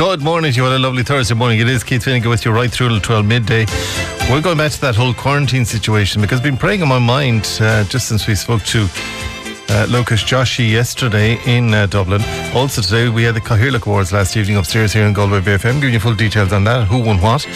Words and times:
Good 0.00 0.22
morning 0.22 0.50
to 0.50 0.56
you. 0.56 0.62
What 0.62 0.72
a 0.72 0.78
lovely 0.78 1.02
Thursday 1.02 1.34
morning. 1.34 1.60
It 1.60 1.68
is 1.68 1.84
Keith 1.84 2.04
Finnegan 2.04 2.30
with 2.30 2.46
you 2.46 2.52
right 2.52 2.70
through 2.70 2.88
till 2.88 3.00
12 3.00 3.26
midday. 3.26 3.66
We're 4.30 4.40
going 4.40 4.56
back 4.56 4.72
to 4.72 4.80
that 4.80 4.96
whole 4.96 5.12
quarantine 5.12 5.66
situation 5.66 6.22
because 6.22 6.38
it's 6.38 6.42
been 6.42 6.56
preying 6.56 6.80
on 6.80 6.88
my 6.88 6.98
mind 6.98 7.46
uh, 7.60 7.84
just 7.84 8.08
since 8.08 8.26
we 8.26 8.34
spoke 8.34 8.62
to 8.62 8.84
uh, 8.84 9.86
Lokesh 9.90 10.24
Joshi 10.24 10.70
yesterday 10.70 11.38
in 11.44 11.74
uh, 11.74 11.84
Dublin. 11.84 12.22
Also 12.54 12.80
today 12.80 13.10
we 13.10 13.24
had 13.24 13.34
the 13.34 13.42
Cathaoirleach 13.42 13.86
Awards 13.86 14.10
last 14.10 14.38
evening 14.38 14.56
upstairs 14.56 14.94
here 14.94 15.04
in 15.04 15.12
Galway 15.12 15.42
Bay 15.42 15.56
FM, 15.56 15.82
giving 15.82 15.92
you 15.92 16.00
full 16.00 16.14
details 16.14 16.50
on 16.54 16.64
that, 16.64 16.88
who 16.88 17.02
won 17.02 17.20
what, 17.20 17.46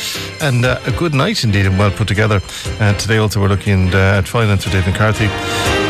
and 0.43 0.67
uh, 0.67 0.79
a 0.85 0.93
good 0.93 1.14
night 1.14 1.45
indeed 1.45 1.64
and 1.64 1.79
well 1.79 1.93
put 1.93 2.08
together. 2.08 2.43
And 2.79 2.99
today 2.99 3.17
also 3.17 3.40
we're 3.40 3.49
looking 3.49 3.89
uh, 3.95 4.18
at 4.18 4.29
finance 4.29 4.67
with 4.67 4.75
Dave 4.75 4.86
McCarthy. 4.86 5.29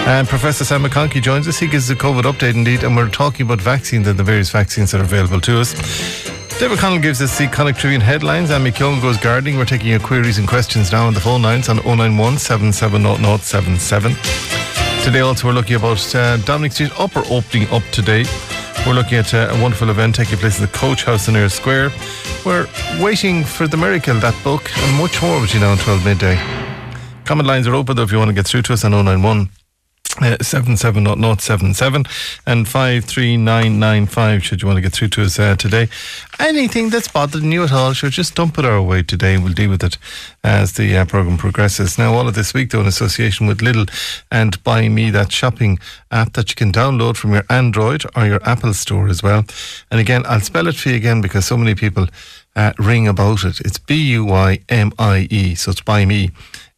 And 0.07 0.29
Professor 0.29 0.65
Sam 0.65 0.85
McConkey 0.85 1.21
joins 1.21 1.49
us. 1.49 1.59
He 1.59 1.67
gives 1.67 1.91
a 1.91 1.97
COVID 1.97 2.23
update 2.23 2.55
indeed, 2.55 2.85
and 2.85 2.95
we're 2.95 3.09
talking 3.09 3.45
about 3.45 3.61
vaccines 3.61 4.07
and 4.07 4.17
the 4.17 4.23
various 4.23 4.51
vaccines 4.51 4.93
that 4.93 5.01
are 5.01 5.05
available 5.05 5.41
to 5.41 5.59
us. 5.59 6.34
David 6.59 6.79
Connell 6.79 7.01
gives 7.01 7.21
us 7.21 7.37
the 7.37 7.49
Connacht 7.49 7.81
Tribune 7.81 8.01
headlines. 8.01 8.51
and 8.51 8.65
Keown 8.75 9.01
goes 9.01 9.17
gardening. 9.17 9.59
We're 9.59 9.65
taking 9.65 9.89
your 9.89 9.99
queries 9.99 10.39
and 10.39 10.47
questions 10.47 10.93
now 10.93 11.07
on 11.07 11.13
the 11.13 11.21
phone 11.21 11.43
lines 11.43 11.69
on 11.69 11.77
091 11.85 12.39
770077. 12.39 14.15
Today 15.05 15.21
also 15.21 15.49
we're 15.49 15.53
looking 15.53 15.77
about 15.77 16.15
uh, 16.15 16.37
Dominick 16.39 16.73
Street 16.73 16.93
Upper 16.99 17.23
opening 17.29 17.69
up 17.71 17.83
today. 17.91 18.25
We're 18.87 18.95
looking 18.95 19.19
at 19.19 19.35
uh, 19.35 19.49
a 19.51 19.61
wonderful 19.61 19.91
event 19.91 20.15
taking 20.15 20.39
place 20.39 20.59
in 20.61 20.65
the 20.65 20.73
Coach 20.73 21.05
House 21.05 21.27
in 21.29 21.35
Eyre 21.35 21.49
Square. 21.49 21.91
We're 22.47 22.69
waiting 23.01 23.43
for 23.45 23.67
the 23.67 23.77
miracle, 23.77 24.15
that 24.21 24.37
book, 24.45 24.71
and 24.79 24.97
much 24.97 25.21
more 25.21 25.41
between 25.41 25.63
now 25.63 25.73
and 25.73 25.81
12 25.81 26.05
midday. 26.05 26.37
Comment 27.25 27.49
lines 27.49 27.67
are 27.67 27.75
open 27.75 27.97
though 27.97 28.05
if 28.05 28.13
you 28.13 28.19
want 28.19 28.29
to 28.29 28.35
get 28.35 28.47
through 28.47 28.63
to 28.63 28.75
us 28.75 28.85
on 28.85 28.93
091 28.93 29.51
uh, 30.21 30.37
7777 30.41 32.05
and 32.47 32.69
53995 32.69 34.45
should 34.45 34.63
you 34.63 34.69
want 34.69 34.77
to 34.77 34.83
get 34.83 34.93
through 34.93 35.09
to 35.09 35.23
us 35.23 35.39
uh, 35.39 35.57
today. 35.57 35.89
Anything 36.39 36.91
that's 36.91 37.09
bothering 37.09 37.51
you 37.51 37.65
at 37.65 37.73
all, 37.73 37.93
sure, 37.93 38.11
just 38.11 38.35
dump 38.35 38.59
it 38.59 38.65
our 38.65 38.83
way 38.83 39.03
today 39.03 39.37
we'll 39.39 39.53
deal 39.53 39.71
with 39.71 39.85
it 39.85 39.99
as 40.43 40.75
the 40.75 40.97
uh, 40.97 41.05
programme 41.05 41.37
progresses. 41.37 41.99
Now, 41.99 42.15
all 42.15 42.29
of 42.29 42.35
this 42.35 42.55
week, 42.55 42.71
though, 42.71 42.81
in 42.81 42.87
association 42.87 43.47
with 43.47 43.59
Lidl 43.59 43.89
and 44.31 44.63
Buymie, 44.65 45.13
that 45.13 45.33
shopping 45.33 45.79
app 46.11 46.33
that 46.35 46.51
you 46.51 46.55
can 46.55 46.73
download 46.73 47.17
from 47.17 47.33
your 47.33 47.45
Android 47.51 48.05
or 48.17 48.27
your 48.27 48.43
Apple 48.49 48.75
store 48.75 49.09
as 49.09 49.23
well. 49.23 49.45
And 49.91 50.01
again, 50.01 50.23
I'll 50.27 50.41
spell 50.41 50.69
it 50.69 50.77
for 50.77 50.91
you 50.91 50.97
again 50.97 51.21
because 51.21 51.47
so 51.47 51.57
many 51.57 51.75
people 51.75 52.07
uh, 52.57 52.73
ring 52.79 53.09
about 53.09 53.45
it. 53.45 53.61
It's 53.61 53.79
B 53.79 53.95
U 54.13 54.25
Y 54.25 54.61
M 54.69 54.93
I 54.99 55.27
E, 55.31 55.55
so 55.55 55.71
it's 55.71 55.81
Buymie 55.81 56.33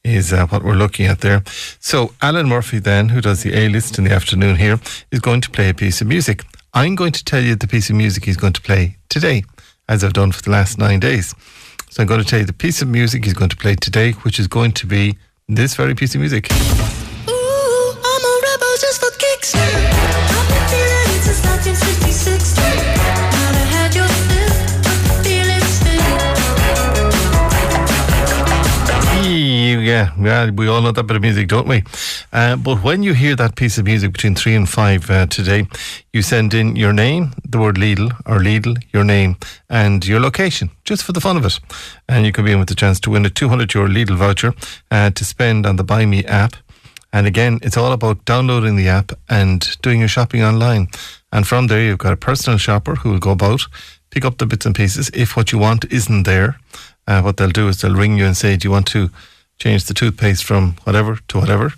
is 0.07 0.33
uh, 0.33 0.47
what 0.47 0.62
we're 0.62 0.75
looking 0.75 1.07
at 1.07 1.21
there. 1.21 1.43
So 1.81 2.15
Alan 2.23 2.49
Murphy 2.49 2.79
then, 2.79 3.11
who 3.11 3.21
does 3.21 3.43
the 3.43 3.55
A 3.55 3.69
list 3.69 3.99
in 3.99 4.05
the 4.05 4.13
afternoon 4.13 4.57
here, 4.57 4.81
is 5.11 5.21
going 5.21 5.41
to 5.43 5.51
play 5.51 5.69
a 5.69 5.75
piece 5.75 6.01
of 6.01 6.07
music. 6.07 6.45
I'm 6.73 6.95
going 6.95 7.13
to 7.13 7.25
tell 7.25 7.43
you 7.43 7.57
the 7.57 7.67
piece 7.67 7.91
of 7.91 7.97
music 7.97 8.25
he's 8.25 8.37
going 8.37 8.53
to 8.53 8.61
play 8.61 8.97
today, 9.09 9.45
as 9.89 10.05
I've 10.05 10.13
done 10.13 10.33
for 10.33 10.43
the 10.43 10.51
last 10.51 10.79
nine 10.79 11.01
days. 11.01 11.35
So 11.91 12.03
I'm 12.03 12.07
going 12.07 12.23
to 12.23 12.27
tell 12.27 12.39
you 12.39 12.45
the 12.47 12.53
piece 12.53 12.83
of 12.83 12.89
music 12.89 13.25
he's 13.25 13.35
going 13.35 13.51
to 13.51 13.57
play 13.57 13.75
today, 13.75 14.13
which 14.13 14.39
is 14.39 14.47
going 14.47 14.73
to 14.73 14.87
be 14.87 15.19
this 15.48 15.75
very 15.75 15.95
piece 15.95 16.15
of 16.15 16.20
music. 16.20 16.51
Ooh, 17.29 17.37
yeah, 29.47 30.12
yeah, 30.19 30.50
we 30.50 30.69
all 30.69 30.80
know 30.83 30.92
that 30.92 31.02
bit 31.05 31.16
of 31.16 31.22
music, 31.22 31.48
don't 31.48 31.69
we? 31.69 31.83
Uh, 32.33 32.56
but 32.56 32.83
when 32.83 33.02
you 33.02 33.14
hear 33.14 33.36
that 33.36 33.56
piece 33.56 33.78
of 33.78 33.84
music 33.84 34.12
between 34.12 34.34
three 34.34 34.55
and 34.55 34.69
five 34.69 35.11
uh, 35.11 35.27
today, 35.27 35.66
you 36.12 36.22
send 36.22 36.55
in 36.55 36.77
your 36.77 36.92
name, 36.92 37.33
the 37.44 37.58
word 37.58 37.77
Lidl 37.77 38.12
or 38.27 38.39
Lidl, 38.39 38.77
your 38.92 39.05
name, 39.05 39.36
and 39.68 40.06
your 40.06 40.20
location, 40.20 40.70
just 40.85 41.02
for 41.02 41.12
the 41.12 41.20
fun 41.20 41.36
of 41.36 41.45
it. 41.45 41.58
And 42.08 42.27
you 42.27 42.33
can 42.33 42.45
be 42.45 42.52
in 42.52 42.58
with 42.58 42.68
the 42.68 42.74
chance 42.74 43.01
to 43.01 43.11
win 43.11 43.27
a 43.27 43.30
200 43.30 43.73
euro 43.74 43.89
Lidl 43.89 44.17
voucher 44.17 44.55
uh, 44.90 45.11
to 45.11 45.24
spend 45.24 45.67
on 45.67 45.77
the 45.77 45.85
Buymie 45.85 46.27
app. 46.27 46.55
And 47.12 47.27
again, 47.27 47.61
it's 47.62 47.77
all 47.77 47.92
about 47.92 48.24
downloading 48.24 48.77
the 48.77 48.89
app 48.89 49.12
and 49.29 49.77
doing 49.83 50.01
your 50.01 50.08
shopping 50.08 50.42
online. 50.42 50.89
And 51.33 51.46
from 51.46 51.68
there, 51.68 51.83
you've 51.83 51.98
got 51.98 52.12
a 52.12 52.17
personal 52.17 52.58
shopper 52.58 52.96
who 52.96 53.11
will 53.11 53.18
go 53.18 53.30
about, 53.30 53.62
pick 54.11 54.24
up 54.24 54.39
the 54.39 54.46
bits 54.46 54.67
and 54.67 54.74
pieces. 54.74 55.11
If 55.14 55.36
what 55.36 55.52
you 55.52 55.58
want 55.58 55.90
isn't 55.90 56.24
there, 56.24 56.58
uh, 57.06 57.23
what 57.23 57.36
they'll 57.36 57.51
do 57.51 57.68
is 57.68 57.80
they'll 57.80 57.95
ring 57.95 58.18
you 58.18 58.27
and 58.27 58.36
say, 58.36 58.56
Do 58.56 58.67
you 58.67 58.73
want 58.73 58.86
to 58.89 59.11
change 59.58 59.84
the 59.84 59.94
toothpaste 59.94 60.44
from 60.44 60.77
whatever 60.84 61.18
to 61.28 61.39
whatever? 61.39 61.72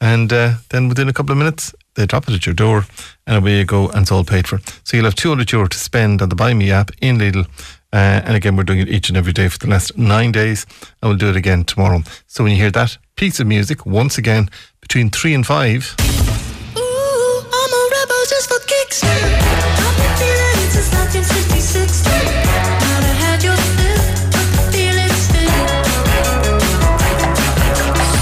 And 0.00 0.32
uh, 0.32 0.54
then 0.70 0.88
within 0.88 1.08
a 1.08 1.12
couple 1.12 1.32
of 1.32 1.38
minutes, 1.38 1.74
they 1.94 2.06
drop 2.06 2.28
it 2.28 2.34
at 2.34 2.46
your 2.46 2.54
door 2.54 2.86
and 3.26 3.38
away 3.38 3.58
you 3.58 3.64
go 3.64 3.88
and 3.88 4.02
it's 4.02 4.12
all 4.12 4.24
paid 4.24 4.46
for. 4.46 4.60
So 4.84 4.96
you'll 4.96 5.06
have 5.06 5.16
200 5.16 5.50
euro 5.50 5.66
to 5.66 5.78
spend 5.78 6.22
on 6.22 6.28
the 6.28 6.36
Buymie 6.36 6.70
app 6.70 6.90
in 7.00 7.18
Lidl. 7.18 7.46
Uh, 7.92 8.20
and 8.24 8.36
again, 8.36 8.54
we're 8.54 8.64
doing 8.64 8.80
it 8.80 8.88
each 8.88 9.08
and 9.08 9.16
every 9.16 9.32
day 9.32 9.48
for 9.48 9.58
the 9.58 9.66
last 9.66 9.96
nine 9.98 10.30
days 10.30 10.66
and 11.02 11.08
we'll 11.08 11.18
do 11.18 11.30
it 11.30 11.36
again 11.36 11.64
tomorrow. 11.64 12.02
So 12.26 12.44
when 12.44 12.52
you 12.52 12.58
hear 12.58 12.70
that 12.70 12.96
piece 13.16 13.40
of 13.40 13.46
music, 13.46 13.86
once 13.86 14.18
again, 14.18 14.48
between 14.80 15.10
three 15.10 15.34
and 15.34 15.44
five. 15.44 15.96
Ooh, 16.76 17.42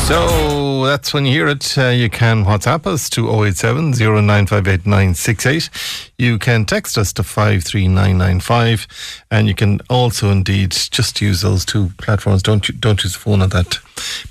So 0.07 0.87
that's 0.87 1.13
when 1.13 1.27
you 1.27 1.33
hear 1.33 1.49
it. 1.49 1.77
Uh, 1.77 1.89
you 1.89 2.09
can 2.09 2.45
WhatsApp 2.45 2.87
us 2.87 3.11
to 3.11 3.29
087 3.29 3.91
0958 3.91 5.71
You 6.17 6.39
can 6.39 6.65
text 6.65 6.97
us 6.97 7.13
to 7.15 7.25
53995. 7.25 8.87
And 9.33 9.49
you 9.49 9.55
can 9.57 9.81
also 9.91 10.31
indeed 10.31 10.71
just 10.71 11.21
use 11.21 11.41
those 11.41 11.65
two 11.65 11.91
platforms. 11.99 12.45
Don't, 12.45 12.81
don't 12.81 13.03
use 13.03 13.15
the 13.15 13.19
phone 13.19 13.43
on 13.43 13.49
that. 13.49 13.81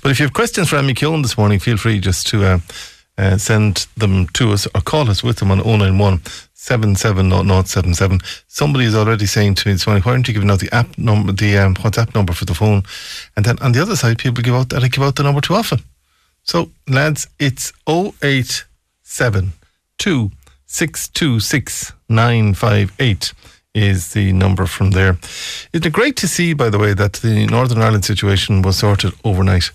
But 0.02 0.12
if 0.12 0.18
you 0.18 0.24
have 0.24 0.32
questions 0.32 0.70
for 0.70 0.76
Emmy 0.76 0.94
Keown 0.94 1.20
this 1.20 1.36
morning, 1.36 1.58
feel 1.58 1.76
free 1.76 2.00
just 2.00 2.26
to 2.28 2.42
uh, 2.42 2.58
uh, 3.18 3.38
send 3.38 3.86
them 3.96 4.26
to 4.28 4.52
us 4.52 4.66
or 4.74 4.80
call 4.80 5.08
us 5.10 5.22
with 5.22 5.38
them 5.38 5.50
on 5.50 5.58
091 5.58 6.20
770077. 6.54 8.20
Somebody 8.48 8.86
is 8.86 8.94
already 8.94 9.26
saying 9.26 9.54
to 9.54 9.68
me 9.68 9.74
this 9.74 9.86
morning, 9.86 10.02
why 10.02 10.12
aren't 10.12 10.26
you 10.26 10.34
giving 10.34 10.50
out 10.50 10.58
the 10.58 10.74
app 10.74 10.98
number, 10.98 11.32
the 11.32 11.56
um, 11.58 11.74
WhatsApp 11.76 12.12
number 12.14 12.32
for 12.32 12.44
the 12.44 12.54
phone? 12.54 12.82
And 13.36 13.44
then 13.44 13.56
on 13.60 13.70
the 13.72 13.80
other 13.80 13.94
side, 13.94 14.18
people 14.18 14.42
give 14.42 14.54
out 14.54 14.70
that 14.70 14.82
I 14.82 14.88
give 14.88 15.04
out 15.04 15.14
the 15.14 15.22
number 15.22 15.40
too 15.40 15.54
often. 15.54 15.80
So, 16.42 16.70
lads, 16.88 17.28
it's 17.38 17.72
087 17.86 19.52
is 23.76 24.12
the 24.12 24.32
number 24.32 24.66
from 24.66 24.90
there. 24.90 25.18
It's 25.72 25.86
great 25.88 26.16
to 26.16 26.26
see, 26.26 26.54
by 26.54 26.70
the 26.70 26.78
way, 26.78 26.94
that 26.94 27.12
the 27.14 27.46
Northern 27.46 27.82
Ireland 27.82 28.04
situation 28.04 28.62
was 28.62 28.78
sorted 28.78 29.12
overnight. 29.22 29.70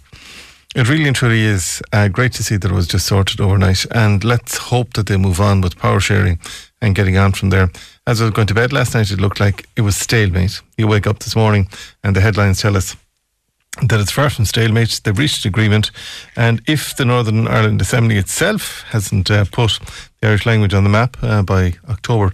It 0.74 0.88
really 0.88 1.06
and 1.06 1.16
truly 1.16 1.42
is 1.42 1.82
uh, 1.92 2.08
great 2.08 2.32
to 2.34 2.44
see 2.44 2.56
that 2.56 2.72
it 2.72 2.74
was 2.74 2.88
just 2.88 3.06
sorted 3.06 3.42
overnight. 3.42 3.86
And 3.92 4.24
let's 4.24 4.58
hope 4.58 4.94
that 4.94 5.08
they 5.08 5.18
move 5.18 5.42
on 5.42 5.60
with 5.60 5.78
power 5.78 6.00
sharing 6.00 6.40
and 6.82 6.96
getting 6.96 7.18
on 7.18 7.34
from 7.34 7.50
there. 7.50 7.70
As 8.08 8.22
I 8.22 8.26
was 8.26 8.34
going 8.34 8.48
to 8.48 8.54
bed 8.54 8.72
last 8.72 8.96
night, 8.96 9.12
it 9.12 9.20
looked 9.20 9.42
like 9.42 9.68
it 9.76 9.82
was 9.82 9.98
stalemate. 9.98 10.62
You 10.78 10.88
wake 10.88 11.08
up 11.08 11.20
this 11.20 11.36
morning 11.36 11.68
and 12.06 12.16
the 12.16 12.22
headlines 12.22 12.62
tell 12.62 12.78
us 12.78 12.96
that 13.82 14.00
it's 14.00 14.12
far 14.12 14.30
from 14.30 14.46
stalemate. 14.46 15.02
They've 15.04 15.18
reached 15.18 15.46
agreement. 15.46 15.92
And 16.38 16.62
if 16.68 16.96
the 16.96 17.06
Northern 17.06 17.50
Ireland 17.50 17.82
Assembly 17.82 18.16
itself 18.18 18.84
hasn't 18.90 19.30
uh, 19.30 19.44
put 19.52 19.78
the 20.22 20.30
Irish 20.30 20.46
language 20.46 20.74
on 20.74 20.86
the 20.86 20.90
map 20.90 21.18
uh, 21.22 21.44
by 21.44 21.74
October, 21.90 22.32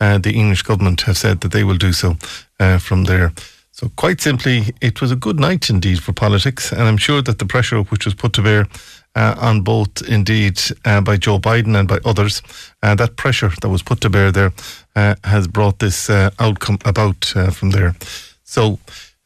uh, 0.00 0.18
the 0.18 0.34
English 0.34 0.62
government 0.62 1.02
have 1.02 1.18
said 1.18 1.40
that 1.40 1.50
they 1.50 1.64
will 1.64 1.76
do 1.76 1.92
so 1.92 2.16
uh, 2.60 2.78
from 2.78 3.04
there. 3.04 3.32
So, 3.80 3.88
quite 3.96 4.20
simply, 4.20 4.74
it 4.82 5.00
was 5.00 5.10
a 5.10 5.16
good 5.16 5.40
night 5.40 5.70
indeed 5.70 6.02
for 6.02 6.12
politics. 6.12 6.70
And 6.70 6.82
I'm 6.82 6.98
sure 6.98 7.22
that 7.22 7.38
the 7.38 7.46
pressure 7.46 7.80
which 7.84 8.04
was 8.04 8.12
put 8.12 8.34
to 8.34 8.42
bear 8.42 8.66
uh, 9.14 9.34
on 9.38 9.62
both, 9.62 10.06
indeed, 10.06 10.60
uh, 10.84 11.00
by 11.00 11.16
Joe 11.16 11.38
Biden 11.38 11.74
and 11.74 11.88
by 11.88 11.98
others. 12.04 12.42
Uh, 12.82 12.94
that 12.96 13.16
pressure 13.16 13.50
that 13.62 13.70
was 13.70 13.82
put 13.82 14.02
to 14.02 14.10
bear 14.10 14.30
there 14.30 14.52
uh, 14.96 15.14
has 15.24 15.48
brought 15.48 15.78
this 15.78 16.10
uh, 16.10 16.28
outcome 16.38 16.76
about 16.84 17.34
uh, 17.34 17.50
from 17.50 17.70
there. 17.70 17.94
So, 18.44 18.78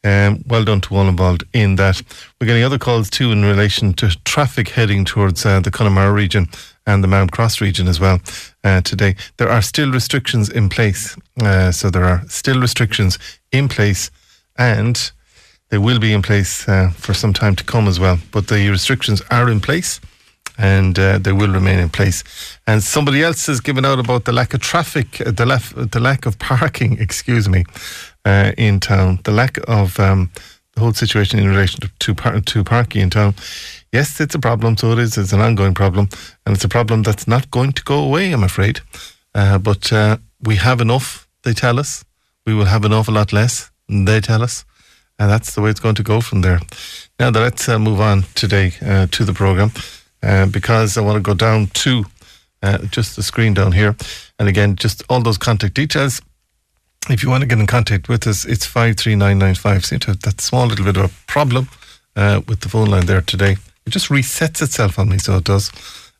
um, 0.05 0.41
well 0.47 0.63
done 0.63 0.79
to 0.81 0.95
all 0.95 1.09
involved 1.09 1.43
in 1.51 1.75
that. 1.75 2.01
We're 2.39 2.47
getting 2.47 2.63
other 2.63 2.79
calls 2.79 3.09
too 3.09 3.33
in 3.33 3.43
relation 3.43 3.93
to 3.95 4.15
traffic 4.23 4.69
heading 4.69 5.03
towards 5.03 5.43
the 5.43 5.69
Connemara 5.69 6.13
region 6.13 6.47
and 6.87 7.03
the 7.03 7.09
Maam 7.09 7.27
Cross 7.29 7.59
region 7.59 7.89
as 7.89 7.99
well 7.99 8.21
today. 8.85 9.17
There 9.35 9.49
are 9.49 9.61
still 9.61 9.91
restrictions 9.91 10.47
in 10.47 10.69
place. 10.69 11.17
so, 11.71 11.89
there 11.89 12.05
are 12.05 12.23
still 12.29 12.61
restrictions 12.61 13.19
in 13.51 13.67
place 13.67 14.11
and 14.57 15.11
they 15.69 15.77
will 15.77 15.99
be 15.99 16.13
in 16.13 16.21
place 16.21 16.67
uh, 16.69 16.91
for 16.95 17.13
some 17.13 17.33
time 17.33 17.55
to 17.55 17.63
come 17.63 17.87
as 17.87 17.99
well. 17.99 18.17
But 18.31 18.47
the 18.47 18.69
restrictions 18.69 19.21
are 19.31 19.49
in 19.49 19.59
place 19.59 19.99
and 20.57 20.97
uh, 20.97 21.17
they 21.17 21.31
will 21.33 21.51
remain 21.51 21.79
in 21.79 21.89
place. 21.89 22.23
And 22.67 22.81
somebody 22.83 23.21
else 23.23 23.45
has 23.47 23.59
given 23.59 23.85
out 23.85 23.99
about 23.99 24.25
the 24.25 24.31
lack 24.31 24.53
of 24.53 24.61
traffic, 24.61 25.21
uh, 25.21 25.31
the, 25.31 25.45
lef- 25.45 25.73
the 25.75 25.99
lack 25.99 26.25
of 26.25 26.39
parking, 26.39 26.97
excuse 26.99 27.49
me, 27.49 27.65
uh, 28.23 28.51
in 28.57 28.79
town, 28.79 29.19
the 29.23 29.31
lack 29.31 29.57
of 29.67 29.99
um, 29.99 30.31
the 30.73 30.81
whole 30.81 30.93
situation 30.93 31.39
in 31.39 31.47
relation 31.49 31.79
to, 31.81 31.91
to, 31.99 32.15
par- 32.15 32.39
to 32.39 32.63
parking 32.63 33.01
in 33.01 33.09
town. 33.09 33.35
Yes, 33.91 34.19
it's 34.19 34.35
a 34.35 34.39
problem, 34.39 34.77
so 34.77 34.91
it 34.91 34.99
is. 34.99 35.17
It's 35.17 35.33
an 35.33 35.41
ongoing 35.41 35.73
problem, 35.73 36.09
and 36.45 36.55
it's 36.55 36.65
a 36.65 36.69
problem 36.69 37.03
that's 37.03 37.27
not 37.27 37.49
going 37.49 37.71
to 37.73 37.83
go 37.83 38.03
away, 38.03 38.31
I'm 38.31 38.43
afraid. 38.43 38.81
Uh, 39.33 39.57
but 39.57 39.91
uh, 39.91 40.17
we 40.41 40.57
have 40.57 40.81
enough, 40.81 41.27
they 41.43 41.53
tell 41.53 41.79
us. 41.79 42.03
we 42.45 42.53
will 42.53 42.65
have 42.65 42.85
an 42.85 42.93
awful 42.93 43.13
lot 43.13 43.33
less, 43.33 43.71
they 43.87 44.21
tell 44.21 44.41
us. 44.41 44.65
And 45.17 45.29
that's 45.29 45.55
the 45.55 45.61
way 45.61 45.69
it's 45.69 45.79
going 45.79 45.95
to 45.95 46.03
go 46.03 46.19
from 46.19 46.41
there. 46.41 46.59
Now, 47.19 47.29
let's 47.29 47.69
uh, 47.69 47.79
move 47.79 48.01
on 48.01 48.23
today 48.35 48.73
uh, 48.85 49.07
to 49.11 49.23
the 49.23 49.33
programme 49.33 49.71
uh, 50.21 50.45
because 50.47 50.97
I 50.97 51.01
want 51.01 51.15
to 51.15 51.21
go 51.21 51.33
down 51.33 51.67
to 51.67 52.03
uh, 52.61 52.79
just 52.87 53.15
the 53.15 53.23
screen 53.23 53.53
down 53.53 53.71
here. 53.71 53.95
And 54.39 54.49
again, 54.49 54.75
just 54.75 55.03
all 55.09 55.21
those 55.21 55.37
contact 55.37 55.73
details. 55.73 56.21
If 57.09 57.23
you 57.23 57.29
want 57.29 57.41
to 57.41 57.47
get 57.47 57.59
in 57.59 57.67
contact 57.67 58.09
with 58.09 58.27
us, 58.27 58.45
it's 58.45 58.65
53995. 58.65 59.85
Seem 59.85 59.99
to 59.99 60.07
have 60.07 60.21
that 60.21 60.41
small 60.41 60.65
little 60.65 60.85
bit 60.85 60.97
of 60.97 61.05
a 61.05 61.31
problem 61.31 61.69
uh, 62.15 62.41
with 62.47 62.61
the 62.61 62.69
phone 62.69 62.89
line 62.89 63.05
there 63.05 63.21
today. 63.21 63.57
It 63.85 63.91
just 63.91 64.09
resets 64.09 64.61
itself 64.61 64.97
on 64.97 65.09
me, 65.09 65.19
so 65.19 65.37
it 65.37 65.43
does. 65.43 65.71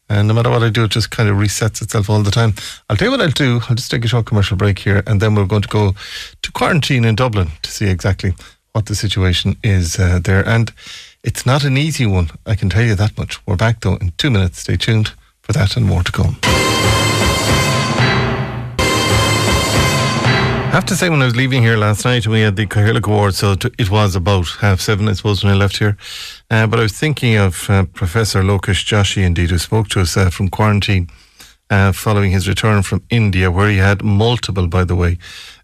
And 0.10 0.28
no 0.28 0.34
matter 0.34 0.50
what 0.50 0.64
I 0.64 0.70
do, 0.70 0.84
it 0.84 0.92
just 0.92 1.10
kind 1.10 1.30
of 1.30 1.38
resets 1.38 1.82
itself 1.82 2.10
all 2.10 2.22
the 2.22 2.32
time. 2.32 2.54
I'll 2.90 2.98
tell 2.98 3.08
you 3.08 3.12
what 3.12 3.22
I'll 3.22 3.30
do. 3.30 3.62
I'll 3.68 3.76
just 3.76 3.90
take 3.90 4.06
a 4.06 4.08
short 4.08 4.26
commercial 4.26 4.56
break 4.56 4.80
here, 4.80 5.02
and 5.08 5.20
then 5.22 5.34
we're 5.36 5.46
going 5.46 5.64
to 5.64 5.68
go 5.68 5.96
to 6.42 6.52
quarantine 6.52 7.06
in 7.06 7.16
Dublin 7.16 7.50
to 7.64 7.72
see 7.72 7.88
exactly 7.90 8.34
what 8.74 8.86
the 8.86 8.96
situation 8.96 9.56
is 9.64 9.98
uh, 9.98 10.20
there. 10.24 10.48
And 10.48 10.72
it's 11.24 11.46
not 11.46 11.64
an 11.64 11.78
easy 11.78 12.06
one, 12.06 12.30
I 12.46 12.56
can 12.56 12.70
tell 12.70 12.84
you 12.84 12.94
that 12.96 13.18
much. 13.18 13.46
We're 13.48 13.56
back 13.56 13.82
though 13.82 13.96
in 13.96 14.14
two 14.18 14.30
minutes. 14.30 14.60
Stay 14.60 14.78
tuned 14.78 15.14
for 15.42 15.54
that 15.54 15.76
and 15.76 15.86
more 15.86 16.04
to 16.04 16.12
come. 16.12 16.65
Have 20.76 20.86
to 20.86 20.96
say, 20.98 21.08
when 21.08 21.22
I 21.22 21.26
was 21.26 21.38
leaving 21.38 21.62
here 21.62 21.78
last 21.78 22.04
night, 22.04 22.28
we 22.28 22.42
had 22.42 22.58
the 22.58 22.66
Cathaoirleach 22.66 23.08
Award, 23.08 23.34
so 23.34 23.56
it 23.80 23.90
was 23.90 24.14
about 24.14 24.46
half 24.60 24.82
seven, 24.82 25.08
I 25.08 25.14
suppose, 25.14 25.42
when 25.42 25.54
I 25.54 25.56
left 25.56 25.78
here. 25.78 25.96
Uh, 26.52 26.68
but 26.68 26.80
I 26.80 26.84
was 26.84 26.92
thinking 26.92 27.38
of 27.38 27.70
uh, 27.70 27.86
Professor 27.94 28.44
Lokesh 28.44 28.84
Joshi, 28.84 29.24
indeed, 29.24 29.52
who 29.52 29.58
spoke 29.58 29.88
to 29.90 30.02
us 30.02 30.18
uh, 30.18 30.30
from 30.30 30.50
quarantine 30.50 31.08
uh, 31.70 31.94
following 31.94 32.32
his 32.32 32.50
return 32.50 32.84
from 32.84 33.02
India, 33.10 33.50
where 33.50 33.70
he 33.70 33.78
had 33.78 34.04
multiple, 34.04 34.68
by 34.68 34.84
the 34.84 34.98
way, 34.98 35.18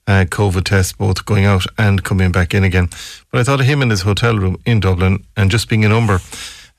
uh, 0.08 0.24
COVID 0.30 0.64
tests, 0.64 0.94
both 0.94 1.26
going 1.26 1.44
out 1.44 1.66
and 1.78 2.06
coming 2.06 2.32
back 2.32 2.54
in 2.54 2.64
again. 2.64 2.88
But 3.32 3.42
I 3.42 3.44
thought 3.44 3.60
of 3.60 3.66
him 3.66 3.82
in 3.82 3.90
his 3.90 4.04
hotel 4.04 4.38
room 4.38 4.62
in 4.66 4.80
Dublin 4.80 5.26
and 5.36 5.52
just 5.52 5.68
being 5.68 5.84
a 5.84 5.90
number. 5.90 6.22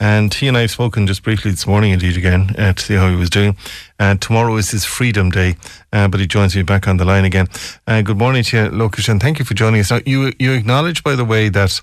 And 0.02 0.34
he 0.34 0.48
and 0.48 0.56
I 0.56 0.62
have 0.62 0.72
spoken 0.72 1.06
just 1.06 1.22
briefly 1.22 1.52
this 1.52 1.64
morning, 1.64 1.92
indeed, 1.92 2.16
again, 2.16 2.56
uh, 2.58 2.72
to 2.72 2.82
see 2.82 2.94
how 2.94 3.08
he 3.08 3.14
was 3.14 3.30
doing. 3.30 3.56
And 4.00 4.20
tomorrow 4.20 4.56
is 4.56 4.72
his 4.72 4.84
Freedom 4.84 5.30
Day, 5.30 5.54
uh, 5.92 6.08
but 6.08 6.18
he 6.18 6.26
joins 6.26 6.56
me 6.56 6.64
back 6.64 6.88
on 6.88 6.96
the 6.96 7.04
line 7.04 7.24
again. 7.24 7.46
Uh, 7.86 8.02
good 8.02 8.18
morning 8.18 8.42
to 8.42 8.56
you, 8.56 8.68
Lokesh, 8.70 9.08
and 9.08 9.20
thank 9.20 9.38
you 9.38 9.44
for 9.44 9.54
joining 9.54 9.78
us. 9.78 9.92
Now, 9.92 10.00
you, 10.04 10.32
you 10.40 10.54
acknowledge, 10.54 11.04
by 11.04 11.14
the 11.14 11.24
way, 11.24 11.48
that 11.50 11.80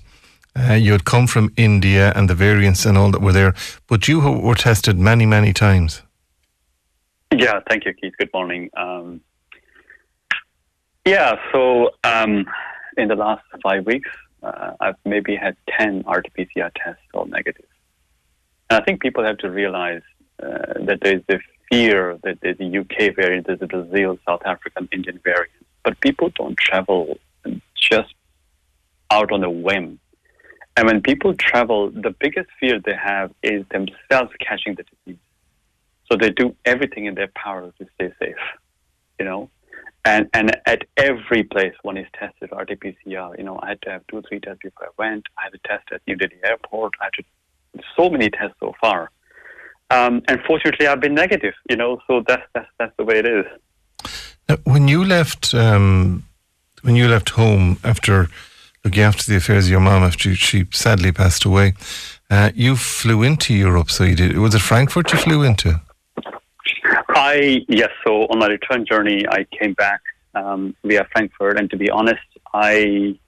uh, 0.54 0.74
you 0.74 0.92
had 0.92 1.06
come 1.06 1.26
from 1.28 1.50
India 1.56 2.12
and 2.14 2.28
the 2.28 2.34
variants 2.34 2.84
and 2.84 2.98
all 2.98 3.10
that 3.10 3.22
were 3.22 3.32
there, 3.32 3.54
but 3.86 4.06
you 4.06 4.20
were 4.20 4.54
tested 4.54 4.98
many, 4.98 5.24
many 5.24 5.54
times. 5.54 6.02
Yeah, 7.34 7.60
thank 7.70 7.86
you, 7.86 7.94
Keith. 7.94 8.12
Good 8.18 8.34
morning. 8.34 8.68
Um, 8.76 9.22
yeah, 11.06 11.36
so 11.52 11.92
um, 12.04 12.44
in 12.98 13.08
the 13.08 13.16
last 13.16 13.44
five 13.62 13.86
weeks, 13.86 14.10
uh, 14.42 14.72
I've 14.78 14.96
maybe 15.06 15.36
had 15.36 15.56
10 15.78 16.04
RT-PCR 16.06 16.70
tests, 16.74 17.00
all 17.14 17.24
negative. 17.24 17.64
And 18.70 18.80
I 18.80 18.84
think 18.84 19.02
people 19.02 19.24
have 19.24 19.38
to 19.38 19.50
realize 19.50 20.02
uh, 20.40 20.84
that 20.84 21.00
there's 21.02 21.22
the 21.26 21.40
fear 21.70 22.18
that 22.22 22.38
there's 22.40 22.58
a 22.60 22.78
UK 22.78 23.14
variant, 23.14 23.46
there's 23.48 23.60
a 23.60 23.66
Brazil, 23.66 24.18
South 24.26 24.42
African, 24.46 24.88
Indian 24.92 25.20
variant. 25.24 25.50
But 25.82 26.00
people 26.00 26.30
don't 26.36 26.56
travel 26.56 27.18
just 27.74 28.14
out 29.10 29.32
on 29.32 29.42
a 29.42 29.50
whim. 29.50 29.98
And 30.76 30.86
when 30.86 31.02
people 31.02 31.34
travel, 31.34 31.90
the 31.90 32.14
biggest 32.20 32.48
fear 32.60 32.78
they 32.78 32.94
have 32.94 33.32
is 33.42 33.64
themselves 33.70 34.30
catching 34.40 34.76
the 34.76 34.84
disease. 34.84 35.20
So 36.10 36.16
they 36.16 36.30
do 36.30 36.54
everything 36.64 37.06
in 37.06 37.14
their 37.14 37.30
power 37.34 37.72
to 37.78 37.86
stay 37.94 38.12
safe, 38.20 38.36
you 39.18 39.24
know. 39.24 39.50
And 40.04 40.28
and 40.32 40.56
at 40.66 40.84
every 40.96 41.42
place 41.42 41.74
one 41.82 41.98
is 41.98 42.06
tested 42.14 42.50
RT-PCR, 42.52 43.36
you 43.36 43.44
know, 43.44 43.60
I 43.62 43.70
had 43.70 43.82
to 43.82 43.90
have 43.90 44.06
two 44.08 44.22
three 44.28 44.40
tests 44.40 44.60
before 44.62 44.86
I 44.86 44.90
went. 44.96 45.26
I 45.36 45.44
had 45.44 45.54
a 45.54 45.68
test 45.68 45.88
at 45.92 46.00
New 46.06 46.16
Delhi 46.16 46.40
Airport. 46.42 46.94
I 47.00 47.04
had 47.04 47.12
to 47.14 47.24
so 47.96 48.10
many 48.10 48.30
tests 48.30 48.56
so 48.60 48.74
far. 48.80 49.10
Um, 49.90 50.22
and 50.28 50.40
fortunately, 50.46 50.86
I've 50.86 51.00
been 51.00 51.14
negative. 51.14 51.54
You 51.68 51.76
know, 51.76 52.00
so 52.06 52.22
that's 52.26 52.42
that's 52.54 52.68
that's 52.78 52.96
the 52.96 53.04
way 53.04 53.18
it 53.18 53.26
is. 53.26 53.46
Now, 54.48 54.56
when 54.64 54.88
you 54.88 55.04
left, 55.04 55.54
um, 55.54 56.24
when 56.82 56.96
you 56.96 57.08
left 57.08 57.30
home 57.30 57.78
after 57.84 58.28
looking 58.84 59.02
after 59.02 59.30
the 59.30 59.36
affairs 59.36 59.66
of 59.66 59.70
your 59.70 59.80
mom 59.80 60.02
after 60.02 60.34
she 60.34 60.66
sadly 60.70 61.12
passed 61.12 61.44
away, 61.44 61.74
uh, 62.30 62.50
you 62.54 62.76
flew 62.76 63.22
into 63.22 63.54
Europe. 63.54 63.90
So 63.90 64.04
you 64.04 64.16
did. 64.16 64.38
Was 64.38 64.54
it 64.54 64.60
Frankfurt 64.60 65.12
you 65.12 65.18
flew 65.18 65.42
into? 65.42 65.80
I 67.08 67.64
yes. 67.68 67.90
So 68.06 68.22
on 68.26 68.38
my 68.38 68.46
return 68.46 68.86
journey, 68.86 69.24
I 69.28 69.44
came 69.58 69.74
back 69.74 70.00
um, 70.34 70.74
via 70.84 71.06
Frankfurt, 71.12 71.58
and 71.58 71.68
to 71.70 71.76
be 71.76 71.90
honest, 71.90 72.22
I 72.54 73.18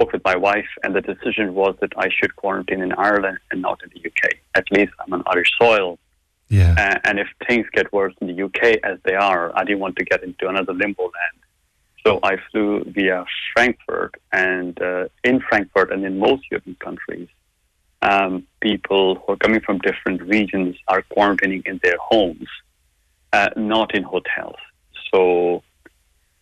spoke 0.00 0.12
with 0.12 0.24
my 0.24 0.36
wife, 0.36 0.68
and 0.82 0.94
the 0.94 1.02
decision 1.02 1.54
was 1.54 1.74
that 1.80 1.92
I 1.96 2.08
should 2.08 2.34
quarantine 2.36 2.80
in 2.80 2.92
Ireland 2.92 3.38
and 3.50 3.60
not 3.60 3.82
in 3.82 3.90
the 3.94 4.08
UK. 4.08 4.32
At 4.54 4.64
least 4.70 4.92
I'm 5.00 5.12
on 5.12 5.22
Irish 5.26 5.52
soil. 5.60 5.98
Yeah. 6.48 6.74
Uh, 6.78 6.98
and 7.04 7.18
if 7.18 7.28
things 7.46 7.66
get 7.72 7.92
worse 7.92 8.14
in 8.20 8.26
the 8.28 8.42
UK 8.44 8.78
as 8.82 8.98
they 9.04 9.14
are, 9.14 9.56
I 9.56 9.64
didn't 9.64 9.80
want 9.80 9.96
to 9.96 10.04
get 10.04 10.22
into 10.24 10.48
another 10.48 10.72
limbo 10.72 11.02
land. 11.02 11.38
So 12.04 12.18
I 12.22 12.36
flew 12.50 12.82
via 12.86 13.26
Frankfurt, 13.52 14.14
and 14.32 14.80
uh, 14.80 15.08
in 15.22 15.40
Frankfurt 15.40 15.92
and 15.92 16.04
in 16.06 16.18
most 16.18 16.50
European 16.50 16.76
countries, 16.76 17.28
um, 18.00 18.46
people 18.62 19.16
who 19.16 19.34
are 19.34 19.36
coming 19.36 19.60
from 19.60 19.78
different 19.80 20.22
regions 20.22 20.76
are 20.88 21.02
quarantining 21.14 21.62
in 21.66 21.78
their 21.82 21.98
homes, 22.00 22.48
uh, 23.34 23.50
not 23.54 23.94
in 23.94 24.02
hotels. 24.02 24.56
So 25.12 25.62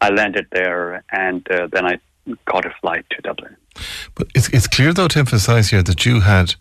I 0.00 0.10
landed 0.10 0.46
there, 0.52 1.02
and 1.10 1.42
uh, 1.50 1.66
then 1.72 1.84
I 1.84 1.98
caught 2.46 2.66
a 2.66 2.74
flight 2.80 3.04
to 3.10 3.22
Dublin. 3.22 3.56
But 4.14 4.28
it's, 4.34 4.48
it's 4.50 4.66
clear, 4.66 4.92
though, 4.92 5.08
to 5.08 5.18
emphasise 5.18 5.70
here 5.70 5.82
that 5.82 6.04
you 6.04 6.20
had 6.20 6.54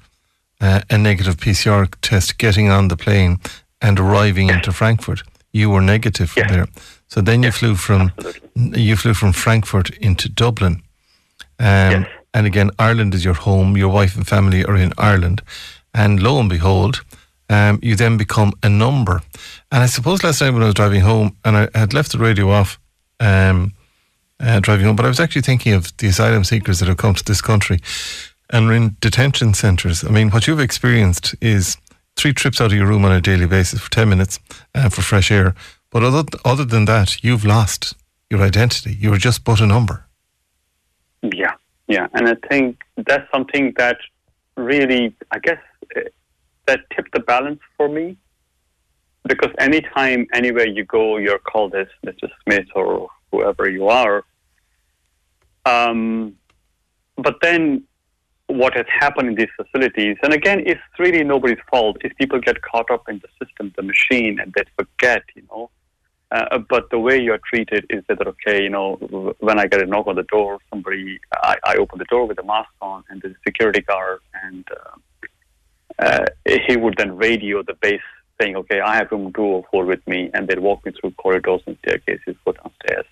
uh, 0.61 0.81
a 0.89 0.97
negative 0.97 1.37
PCR 1.37 1.93
test 2.01 2.37
getting 2.37 2.69
on 2.69 2.87
the 2.87 2.97
plane 2.97 3.39
and 3.81 3.99
arriving 3.99 4.49
into 4.49 4.71
Frankfurt. 4.71 5.23
You 5.51 5.69
were 5.69 5.81
negative 5.81 6.29
from 6.29 6.47
there. 6.47 6.67
So 7.07 7.21
then 7.21 7.43
you 7.43 7.51
flew 7.51 7.75
from 7.75 8.11
absolutely. 8.17 8.81
you 8.81 8.95
flew 8.95 9.13
from 9.13 9.33
Frankfurt 9.33 9.89
into 9.97 10.29
Dublin. 10.29 10.83
Um, 11.59 12.03
yes. 12.03 12.07
And 12.33 12.45
again, 12.45 12.71
Ireland 12.77 13.15
is 13.15 13.23
your 13.23 13.33
home. 13.33 13.77
Your 13.77 13.89
wife 13.89 14.15
and 14.15 14.27
family 14.27 14.63
are 14.65 14.75
in 14.75 14.93
Ireland, 14.97 15.41
and 15.93 16.21
lo 16.21 16.39
and 16.39 16.49
behold, 16.49 17.03
um, 17.49 17.79
you 17.81 17.95
then 17.95 18.17
become 18.17 18.53
a 18.61 18.69
number. 18.69 19.21
And 19.71 19.81
I 19.81 19.87
suppose 19.87 20.23
last 20.23 20.41
night 20.41 20.51
when 20.51 20.61
I 20.61 20.65
was 20.65 20.75
driving 20.75 21.01
home, 21.01 21.35
and 21.43 21.57
I 21.57 21.69
had 21.73 21.93
left 21.93 22.11
the 22.11 22.19
radio 22.19 22.51
off, 22.51 22.79
um, 23.19 23.73
uh, 24.39 24.59
driving 24.59 24.85
home. 24.85 24.95
But 24.95 25.05
I 25.05 25.09
was 25.09 25.19
actually 25.19 25.41
thinking 25.41 25.73
of 25.73 25.95
the 25.97 26.07
asylum 26.07 26.43
seekers 26.43 26.79
that 26.79 26.87
have 26.87 26.97
come 26.97 27.13
to 27.13 27.23
this 27.23 27.41
country 27.41 27.79
and 28.49 28.69
are 28.69 28.73
in 28.73 28.95
detention 28.99 29.53
centres. 29.53 30.03
I 30.03 30.09
mean, 30.09 30.29
what 30.29 30.47
you've 30.47 30.59
experienced 30.59 31.35
is 31.41 31.77
three 32.15 32.33
trips 32.33 32.59
out 32.61 32.71
of 32.71 32.77
your 32.77 32.87
room 32.87 33.05
on 33.05 33.11
a 33.11 33.21
daily 33.21 33.45
basis 33.45 33.79
for 33.79 33.91
10 33.91 34.09
minutes 34.09 34.39
uh, 34.73 34.89
for 34.89 35.01
fresh 35.01 35.31
air. 35.31 35.55
But 35.91 36.03
other, 36.03 36.23
other 36.43 36.65
than 36.65 36.85
that, 36.85 37.23
you've 37.23 37.45
lost 37.45 37.95
your 38.29 38.41
identity. 38.41 38.95
You 38.99 39.11
were 39.11 39.17
just 39.17 39.43
but 39.43 39.61
a 39.61 39.67
number. 39.67 40.05
Yeah, 41.21 41.53
yeah. 41.87 42.07
And 42.13 42.27
I 42.27 42.35
think 42.49 42.81
that's 42.97 43.29
something 43.31 43.73
that 43.77 43.97
really, 44.55 45.15
I 45.31 45.39
guess, 45.39 45.59
uh, 45.95 46.01
that 46.65 46.81
tipped 46.95 47.13
the 47.13 47.19
balance 47.19 47.61
for 47.77 47.87
me. 47.87 48.17
Because 49.23 49.51
anytime, 49.59 50.27
anywhere 50.33 50.67
you 50.67 50.85
go, 50.85 51.17
you're 51.17 51.39
called 51.39 51.75
as 51.75 51.87
Mr. 52.05 52.29
Smith 52.43 52.67
or 52.75 53.09
whoever 53.31 53.69
you 53.69 53.87
are. 53.87 54.23
Um, 55.65 56.35
but 57.17 57.35
then 57.41 57.83
what 58.47 58.73
has 58.75 58.85
happened 58.87 59.29
in 59.29 59.35
these 59.35 59.49
facilities, 59.57 60.17
and 60.23 60.33
again, 60.33 60.63
it's 60.65 60.81
really 60.97 61.23
nobody's 61.23 61.57
fault 61.69 61.97
if 62.01 62.15
people 62.15 62.39
get 62.39 62.61
caught 62.61 62.89
up 62.89 63.09
in 63.09 63.19
the 63.19 63.45
system, 63.45 63.73
the 63.75 63.83
machine, 63.83 64.39
and 64.39 64.53
they 64.53 64.63
forget, 64.77 65.23
you 65.35 65.43
know. 65.49 65.69
Uh, 66.31 66.57
but 66.57 66.89
the 66.89 66.99
way 66.99 67.17
you're 67.17 67.39
treated 67.49 67.85
is 67.89 68.03
that, 68.07 68.25
okay, 68.27 68.63
you 68.63 68.69
know, 68.69 68.95
when 69.39 69.59
I 69.59 69.67
get 69.67 69.81
a 69.81 69.85
knock 69.85 70.07
on 70.07 70.15
the 70.15 70.23
door, 70.23 70.59
somebody, 70.69 71.19
I, 71.33 71.57
I 71.63 71.75
open 71.75 71.99
the 71.99 72.05
door 72.05 72.25
with 72.25 72.39
a 72.39 72.43
mask 72.43 72.69
on, 72.81 73.03
and 73.09 73.21
there's 73.21 73.35
a 73.35 73.43
security 73.45 73.81
guard, 73.81 74.19
and 74.43 74.65
uh, 74.71 76.05
uh, 76.05 76.25
he 76.67 76.75
would 76.77 76.95
then 76.97 77.15
radio 77.15 77.63
the 77.63 77.73
base 77.75 78.01
saying, 78.39 78.55
okay, 78.55 78.81
I 78.81 78.95
have 78.95 79.11
room 79.11 79.33
204 79.33 79.85
with 79.85 80.05
me, 80.07 80.29
and 80.33 80.47
they'd 80.47 80.59
walk 80.59 80.85
me 80.85 80.91
through 80.99 81.11
corridors 81.11 81.61
and 81.65 81.77
staircases, 81.81 82.35
go 82.45 82.51
downstairs 82.53 83.05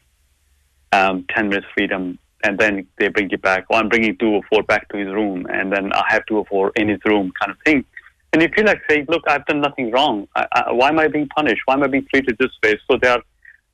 um, 0.95 1.25
10 1.35 1.49
minutes 1.49 1.67
freedom, 1.75 2.17
and 2.43 2.57
then 2.57 2.87
they 2.97 3.07
bring 3.09 3.29
you 3.29 3.37
back. 3.37 3.65
Or 3.69 3.77
I'm 3.77 3.89
bringing 3.89 4.17
204 4.17 4.63
back 4.63 4.87
to 4.89 4.97
his 4.97 5.07
room, 5.07 5.45
and 5.49 5.71
then 5.71 5.91
I 5.93 6.03
have 6.09 6.25
204 6.27 6.71
in 6.75 6.89
his 6.89 6.99
room, 7.05 7.31
kind 7.39 7.51
of 7.51 7.57
thing. 7.65 7.83
And 8.31 8.41
you 8.41 8.49
feel 8.55 8.65
like 8.65 8.81
saying, 8.89 9.05
look, 9.07 9.23
I've 9.27 9.45
done 9.45 9.61
nothing 9.61 9.91
wrong. 9.91 10.27
I, 10.35 10.45
I, 10.51 10.71
why 10.71 10.89
am 10.89 10.99
I 10.99 11.07
being 11.07 11.29
punished? 11.29 11.61
Why 11.65 11.75
am 11.75 11.83
I 11.83 11.87
being 11.87 12.05
treated 12.13 12.37
this 12.37 12.51
way? 12.61 12.79
So 12.89 12.97
there 13.01 13.13
are, 13.13 13.23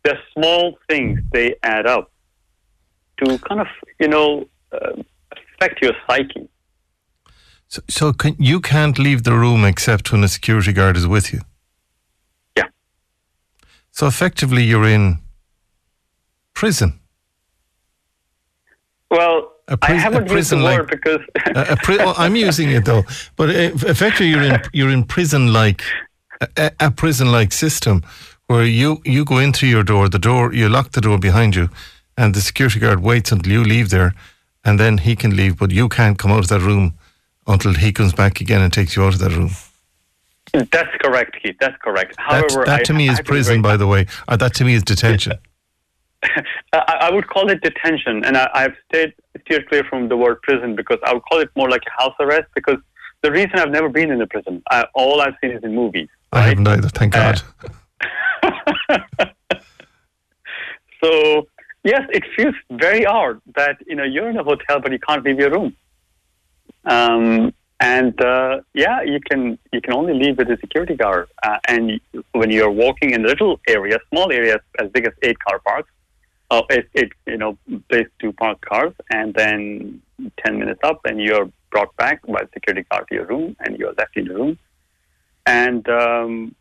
there 0.03 0.15
are 0.15 0.23
small 0.33 0.77
things, 0.89 1.19
they 1.31 1.55
add 1.63 1.87
up 1.87 2.11
to 3.19 3.37
kind 3.39 3.61
of, 3.61 3.67
you 3.99 4.07
know, 4.07 4.47
uh, 4.71 5.01
affect 5.57 5.81
your 5.81 5.93
psyche. 6.07 6.47
So, 7.67 7.81
so 7.87 8.13
can, 8.13 8.35
you 8.37 8.59
can't 8.59 8.99
leave 8.99 9.23
the 9.23 9.33
room 9.33 9.63
except 9.65 10.11
when 10.11 10.23
a 10.23 10.27
security 10.27 10.73
guard 10.73 10.97
is 10.97 11.07
with 11.07 11.33
you? 11.33 11.41
Yeah. 12.57 12.69
So 13.91 14.07
effectively, 14.07 14.63
you're 14.63 14.87
in 14.87 15.19
prison. 16.53 17.00
Well, 19.11 19.51
I 19.81 19.91
haven't 19.91 20.31
used 20.31 20.51
the 20.51 20.63
word 20.63 20.89
because 20.89 21.19
a, 21.55 21.73
a 21.73 21.75
pri- 21.75 21.97
well, 21.97 22.15
I'm 22.17 22.35
using 22.37 22.71
it 22.71 22.85
though. 22.85 23.03
But 23.35 23.49
effectively, 23.49 24.29
you're 24.29 24.43
in 24.43 24.61
you're 24.73 24.89
in 24.89 25.03
prison 25.03 25.51
like 25.51 25.83
a, 26.57 26.71
a 26.79 26.91
prison 26.91 27.31
like 27.31 27.51
system 27.51 28.03
where 28.47 28.63
you 28.63 29.01
you 29.05 29.25
go 29.25 29.37
into 29.37 29.67
your 29.67 29.83
door, 29.83 30.09
the 30.09 30.17
door 30.17 30.53
you 30.53 30.69
lock 30.69 30.91
the 30.91 31.01
door 31.01 31.19
behind 31.19 31.55
you, 31.55 31.69
and 32.17 32.33
the 32.33 32.41
security 32.41 32.79
guard 32.79 33.01
waits 33.01 33.33
until 33.33 33.51
you 33.51 33.63
leave 33.63 33.89
there, 33.89 34.13
and 34.63 34.79
then 34.79 34.99
he 34.99 35.15
can 35.15 35.35
leave, 35.35 35.57
but 35.57 35.71
you 35.71 35.89
can't 35.89 36.17
come 36.17 36.31
out 36.31 36.39
of 36.39 36.47
that 36.47 36.61
room 36.61 36.93
until 37.47 37.73
he 37.73 37.91
comes 37.91 38.13
back 38.13 38.39
again 38.39 38.61
and 38.61 38.71
takes 38.71 38.95
you 38.95 39.03
out 39.03 39.13
of 39.13 39.19
that 39.19 39.31
room. 39.31 39.51
That's 40.53 40.95
correct, 41.01 41.37
Keith. 41.41 41.57
That's 41.59 41.77
correct. 41.81 42.15
However, 42.17 42.65
that, 42.65 42.65
that 42.65 42.85
to 42.85 42.93
I, 42.93 42.97
me 42.97 43.09
is 43.09 43.21
prison, 43.21 43.61
by 43.61 43.77
the 43.77 43.87
way. 43.87 44.07
Or 44.27 44.37
that 44.37 44.53
to 44.55 44.63
me 44.63 44.73
is 44.73 44.83
detention. 44.83 45.33
I, 46.73 47.09
would 47.11 47.27
call 47.27 47.49
it 47.49 47.61
detention, 47.61 48.23
and 48.25 48.37
I, 48.37 48.61
have 48.61 48.73
stayed 48.87 49.13
steered 49.41 49.67
clear 49.67 49.83
from 49.83 50.07
the 50.07 50.17
word 50.17 50.41
prison 50.43 50.75
because 50.75 50.99
I 51.03 51.13
would 51.13 51.23
call 51.23 51.39
it 51.39 51.49
more 51.55 51.69
like 51.69 51.81
a 51.87 52.01
house 52.01 52.15
arrest. 52.19 52.47
Because 52.53 52.77
the 53.21 53.31
reason 53.31 53.53
I've 53.55 53.71
never 53.71 53.89
been 53.89 54.11
in 54.11 54.21
a 54.21 54.27
prison, 54.27 54.61
I, 54.69 54.85
all 54.93 55.21
I've 55.21 55.33
seen 55.41 55.51
is 55.51 55.63
in 55.63 55.75
movies. 55.75 56.09
I 56.31 56.41
haven't 56.41 56.67
either. 56.67 56.89
Thank 56.89 57.13
God. 57.13 57.41
Uh, 58.89 58.97
so 61.03 61.47
yes, 61.83 62.01
it 62.11 62.23
feels 62.35 62.55
very 62.71 63.05
odd 63.05 63.41
that 63.55 63.77
you 63.87 63.95
know 63.95 64.03
you're 64.03 64.29
in 64.29 64.37
a 64.37 64.43
hotel 64.43 64.79
but 64.79 64.91
you 64.91 64.99
can't 64.99 65.23
leave 65.23 65.39
your 65.39 65.51
room. 65.51 65.75
Um, 66.85 67.53
and 67.79 68.19
uh, 68.21 68.61
yeah, 68.73 69.01
you 69.01 69.19
can 69.19 69.57
you 69.73 69.81
can 69.81 69.93
only 69.93 70.13
leave 70.13 70.37
with 70.37 70.49
a 70.49 70.57
security 70.57 70.95
guard. 70.95 71.29
Uh, 71.43 71.57
and 71.67 71.99
when 72.33 72.51
you're 72.51 72.69
walking 72.69 73.11
in 73.11 73.23
little 73.23 73.59
areas, 73.67 73.99
small 74.09 74.31
areas 74.31 74.59
as 74.79 74.89
big 74.91 75.07
as 75.07 75.13
eight 75.23 75.39
car 75.39 75.59
parks, 75.59 75.89
uh, 76.51 76.61
it, 76.69 76.87
it 76.93 77.11
you 77.25 77.37
know 77.37 77.57
place 77.89 78.07
to 78.19 78.31
park 78.33 78.59
cars, 78.61 78.93
and 79.09 79.33
then 79.33 80.01
ten 80.43 80.59
minutes 80.59 80.81
up, 80.83 80.99
and 81.05 81.19
you're 81.19 81.49
brought 81.71 81.95
back 81.95 82.21
by 82.27 82.41
security 82.53 82.85
guard 82.91 83.07
to 83.07 83.15
your 83.15 83.25
room, 83.25 83.55
and 83.61 83.79
you're 83.79 83.93
left 83.97 84.15
in 84.17 84.25
the 84.27 84.35
room. 84.35 84.59
And 85.45 85.87
um, 85.89 86.55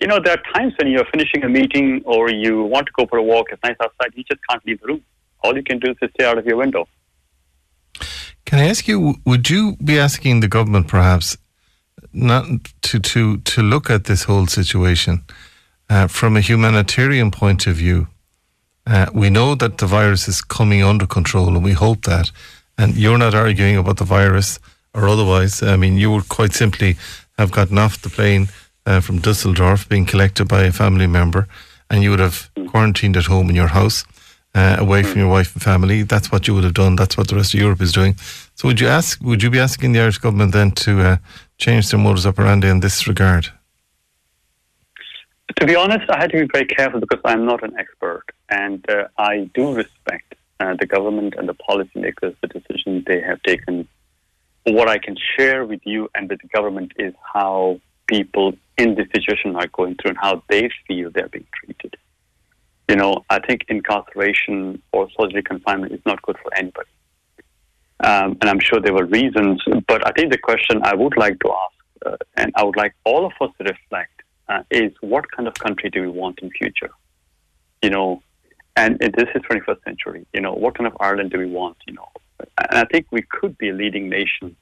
you 0.00 0.08
know 0.08 0.18
there 0.22 0.34
are 0.34 0.52
times 0.52 0.74
when 0.78 0.90
you're 0.90 1.06
finishing 1.12 1.44
a 1.44 1.48
meeting 1.48 2.02
or 2.04 2.30
you 2.30 2.64
want 2.64 2.86
to 2.86 2.92
go 2.98 3.06
for 3.06 3.18
a 3.18 3.22
walk. 3.22 3.46
It's 3.52 3.62
nice 3.62 3.76
outside. 3.80 4.10
You 4.14 4.24
just 4.24 4.40
can't 4.50 4.64
leave 4.66 4.80
the 4.80 4.88
room. 4.88 5.02
All 5.42 5.56
you 5.56 5.62
can 5.62 5.78
do 5.78 5.92
is 5.92 6.10
stay 6.14 6.24
out 6.24 6.36
of 6.38 6.44
your 6.44 6.56
window. 6.56 6.88
Can 8.46 8.58
I 8.58 8.68
ask 8.68 8.86
you, 8.88 9.16
would 9.24 9.48
you 9.48 9.76
be 9.76 9.98
asking 9.98 10.40
the 10.40 10.48
government 10.48 10.88
perhaps 10.88 11.36
not 12.12 12.44
to, 12.82 12.98
to, 12.98 13.38
to 13.38 13.62
look 13.62 13.90
at 13.90 14.04
this 14.04 14.24
whole 14.24 14.46
situation 14.46 15.24
uh, 15.88 16.06
from 16.08 16.36
a 16.36 16.40
humanitarian 16.40 17.30
point 17.30 17.66
of 17.66 17.76
view? 17.76 18.08
Uh, 18.86 19.06
we 19.14 19.30
know 19.30 19.54
that 19.54 19.78
the 19.78 19.86
virus 19.86 20.28
is 20.28 20.42
coming 20.42 20.82
under 20.82 21.06
control 21.06 21.48
and 21.48 21.64
we 21.64 21.72
hope 21.72 22.02
that. 22.02 22.30
And 22.76 22.96
you're 22.96 23.18
not 23.18 23.34
arguing 23.34 23.76
about 23.76 23.96
the 23.96 24.04
virus 24.04 24.58
or 24.92 25.08
otherwise. 25.08 25.62
I 25.62 25.76
mean, 25.76 25.96
you 25.96 26.10
would 26.10 26.28
quite 26.28 26.52
simply 26.52 26.96
have 27.38 27.50
gotten 27.50 27.78
off 27.78 28.00
the 28.02 28.10
plane 28.10 28.48
uh, 28.86 29.00
from 29.00 29.20
Dusseldorf, 29.20 29.88
being 29.88 30.06
collected 30.06 30.48
by 30.48 30.64
a 30.64 30.72
family 30.72 31.06
member, 31.06 31.48
and 31.88 32.02
you 32.02 32.10
would 32.10 32.20
have 32.20 32.50
quarantined 32.68 33.16
at 33.16 33.26
home 33.26 33.48
in 33.48 33.56
your 33.56 33.68
house 33.68 34.04
uh, 34.54 34.76
away 34.78 35.02
from 35.02 35.20
your 35.20 35.30
wife 35.30 35.54
and 35.54 35.62
family. 35.62 36.02
That's 36.02 36.30
what 36.30 36.46
you 36.46 36.54
would 36.54 36.64
have 36.64 36.74
done. 36.74 36.96
That's 36.96 37.16
what 37.16 37.28
the 37.28 37.36
rest 37.36 37.54
of 37.54 37.60
Europe 37.60 37.80
is 37.80 37.92
doing. 37.92 38.16
So 38.54 38.68
would 38.68 38.80
you 38.80 38.88
ask? 38.88 39.20
Would 39.22 39.42
you 39.42 39.50
be 39.50 39.58
asking 39.58 39.92
the 39.92 40.00
Irish 40.00 40.18
government 40.18 40.52
then 40.52 40.70
to 40.72 41.00
uh, 41.00 41.16
change 41.58 41.90
their 41.90 42.00
modus 42.00 42.26
operandi 42.26 42.68
in 42.68 42.80
this 42.80 43.08
regard? 43.08 43.50
To 45.60 45.66
be 45.66 45.76
honest, 45.76 46.10
I 46.10 46.18
had 46.18 46.30
to 46.30 46.40
be 46.40 46.48
very 46.52 46.66
careful 46.66 47.00
because 47.00 47.20
I'm 47.24 47.44
not 47.44 47.62
an 47.62 47.74
expert, 47.78 48.24
and 48.50 48.84
uh, 48.90 49.08
I 49.18 49.50
do 49.54 49.74
respect 49.74 50.34
uh, 50.60 50.74
the 50.78 50.86
government 50.86 51.34
and 51.38 51.48
the 51.48 51.54
policymakers, 51.54 52.34
the 52.40 52.48
decisions 52.48 53.04
they 53.06 53.20
have 53.20 53.42
taken. 53.42 53.88
What 54.64 54.88
I 54.88 54.98
can 54.98 55.16
share 55.36 55.64
with 55.64 55.80
you 55.84 56.08
and 56.14 56.28
with 56.28 56.40
the 56.40 56.48
government 56.48 56.92
is 56.98 57.14
how 57.32 57.80
people 58.06 58.54
in 58.78 58.94
this 58.94 59.06
situation 59.14 59.56
are 59.56 59.66
going 59.68 59.96
through 59.96 60.10
and 60.10 60.18
how 60.18 60.42
they 60.48 60.70
feel 60.86 61.10
they're 61.10 61.28
being 61.28 61.46
treated 61.54 61.96
you 62.88 62.96
know, 62.96 63.24
I 63.30 63.40
think 63.40 63.62
incarceration 63.68 64.82
or 64.92 65.08
solitary 65.16 65.42
confinement 65.42 65.92
is 65.92 66.00
not 66.04 66.20
good 66.22 66.36
for 66.42 66.54
anybody. 66.56 66.88
Um, 68.00 68.36
and 68.40 68.50
I'm 68.50 68.60
sure 68.60 68.80
there 68.80 68.92
were 68.92 69.06
reasons, 69.06 69.62
but 69.88 70.06
I 70.06 70.10
think 70.12 70.32
the 70.32 70.38
question 70.38 70.82
I 70.82 70.94
would 70.94 71.16
like 71.16 71.38
to 71.40 71.50
ask, 71.50 71.74
uh, 72.06 72.16
and 72.36 72.52
I 72.56 72.64
would 72.64 72.76
like 72.76 72.94
all 73.04 73.24
of 73.24 73.32
us 73.40 73.50
to 73.58 73.64
reflect, 73.64 74.13
uh, 74.48 74.62
is 74.70 74.92
what 75.00 75.30
kind 75.30 75.48
of 75.48 75.54
country 75.54 75.90
do 75.90 76.02
we 76.02 76.08
want 76.08 76.40
in 76.40 76.50
future? 76.50 76.90
You 77.82 77.90
know, 77.90 78.22
and 78.76 78.98
this 78.98 79.28
is 79.34 79.42
21st 79.42 79.84
century. 79.84 80.26
You 80.32 80.40
know, 80.40 80.52
what 80.52 80.76
kind 80.76 80.86
of 80.86 80.96
Ireland 81.00 81.30
do 81.30 81.38
we 81.38 81.46
want? 81.46 81.76
You 81.86 81.94
know, 81.94 82.08
and 82.40 82.78
I 82.78 82.84
think 82.84 83.06
we 83.10 83.22
could 83.22 83.56
be 83.58 83.70
a 83.70 83.72
leading 83.72 84.08
nation, 84.08 84.56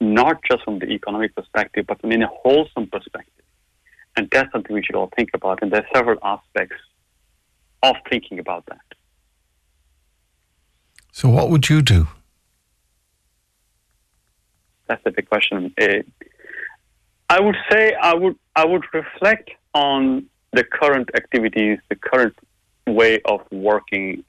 not 0.00 0.40
just 0.48 0.64
from 0.64 0.78
the 0.78 0.86
economic 0.86 1.34
perspective, 1.34 1.86
but 1.86 2.00
from 2.00 2.12
in 2.12 2.22
a 2.22 2.28
wholesome 2.28 2.88
perspective. 2.88 3.44
And 4.16 4.28
that's 4.30 4.50
something 4.52 4.74
we 4.74 4.82
should 4.82 4.94
all 4.94 5.10
think 5.16 5.30
about. 5.34 5.60
And 5.62 5.72
there 5.72 5.80
are 5.80 5.88
several 5.94 6.18
aspects 6.22 6.76
of 7.82 7.96
thinking 8.08 8.38
about 8.38 8.64
that. 8.66 8.80
So, 11.10 11.28
what 11.28 11.50
would 11.50 11.68
you 11.68 11.82
do? 11.82 12.08
That's 14.86 15.02
a 15.06 15.10
big 15.10 15.28
question. 15.28 15.72
Uh, 15.80 15.86
I 17.36 17.40
would 17.40 17.56
say 17.70 17.82
I 18.10 18.14
would 18.14 18.36
I 18.54 18.64
would 18.64 18.84
reflect 19.00 19.50
on 19.74 19.98
the 20.52 20.64
current 20.78 21.08
activities, 21.20 21.78
the 21.88 21.96
current 21.96 22.36
way 22.86 23.20
of 23.24 23.40
working, 23.50 24.24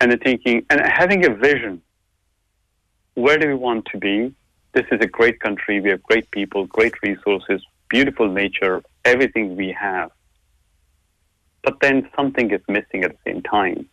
and 0.00 0.12
the 0.12 0.16
thinking 0.16 0.64
and 0.70 0.80
having 1.00 1.20
a 1.30 1.34
vision. 1.34 1.82
Where 3.14 3.36
do 3.36 3.46
we 3.48 3.58
want 3.68 3.86
to 3.92 3.98
be? 3.98 4.16
This 4.76 4.86
is 4.92 5.00
a 5.08 5.10
great 5.18 5.40
country. 5.40 5.80
We 5.80 5.90
have 5.90 6.02
great 6.10 6.30
people, 6.30 6.60
great 6.66 6.94
resources, 7.02 7.58
beautiful 7.88 8.28
nature, 8.42 8.82
everything 9.04 9.56
we 9.56 9.68
have 9.88 10.10
but 11.62 11.78
then 11.80 12.08
something 12.16 12.50
is 12.50 12.60
missing 12.68 13.04
at 13.04 13.12
the 13.12 13.18
same 13.26 13.42
time. 13.42 13.88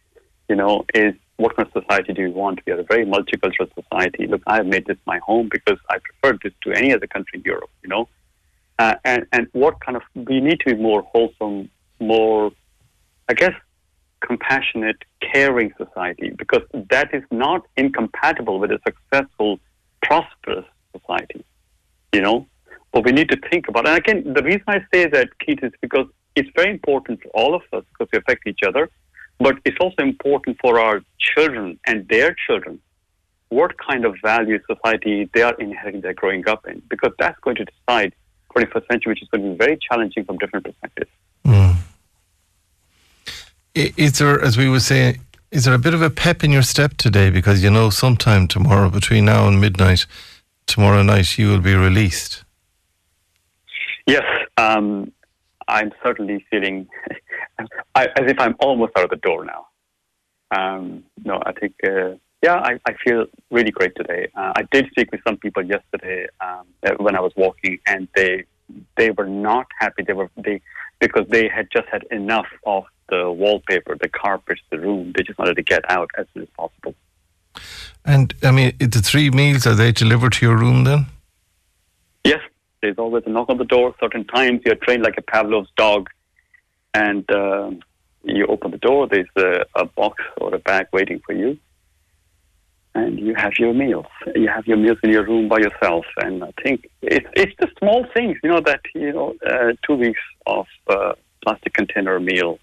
You 0.49 0.55
know, 0.55 0.85
is 0.93 1.13
what 1.37 1.55
kind 1.55 1.69
of 1.73 1.83
society 1.83 2.13
do 2.13 2.23
we 2.23 2.31
want? 2.31 2.61
We 2.65 2.73
are 2.73 2.79
a 2.79 2.83
very 2.83 3.05
multicultural 3.05 3.69
society. 3.73 4.27
Look, 4.27 4.41
I 4.47 4.57
have 4.57 4.65
made 4.65 4.85
this 4.85 4.97
my 5.05 5.19
home 5.19 5.49
because 5.51 5.79
I 5.89 5.97
prefer 5.99 6.37
this 6.41 6.53
to 6.63 6.71
any 6.71 6.93
other 6.93 7.07
country 7.07 7.39
in 7.39 7.41
Europe. 7.43 7.69
You 7.83 7.89
know, 7.89 8.07
uh, 8.79 8.95
and 9.03 9.25
and 9.31 9.47
what 9.53 9.79
kind 9.81 9.97
of 9.97 10.03
we 10.15 10.39
need 10.39 10.59
to 10.61 10.75
be 10.75 10.81
more 10.81 11.01
wholesome, 11.03 11.69
more, 11.99 12.51
I 13.27 13.33
guess, 13.33 13.53
compassionate, 14.21 14.97
caring 15.21 15.73
society 15.77 16.31
because 16.37 16.61
that 16.91 17.13
is 17.13 17.23
not 17.31 17.61
incompatible 17.75 18.59
with 18.59 18.71
a 18.71 18.79
successful, 18.85 19.59
prosperous 20.01 20.65
society. 20.95 21.43
You 22.13 22.21
know, 22.21 22.47
but 22.91 23.03
we 23.05 23.11
need 23.11 23.29
to 23.29 23.37
think 23.49 23.67
about. 23.67 23.87
And 23.87 23.97
again, 23.97 24.33
the 24.33 24.43
reason 24.43 24.63
I 24.67 24.79
say 24.93 25.07
that, 25.07 25.29
Keith, 25.39 25.59
is 25.61 25.73
because 25.81 26.07
it's 26.35 26.49
very 26.55 26.71
important 26.71 27.21
for 27.21 27.29
all 27.29 27.55
of 27.55 27.61
us 27.73 27.83
because 27.91 28.09
we 28.13 28.19
affect 28.19 28.47
each 28.47 28.61
other, 28.65 28.89
but 29.39 29.57
it's 29.65 29.77
also 29.81 30.03
important 30.03 30.57
for 30.61 30.79
our 30.79 31.01
children 31.19 31.79
and 31.85 32.07
their 32.07 32.35
children 32.45 32.79
what 33.49 33.77
kind 33.77 34.05
of 34.05 34.15
value 34.21 34.59
society 34.69 35.29
they 35.33 35.41
are 35.41 35.53
inheriting, 35.55 36.01
they're 36.01 36.13
growing 36.13 36.47
up 36.47 36.67
in, 36.67 36.81
because 36.89 37.11
that's 37.17 37.39
going 37.41 37.55
to 37.55 37.65
decide 37.65 38.13
21st 38.55 38.87
century, 38.91 39.11
which 39.11 39.21
is 39.21 39.29
going 39.29 39.43
to 39.43 39.49
be 39.51 39.55
very 39.55 39.77
challenging 39.77 40.25
from 40.25 40.37
different 40.37 40.65
perspectives. 40.65 41.11
Mm. 41.45 41.75
Is 43.75 44.17
there, 44.17 44.41
as 44.41 44.57
we 44.57 44.69
were 44.69 44.79
saying, 44.79 45.19
is 45.51 45.65
there 45.65 45.73
a 45.73 45.79
bit 45.79 45.93
of 45.93 46.01
a 46.01 46.09
pep 46.09 46.43
in 46.43 46.51
your 46.51 46.63
step 46.63 46.97
today? 46.97 47.29
Because 47.29 47.63
you 47.63 47.69
know, 47.69 47.89
sometime 47.89 48.47
tomorrow, 48.47 48.89
between 48.89 49.25
now 49.25 49.47
and 49.47 49.61
midnight, 49.61 50.05
tomorrow 50.65 51.03
night, 51.03 51.37
you 51.37 51.49
will 51.49 51.61
be 51.61 51.75
released. 51.75 52.43
Yes, 54.05 54.23
um, 54.57 55.11
I'm 55.67 55.91
certainly 56.03 56.45
feeling 56.49 56.87
as 57.95 58.07
if 58.17 58.39
I'm 58.39 58.55
almost 58.59 58.93
out 58.97 59.05
of 59.05 59.09
the 59.09 59.17
door 59.17 59.45
now. 59.45 59.67
Um, 60.51 61.03
no, 61.23 61.41
I 61.45 61.51
think, 61.51 61.75
uh, 61.83 62.15
yeah, 62.43 62.55
I, 62.55 62.79
I, 62.85 62.93
feel 63.03 63.25
really 63.49 63.71
great 63.71 63.95
today. 63.95 64.29
Uh, 64.35 64.53
I 64.55 64.63
did 64.71 64.89
speak 64.91 65.11
with 65.11 65.21
some 65.25 65.37
people 65.37 65.63
yesterday 65.63 66.27
um, 66.39 66.65
uh, 66.85 66.91
when 66.97 67.15
I 67.15 67.19
was 67.19 67.31
walking, 67.35 67.79
and 67.87 68.07
they 68.15 68.45
they 68.95 69.11
were 69.11 69.27
not 69.27 69.67
happy. 69.79 70.03
They 70.03 70.13
were 70.13 70.29
they 70.37 70.61
because 70.99 71.27
they 71.29 71.47
had 71.47 71.67
just 71.71 71.87
had 71.87 72.03
enough 72.11 72.47
of 72.65 72.83
the 73.09 73.31
wallpaper, 73.31 73.97
the 73.99 74.09
carpets, 74.09 74.61
the 74.69 74.79
room. 74.79 75.13
They 75.15 75.23
just 75.23 75.39
wanted 75.39 75.55
to 75.55 75.63
get 75.63 75.89
out 75.89 76.09
as 76.17 76.25
soon 76.33 76.43
as 76.43 76.49
possible. 76.49 76.93
And 78.05 78.33
I 78.43 78.51
mean, 78.51 78.75
the 78.79 79.01
three 79.03 79.29
meals 79.29 79.65
are 79.65 79.75
they 79.75 79.91
delivered 79.91 80.33
to 80.33 80.45
your 80.45 80.57
room 80.57 80.83
then? 80.83 81.07
Yes, 82.23 82.41
there's 82.81 82.97
always 82.97 83.23
a 83.25 83.29
knock 83.29 83.49
on 83.49 83.57
the 83.57 83.65
door. 83.65 83.95
Certain 83.99 84.25
times 84.25 84.61
you're 84.65 84.75
trained 84.75 85.03
like 85.03 85.17
a 85.17 85.21
Pavlov's 85.21 85.69
dog, 85.75 86.09
and 86.93 87.29
uh, 87.31 87.71
you 88.23 88.45
open 88.47 88.71
the 88.71 88.77
door. 88.77 89.07
There's 89.07 89.27
a, 89.35 89.65
a, 89.75 89.85
box 89.85 90.23
or 90.37 90.53
a 90.53 90.59
bag 90.59 90.87
waiting 90.91 91.21
for 91.25 91.33
you, 91.33 91.57
and 92.99 93.11
you 93.27 93.33
have 93.43 93.53
your 93.63 93.73
meals. 93.83 94.11
You 94.43 94.49
have 94.57 94.65
your 94.71 94.79
meals 94.85 94.99
in 95.03 95.09
your 95.15 95.25
room 95.31 95.45
by 95.53 95.59
yourself. 95.67 96.05
And 96.25 96.35
I 96.49 96.51
think 96.63 96.77
it's 97.15 97.29
it's 97.41 97.55
the 97.63 97.69
small 97.79 98.01
things, 98.15 98.35
you 98.43 98.49
know, 98.51 98.61
that 98.69 98.81
you 98.93 99.11
know, 99.17 99.29
uh, 99.51 99.71
two 99.85 99.95
weeks 100.05 100.25
of 100.55 100.65
uh, 100.95 101.13
plastic 101.43 101.73
container 101.81 102.15
meal 102.31 102.53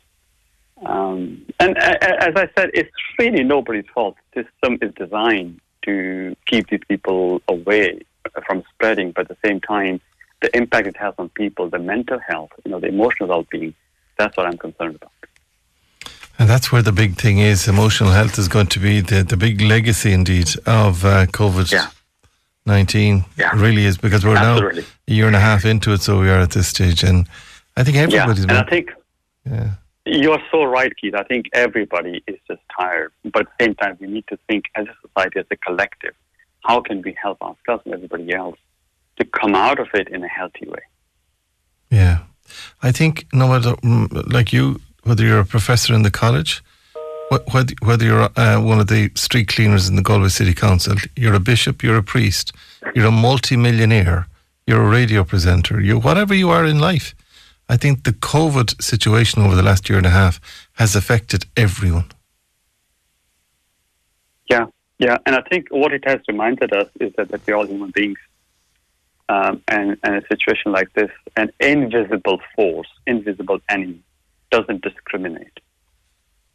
Um, 0.84 1.46
and 1.60 1.78
as 1.78 2.34
I 2.36 2.48
said, 2.56 2.70
it's 2.74 2.90
really 3.18 3.44
nobody's 3.44 3.86
fault. 3.94 4.16
The 4.34 4.44
system 4.44 4.78
is 4.82 4.92
designed 4.94 5.60
to 5.86 6.34
keep 6.46 6.68
these 6.68 6.80
people 6.88 7.40
away 7.48 8.00
from 8.46 8.64
spreading, 8.74 9.12
but 9.12 9.22
at 9.22 9.28
the 9.28 9.48
same 9.48 9.60
time, 9.60 10.00
the 10.42 10.54
impact 10.56 10.86
it 10.88 10.96
has 10.96 11.14
on 11.18 11.28
people, 11.30 11.70
the 11.70 11.78
mental 11.78 12.18
health, 12.18 12.50
you 12.64 12.70
know, 12.70 12.80
the 12.80 12.88
emotional 12.88 13.28
well-being, 13.28 13.74
that's 14.18 14.36
what 14.36 14.46
I'm 14.46 14.58
concerned 14.58 14.96
about. 14.96 15.12
And 16.38 16.48
that's 16.48 16.72
where 16.72 16.82
the 16.82 16.92
big 16.92 17.16
thing 17.16 17.38
is. 17.38 17.68
Emotional 17.68 18.10
health 18.10 18.38
is 18.38 18.48
going 18.48 18.66
to 18.68 18.80
be 18.80 19.00
the, 19.00 19.22
the 19.22 19.36
big 19.36 19.60
legacy, 19.60 20.12
indeed, 20.12 20.48
of 20.66 21.04
uh, 21.04 21.26
COVID 21.26 21.70
yeah. 21.70 21.90
19. 22.66 23.24
Yeah. 23.36 23.54
It 23.54 23.60
really 23.60 23.84
is, 23.84 23.98
because 23.98 24.24
we're 24.24 24.36
Absolutely. 24.36 24.82
now 24.82 24.88
a 25.08 25.12
year 25.12 25.26
and 25.26 25.36
a 25.36 25.40
half 25.40 25.64
into 25.64 25.92
it, 25.92 26.02
so 26.02 26.20
we 26.20 26.28
are 26.28 26.40
at 26.40 26.50
this 26.50 26.68
stage. 26.68 27.04
And 27.04 27.28
I 27.76 27.84
think 27.84 27.96
everybody's. 27.96 28.46
Yeah, 28.46 28.50
and 28.50 28.66
I 28.66 28.70
think 28.70 28.90
yeah. 29.46 29.70
you're 30.04 30.42
so 30.50 30.64
right, 30.64 30.92
Keith. 30.96 31.14
I 31.14 31.22
think 31.22 31.46
everybody 31.52 32.22
is 32.26 32.38
just 32.48 32.62
tired. 32.78 33.12
But 33.24 33.42
at 33.42 33.48
the 33.58 33.64
same 33.64 33.74
time, 33.76 33.96
we 34.00 34.08
need 34.08 34.26
to 34.28 34.38
think 34.48 34.64
as 34.74 34.86
a 34.86 35.08
society, 35.08 35.38
as 35.38 35.46
a 35.52 35.56
collective, 35.56 36.14
how 36.64 36.80
can 36.80 37.02
we 37.02 37.16
help 37.20 37.40
ourselves 37.42 37.82
and 37.84 37.94
everybody 37.94 38.34
else 38.34 38.58
to 39.18 39.24
come 39.24 39.54
out 39.54 39.78
of 39.78 39.88
it 39.94 40.08
in 40.08 40.24
a 40.24 40.28
healthy 40.28 40.66
way? 40.66 40.82
Yeah. 41.90 42.18
I 42.82 42.92
think 42.92 43.26
no 43.32 43.48
matter, 43.48 43.74
mm, 43.76 44.32
like 44.32 44.52
you, 44.52 44.80
whether 45.04 45.24
you're 45.24 45.40
a 45.40 45.46
professor 45.46 45.94
in 45.94 46.02
the 46.02 46.10
college, 46.10 46.62
whether, 47.50 47.74
whether 47.82 48.04
you're 48.04 48.28
uh, 48.36 48.60
one 48.60 48.80
of 48.80 48.88
the 48.88 49.10
street 49.14 49.48
cleaners 49.48 49.88
in 49.88 49.96
the 49.96 50.02
Galway 50.02 50.28
City 50.28 50.54
Council, 50.54 50.96
you're 51.16 51.34
a 51.34 51.40
bishop, 51.40 51.82
you're 51.82 51.96
a 51.96 52.02
priest, 52.02 52.52
you're 52.94 53.06
a 53.06 53.10
multi-millionaire, 53.10 54.26
you're 54.66 54.82
a 54.82 54.88
radio 54.88 55.24
presenter, 55.24 55.80
you 55.80 55.98
whatever 55.98 56.34
you 56.34 56.50
are 56.50 56.64
in 56.64 56.78
life. 56.78 57.14
I 57.68 57.76
think 57.76 58.04
the 58.04 58.12
COVID 58.12 58.82
situation 58.82 59.42
over 59.42 59.54
the 59.54 59.62
last 59.62 59.88
year 59.88 59.98
and 59.98 60.06
a 60.06 60.10
half 60.10 60.38
has 60.74 60.94
affected 60.94 61.46
everyone. 61.56 62.04
Yeah, 64.50 64.66
yeah, 64.98 65.16
and 65.24 65.34
I 65.34 65.40
think 65.42 65.68
what 65.70 65.92
it 65.92 66.04
has 66.06 66.20
reminded 66.28 66.74
us 66.74 66.88
is 67.00 67.12
that, 67.16 67.28
that 67.28 67.40
we're 67.46 67.54
all 67.54 67.66
human 67.66 67.90
beings, 67.90 68.18
um, 69.30 69.62
and, 69.68 69.96
and 70.02 70.16
a 70.16 70.26
situation 70.28 70.72
like 70.72 70.92
this, 70.92 71.10
an 71.36 71.50
invisible 71.58 72.40
force, 72.54 72.88
invisible 73.06 73.60
enemy, 73.70 74.02
doesn't 74.54 74.82
discriminate. 74.82 75.58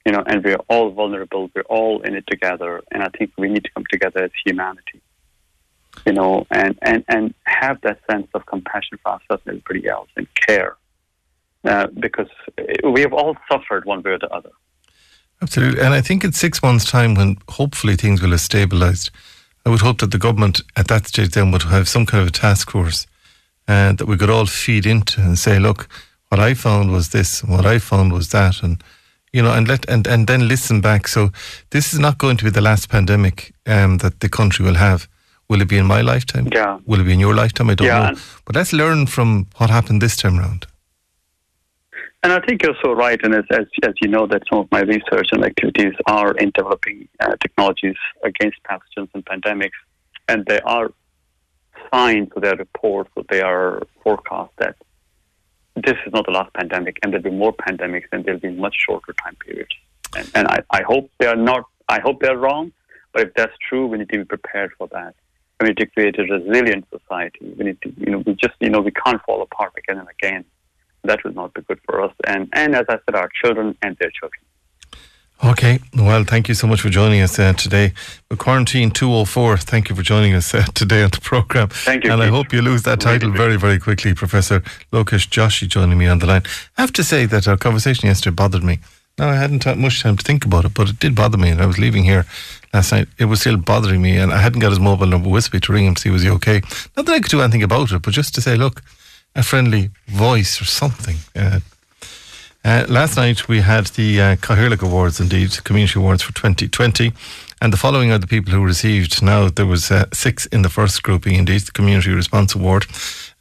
You 0.06 0.14
know, 0.14 0.24
and 0.26 0.44
we're 0.44 0.64
all 0.70 0.92
vulnerable. 0.92 1.52
We're 1.54 1.72
all 1.78 2.02
in 2.02 2.16
it 2.16 2.26
together, 2.28 2.82
and 2.92 3.04
I 3.04 3.10
think 3.16 3.32
we 3.38 3.50
need 3.50 3.66
to 3.66 3.72
come 3.76 3.86
together 3.96 4.24
as 4.24 4.32
humanity. 4.46 5.02
You 6.06 6.14
know, 6.14 6.48
and 6.50 6.74
and 6.82 7.04
and 7.14 7.34
have 7.44 7.78
that 7.82 8.00
sense 8.10 8.28
of 8.34 8.46
compassion 8.46 8.98
for 9.04 9.12
ourselves 9.14 9.44
and 9.46 9.62
everybody 9.62 9.90
else, 9.90 10.10
and 10.16 10.28
care, 10.48 10.78
uh, 11.66 11.88
because 12.06 12.32
we 12.94 13.02
have 13.02 13.14
all 13.14 13.36
suffered 13.52 13.84
one 13.86 14.02
way 14.04 14.12
or 14.12 14.20
the 14.20 14.32
other. 14.40 14.52
Absolutely, 15.42 15.82
and 15.82 15.94
I 15.94 16.02
think 16.02 16.24
in 16.24 16.32
six 16.32 16.64
months' 16.64 16.90
time, 16.90 17.14
when 17.16 17.38
hopefully 17.50 17.96
things 17.96 18.22
will 18.22 18.32
have 18.32 18.40
stabilised, 18.40 19.10
I 19.66 19.70
would 19.70 19.82
hope 19.82 20.00
that 20.00 20.12
the 20.12 20.18
government 20.18 20.62
at 20.76 20.88
that 20.88 21.08
stage 21.08 21.32
then 21.32 21.52
would 21.52 21.64
have 21.64 21.88
some 21.88 22.06
kind 22.06 22.22
of 22.22 22.30
a 22.30 22.32
task 22.32 22.72
force 22.72 23.06
uh, 23.68 23.92
that 23.94 24.08
we 24.08 24.18
could 24.18 24.30
all 24.30 24.46
feed 24.46 24.86
into 24.86 25.22
and 25.22 25.38
say, 25.38 25.60
look, 25.60 25.88
what 26.30 26.40
I 26.40 26.54
found 26.54 26.92
was 26.92 27.10
this, 27.10 27.42
and 27.44 27.52
what 27.52 27.66
I 27.66 27.80
found 27.80 28.14
was 28.14 28.30
that, 28.30 28.64
and 28.64 28.84
you 29.34 29.42
know, 29.42 29.54
and 29.54 29.68
let 29.68 29.90
and, 29.90 30.08
and 30.08 30.28
then 30.28 30.48
listen 30.48 30.82
back. 30.82 31.08
So 31.08 31.30
this 31.72 31.94
is 31.94 32.00
not 32.00 32.18
going 32.18 32.38
to 32.38 32.44
be 32.46 32.52
the 32.52 32.62
last 32.62 32.90
pandemic 32.90 33.54
um, 33.66 33.98
that 33.98 34.20
the 34.22 34.30
country 34.30 34.66
will 34.66 34.76
have. 34.76 35.08
Will 35.50 35.62
it 35.62 35.68
be 35.68 35.78
in 35.78 35.88
my 35.88 36.02
lifetime? 36.02 36.48
Yeah. 36.54 36.80
Will 36.86 37.02
it 37.02 37.06
be 37.06 37.14
in 37.14 37.20
your 37.20 37.34
lifetime? 37.34 37.72
I 37.72 37.76
don't 37.76 37.88
Yeah. 37.88 38.12
know. 38.12 38.20
But 38.46 38.56
let's 38.56 38.72
learn 38.72 39.08
from 39.08 39.48
what 39.58 39.72
happened 39.72 40.02
this 40.02 40.16
time 40.16 40.38
round. 40.38 40.68
And 42.22 42.32
I 42.34 42.40
think 42.42 42.62
you're 42.62 42.76
so 42.84 42.92
right. 42.92 43.20
And 43.24 43.34
as, 43.34 43.46
as, 43.50 43.66
as 43.84 43.94
you 44.02 44.10
know, 44.10 44.28
that 44.28 44.44
some 44.50 44.60
of 44.60 44.68
my 44.72 44.82
research 44.82 45.30
and 45.32 45.44
activities 45.44 45.94
are 46.06 46.34
in 46.34 46.52
developing 46.54 47.08
uh, 47.20 47.36
technologies 47.42 47.96
against 48.24 48.58
pathogens 48.64 49.10
and 49.16 49.26
pandemics. 49.26 49.80
And 50.28 50.46
there 50.46 50.66
are 50.68 50.92
signs 51.92 52.30
of 52.36 52.44
their 52.44 52.56
reports, 52.56 53.10
that 53.16 53.28
they 53.30 53.42
are 53.42 53.82
forecast 54.04 54.52
that 54.58 54.76
this 55.84 55.98
is 56.06 56.14
not 56.14 56.26
the 56.26 56.32
last 56.32 56.54
pandemic 56.54 56.98
and 57.02 57.12
there'll 57.12 57.24
be 57.24 57.32
more 57.32 57.54
pandemics 57.54 58.06
and 58.12 58.26
there'll 58.26 58.40
be 58.40 58.52
much 58.52 58.76
shorter 58.88 59.14
time 59.24 59.36
periods. 59.36 59.72
And, 60.16 60.30
and 60.36 60.48
I, 60.48 60.60
I 60.72 60.82
hope 60.84 61.10
they 61.20 61.28
are 61.28 61.36
not, 61.36 61.66
I 61.88 62.00
hope 62.00 62.22
they're 62.22 62.38
wrong. 62.38 62.72
But 63.14 63.24
if 63.24 63.34
that's 63.34 63.54
true, 63.68 63.88
we 63.88 63.98
need 63.98 64.10
to 64.10 64.20
be 64.20 64.26
prepared 64.26 64.72
for 64.78 64.88
that. 64.90 65.16
We 65.60 65.70
need 65.70 65.78
to 65.78 65.86
create 65.88 66.18
a 66.20 66.24
resilient 66.24 66.86
society. 66.92 67.54
We 67.58 67.66
need 67.66 67.82
to, 67.82 67.94
you 67.98 68.12
know, 68.12 68.24
we 68.26 68.34
just, 68.34 68.54
you 68.60 68.70
know, 68.70 68.82
we 68.82 68.92
can't 68.92 69.22
fall 69.24 69.42
apart 69.42 69.74
again 69.78 69.98
and 69.98 70.08
again 70.10 70.46
that 71.04 71.24
will 71.24 71.34
not 71.34 71.54
be 71.54 71.62
good 71.62 71.80
for 71.86 72.02
us 72.02 72.14
and, 72.28 72.50
and 72.54 72.76
as 72.76 72.86
I 72.90 72.98
said, 73.06 73.16
our 73.16 73.30
children 73.42 73.78
and 73.82 73.96
their 74.00 74.12
children. 74.12 74.42
Okay, 75.42 75.80
well, 75.96 76.26
thank 76.26 76.50
you 76.50 76.54
so 76.54 76.68
much 76.68 76.82
for 76.82 76.90
joining 76.90 77.22
us 77.22 77.40
uh, 77.40 77.54
today. 77.54 77.94
The 78.30 78.36
Quarantine 78.36 78.92
204, 78.92 79.56
thank 79.58 79.88
you 79.90 79.96
for 79.96 80.02
joining 80.02 80.34
us 80.34 80.54
uh, 80.54 80.64
today 80.74 81.02
on 81.02 81.12
the 81.12 81.22
programme. 81.22 81.70
Thank 81.70 82.04
you. 82.04 82.12
And 82.12 82.22
I 82.22 82.28
hope 82.28 82.52
you 82.52 82.62
lose 82.62 82.84
that 82.84 83.00
title 83.00 83.32
very, 83.32 83.56
very 83.56 83.80
quickly. 83.80 84.14
Professor 84.14 84.60
Lokesh 84.92 85.30
Joshi 85.30 85.66
joining 85.66 85.98
me 85.98 86.08
on 86.08 86.20
the 86.20 86.26
line. 86.26 86.44
I 86.78 86.82
have 86.82 86.92
to 86.94 87.06
say 87.06 87.26
that 87.28 87.48
our 87.48 87.56
conversation 87.56 88.08
yesterday 88.08 88.36
bothered 88.36 88.66
me. 88.66 88.80
Now, 89.18 89.30
I 89.30 89.36
hadn't 89.36 89.64
had 89.64 89.78
much 89.78 90.04
time 90.04 90.18
to 90.18 90.24
think 90.26 90.44
about 90.44 90.66
it, 90.66 90.74
but 90.74 90.90
it 90.90 91.00
did 91.00 91.16
bother 91.16 91.38
me. 91.38 91.52
And 91.52 91.62
I 91.62 91.68
was 91.68 91.80
leaving 91.80 92.04
here 92.04 92.26
last 92.74 92.92
night. 92.92 93.08
It 93.18 93.26
was 93.26 93.40
still 93.40 93.56
bothering 93.56 94.02
me, 94.02 94.18
and 94.18 94.34
I 94.34 94.40
hadn't 94.40 94.60
got 94.60 94.72
his 94.72 94.80
mobile 94.80 95.08
number 95.08 95.30
with 95.30 95.54
me 95.54 95.62
to 95.62 95.72
ring 95.72 95.86
him 95.86 95.96
to 95.96 96.02
see 96.02 96.10
was 96.10 96.24
he 96.24 96.30
okay. 96.32 96.62
Not 96.98 97.06
that 97.06 97.14
I 97.14 97.20
could 97.22 97.32
do 97.32 97.42
anything 97.42 97.64
about 97.64 97.94
it, 97.94 98.02
but 98.02 98.14
just 98.14 98.36
to 98.36 98.42
say, 98.42 98.58
look, 98.58 98.82
a 99.36 99.44
friendly 99.44 99.92
voice 100.08 100.62
or 100.62 100.66
something. 100.66 101.16
Uh, 101.34 101.62
uh, 102.66 102.86
last 102.90 103.16
night 103.16 103.48
we 103.48 103.62
had 103.62 103.88
the 103.88 104.22
uh, 104.22 104.36
Cathaoirleach 104.36 104.84
Awards, 104.84 105.20
indeed, 105.20 105.64
Community 105.64 106.00
Awards 106.00 106.22
for 106.22 106.34
2020. 106.34 107.14
And 107.62 107.74
the 107.74 107.78
following 107.78 108.12
are 108.12 108.18
the 108.18 108.28
people 108.28 108.54
who 108.54 108.64
received. 108.64 109.22
Now, 109.22 109.50
there 109.50 109.66
was 109.66 109.92
uh, 109.92 110.06
six 110.14 110.46
in 110.46 110.62
the 110.62 110.70
first 110.70 111.04
grouping, 111.04 111.36
indeed, 111.36 111.62
the 111.62 111.72
Community 111.74 112.12
Response 112.12 112.56
Award. 112.56 112.86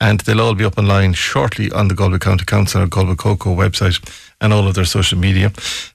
And 0.00 0.20
they'll 0.20 0.40
all 0.40 0.54
be 0.54 0.64
up 0.64 0.76
online 0.76 1.12
shortly 1.12 1.70
on 1.70 1.86
the 1.86 1.94
Galway 1.94 2.18
County 2.18 2.44
Council 2.44 2.82
or 2.82 2.86
Galway 2.88 3.14
Coco 3.14 3.54
website 3.54 4.00
and 4.40 4.52
all 4.52 4.66
of 4.66 4.74
their 4.74 4.84
social 4.84 5.18
media. 5.18 5.52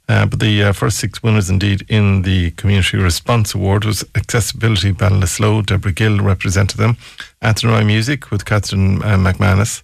Uh, 0.07 0.25
but 0.25 0.39
the 0.39 0.63
uh, 0.63 0.73
first 0.73 0.99
six 0.99 1.21
winners, 1.21 1.49
indeed, 1.49 1.85
in 1.89 2.21
the 2.21 2.51
Community 2.51 2.97
Response 2.97 3.53
Award 3.53 3.83
was 3.83 4.05
Accessibility 4.15 4.93
Ballinasloe. 4.93 5.65
Deborah 5.65 5.91
Gill 5.91 6.19
represented 6.19 6.77
them. 6.77 6.97
Athenry 7.41 7.85
Music 7.85 8.31
with 8.31 8.45
Catherine 8.45 9.01
uh, 9.03 9.17
McManus. 9.17 9.83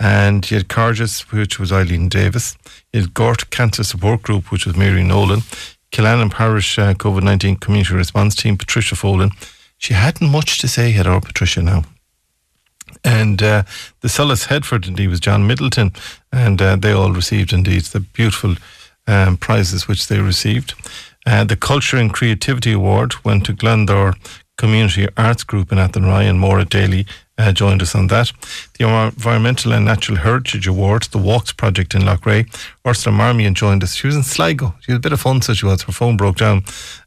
And 0.00 0.48
you 0.50 0.56
had 0.56 0.68
Cargis, 0.68 1.32
which 1.32 1.58
was 1.58 1.72
Eileen 1.72 2.08
Davis. 2.08 2.56
You 2.92 3.02
had 3.02 3.14
Gort 3.14 3.50
Cancer 3.50 3.84
Support 3.84 4.22
Group, 4.22 4.50
which 4.50 4.66
was 4.66 4.76
Mary 4.76 5.02
Nolan. 5.02 5.40
Killannin 5.92 6.32
Parish 6.32 6.78
uh, 6.78 6.94
COVID 6.94 7.22
19 7.22 7.56
Community 7.56 7.94
Response 7.94 8.34
Team, 8.34 8.58
Patricia 8.58 8.96
Folan. 8.96 9.30
She 9.78 9.94
hadn't 9.94 10.30
much 10.30 10.58
to 10.58 10.68
say, 10.68 10.90
had 10.90 11.06
our 11.06 11.20
Patricia 11.20 11.62
now. 11.62 11.84
And 13.04 13.42
uh, 13.42 13.62
the 14.00 14.08
Solace 14.08 14.46
Headford, 14.46 14.86
indeed, 14.86 15.08
was 15.08 15.20
John 15.20 15.46
Middleton. 15.46 15.92
And 16.32 16.60
uh, 16.60 16.76
they 16.76 16.92
all 16.92 17.12
received, 17.12 17.52
indeed, 17.52 17.82
the 17.82 18.00
beautiful 18.00 18.56
um, 19.06 19.36
prizes 19.36 19.86
which 19.86 20.08
they 20.08 20.20
received. 20.20 20.74
Uh, 21.26 21.44
the 21.44 21.56
Culture 21.56 21.96
and 21.96 22.12
Creativity 22.12 22.72
Award 22.72 23.24
went 23.24 23.46
to 23.46 23.52
Glendor 23.52 24.14
Community 24.56 25.08
Arts 25.16 25.44
Group 25.44 25.72
in 25.72 25.78
Athenry, 25.78 26.28
and 26.28 26.38
Maura 26.38 26.64
Daly 26.64 27.06
uh, 27.36 27.52
joined 27.52 27.82
us 27.82 27.94
on 27.94 28.06
that. 28.08 28.32
The 28.78 28.86
Environmental 28.86 29.72
and 29.72 29.84
Natural 29.84 30.18
Heritage 30.18 30.66
Award, 30.66 31.04
the 31.04 31.18
Walks 31.18 31.52
Project 31.52 31.94
in 31.94 32.02
Loughrea. 32.02 32.46
Ursula 32.86 33.16
Marmion 33.16 33.54
joined 33.54 33.82
us. 33.82 33.94
She 33.94 34.06
was 34.06 34.16
in 34.16 34.22
Sligo. 34.22 34.74
She 34.80 34.92
had 34.92 34.98
a 34.98 35.02
bit 35.02 35.12
of 35.12 35.20
fun, 35.20 35.42
so 35.42 35.54
she 35.54 35.66
was. 35.66 35.82
Her 35.82 35.92
phone 35.92 36.16
broke 36.16 36.36
down, 36.36 36.62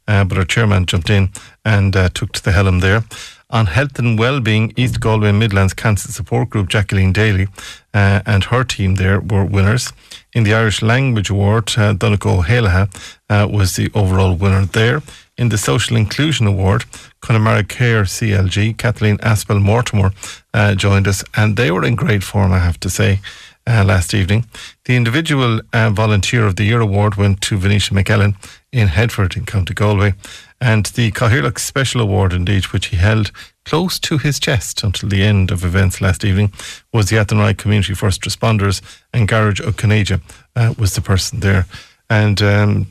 uh, 0.06 0.24
but 0.24 0.36
her 0.36 0.44
chairman 0.44 0.86
jumped 0.86 1.10
in 1.10 1.30
and 1.64 1.96
uh, 1.96 2.10
took 2.10 2.32
to 2.32 2.44
the 2.44 2.52
helm 2.52 2.80
there. 2.80 3.04
On 3.50 3.64
health 3.64 3.98
and 3.98 4.18
well-being, 4.18 4.74
East 4.76 5.00
Galway 5.00 5.32
Midlands 5.32 5.72
Cancer 5.72 6.12
Support 6.12 6.50
Group, 6.50 6.68
Jacqueline 6.68 7.14
Daly 7.14 7.48
uh, 7.94 8.20
and 8.26 8.44
her 8.44 8.62
team 8.62 8.96
there 8.96 9.20
were 9.20 9.44
winners. 9.44 9.90
In 10.34 10.44
the 10.44 10.52
Irish 10.52 10.82
Language 10.82 11.30
Award, 11.30 11.72
uh, 11.78 11.94
Donegal 11.94 12.40
O'Halaha 12.40 12.90
uh, 13.30 13.48
was 13.50 13.76
the 13.76 13.90
overall 13.94 14.34
winner 14.34 14.66
there. 14.66 15.02
In 15.38 15.50
the 15.50 15.56
Social 15.56 15.96
Inclusion 15.96 16.48
Award, 16.48 16.84
Connemara 17.20 17.62
Care 17.62 18.02
CLG, 18.02 18.76
Kathleen 18.76 19.18
Aspel 19.18 19.62
Mortimer 19.62 20.10
uh, 20.52 20.74
joined 20.74 21.06
us, 21.06 21.22
and 21.36 21.56
they 21.56 21.70
were 21.70 21.84
in 21.84 21.94
great 21.94 22.24
form, 22.24 22.50
I 22.52 22.58
have 22.58 22.80
to 22.80 22.90
say, 22.90 23.20
uh, 23.64 23.84
last 23.84 24.14
evening. 24.14 24.46
The 24.86 24.96
Individual 24.96 25.60
uh, 25.72 25.90
Volunteer 25.90 26.44
of 26.44 26.56
the 26.56 26.64
Year 26.64 26.80
Award 26.80 27.14
went 27.14 27.40
to 27.42 27.56
Venetia 27.56 27.94
McKellen 27.94 28.34
in 28.72 28.88
Headford 28.88 29.36
in 29.36 29.46
County 29.46 29.74
Galway. 29.74 30.14
And 30.60 30.86
the 30.86 31.12
Cathaoirleach 31.12 31.60
Special 31.60 32.00
Award, 32.00 32.32
indeed, 32.32 32.64
which 32.66 32.86
he 32.86 32.96
held 32.96 33.30
close 33.64 34.00
to 34.00 34.18
his 34.18 34.40
chest 34.40 34.82
until 34.82 35.08
the 35.08 35.22
end 35.22 35.52
of 35.52 35.64
events 35.64 36.00
last 36.00 36.24
evening, 36.24 36.52
was 36.92 37.10
the 37.10 37.16
Athenry 37.16 37.54
Community 37.56 37.94
First 37.94 38.22
Responders, 38.22 38.82
and 39.12 39.28
Garage 39.28 39.60
O'Canaja 39.60 40.20
uh, 40.56 40.74
was 40.76 40.96
the 40.96 41.00
person 41.00 41.38
there. 41.38 41.66
And 42.10 42.42
um, 42.42 42.86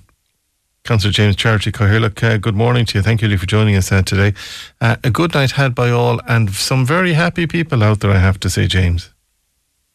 Councillor 0.88 1.12
James 1.12 1.36
Charity 1.36 1.70
Cathaoirleach, 1.70 2.24
uh, 2.24 2.38
good 2.38 2.56
morning 2.56 2.86
to 2.86 2.98
you. 2.98 3.02
Thank 3.02 3.22
you 3.22 3.38
for 3.38 3.46
joining 3.46 3.76
us 3.76 3.92
uh, 3.92 4.02
today. 4.04 4.34
Uh, 4.80 4.96
a 5.04 5.10
good 5.10 5.34
night 5.34 5.52
had 5.52 5.76
by 5.76 5.90
all, 5.90 6.22
and 6.30 6.50
some 6.52 6.86
very 6.86 7.12
happy 7.12 7.46
people 7.46 7.84
out 7.84 8.00
there, 8.00 8.12
I 8.12 8.20
have 8.20 8.40
to 8.40 8.50
say, 8.50 8.68
James. 8.68 9.12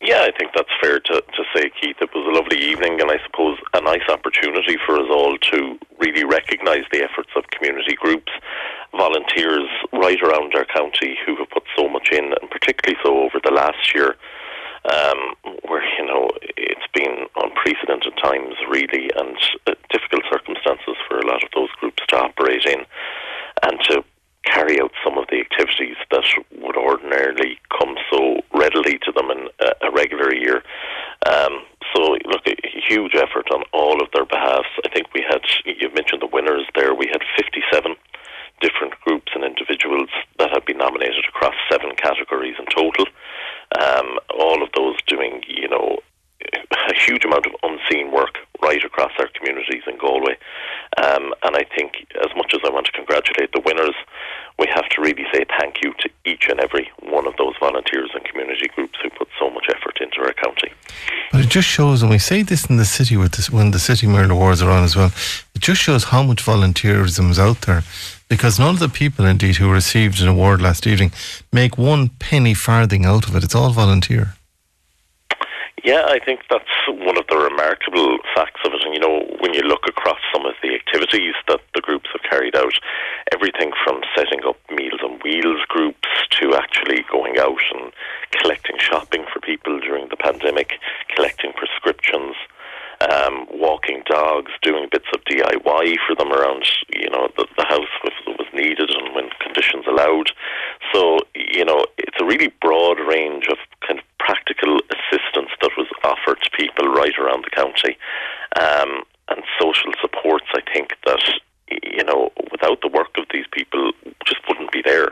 Yeah, 0.03 0.21
I 0.21 0.37
think 0.37 0.51
that's 0.55 0.69
fair 0.83 1.01
to, 1.01 1.23
to 1.23 1.45
say, 1.57 1.71
Keith. 1.81 1.97
It 2.03 2.11
was 2.15 2.27
a 2.29 2.37
lovely 2.39 2.59
evening, 2.59 3.01
and 3.01 3.11
I 3.11 3.17
suppose 3.25 3.57
a 3.73 3.81
nice 3.81 4.07
opportunity 4.11 4.77
for 4.85 4.97
us 5.01 5.09
all 5.09 5.39
to 5.39 5.79
really 5.99 6.25
recognise 6.25 6.85
the 6.93 7.03
efforts 7.03 7.31
of 7.37 7.49
community 7.49 7.95
groups, 7.95 8.31
volunteers 8.95 9.69
right 9.95 10.21
around 10.21 10.53
our 10.55 10.67
county 10.67 11.17
who 11.25 11.37
have 11.37 11.49
put 11.49 11.65
so 11.75 11.89
much 11.89 12.11
in, 12.13 12.35
and 12.39 12.51
particularly 12.51 13.01
so 13.03 13.17
over 13.17 13.41
the 13.43 13.51
last 13.51 13.95
year, 13.95 14.17
um, 14.91 15.35
where 15.69 15.85
you 15.99 16.07
know 16.07 16.31
it's 16.57 16.87
been 16.95 17.27
unprecedented 17.37 18.15
times, 18.23 18.55
really, 18.69 19.11
and 19.17 19.37
uh, 19.67 19.75
difficult 19.91 20.25
circumstances 20.31 20.97
for 21.09 21.19
a 21.19 21.27
lot 21.27 21.43
of 21.43 21.51
those 21.55 21.71
groups 21.81 22.03
to 22.09 22.17
operate 22.17 22.65
in, 22.67 22.85
and 23.63 23.81
to 23.89 24.05
carry 24.45 24.81
out 24.81 24.91
some 25.05 25.19
of 25.19 25.27
the 25.31 25.39
activities 25.39 25.97
that 26.11 26.25
would 26.59 26.77
ordinarily 26.77 27.59
come 27.79 27.95
so 28.11 28.41
readily 28.55 28.99
to 28.99 29.13
them 29.13 29.31
in 29.31 29.49
a, 29.61 29.87
a 29.87 29.91
regular 29.93 30.35
year. 30.35 30.63
Um, 31.31 31.63
so, 31.95 32.19
look, 32.27 32.43
a 32.47 32.57
huge 32.89 33.15
effort 33.15 33.47
on 33.55 33.63
all 33.73 34.03
of 34.03 34.09
their 34.13 34.25
behalves. 34.25 34.69
I 34.85 34.89
think 34.93 35.07
we 35.15 35.25
had, 35.29 35.43
you've 35.65 35.95
mentioned 35.95 36.23
the 36.23 36.31
winners 36.33 36.67
there, 36.75 36.95
we 36.95 37.07
had 37.07 37.23
57 37.37 37.95
different 38.61 38.95
groups 39.01 39.33
and 39.35 39.45
individuals 39.45 40.09
that 40.39 40.51
had 40.51 40.65
been 40.65 40.79
nominated 40.79 41.25
across 41.29 41.55
seven 41.71 41.91
categories 41.97 42.55
in 42.59 42.67
total. 42.67 43.07
Um, 43.81 44.19
all 44.39 44.63
of 44.63 44.71
those 44.77 44.97
doing, 45.07 45.43
you 45.47 45.69
know, 45.69 45.99
a 46.53 46.95
huge 46.95 47.25
amount 47.25 47.47
of 47.47 47.53
unseen 47.63 48.11
work 48.11 48.39
right 48.63 48.85
across 48.85 49.13
our 49.19 49.29
communities 49.35 49.83
in 49.87 49.97
Galway. 49.99 50.37
Um, 51.03 51.33
and 51.43 51.57
I 51.57 51.65
think, 51.77 52.07
as 52.23 52.31
much 52.37 52.53
as 52.55 52.61
I 52.65 52.71
want 52.71 52.87
to 52.87 52.93
congratulate 52.93 53.53
the 53.53 53.63
winners, 53.65 53.95
we 54.59 54.67
have 54.75 54.89
to 54.91 55.01
really 55.01 55.25
say 55.33 55.45
thank 55.59 55.83
you 55.83 55.95
to 56.01 56.11
each 56.25 56.47
and 56.49 56.61
every 56.61 56.91
one 57.03 57.27
of 57.27 57.35
those 57.37 57.55
volunteers 57.59 58.11
and 58.15 58.25
community 58.25 58.69
groups 58.75 58.99
who 59.03 59.11
put 59.11 59.29
so 59.39 59.51
much 59.51 59.67
effort 59.69 59.99
into 60.01 60.21
our 60.21 60.33
county. 60.35 60.73
But 61.33 61.41
it 61.41 61.49
just 61.49 61.69
shows, 61.69 62.03
and 62.03 62.11
we 62.11 62.19
say 62.19 62.43
this 62.43 62.67
in 62.67 62.77
the 62.77 62.85
city 62.85 63.17
with 63.17 63.33
this, 63.33 63.51
when 63.51 63.71
the 63.71 63.79
City 63.79 64.07
Mirror 64.07 64.33
Awards 64.33 64.63
are 64.63 64.71
on 64.71 64.85
as 64.85 64.95
well, 64.95 65.13
it 65.55 65.61
just 65.61 65.81
shows 65.81 66.05
how 66.05 66.23
much 66.23 66.45
volunteerism 66.45 67.31
is 67.31 67.39
out 67.39 67.63
there. 67.63 67.83
Because 68.33 68.59
none 68.59 68.77
of 68.77 68.81
the 68.81 68.89
people, 68.89 69.27
indeed, 69.27 69.57
who 69.57 69.71
received 69.71 70.23
an 70.23 70.27
award 70.27 70.63
last 70.63 70.87
evening 70.87 71.13
make 71.53 71.77
one 71.77 72.09
penny 72.09 72.55
farthing 72.55 73.05
out 73.05 73.29
of 73.29 73.37
it. 73.37 73.45
It's 73.45 73.55
all 73.55 73.73
volunteer. 73.73 74.37
Yeah, 75.85 76.07
I 76.09 76.19
think 76.19 76.41
that's 76.49 76.65
one 76.89 77.19
of 77.19 77.27
the 77.29 77.37
remarkable 77.37 78.17
facts 78.35 78.63
of 78.65 78.73
it. 78.73 78.81
And, 78.87 78.95
you 78.95 79.01
know, 79.01 79.21
when 79.41 79.53
you 79.53 79.61
look 79.61 79.85
across 79.87 80.17
some 80.33 80.47
of 80.47 80.55
the 80.63 80.75
activities 80.75 81.35
that 81.47 81.61
the 81.75 81.83
groups 81.83 82.09
have 82.15 82.23
carried 82.23 82.57
out, 82.57 82.73
everything 83.33 83.71
from 83.85 84.01
setting 84.17 84.41
up 84.49 84.57
Meals 84.71 85.03
on 85.05 85.21
Wheels 85.21 85.61
groups 85.69 86.09
to 86.41 86.55
actually 86.55 87.05
going 87.13 87.37
out 87.37 87.61
and 87.75 87.93
collecting 88.31 88.79
shopping 88.79 89.27
for 89.31 89.41
people 89.41 89.79
during 89.79 90.09
the 90.09 90.17
pandemic, 90.17 90.81
collecting 91.15 91.53
prescriptions, 91.53 92.35
um, 93.11 93.47
walking 93.53 94.03
dogs, 94.07 94.53
doing 94.63 94.89
bits 94.91 95.07
of 95.15 95.25
DIY 95.25 95.97
for 96.07 96.15
them 96.17 96.33
around, 96.33 96.65
you 96.95 97.11
know, 97.11 97.29
the, 97.37 97.47
the 97.57 97.65
house 97.65 97.93
if 98.05 98.13
it 98.27 98.39
was 98.39 98.49
needed 98.53 98.91
and 98.91 99.15
when 99.15 99.31
conditions 99.41 99.85
allowed. 99.89 100.31
So, 100.93 101.19
you 101.35 101.65
know, 101.65 101.85
it's 101.99 102.21
a 102.21 102.25
really 102.25 102.53
broad 102.61 102.99
range 103.01 103.47
of 103.49 103.59
kind 103.87 103.99
of 103.99 104.05
practical 104.19 104.79
assistance 104.91 105.51
that 105.61 105.71
was 105.77 105.89
offered 106.05 106.41
to 106.43 106.51
people 106.57 106.93
right 106.93 107.19
around 107.19 107.45
the 107.45 107.51
county, 107.51 107.97
um, 108.61 109.03
and 109.29 109.43
social 109.61 109.93
supports. 110.01 110.47
I 110.55 110.61
think 110.73 110.95
that 111.07 111.23
you 111.83 112.05
know, 112.05 112.31
without 112.51 112.81
the 112.83 112.89
work 112.89 113.17
of 113.17 113.25
these 113.33 113.47
people, 113.53 113.93
just 114.27 114.41
wouldn't 114.49 114.73
be 114.73 114.83
there. 114.85 115.11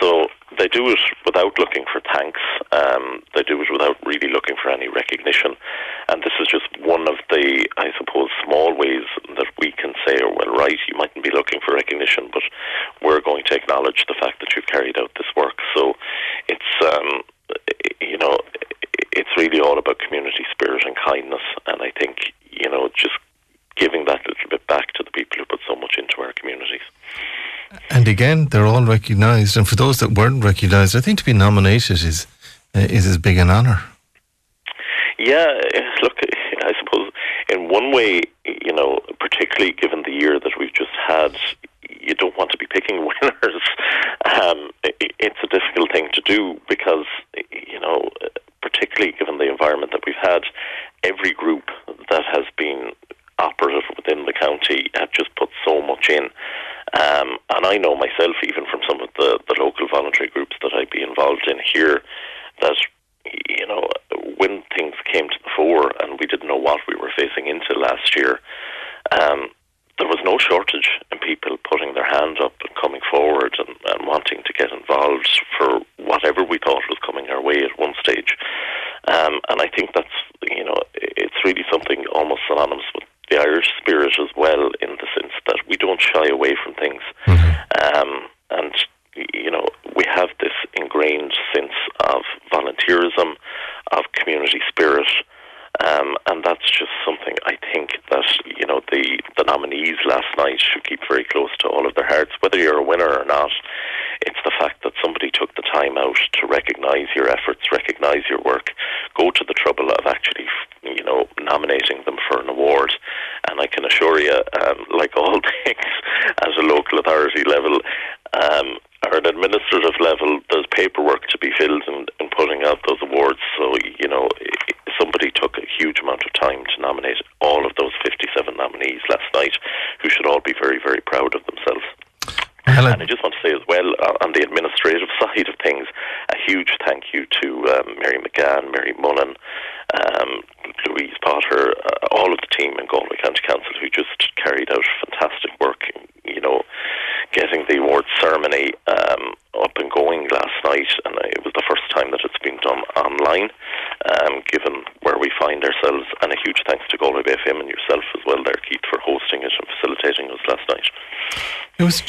So 0.00 0.28
they 0.58 0.68
do 0.68 0.88
it 0.88 0.98
without 1.24 1.58
looking 1.58 1.84
for 1.90 2.00
thanks. 2.12 2.40
Um, 2.72 3.22
they 3.34 3.42
do 3.42 3.60
it 3.62 3.68
without 3.70 3.96
really 4.06 4.28
looking 4.32 4.56
for 4.62 4.70
any 4.70 4.88
recognition. 4.88 5.54
And 6.08 6.22
this 6.22 6.32
is 6.40 6.48
just 6.48 6.66
one 6.80 7.08
of 7.08 7.16
the, 7.30 7.66
I 7.78 7.90
suppose, 7.98 8.28
small 8.44 8.76
ways 8.76 9.06
that 9.36 9.46
we 9.58 9.72
can 9.72 9.94
say, 10.06 10.18
oh, 10.22 10.34
well, 10.36 10.54
right, 10.54 10.78
you 10.88 10.96
mightn't 10.96 11.24
be 11.24 11.30
looking 11.30 11.60
for 11.64 11.74
recognition, 11.74 12.30
but 12.32 12.42
we're 13.02 13.20
going 13.20 13.44
to 13.46 13.54
acknowledge 13.54 14.04
the 14.08 14.16
fact 14.20 14.40
that 14.40 14.54
you've 14.54 14.66
carried 14.66 14.98
out 14.98 15.10
this 15.16 15.30
work. 15.36 15.58
So 15.74 15.94
it's, 16.48 16.72
um, 16.82 17.22
you 18.00 18.18
know, 18.18 18.38
it's 19.12 19.30
really 19.36 19.60
all 19.60 19.78
about 19.78 19.98
community 19.98 20.44
spirit 20.50 20.84
and 20.84 20.96
kindness. 20.96 21.42
And 21.66 21.82
I 21.82 21.92
think, 21.98 22.32
you 22.50 22.68
know, 22.70 22.88
just 22.96 23.14
giving 23.76 24.04
that 24.06 24.20
little 24.26 24.48
bit 24.50 24.66
back 24.66 24.92
to 24.94 25.02
the 25.02 25.10
people 25.10 25.38
who 25.38 25.44
put 25.44 25.60
so 25.66 25.74
much 25.76 25.96
into 25.98 26.20
our 26.20 26.32
communities. 26.34 26.80
And 27.90 28.06
again, 28.06 28.41
they're 28.52 28.66
all 28.66 28.84
recognised. 28.84 29.56
And 29.56 29.66
for 29.66 29.76
those 29.76 29.98
that 29.98 30.12
weren't 30.12 30.44
recognised, 30.44 30.94
I 30.94 31.00
think 31.00 31.18
to 31.18 31.24
be 31.24 31.32
nominated 31.32 32.04
is 32.04 32.26
uh, 32.74 32.80
is 32.80 33.06
as 33.06 33.18
big 33.18 33.38
an 33.38 33.50
honour. 33.50 33.82
Yeah, 35.18 35.46
look, 36.02 36.16
I 36.60 36.72
suppose 36.78 37.10
in 37.48 37.68
one 37.68 37.92
way, 37.92 38.20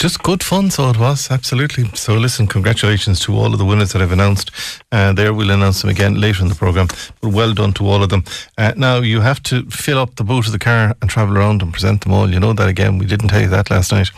just 0.04 0.22
good 0.22 0.44
fun, 0.44 0.70
so 0.70 0.90
it 0.90 1.00
was, 1.00 1.32
absolutely. 1.32 1.86
So, 1.94 2.16
listen, 2.16 2.46
congratulations 2.46 3.22
to 3.22 3.34
all 3.34 3.54
of 3.54 3.58
the 3.58 3.64
winners 3.64 3.94
that 3.94 4.02
I've 4.02 4.12
announced. 4.12 4.52
Uh, 4.92 5.14
there, 5.14 5.34
we'll 5.34 5.50
announce 5.50 5.80
them 5.80 5.90
again 5.90 6.20
later 6.20 6.44
in 6.44 6.50
the 6.50 6.56
programme. 6.56 6.88
But 7.22 7.32
well 7.32 7.54
done 7.54 7.72
to 7.76 7.88
all 7.88 8.04
of 8.04 8.10
them. 8.10 8.26
Uh, 8.58 8.74
now, 8.76 8.98
you 8.98 9.22
have 9.22 9.42
to 9.44 9.64
fill 9.70 9.98
up 9.98 10.16
the 10.16 10.26
boot 10.26 10.46
of 10.46 10.52
the 10.52 10.60
car 10.60 10.94
and 11.02 11.10
travel 11.10 11.38
around 11.38 11.62
and 11.62 11.72
present 11.72 12.02
them 12.02 12.12
all. 12.12 12.30
You 12.30 12.42
know 12.42 12.52
that 12.52 12.68
again. 12.68 12.98
We 12.98 13.06
didn't 13.06 13.30
tell 13.30 13.40
you 13.40 13.48
that 13.48 13.72
last 13.72 13.94
night. 13.94 14.12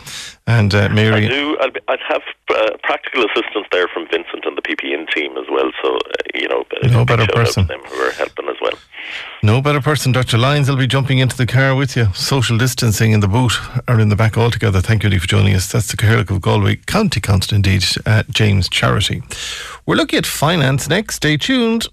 And 0.48 0.74
uh, 0.74 0.88
Mary. 0.88 1.26
I 1.26 1.28
do. 1.28 1.56
I'd, 1.60 1.80
I'd 1.86 2.00
have 2.08 2.22
uh, 2.48 2.76
practical 2.82 3.24
assistance 3.24 3.68
there 3.70 3.86
from 3.86 4.08
Vincent 4.10 4.44
and 4.44 4.58
the 4.58 4.62
PPN 4.62 5.08
team 5.14 5.36
as 5.36 5.46
well. 5.48 5.70
So, 5.84 5.94
uh, 5.94 5.98
you 6.34 6.48
know, 6.48 6.64
no 6.82 7.04
better 7.04 7.28
person. 7.28 7.68
them 7.68 7.80
who 7.84 8.00
are 8.00 8.10
helping 8.10 8.48
as 8.48 8.56
well. 8.60 8.74
No 9.46 9.62
better 9.62 9.80
person. 9.80 10.10
Dr. 10.10 10.38
Lyons 10.38 10.68
will 10.68 10.76
be 10.76 10.88
jumping 10.88 11.18
into 11.18 11.36
the 11.36 11.46
car 11.46 11.76
with 11.76 11.96
you. 11.96 12.12
Social 12.14 12.58
distancing 12.58 13.12
in 13.12 13.20
the 13.20 13.28
boot 13.28 13.52
or 13.86 14.00
in 14.00 14.08
the 14.08 14.16
back 14.16 14.36
altogether. 14.36 14.80
Thank 14.80 15.04
you 15.04 15.08
Lee, 15.08 15.18
for 15.18 15.28
joining 15.28 15.54
us. 15.54 15.70
That's 15.70 15.86
the 15.86 15.96
Cathaoirleach 15.96 16.30
of 16.30 16.40
Galway 16.40 16.74
County 16.86 17.20
Council, 17.20 17.54
indeed, 17.54 17.84
uh, 18.04 18.24
James 18.28 18.68
Charity. 18.68 19.22
We're 19.86 19.94
looking 19.94 20.18
at 20.18 20.26
finance 20.26 20.88
next. 20.88 21.14
Stay 21.14 21.36
tuned. 21.36 21.86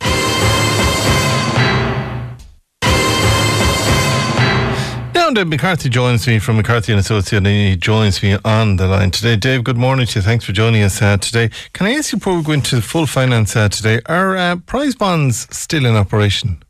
Now 5.13 5.29
Dave 5.29 5.47
McCarthy 5.47 5.89
joins 5.89 6.25
me 6.25 6.39
from 6.39 6.57
McCarthy 6.57 6.91
and 6.91 6.99
Associates, 6.99 7.33
and 7.33 7.45
he 7.45 7.75
joins 7.75 8.23
me 8.23 8.35
on 8.43 8.77
the 8.77 8.87
line 8.87 9.11
today. 9.11 9.35
Dave, 9.35 9.63
good 9.63 9.77
morning 9.77 10.07
to 10.07 10.17
you. 10.17 10.23
Thanks 10.23 10.43
for 10.43 10.53
joining 10.53 10.81
us 10.81 10.99
uh, 11.03 11.17
today. 11.17 11.51
Can 11.73 11.85
I 11.85 11.91
ask 11.91 12.13
you 12.13 12.17
before 12.17 12.35
we 12.35 12.41
go 12.41 12.53
into 12.53 12.81
full 12.81 13.05
finance 13.05 13.55
uh, 13.55 13.69
today, 13.69 14.01
are 14.07 14.35
uh, 14.35 14.55
prize 14.55 14.95
bonds 14.95 15.47
still 15.55 15.85
in 15.85 15.95
operation? 15.95 16.63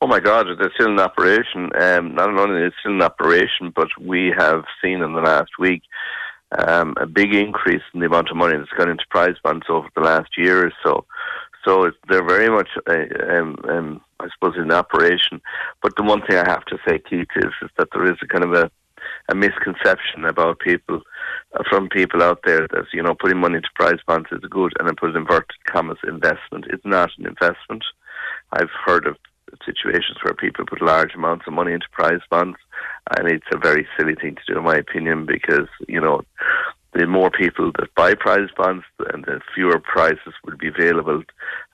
Oh 0.00 0.06
my 0.06 0.20
God, 0.20 0.46
they're 0.46 0.70
still 0.74 0.92
in 0.92 1.00
operation. 1.00 1.70
Um, 1.74 2.14
not 2.14 2.28
only 2.38 2.62
is 2.62 2.68
it 2.68 2.74
still 2.78 2.92
in 2.92 3.02
operation, 3.02 3.72
but 3.74 3.88
we 4.00 4.32
have 4.38 4.62
seen 4.80 5.02
in 5.02 5.12
the 5.12 5.20
last 5.20 5.50
week 5.58 5.82
um, 6.56 6.94
a 7.00 7.06
big 7.06 7.34
increase 7.34 7.82
in 7.92 7.98
the 7.98 8.06
amount 8.06 8.30
of 8.30 8.36
money 8.36 8.56
that's 8.56 8.70
gone 8.78 8.90
into 8.90 9.04
prize 9.10 9.34
bonds 9.42 9.66
over 9.68 9.88
the 9.96 10.02
last 10.02 10.38
year 10.38 10.66
or 10.66 10.72
so. 10.84 11.04
So 11.64 11.90
they're 12.08 12.24
very 12.24 12.48
much, 12.48 12.68
uh, 12.88 13.06
um, 13.28 13.56
um, 13.68 14.00
I 14.20 14.28
suppose, 14.32 14.54
in 14.56 14.70
operation. 14.70 15.40
But 15.82 15.96
the 15.96 16.04
one 16.04 16.22
thing 16.22 16.36
I 16.36 16.48
have 16.48 16.64
to 16.66 16.78
say, 16.86 17.00
Keith, 17.00 17.26
is, 17.34 17.52
is 17.60 17.70
that 17.76 17.88
there 17.92 18.08
is 18.10 18.18
a 18.22 18.26
kind 18.28 18.44
of 18.44 18.52
a, 18.52 18.70
a 19.28 19.34
misconception 19.34 20.24
about 20.24 20.60
people, 20.60 21.00
uh, 21.54 21.64
from 21.68 21.88
people 21.88 22.22
out 22.22 22.42
there 22.44 22.68
that, 22.68 22.84
you 22.92 23.02
know, 23.02 23.16
putting 23.18 23.38
money 23.38 23.56
into 23.56 23.68
prize 23.74 23.98
bonds 24.06 24.28
is 24.30 24.48
good, 24.48 24.72
and 24.78 24.88
I 24.88 24.92
put 24.92 25.16
inverted 25.16 25.58
commas, 25.66 25.98
investment. 26.06 26.66
It's 26.70 26.86
not 26.86 27.10
an 27.18 27.26
investment. 27.26 27.82
I've 28.52 28.70
heard 28.86 29.06
of 29.06 29.16
situations 29.64 30.18
where 30.22 30.34
people 30.34 30.66
put 30.66 30.82
large 30.82 31.14
amounts 31.14 31.46
of 31.46 31.52
money 31.52 31.72
into 31.72 31.86
prize 31.92 32.20
bonds, 32.30 32.58
and 33.16 33.28
it's 33.28 33.46
a 33.52 33.58
very 33.58 33.86
silly 33.96 34.14
thing 34.14 34.36
to 34.36 34.52
do, 34.52 34.58
in 34.58 34.64
my 34.64 34.76
opinion, 34.76 35.26
because 35.26 35.68
you 35.86 36.00
know 36.00 36.22
the 36.94 37.06
more 37.06 37.30
people 37.30 37.72
that 37.78 37.94
buy 37.94 38.14
prize 38.14 38.48
bonds, 38.56 38.84
and 39.12 39.24
the 39.24 39.40
fewer 39.54 39.78
prizes 39.78 40.34
will 40.44 40.56
be 40.56 40.68
available 40.68 41.22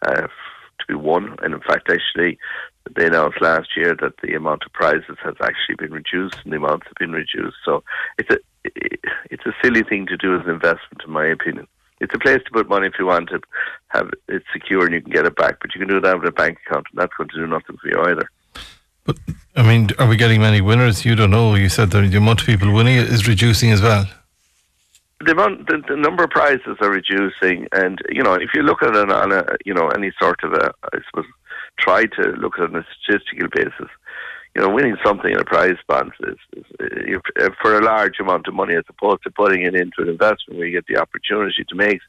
uh, 0.07 0.23
to 0.23 0.87
be 0.89 0.95
won. 0.95 1.37
And 1.43 1.55
in 1.55 1.61
fact, 1.61 1.91
actually, 1.91 2.39
they 2.97 3.07
announced 3.07 3.41
last 3.41 3.69
year 3.77 3.97
that 4.01 4.15
the 4.23 4.35
amount 4.35 4.65
of 4.67 4.73
prizes 4.73 5.17
has 5.23 5.35
actually 5.43 5.77
been 5.79 5.93
reduced, 5.93 6.39
and 6.45 6.53
the 6.53 6.59
amounts 6.59 6.87
have 6.87 6.97
been 6.99 7.13
reduced. 7.13 7.57
So 7.65 7.83
it's 8.19 8.31
a 8.31 8.39
it's 9.31 9.47
a 9.47 9.55
silly 9.63 9.83
thing 9.83 10.07
to 10.07 10.17
do 10.17 10.35
as 10.35 10.45
an 10.45 10.51
investment, 10.51 11.03
in 11.05 11.13
my 11.13 11.27
opinion 11.27 11.67
it's 12.01 12.15
a 12.15 12.19
place 12.19 12.41
to 12.45 12.51
put 12.53 12.69
money 12.69 12.87
if 12.87 12.95
you 12.99 13.07
want 13.07 13.29
to 13.31 13.41
have 13.95 14.11
it 14.29 14.43
secure 14.53 14.85
and 14.85 14.95
you 14.95 15.01
can 15.01 15.13
get 15.13 15.27
it 15.27 15.37
back. 15.37 15.59
But 15.61 15.75
you 15.75 15.79
can 15.81 15.89
do 15.89 16.01
that 16.01 16.19
with 16.19 16.29
a 16.29 16.33
bank 16.33 16.59
account, 16.67 16.87
and 16.91 17.01
that's 17.01 17.15
going 17.17 17.31
to 17.31 17.37
do 17.37 17.47
nothing 17.47 17.77
for 17.77 17.89
you 17.89 18.03
either. 18.11 18.29
But 19.05 19.19
I 19.57 19.63
mean, 19.63 19.91
are 19.99 20.09
we 20.09 20.17
getting 20.17 20.41
many 20.41 20.61
winners? 20.61 21.05
You 21.05 21.15
don't 21.15 21.31
know. 21.31 21.55
You 21.55 21.69
said 21.69 21.91
that 21.91 22.11
the 22.11 22.17
amount 22.17 22.41
of 22.41 22.47
people 22.47 22.73
winning 22.73 22.97
is 22.97 23.29
reducing 23.29 23.71
as 23.71 23.83
well. 23.83 24.07
The 25.21 25.33
amount, 25.33 25.69
the, 25.69 25.83
the 25.89 25.97
number 25.97 26.25
of 26.25 26.31
prizes 26.31 26.77
are 26.81 26.91
reducing, 26.91 27.67
and 27.73 27.99
you 28.11 28.23
know, 28.23 28.35
if 28.35 28.51
you 28.55 28.63
look 28.63 28.83
at 28.83 28.95
it 28.95 29.11
on 29.11 29.33
a, 29.33 29.45
you 29.65 29.73
know, 29.73 29.89
any 29.89 30.13
sort 30.21 30.43
of 30.43 30.53
a, 30.53 30.73
I 30.93 30.99
suppose, 31.09 31.27
try 31.79 32.05
to 32.05 32.23
look 32.39 32.59
at 32.59 32.65
it 32.65 32.75
on 32.75 32.77
a 32.77 32.87
statistical 33.01 33.49
basis 33.55 33.89
you 34.55 34.63
know, 34.63 34.71
winning 34.71 34.97
something 35.05 35.33
in 35.33 35.41
a 35.41 35.45
prize 35.45 35.77
bond 35.89 36.13
is, 36.21 36.37
is, 36.57 36.65
is, 37.37 37.51
for 37.61 37.77
a 37.77 37.85
large 37.85 38.21
amount 38.21 38.47
of 38.47 38.55
money 38.55 38.75
as 38.75 38.85
opposed 38.89 39.23
to 39.25 39.31
putting 39.31 39.63
it 39.63 39.75
into 39.75 40.01
an 40.01 40.09
investment 40.09 40.59
where 40.59 40.67
you 40.67 40.73
get 40.73 40.87
the 40.87 41.01
opportunity 41.01 41.65
to 41.65 41.75
make 41.75 42.01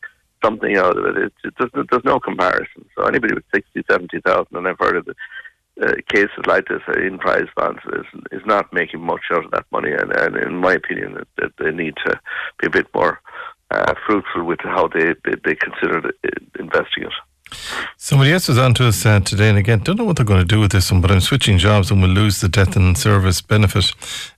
something 0.45 0.77
out 0.77 0.97
of 0.97 1.05
it. 1.05 1.17
It, 1.17 1.33
it 1.43 1.55
doesn't, 1.55 1.89
there's 1.89 2.05
no 2.05 2.19
comparison. 2.19 2.85
So 2.95 3.05
anybody 3.05 3.33
with 3.33 3.43
60, 3.53 3.83
70,000, 3.89 4.47
and 4.51 4.67
I've 4.67 4.79
heard 4.79 4.97
of 4.97 5.05
the, 5.05 5.15
uh, 5.81 5.93
cases 6.13 6.45
like 6.45 6.65
this 6.67 6.81
in 6.95 7.19
prize 7.19 7.49
bonds 7.55 7.81
is, 7.93 8.21
is 8.31 8.45
not 8.45 8.71
making 8.71 9.01
much 9.01 9.23
out 9.33 9.43
of 9.45 9.51
that 9.51 9.65
money. 9.71 9.91
And, 9.91 10.11
and 10.13 10.37
in 10.37 10.55
my 10.55 10.73
opinion, 10.73 11.17
that 11.37 11.51
they 11.59 11.71
need 11.71 11.95
to 12.05 12.19
be 12.59 12.67
a 12.67 12.69
bit 12.69 12.87
more 12.93 13.19
uh, 13.71 13.93
fruitful 14.05 14.45
with 14.45 14.59
how 14.63 14.87
they, 14.87 15.13
they, 15.25 15.35
they 15.43 15.55
consider 15.55 16.11
investing 16.59 17.03
it. 17.03 17.13
Somebody 17.97 18.31
else 18.31 18.47
was 18.47 18.57
on 18.57 18.73
to 18.75 18.87
us 18.87 19.05
uh, 19.05 19.19
today, 19.19 19.49
and 19.49 19.57
again, 19.57 19.79
don't 19.79 19.97
know 19.97 20.05
what 20.05 20.15
they're 20.15 20.25
going 20.25 20.39
to 20.39 20.45
do 20.45 20.59
with 20.59 20.71
this 20.71 20.91
one, 20.91 21.01
but 21.01 21.11
I'm 21.11 21.19
switching 21.19 21.57
jobs 21.57 21.91
and 21.91 22.01
will 22.01 22.09
lose 22.09 22.41
the 22.41 22.49
death 22.49 22.75
in 22.75 22.95
service 22.95 23.41
benefit 23.41 23.93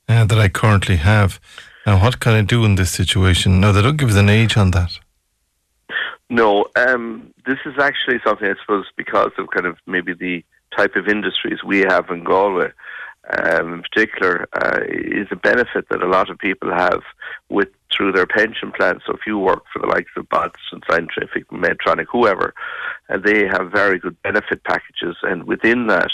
uh, 0.09 0.25
that 0.25 0.37
I 0.37 0.49
currently 0.49 0.97
have. 0.97 1.39
Now, 1.85 2.01
what 2.01 2.19
can 2.19 2.33
I 2.33 2.41
do 2.41 2.65
in 2.65 2.75
this 2.75 2.91
situation? 2.91 3.61
Now, 3.61 3.71
they 3.71 3.81
don't 3.81 3.95
give 3.95 4.09
us 4.09 4.15
an 4.15 4.29
age 4.29 4.57
on 4.57 4.71
that. 4.71 4.99
No, 6.29 6.65
um, 6.75 7.33
this 7.45 7.59
is 7.65 7.75
actually 7.79 8.19
something 8.25 8.47
I 8.47 8.55
suppose 8.61 8.85
because 8.97 9.31
of 9.37 9.49
kind 9.51 9.65
of 9.65 9.77
maybe 9.85 10.13
the 10.13 10.43
type 10.75 10.95
of 10.95 11.07
industries 11.07 11.63
we 11.63 11.79
have 11.79 12.09
in 12.09 12.23
Galway 12.23 12.71
um, 13.29 13.73
in 13.73 13.81
particular, 13.81 14.47
uh, 14.53 14.79
is 14.87 15.27
a 15.31 15.35
benefit 15.35 15.89
that 15.89 16.01
a 16.01 16.07
lot 16.07 16.29
of 16.29 16.37
people 16.37 16.71
have 16.71 17.01
with 17.49 17.69
through 17.95 18.11
their 18.11 18.27
pension 18.27 18.71
plan. 18.71 18.99
So 19.05 19.13
if 19.13 19.21
you 19.25 19.37
work 19.37 19.63
for 19.71 19.79
the 19.79 19.87
likes 19.87 20.11
of 20.15 20.29
Boston 20.29 20.81
Scientific, 20.89 21.47
Medtronic, 21.49 22.05
whoever, 22.11 22.53
and 23.09 23.25
uh, 23.25 23.29
they 23.29 23.47
have 23.47 23.71
very 23.71 23.99
good 23.99 24.21
benefit 24.21 24.63
packages, 24.63 25.17
and 25.23 25.43
within 25.43 25.87
that. 25.87 26.11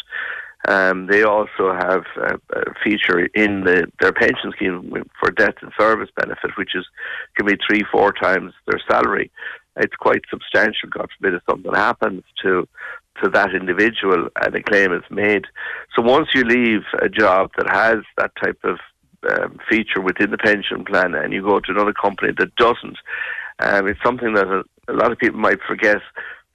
Um, 0.66 1.08
they 1.08 1.24
also 1.24 1.74
have 1.74 2.06
a, 2.16 2.36
a 2.58 2.74
feature 2.82 3.26
in 3.36 3.66
the, 3.66 3.92
their 4.00 4.14
pension 4.14 4.54
scheme 4.56 4.94
for 5.20 5.30
death 5.30 5.56
in 5.62 5.72
service 5.78 6.08
benefit, 6.16 6.52
which 6.58 6.74
is 6.74 6.86
can 7.36 7.46
be 7.46 7.58
three, 7.68 7.82
four 7.92 8.14
times 8.14 8.54
their 8.66 8.80
salary. 8.90 9.30
It's 9.78 9.96
quite 9.96 10.22
substantial. 10.30 10.90
God 10.90 11.10
forbid 11.18 11.36
if 11.36 11.44
something 11.50 11.74
happens 11.74 12.24
to 12.44 12.68
to 13.22 13.30
that 13.30 13.54
individual 13.54 14.28
and 14.42 14.56
a 14.56 14.64
claim 14.64 14.92
is 14.92 15.04
made. 15.12 15.46
So 15.96 16.02
once 16.02 16.30
you 16.34 16.44
leave 16.44 16.82
a 17.00 17.10
job 17.10 17.52
that 17.58 17.70
has 17.70 17.98
that 18.18 18.32
type 18.44 18.60
of 18.64 18.80
um, 19.30 19.60
feature 19.70 20.02
within 20.02 20.32
the 20.32 20.38
pension 20.38 20.84
plan 20.84 21.14
and 21.14 21.32
you 21.32 21.44
go 21.44 21.60
to 21.60 21.72
another 21.72 21.94
company 21.94 22.34
that 22.38 22.56
doesn't, 22.56 22.98
um, 23.60 23.88
it's 23.88 24.02
something 24.04 24.34
that 24.34 24.48
a, 24.48 24.64
a 24.92 24.94
lot 24.94 25.12
of 25.12 25.20
people 25.20 25.40
might 25.40 25.62
forget 25.68 26.02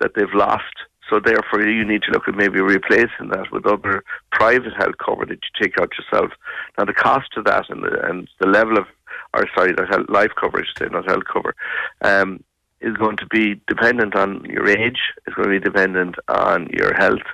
that 0.00 0.12
they've 0.14 0.34
lost. 0.34 0.74
So 1.08 1.20
therefore, 1.20 1.66
you 1.66 1.84
need 1.84 2.02
to 2.02 2.10
look 2.10 2.28
at 2.28 2.34
maybe 2.34 2.60
replacing 2.60 3.30
that 3.30 3.50
with 3.50 3.64
other 3.64 4.04
private 4.30 4.74
health 4.76 4.96
cover 5.02 5.24
that 5.24 5.38
you 5.42 5.62
take 5.62 5.80
out 5.80 5.90
yourself. 5.96 6.32
Now, 6.76 6.84
the 6.84 6.92
cost 6.92 7.30
of 7.36 7.44
that 7.44 7.70
and 7.70 7.82
the, 7.82 8.06
and 8.06 8.28
the 8.40 8.46
level 8.46 8.76
of, 8.76 8.84
or 9.32 9.46
sorry, 9.56 9.72
that 9.72 9.88
health, 9.88 10.10
life 10.10 10.32
coverage, 10.38 10.68
not 10.80 11.08
health 11.08 11.24
cover, 11.32 11.54
um, 12.02 12.44
is 12.80 12.96
going 12.96 13.16
to 13.18 13.26
be 13.26 13.60
dependent 13.66 14.14
on 14.14 14.44
your 14.44 14.68
age. 14.68 14.98
It's 15.26 15.34
going 15.34 15.48
to 15.48 15.60
be 15.60 15.64
dependent 15.64 16.16
on 16.28 16.68
your 16.72 16.94
health. 16.94 17.26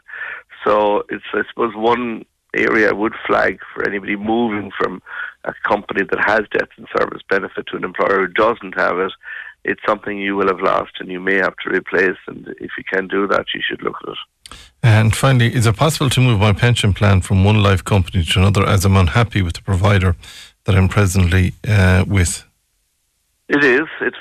So 0.64 1.04
it's, 1.08 1.24
I 1.32 1.42
suppose, 1.48 1.74
one 1.74 2.24
area 2.56 2.88
I 2.88 2.92
would 2.92 3.14
flag 3.26 3.58
for 3.74 3.86
anybody 3.86 4.16
moving 4.16 4.70
from 4.78 5.02
a 5.44 5.52
company 5.66 6.04
that 6.10 6.24
has 6.24 6.42
death 6.52 6.68
in 6.78 6.86
service 6.96 7.22
benefit 7.28 7.66
to 7.68 7.76
an 7.76 7.84
employer 7.84 8.20
who 8.20 8.28
doesn't 8.28 8.78
have 8.78 8.98
it. 8.98 9.12
It's 9.64 9.80
something 9.86 10.18
you 10.18 10.36
will 10.36 10.48
have 10.48 10.60
lost 10.60 10.92
and 11.00 11.10
you 11.10 11.20
may 11.20 11.36
have 11.36 11.56
to 11.64 11.70
replace. 11.70 12.18
And 12.26 12.48
if 12.60 12.70
you 12.78 12.84
can 12.90 13.08
do 13.08 13.26
that, 13.28 13.46
you 13.54 13.60
should 13.66 13.82
look 13.82 13.96
at 14.02 14.10
it. 14.10 14.58
And 14.82 15.16
finally, 15.16 15.54
is 15.54 15.66
it 15.66 15.76
possible 15.76 16.10
to 16.10 16.20
move 16.20 16.40
my 16.40 16.52
pension 16.52 16.92
plan 16.92 17.22
from 17.22 17.44
one 17.44 17.62
life 17.62 17.82
company 17.82 18.24
to 18.24 18.38
another 18.38 18.66
as 18.66 18.84
I'm 18.84 18.96
unhappy 18.96 19.42
with 19.42 19.54
the 19.54 19.62
provider 19.62 20.16
that 20.64 20.74
I'm 20.74 20.88
presently 20.88 21.54
uh, 21.66 22.04
with? 22.06 22.44
It 23.46 23.62
is. 23.62 23.86
It's 24.00 24.16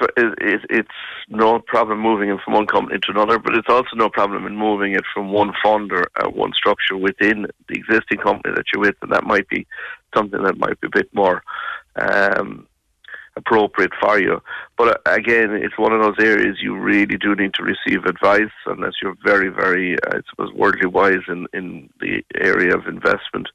it's 0.69 0.89
no 1.29 1.59
problem 1.59 1.99
moving 2.01 2.29
it 2.29 2.39
from 2.43 2.55
one 2.55 2.67
company 2.67 2.99
to 2.99 3.11
another, 3.11 3.39
but 3.39 3.55
it's 3.55 3.69
also 3.69 3.95
no 3.95 4.09
problem 4.09 4.45
in 4.45 4.57
moving 4.57 4.93
it 4.95 5.05
from 5.13 5.31
one 5.31 5.53
fund 5.63 5.93
or 5.93 6.07
uh, 6.17 6.29
one 6.29 6.51
structure 6.53 6.97
within 6.97 7.47
the 7.69 7.75
existing 7.75 8.17
company 8.17 8.53
that 8.53 8.65
you're 8.73 8.81
with, 8.81 8.95
and 9.01 9.13
that 9.13 9.23
might 9.23 9.47
be 9.47 9.65
something 10.13 10.43
that 10.43 10.57
might 10.57 10.79
be 10.81 10.87
a 10.87 10.97
bit 10.97 11.07
more 11.13 11.41
um, 11.95 12.67
appropriate 13.37 13.93
for 14.01 14.19
you. 14.19 14.41
But 14.77 14.89
uh, 15.07 15.13
again, 15.13 15.51
it's 15.51 15.77
one 15.77 15.93
of 15.93 16.01
those 16.01 16.19
areas 16.19 16.57
you 16.61 16.77
really 16.77 17.17
do 17.17 17.33
need 17.33 17.53
to 17.53 17.63
receive 17.63 18.03
advice 18.03 18.51
unless 18.65 18.93
you're 19.01 19.15
very, 19.23 19.47
very, 19.47 19.95
uh, 20.03 20.17
I 20.17 20.19
suppose, 20.29 20.51
worldly 20.53 20.87
wise 20.87 21.23
in, 21.29 21.47
in 21.53 21.89
the 22.01 22.23
area 22.35 22.75
of 22.75 22.87
investment, 22.87 23.47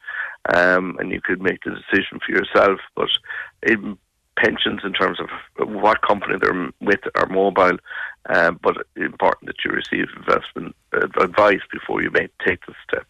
um, 0.55 0.97
and 0.99 1.11
you 1.11 1.21
could 1.21 1.43
make 1.43 1.61
the 1.63 1.73
decision 1.73 2.21
for 2.25 2.33
yourself. 2.33 2.81
But 2.97 3.09
it, 3.63 3.79
pensions 4.43 4.81
in 4.85 4.93
terms 4.93 5.19
of 5.21 5.29
what 5.69 6.03
company 6.03 6.39
they're 6.41 6.71
with 6.81 7.01
are 7.17 7.27
mobile, 7.27 7.79
uh, 8.29 8.51
but 8.51 8.87
important 8.97 9.47
that 9.47 9.57
you 9.65 9.71
receive 9.71 10.07
investment 10.17 10.75
advice 11.21 11.61
before 11.73 12.03
you 12.03 12.11
may 12.11 12.29
take 12.47 12.65
the 12.67 12.75
step. 12.89 13.07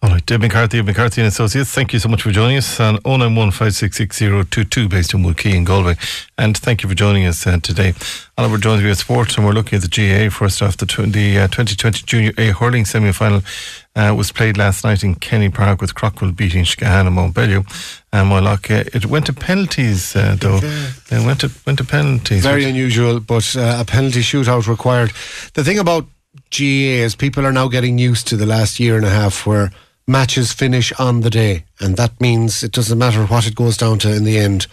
All 0.00 0.10
right, 0.10 0.24
Dave 0.24 0.40
McCarthy 0.40 0.78
of 0.78 0.86
McCarthy 0.86 1.22
and 1.22 1.28
Associates, 1.28 1.72
thank 1.72 1.92
you 1.92 1.98
so 1.98 2.08
much 2.08 2.22
for 2.22 2.30
joining 2.30 2.56
us 2.56 2.78
on 2.78 3.00
091 3.04 3.50
based 3.50 3.82
in 3.82 5.24
Woodquay 5.24 5.54
in 5.54 5.64
Galway. 5.64 5.96
And 6.38 6.56
thank 6.56 6.84
you 6.84 6.88
for 6.88 6.94
joining 6.94 7.26
us 7.26 7.44
uh, 7.48 7.58
today. 7.60 7.94
Oliver 8.36 8.58
joins 8.58 8.80
me 8.80 8.90
at 8.90 8.96
sports, 8.98 9.36
and 9.36 9.44
we're 9.44 9.52
looking 9.52 9.76
at 9.76 9.82
the 9.82 9.88
GAA 9.88 10.30
first 10.30 10.62
off. 10.62 10.76
The, 10.76 10.86
the 10.86 11.38
uh, 11.38 11.48
2020 11.48 12.04
Junior 12.06 12.32
A 12.38 12.52
hurling 12.52 12.84
semi 12.84 13.10
final 13.10 13.42
uh, 13.96 14.14
was 14.16 14.30
played 14.30 14.56
last 14.56 14.84
night 14.84 15.02
in 15.02 15.16
Kenny 15.16 15.48
Park 15.48 15.80
with 15.80 15.96
Craughwell 15.96 16.30
beating 16.30 16.62
Skehana 16.62 17.10
Mountbellew. 17.10 17.66
And 18.12 18.30
Moylough, 18.30 18.70
uh, 18.70 18.84
it 18.94 19.06
went 19.06 19.26
to 19.26 19.32
penalties, 19.32 20.14
uh, 20.14 20.36
though. 20.38 20.60
It 21.10 21.26
went 21.26 21.40
to, 21.40 21.50
went 21.66 21.78
to 21.78 21.84
penalties. 21.84 22.44
Very 22.44 22.66
unusual, 22.66 23.18
but 23.18 23.56
uh, 23.56 23.78
a 23.80 23.84
penalty 23.84 24.20
shootout 24.20 24.68
required. 24.68 25.12
The 25.54 25.64
thing 25.64 25.80
about 25.80 26.06
GAA 26.50 27.04
is 27.04 27.16
people 27.16 27.44
are 27.46 27.52
now 27.52 27.68
getting 27.68 27.98
used 27.98 28.26
to 28.28 28.36
the 28.36 28.46
last 28.46 28.78
year 28.78 28.96
and 28.96 29.04
a 29.04 29.10
half 29.10 29.46
where 29.46 29.70
matches 30.06 30.52
finish 30.52 30.92
on 30.98 31.20
the 31.20 31.30
day, 31.30 31.64
and 31.80 31.96
that 31.96 32.20
means 32.20 32.62
it 32.62 32.72
doesn't 32.72 32.98
matter 32.98 33.24
what 33.26 33.46
it 33.46 33.54
goes 33.54 33.76
down 33.76 33.98
to 34.00 34.14
in 34.14 34.24
the 34.24 34.38
end. 34.38 34.66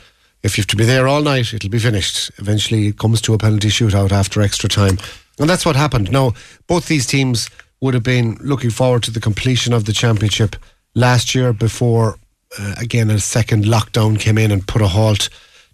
If 0.43 0.57
you 0.57 0.61
have 0.61 0.67
to 0.67 0.75
be 0.75 0.85
there 0.85 1.07
all 1.07 1.21
night, 1.21 1.53
it'll 1.53 1.69
be 1.69 1.79
finished. 1.79 2.31
Eventually, 2.37 2.87
it 2.87 2.97
comes 2.97 3.21
to 3.21 3.33
a 3.33 3.37
penalty 3.37 3.69
shootout 3.69 4.11
after 4.11 4.41
extra 4.41 4.69
time. 4.69 4.97
And 5.39 5.49
that's 5.49 5.65
what 5.65 5.75
happened. 5.75 6.11
Now, 6.11 6.33
both 6.67 6.87
these 6.87 7.05
teams 7.05 7.49
would 7.81 7.93
have 7.93 8.03
been 8.03 8.37
looking 8.41 8.69
forward 8.69 9.03
to 9.03 9.11
the 9.11 9.19
completion 9.19 9.73
of 9.73 9.85
the 9.85 9.93
championship 9.93 10.55
last 10.93 11.35
year 11.35 11.51
before, 11.51 12.17
uh, 12.59 12.75
again, 12.77 13.09
a 13.09 13.19
second 13.19 13.65
lockdown 13.65 14.19
came 14.19 14.37
in 14.37 14.51
and 14.51 14.67
put 14.67 14.81
a 14.81 14.87
halt 14.87 15.29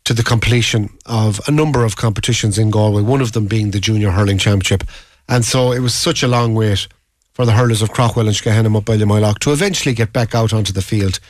to 0.06 0.14
the 0.14 0.24
completion 0.24 0.90
of 1.06 1.40
a 1.48 1.52
number 1.52 1.84
of 1.84 1.96
competitions 1.96 2.58
in 2.58 2.72
Galway, 2.72 3.04
one 3.04 3.22
of 3.22 3.34
them 3.34 3.46
being 3.46 3.72
the 3.72 3.80
Junior 3.80 4.12
Hurling 4.12 4.40
Championship. 4.40 4.84
And 5.32 5.46
so 5.46 5.72
it 5.72 5.80
was 5.80 5.96
such 5.96 6.24
a 6.24 6.28
long 6.28 6.56
wait 6.56 6.90
for 7.32 7.46
the 7.46 7.54
hurlers 7.54 7.82
of 7.82 7.94
Craughwell 7.94 8.28
and 8.28 8.36
Skehana 8.36 8.76
up 8.76 8.84
by 8.84 8.98
to 8.98 9.54
eventually 9.54 9.96
get 9.96 10.12
back 10.12 10.36
out 10.36 10.52
onto 10.52 10.74
the 10.74 10.82
field. 10.82 11.22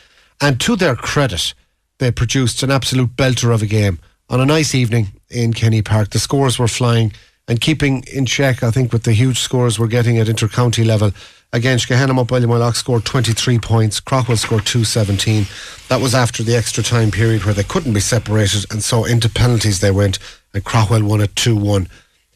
And 0.41 0.59
to 0.61 0.75
their 0.75 0.95
credit, 0.95 1.53
they 1.99 2.09
produced 2.09 2.63
an 2.63 2.71
absolute 2.71 3.15
belter 3.15 3.53
of 3.53 3.61
a 3.61 3.67
game 3.67 3.99
on 4.27 4.41
a 4.41 4.45
nice 4.45 4.73
evening 4.73 5.09
in 5.29 5.53
Kenny 5.53 5.83
Park. 5.83 6.09
The 6.09 6.17
scores 6.17 6.57
were 6.57 6.67
flying 6.67 7.13
and 7.47 7.61
keeping 7.61 8.03
in 8.11 8.25
check, 8.25 8.63
I 8.63 8.71
think, 8.71 8.91
with 8.91 9.03
the 9.03 9.13
huge 9.13 9.37
scores 9.37 9.77
we're 9.77 9.85
getting 9.85 10.17
at 10.17 10.27
inter-county 10.27 10.83
level. 10.83 11.11
Again, 11.53 11.77
Skehana 11.77 12.17
up 12.17 12.29
Moylough 12.29 12.75
scored 12.75 13.05
23 13.05 13.59
points, 13.59 13.99
Craughwell 13.99 14.37
scored 14.37 14.65
217. 14.65 15.45
That 15.89 16.01
was 16.01 16.15
after 16.15 16.41
the 16.41 16.55
extra 16.55 16.83
time 16.83 17.11
period 17.11 17.45
where 17.45 17.53
they 17.53 17.63
couldn't 17.63 17.93
be 17.93 17.99
separated, 17.99 18.65
and 18.71 18.83
so 18.83 19.05
into 19.05 19.29
penalties 19.29 19.79
they 19.79 19.91
went, 19.91 20.17
and 20.55 20.63
Craughwell 20.63 21.03
won 21.03 21.21
it 21.21 21.35
2 21.35 21.55
1 21.55 21.87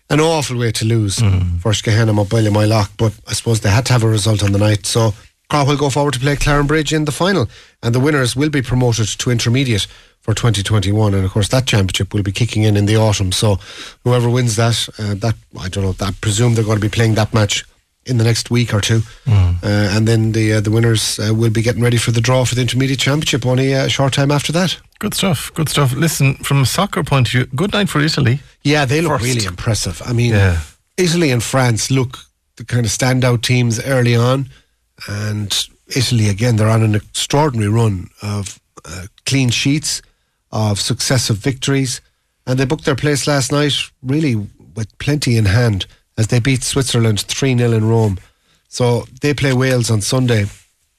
an 0.09 0.19
awful 0.19 0.57
way 0.57 0.71
to 0.71 0.85
lose 0.85 1.17
mm. 1.17 1.59
for 1.59 1.71
Skehana 1.71 2.13
Mountbellew 2.13 2.51
Moylough, 2.51 2.89
but 2.97 3.13
I 3.27 3.33
suppose 3.33 3.61
they 3.61 3.69
had 3.69 3.85
to 3.87 3.93
have 3.93 4.03
a 4.03 4.07
result 4.07 4.43
on 4.43 4.51
the 4.51 4.59
night. 4.59 4.85
So 4.85 5.13
Craughwell 5.49 5.73
will 5.73 5.79
go 5.79 5.89
forward 5.89 6.13
to 6.15 6.19
play 6.19 6.35
Clarenbridge 6.35 6.93
in 6.93 7.05
the 7.05 7.11
final, 7.11 7.47
and 7.81 7.93
the 7.93 7.99
winners 7.99 8.35
will 8.35 8.49
be 8.49 8.61
promoted 8.61 9.07
to 9.07 9.31
intermediate 9.31 9.87
for 10.21 10.33
2021. 10.33 11.13
And 11.13 11.25
of 11.25 11.31
course, 11.31 11.49
that 11.49 11.67
championship 11.67 12.13
will 12.13 12.23
be 12.23 12.31
kicking 12.31 12.63
in 12.63 12.77
in 12.77 12.85
the 12.85 12.97
autumn. 12.97 13.31
So 13.31 13.59
whoever 14.03 14.29
wins 14.29 14.55
that, 14.55 14.89
uh, 14.97 15.13
that 15.15 15.35
I 15.59 15.69
don't 15.69 15.83
know, 15.83 15.95
I 16.05 16.11
presume 16.19 16.55
they're 16.55 16.63
going 16.63 16.79
to 16.79 16.81
be 16.81 16.89
playing 16.89 17.15
that 17.15 17.33
match 17.33 17.65
in 18.05 18.17
the 18.17 18.23
next 18.23 18.51
week 18.51 18.71
or 18.73 18.81
two, 18.81 18.99
mm. 19.25 19.63
uh, 19.63 19.97
and 19.97 20.07
then 20.07 20.31
the 20.33 20.53
uh, 20.53 20.61
the 20.61 20.69
winners 20.69 21.17
uh, 21.19 21.33
will 21.33 21.49
be 21.49 21.63
getting 21.63 21.81
ready 21.81 21.97
for 21.97 22.11
the 22.11 22.21
draw 22.21 22.45
for 22.45 22.53
the 22.53 22.61
intermediate 22.61 22.99
championship 22.99 23.45
only 23.45 23.73
a 23.73 23.89
short 23.89 24.13
time 24.13 24.29
after 24.29 24.51
that. 24.51 24.77
Good 24.99 25.15
stuff. 25.15 25.51
Good 25.55 25.69
stuff. 25.69 25.93
Listen, 25.93 26.35
from 26.35 26.61
a 26.61 26.65
soccer 26.65 27.03
point 27.03 27.27
of 27.27 27.31
view, 27.31 27.45
good 27.55 27.73
night 27.73 27.89
for 27.89 28.01
Italy. 28.01 28.39
Yeah, 28.65 28.85
they 28.85 28.99
look 28.99 29.19
First. 29.19 29.23
really 29.23 29.45
impressive. 29.45 30.01
I 30.03 30.11
mean, 30.11 30.31
yeah. 30.31 30.59
Italy 30.97 31.29
and 31.29 31.43
France 31.43 31.91
look 31.91 32.17
the 32.57 32.65
kind 32.65 32.83
of 32.83 32.91
standout 32.91 33.43
teams 33.43 33.79
early 33.85 34.15
on, 34.15 34.49
and 35.07 35.67
Italy 35.95 36.29
again 36.29 36.55
they're 36.55 36.69
on 36.69 36.81
an 36.81 36.95
extraordinary 36.95 37.69
run 37.69 38.09
of 38.23 38.59
uh, 38.83 39.05
clean 39.25 39.49
sheets, 39.49 40.01
of 40.51 40.79
successive 40.79 41.37
victories, 41.37 42.01
and 42.47 42.57
they 42.57 42.65
booked 42.65 42.85
their 42.85 42.95
place 42.95 43.27
last 43.27 43.51
night 43.51 43.73
really 44.01 44.35
with 44.75 44.97
plenty 44.97 45.37
in 45.37 45.45
hand 45.45 45.85
as 46.17 46.27
they 46.27 46.39
beat 46.39 46.63
Switzerland 46.63 47.21
3 47.21 47.57
0 47.57 47.71
in 47.71 47.87
Rome. 47.87 48.17
So 48.67 49.05
they 49.21 49.35
play 49.35 49.53
Wales 49.53 49.91
on 49.91 50.01
Sunday, 50.01 50.45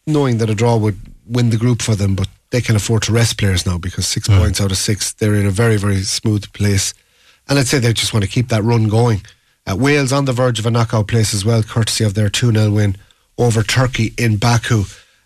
knowing 0.07 0.38
that 0.38 0.50
a 0.50 0.55
draw 0.55 0.76
would 0.76 1.00
win 1.26 1.50
the 1.50 1.57
group 1.57 1.83
for 1.83 1.96
them, 1.96 2.14
but 2.14 2.29
they 2.50 2.61
can 2.61 2.76
afford 2.76 3.02
to 3.02 3.12
rest 3.12 3.38
players 3.38 3.66
now 3.66 3.76
because 3.76 4.07
six 4.07 4.29
mm. 4.29 4.38
points 4.38 4.61
out 4.61 4.70
of 4.70 4.79
six, 4.79 5.12
they're 5.14 5.35
in 5.35 5.46
a 5.46 5.50
very, 5.50 5.76
very 5.76 6.02
smooth 6.02 6.50
place. 6.52 6.94
And 7.48 7.59
I'd 7.59 7.66
say 7.66 7.78
they 7.78 7.92
just 7.92 8.12
want 8.12 8.24
to 8.24 8.30
keep 8.30 8.48
that 8.48 8.64
run 8.64 8.88
going. 8.88 9.22
Uh, 9.68 9.76
Wales 9.76 10.12
on 10.12 10.24
the 10.24 10.32
verge 10.32 10.59
of 10.59 10.66
a 10.66 10.70
knockout 10.70 11.09
place 11.09 11.35
as 11.35 11.44
well, 11.44 11.62
courtesy 11.62 12.04
of 12.04 12.14
their 12.14 12.28
2 12.28 12.52
0 12.52 12.70
win 12.70 12.96
over 13.38 13.62
Turkey 13.62 14.14
in 14.16 14.37
Baku. 14.37 14.85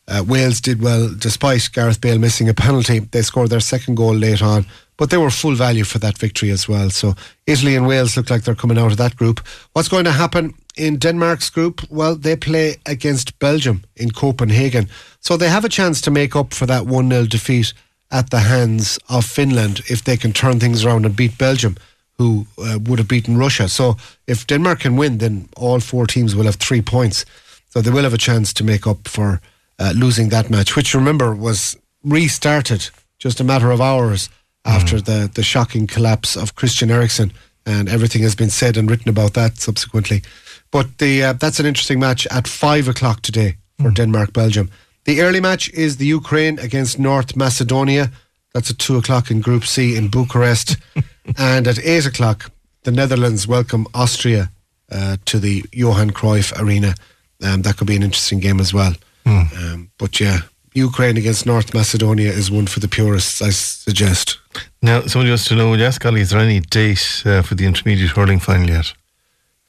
Uh, 0.09 0.25
Wales 0.27 0.61
did 0.61 0.83
well 0.83 1.09
despite 1.17 1.69
Gareth 1.73 2.01
Bale 2.01 2.19
missing 2.19 2.49
a 2.49 2.55
penalty. 2.55 2.99
They 2.99 3.23
scored 3.23 3.51
their 3.51 3.61
second 3.61 3.95
goal 3.95 4.15
late 4.15 4.43
on, 4.43 4.67
but 4.97 5.11
they 5.11 5.17
were 5.17 5.31
full 5.31 5.55
value 5.55 5.85
for 5.85 5.99
that 6.01 6.19
victory 6.19 6.51
as 6.51 6.69
well. 6.69 6.91
So 6.91 7.15
Italy 7.47 7.77
and 7.77 7.87
Wales 7.87 8.17
look 8.17 8.29
like 8.29 8.43
they're 8.43 8.55
coming 8.57 8.79
out 8.79 8.91
of 8.91 8.99
that 8.99 9.15
group. 9.15 9.41
What's 9.73 9.89
going 9.89 10.05
to 10.05 10.13
happen 10.13 10.55
in 10.77 10.99
Denmark's 10.99 11.51
group? 11.51 11.89
Well, 11.91 12.17
they 12.17 12.35
play 12.35 12.77
against 12.87 13.39
Belgium 13.39 13.85
in 13.95 14.11
Copenhagen. 14.11 14.89
So 15.21 15.37
they 15.37 15.49
have 15.49 15.65
a 15.65 15.69
chance 15.69 16.01
to 16.03 16.11
make 16.11 16.35
up 16.35 16.55
for 16.55 16.67
that 16.67 16.87
1 16.87 17.09
0 17.09 17.27
defeat 17.27 17.73
at 18.11 18.31
the 18.31 18.41
hands 18.41 18.99
of 19.09 19.25
Finland 19.25 19.83
if 19.89 20.03
they 20.03 20.17
can 20.17 20.33
turn 20.33 20.59
things 20.59 20.85
around 20.85 21.07
and 21.07 21.15
beat 21.15 21.39
Belgium, 21.39 21.77
who 22.21 22.47
uh, 22.59 22.79
would 22.83 22.99
have 22.99 23.09
beaten 23.09 23.39
Russia. 23.39 23.67
So 23.67 23.97
if 24.27 24.47
Denmark 24.47 24.81
can 24.81 24.97
win, 24.99 25.19
then 25.19 25.49
all 25.57 25.81
four 25.81 26.07
teams 26.07 26.37
will 26.37 26.45
have 26.45 26.57
three 26.57 26.83
points. 26.83 27.25
So 27.71 27.81
they 27.81 27.91
will 27.91 28.03
have 28.03 28.13
a 28.13 28.19
chance 28.19 28.53
to 28.55 28.65
make 28.65 28.87
up 28.87 29.09
for 29.09 29.41
uh, 29.79 29.95
losing 29.97 30.29
that 30.29 30.51
match, 30.51 30.77
which 30.77 30.95
remember 30.95 31.35
was 31.35 31.79
restarted 32.05 32.91
just 33.19 33.41
a 33.41 33.45
matter 33.45 33.71
of 33.71 33.81
hours 33.81 34.29
after 34.67 34.99
mm. 34.99 35.05
the, 35.05 35.31
the 35.33 35.43
shocking 35.43 35.87
collapse 35.87 36.37
of 36.37 36.55
Christian 36.55 36.91
Eriksen, 36.91 37.33
and 37.65 37.89
everything 37.89 38.23
has 38.23 38.35
been 38.35 38.51
said 38.51 38.77
and 38.77 38.91
written 38.91 39.09
about 39.09 39.33
that 39.33 39.57
subsequently. 39.57 40.23
But 40.71 40.99
the 40.99 41.25
uh, 41.25 41.33
that's 41.33 41.59
an 41.59 41.67
interesting 41.67 42.01
match 42.01 42.27
at 42.27 42.47
five 42.47 42.87
o'clock 42.87 43.23
today 43.23 43.57
for 43.79 43.91
mm. 43.91 43.95
Denmark 43.95 44.33
Belgium. 44.33 44.69
The 45.05 45.23
early 45.23 45.41
match 45.41 45.71
is 45.73 45.97
the 45.97 46.07
Ukraine 46.07 46.59
against 46.59 46.99
North 46.99 47.35
Macedonia. 47.35 48.11
That's 48.53 48.71
at 48.71 48.79
two 48.79 48.97
o'clock 48.99 49.31
in 49.31 49.41
Group 49.41 49.65
C 49.65 49.97
in 49.97 50.09
Bucharest, 50.09 50.77
and 51.37 51.67
at 51.67 51.79
eight 51.85 52.07
o'clock 52.07 52.51
the 52.83 52.93
Netherlands 52.93 53.47
welcome 53.47 53.87
Austria 53.95 54.51
uh, 54.91 55.17
to 55.27 55.39
the 55.39 55.65
Johan 55.73 56.11
Cruyff 56.11 56.59
Arena. 56.61 56.95
Um, 57.43 57.63
that 57.63 57.77
could 57.77 57.87
be 57.87 57.97
an 57.97 58.03
interesting 58.03 58.41
game 58.41 58.61
as 58.61 58.73
well. 58.73 58.95
Mm. 59.25 59.73
Um, 59.73 59.91
but 59.99 60.21
yeah, 60.21 60.41
Ukraine 60.75 61.17
against 61.17 61.47
North 61.47 61.75
Macedonia 61.75 62.31
is 62.31 62.51
one 62.51 62.67
for 62.67 62.81
the 62.81 62.89
purists, 62.89 63.43
I 63.43 63.51
suggest. 63.51 64.39
Now, 64.83 65.03
somebody 65.03 65.31
wants 65.31 65.47
to 65.49 65.57
know, 65.57 65.75
yes, 65.75 65.99
Golly, 65.99 66.21
is 66.21 66.31
there 66.31 66.41
any 66.41 66.61
date 66.61 67.23
uh, 67.25 67.43
for 67.43 67.55
the 67.55 67.67
intermediate 67.67 68.11
hurling 68.11 68.41
final 68.41 68.69
yet? 68.69 68.93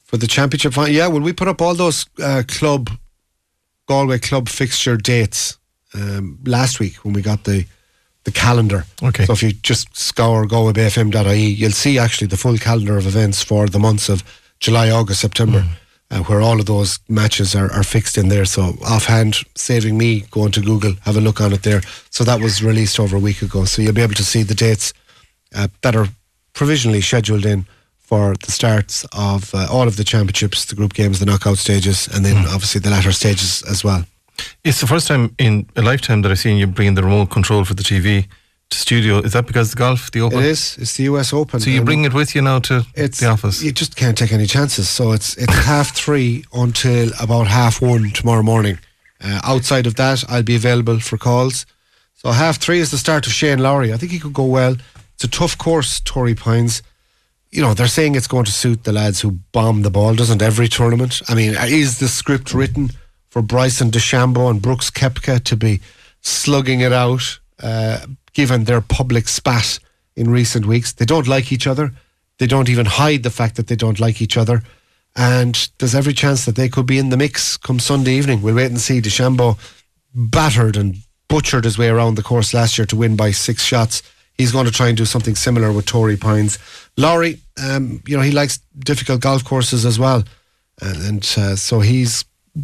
For 0.03 0.17
the 0.17 0.27
championship 0.27 0.73
final? 0.73 0.93
Yeah, 0.93 1.07
well, 1.07 1.21
we 1.21 1.33
put 1.33 1.47
up 1.47 1.61
all 1.61 1.73
those 1.73 2.05
uh, 2.21 2.43
club, 2.47 2.89
Galway 3.87 4.19
club 4.19 4.47
fixture 4.47 4.97
dates 4.97 5.57
um, 5.93 6.39
last 6.45 6.79
week 6.79 6.95
when 7.03 7.13
we 7.13 7.21
got 7.21 7.43
the 7.43 7.65
the 8.23 8.31
calendar. 8.31 8.86
Okay. 9.01 9.25
So 9.25 9.34
if 9.34 9.43
you 9.43 9.51
just 9.51 9.95
scour 9.97 10.45
galwaybayfm.ie, 10.45 11.39
you'll 11.39 11.71
see 11.71 11.97
actually 11.97 12.27
the 12.27 12.38
full 12.38 12.57
calendar 12.57 12.97
of 12.97 13.07
events 13.07 13.43
for 13.43 13.67
the 13.67 13.79
months 13.79 14.10
of 14.10 14.23
July, 14.60 14.91
August, 14.91 15.21
September. 15.21 15.62
Mm 15.62 15.69
uh, 16.12 16.19
where 16.23 16.41
all 16.41 16.60
of 16.60 16.65
those 16.65 16.99
matches 17.07 17.55
are, 17.55 17.71
are 17.71 17.84
fixed 17.84 18.17
in 18.17 18.27
there. 18.27 18.45
So 18.45 18.75
offhand, 18.86 19.38
saving 19.55 19.97
me 19.97 20.25
going 20.31 20.51
to 20.51 20.62
Google, 20.62 20.93
have 21.01 21.17
a 21.17 21.21
look 21.21 21.39
on 21.39 21.53
it 21.53 21.63
there. 21.63 21.81
So 22.10 22.23
that 22.25 22.41
was 22.41 22.62
released 22.62 22.99
over 22.99 23.15
a 23.15 23.19
week 23.19 23.41
ago. 23.41 23.65
So 23.65 23.81
you'll 23.81 23.93
be 23.93 24.01
able 24.01 24.15
to 24.15 24.23
see 24.23 24.43
the 24.43 24.55
dates 24.55 24.93
uh, 25.55 25.69
that 25.81 25.95
are 25.95 26.07
provisionally 26.53 27.01
scheduled 27.01 27.45
in 27.45 27.65
for 27.97 28.36
the 28.45 28.51
starts 28.51 29.05
of 29.13 29.55
uh, 29.55 29.67
all 29.71 29.88
of 29.88 29.95
the 29.95 30.03
championships, 30.03 30.65
the 30.65 30.75
group 30.75 30.93
games, 30.93 31.19
the 31.19 31.25
knockout 31.25 31.57
stages, 31.57 32.10
and 32.13 32.25
then 32.25 32.43
mm. 32.43 32.53
obviously 32.53 32.81
the 32.81 32.89
latter 32.89 33.13
stages 33.13 33.63
as 33.69 33.84
well. 33.84 34.03
It's 34.63 34.79
the 34.79 34.87
first 34.87 35.07
time 35.07 35.35
in 35.37 35.67
a 35.75 35.81
lifetime 35.81 36.21
that 36.21 36.31
I've 36.31 36.39
seen 36.39 36.57
you 36.57 36.67
bring 36.67 36.95
the 36.95 37.03
remote 37.03 37.29
control 37.29 37.65
for 37.65 37.73
the 37.73 37.83
TV 37.83 38.27
to 38.71 38.77
studio. 38.77 39.19
Is 39.19 39.33
that 39.33 39.45
because 39.45 39.71
the 39.71 39.77
golf, 39.77 40.11
the 40.11 40.21
Open? 40.21 40.39
It 40.39 40.45
is. 40.45 40.77
It's 40.77 40.97
the 40.97 41.03
US 41.03 41.33
Open. 41.33 41.59
So 41.59 41.69
you 41.69 41.83
bring 41.83 42.05
it 42.05 42.13
with 42.13 42.35
you 42.35 42.41
now 42.41 42.59
to 42.59 42.85
it's, 42.95 43.19
the 43.19 43.27
office. 43.27 43.61
You 43.61 43.71
just 43.71 43.95
can't 43.95 44.17
take 44.17 44.31
any 44.31 44.45
chances. 44.45 44.89
So 44.89 45.11
it's 45.11 45.35
it's 45.37 45.53
half 45.65 45.95
three 45.95 46.43
until 46.53 47.11
about 47.19 47.47
half 47.47 47.81
one 47.81 48.11
tomorrow 48.11 48.43
morning. 48.43 48.79
Uh, 49.23 49.39
outside 49.43 49.85
of 49.85 49.95
that, 49.95 50.23
I'll 50.29 50.43
be 50.43 50.55
available 50.55 50.99
for 50.99 51.17
calls. 51.17 51.65
So 52.15 52.31
half 52.31 52.57
three 52.57 52.79
is 52.79 52.91
the 52.91 52.97
start 52.97 53.27
of 53.27 53.33
Shane 53.33 53.59
Lowry. 53.59 53.93
I 53.93 53.97
think 53.97 54.11
he 54.11 54.19
could 54.19 54.33
go 54.33 54.45
well. 54.45 54.75
It's 55.15 55.23
a 55.23 55.27
tough 55.27 55.57
course, 55.57 55.99
Torrey 55.99 56.36
Pines. 56.36 56.82
You 57.51 57.61
know, 57.61 57.73
they're 57.73 57.88
saying 57.88 58.15
it's 58.15 58.27
going 58.27 58.45
to 58.45 58.51
suit 58.51 58.86
the 58.86 58.93
lads 58.93 59.21
who 59.21 59.32
bomb 59.51 59.82
the 59.82 59.91
ball. 59.91 60.15
Doesn't 60.15 60.41
every 60.41 60.67
tournament? 60.67 61.21
I 61.27 61.36
mean, 61.36 61.55
is 61.59 61.99
the 61.99 62.07
script 62.07 62.53
written 62.53 62.91
for 63.32 63.41
Bryson 63.41 63.89
DeChambeau 63.89 64.51
and 64.51 64.61
Brooks 64.61 64.91
Koepka 64.91 65.43
to 65.43 65.57
be 65.57 65.82
slugging 66.21 66.82
it 66.82 66.93
out? 66.93 67.39
Uh, 67.59 68.05
given 68.34 68.63
their 68.63 68.82
public 68.82 69.27
spat 69.27 69.79
in 70.15 70.29
recent 70.29 70.65
weeks. 70.65 70.93
They 70.93 71.05
don't 71.05 71.27
like 71.27 71.51
each 71.51 71.67
other. 71.67 71.91
They 72.38 72.47
don't 72.47 72.69
even 72.69 72.86
hide 72.86 73.23
the 73.23 73.29
fact 73.29 73.55
that 73.55 73.67
they 73.67 73.75
don't 73.75 73.99
like 73.99 74.21
each 74.21 74.38
other. 74.38 74.63
And 75.15 75.69
there's 75.77 75.95
every 75.95 76.13
chance 76.13 76.45
that 76.45 76.55
they 76.55 76.69
could 76.69 76.86
be 76.86 76.97
in 76.97 77.09
the 77.09 77.17
mix 77.17 77.57
come 77.57 77.79
Sunday 77.79 78.13
evening. 78.13 78.41
We'll 78.41 78.55
wait 78.55 78.71
and 78.71 78.79
see. 78.79 79.01
DeChambeau 79.01 79.57
battered 80.13 80.77
and 80.77 80.95
butchered 81.27 81.65
his 81.65 81.77
way 81.77 81.89
around 81.89 82.15
the 82.15 82.23
course 82.23 82.53
last 82.53 82.77
year 82.77 82.86
to 82.88 82.95
win 82.95 83.15
by 83.15 83.32
six 83.32 83.63
shots. 83.63 84.01
He's 84.38 84.51
going 84.51 84.65
to 84.65 84.71
try 84.71 84.88
and 84.88 84.97
do 84.97 85.05
something 85.05 85.36
similar 85.36 85.71
with 85.71 85.86
Torrey 85.86 86.17
Pines. 86.17 86.57
Lowry, 86.97 87.39
um, 87.61 88.01
you 88.07 88.15
know, 88.15 88.23
he 88.23 88.32
likes 88.32 88.59
difficult 88.79 89.21
golf 89.21 89.43
courses 89.43 89.86
as 89.86 89.99
well. 89.99 90.23
And, 90.82 91.03
and 91.03 91.36
uh, 91.38 91.55
so 91.55 91.82
he's 91.82 92.23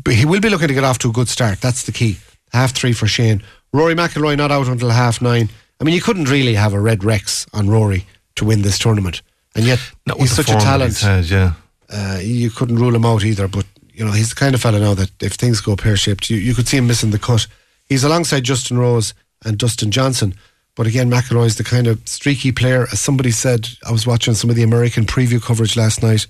he 0.09 0.25
will 0.25 0.39
be 0.39 0.49
looking 0.49 0.67
to 0.67 0.73
get 0.73 0.83
off 0.83 0.99
to 0.99 1.09
a 1.09 1.13
good 1.13 1.29
start. 1.29 1.61
That's 1.61 1.83
the 1.83 1.91
key. 1.91 2.17
Half 2.51 2.71
three 2.71 2.93
for 2.93 3.07
Shane. 3.07 3.43
Rory 3.73 3.95
McIlroy 3.95 4.37
not 4.37 4.51
out 4.51 4.67
until 4.67 4.89
half 4.89 5.21
nine. 5.21 5.49
I 5.79 5.83
mean, 5.83 5.93
you 5.93 6.01
couldn't 6.01 6.29
really 6.29 6.55
have 6.55 6.73
a 6.73 6.79
red 6.79 7.03
Rex 7.03 7.45
on 7.53 7.69
Rory 7.69 8.05
to 8.35 8.45
win 8.45 8.61
this 8.61 8.79
tournament. 8.79 9.21
And 9.55 9.65
yet, 9.65 9.79
he's 10.17 10.31
such 10.31 10.49
a 10.49 10.53
talent. 10.53 10.99
Had, 10.99 11.25
yeah. 11.25 11.53
Uh, 11.89 12.19
you 12.21 12.49
couldn't 12.49 12.77
rule 12.77 12.95
him 12.95 13.05
out 13.05 13.23
either. 13.23 13.47
But, 13.47 13.65
you 13.93 14.05
know, 14.05 14.11
he's 14.11 14.29
the 14.29 14.35
kind 14.35 14.55
of 14.55 14.61
fella 14.61 14.79
now 14.79 14.93
that 14.93 15.11
if 15.21 15.33
things 15.33 15.61
go 15.61 15.75
pear 15.75 15.97
shaped, 15.97 16.29
you, 16.29 16.37
you 16.37 16.53
could 16.53 16.67
see 16.67 16.77
him 16.77 16.87
missing 16.87 17.11
the 17.11 17.19
cut. 17.19 17.47
He's 17.85 18.03
alongside 18.03 18.43
Justin 18.43 18.77
Rose 18.77 19.13
and 19.45 19.57
Dustin 19.57 19.91
Johnson. 19.91 20.35
But 20.75 20.87
again, 20.87 21.09
McIlroy 21.09 21.47
is 21.47 21.55
the 21.55 21.63
kind 21.63 21.87
of 21.87 22.07
streaky 22.07 22.51
player. 22.51 22.87
As 22.91 22.99
somebody 22.99 23.31
said, 23.31 23.67
I 23.87 23.91
was 23.91 24.05
watching 24.05 24.35
some 24.35 24.49
of 24.49 24.55
the 24.55 24.63
American 24.63 25.05
preview 25.05 25.41
coverage 25.41 25.75
last 25.75 26.03
night. 26.03 26.27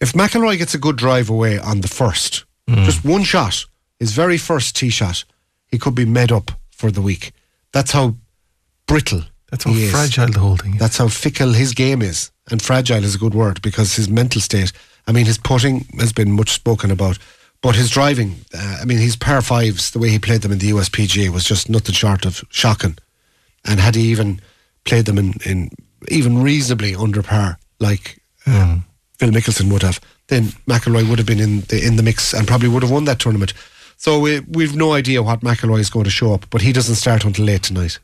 If 0.00 0.12
McIlroy 0.12 0.56
gets 0.56 0.74
a 0.74 0.78
good 0.78 0.96
drive 0.96 1.28
away 1.28 1.58
on 1.58 1.82
the 1.82 1.88
first, 1.88 2.44
mm. 2.68 2.84
just 2.84 3.04
one 3.04 3.22
shot, 3.22 3.64
his 3.98 4.12
very 4.12 4.38
first 4.38 4.76
tee 4.76 4.90
shot, 4.90 5.24
he 5.68 5.78
could 5.78 5.94
be 5.94 6.04
made 6.04 6.32
up 6.32 6.50
for 6.70 6.90
the 6.90 7.02
week. 7.02 7.32
That's 7.72 7.92
how 7.92 8.16
brittle. 8.86 9.22
That's 9.50 9.64
how 9.64 9.72
fragile 9.72 10.32
the 10.32 10.40
whole 10.40 10.56
thing 10.56 10.74
is. 10.74 10.80
That's 10.80 10.96
how 10.96 11.08
fickle 11.08 11.52
his 11.52 11.72
game 11.72 12.02
is. 12.02 12.30
And 12.50 12.60
fragile 12.60 13.04
is 13.04 13.14
a 13.14 13.18
good 13.18 13.34
word 13.34 13.62
because 13.62 13.94
his 13.94 14.08
mental 14.08 14.40
state, 14.40 14.72
I 15.06 15.12
mean, 15.12 15.26
his 15.26 15.38
putting 15.38 15.86
has 15.98 16.12
been 16.12 16.32
much 16.32 16.50
spoken 16.50 16.90
about. 16.90 17.18
But 17.62 17.76
his 17.76 17.88
driving, 17.88 18.44
uh, 18.52 18.78
I 18.82 18.84
mean, 18.84 18.98
his 18.98 19.16
par 19.16 19.40
fives, 19.40 19.92
the 19.92 19.98
way 19.98 20.10
he 20.10 20.18
played 20.18 20.42
them 20.42 20.52
in 20.52 20.58
the 20.58 20.70
USPGA 20.70 21.30
was 21.30 21.44
just 21.44 21.70
nothing 21.70 21.94
short 21.94 22.26
of 22.26 22.44
shocking. 22.50 22.98
And 23.64 23.80
had 23.80 23.94
he 23.94 24.02
even 24.10 24.40
played 24.84 25.06
them 25.06 25.16
in, 25.16 25.34
in 25.46 25.70
even 26.08 26.42
reasonably 26.42 26.94
under 26.94 27.22
par, 27.22 27.58
like 27.80 28.20
mm. 28.44 28.82
Phil 29.18 29.30
Mickelson 29.30 29.72
would 29.72 29.82
have, 29.82 29.98
then 30.28 30.44
McIlroy 30.68 31.08
would 31.08 31.18
have 31.18 31.26
been 31.26 31.40
in 31.40 31.60
the 31.62 31.84
in 31.84 31.96
the 31.96 32.02
mix 32.02 32.32
and 32.32 32.46
probably 32.46 32.68
would 32.68 32.82
have 32.82 32.92
won 32.92 33.04
that 33.04 33.18
tournament. 33.18 33.52
So 33.96 34.18
we, 34.18 34.40
we've 34.40 34.74
no 34.76 34.92
idea 34.92 35.22
what 35.22 35.40
McIlroy 35.40 35.78
is 35.80 35.88
going 35.88 36.04
to 36.04 36.10
show 36.10 36.34
up, 36.34 36.46
but 36.50 36.60
he 36.60 36.72
doesn't 36.72 36.96
start 36.96 37.24
until 37.24 37.46
late 37.46 37.62
tonight. 37.62 37.98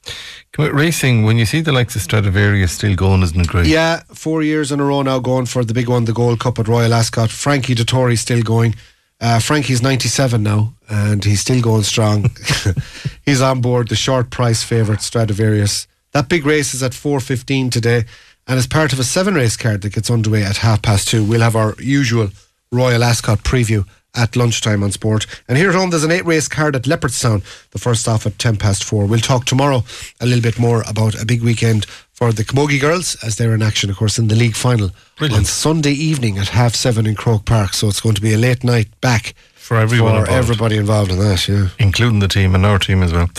Racing, 0.57 1.25
when 1.25 1.37
you 1.37 1.45
see 1.45 1.61
the 1.61 1.73
likes 1.73 1.97
of 1.97 2.03
Stradivarius 2.03 2.73
still 2.73 2.95
going, 2.95 3.23
isn't 3.23 3.41
it 3.41 3.49
great? 3.49 3.67
Yeah, 3.67 4.03
four 4.15 4.43
years 4.43 4.73
in 4.73 4.81
a 4.81 4.85
row 4.85 5.03
now 5.03 5.19
going 5.19 5.47
for 5.47 5.65
the 5.65 5.75
big 5.75 5.89
one, 5.89 6.05
the 6.05 6.13
Gold 6.13 6.41
Cup 6.41 6.59
at 6.59 6.69
Royal 6.69 6.95
Ascot. 6.95 7.31
Frankie 7.31 7.75
Dettori 7.75 8.17
still 8.17 8.43
going. 8.43 8.77
Uh, 9.21 9.39
Frankie's 9.39 9.83
97 9.83 10.43
now, 10.43 10.75
and 10.89 11.23
he's 11.23 11.41
still 11.41 11.61
going 11.61 11.83
strong. 11.83 12.31
he's 13.27 13.43
on 13.43 13.61
board 13.61 13.89
the 13.89 13.97
short 13.97 14.31
price 14.31 14.63
favourite 14.63 15.03
Stradivarius. 15.03 15.87
That 16.13 16.29
big 16.29 16.47
race 16.47 16.73
is 16.73 16.83
at 16.83 16.93
4.15 16.93 17.71
today, 17.71 18.05
and 18.47 18.59
as 18.59 18.67
part 18.67 18.93
of 18.93 18.99
a 18.99 19.05
seven 19.05 19.35
race 19.35 19.57
card 19.57 19.83
that 19.83 19.95
gets 19.95 20.11
underway 20.11 20.43
at 20.43 20.59
half 20.59 20.83
past 20.83 21.09
two, 21.09 21.25
we'll 21.25 21.41
have 21.41 21.57
our 21.57 21.75
usual 21.79 22.29
Royal 22.73 23.05
Ascot 23.05 23.43
preview 23.43 23.87
at 24.15 24.37
lunchtime 24.37 24.83
on 24.83 24.91
sport. 24.91 25.27
And 25.49 25.57
here 25.57 25.69
at 25.69 25.75
home, 25.75 25.91
there's 25.91 26.05
an 26.05 26.11
eight 26.11 26.25
race 26.25 26.49
card 26.49 26.75
at 26.75 26.83
Leopardstown, 26.83 27.43
the 27.71 27.79
first 27.79 28.09
off 28.09 28.27
at 28.27 28.39
10 28.39 28.57
past 28.57 28.85
four. 28.85 29.07
We'll 29.07 29.21
talk 29.21 29.45
tomorrow 29.45 29.85
a 30.21 30.27
little 30.27 30.43
bit 30.43 30.59
more 30.59 30.83
about 30.89 31.21
a 31.21 31.27
big 31.27 31.43
weekend 31.43 31.87
for 32.13 32.33
the 32.33 32.45
Camogie 32.45 32.81
girls 32.81 33.17
as 33.25 33.37
they're 33.37 33.55
in 33.55 33.63
action, 33.63 33.89
of 33.89 33.97
course, 33.97 34.19
in 34.19 34.29
the 34.29 34.35
league 34.35 34.57
final 34.57 34.91
Brilliant. 35.17 35.41
on 35.41 35.45
Sunday 35.45 35.93
evening 35.93 36.39
at 36.39 36.49
half 36.49 36.75
seven 36.75 37.07
in 37.07 37.15
Croke 37.15 37.45
Park. 37.45 37.73
So 37.75 37.89
it's 37.89 38.01
going 38.01 38.17
to 38.17 38.21
be 38.21 38.35
a 38.35 38.39
late 38.39 38.65
night 38.65 38.89
back 39.01 39.35
for 39.71 39.77
everyone 39.77 40.15
for 40.15 40.19
involved. 40.23 40.37
everybody 40.37 40.77
involved 40.77 41.13
in 41.13 41.19
that, 41.21 41.47
yeah, 41.47 41.69
including 41.79 42.19
the 42.19 42.27
team 42.27 42.57
and 42.57 42.67
our 42.67 42.77
team 42.77 43.05
as 43.05 43.13
well. 43.13 43.31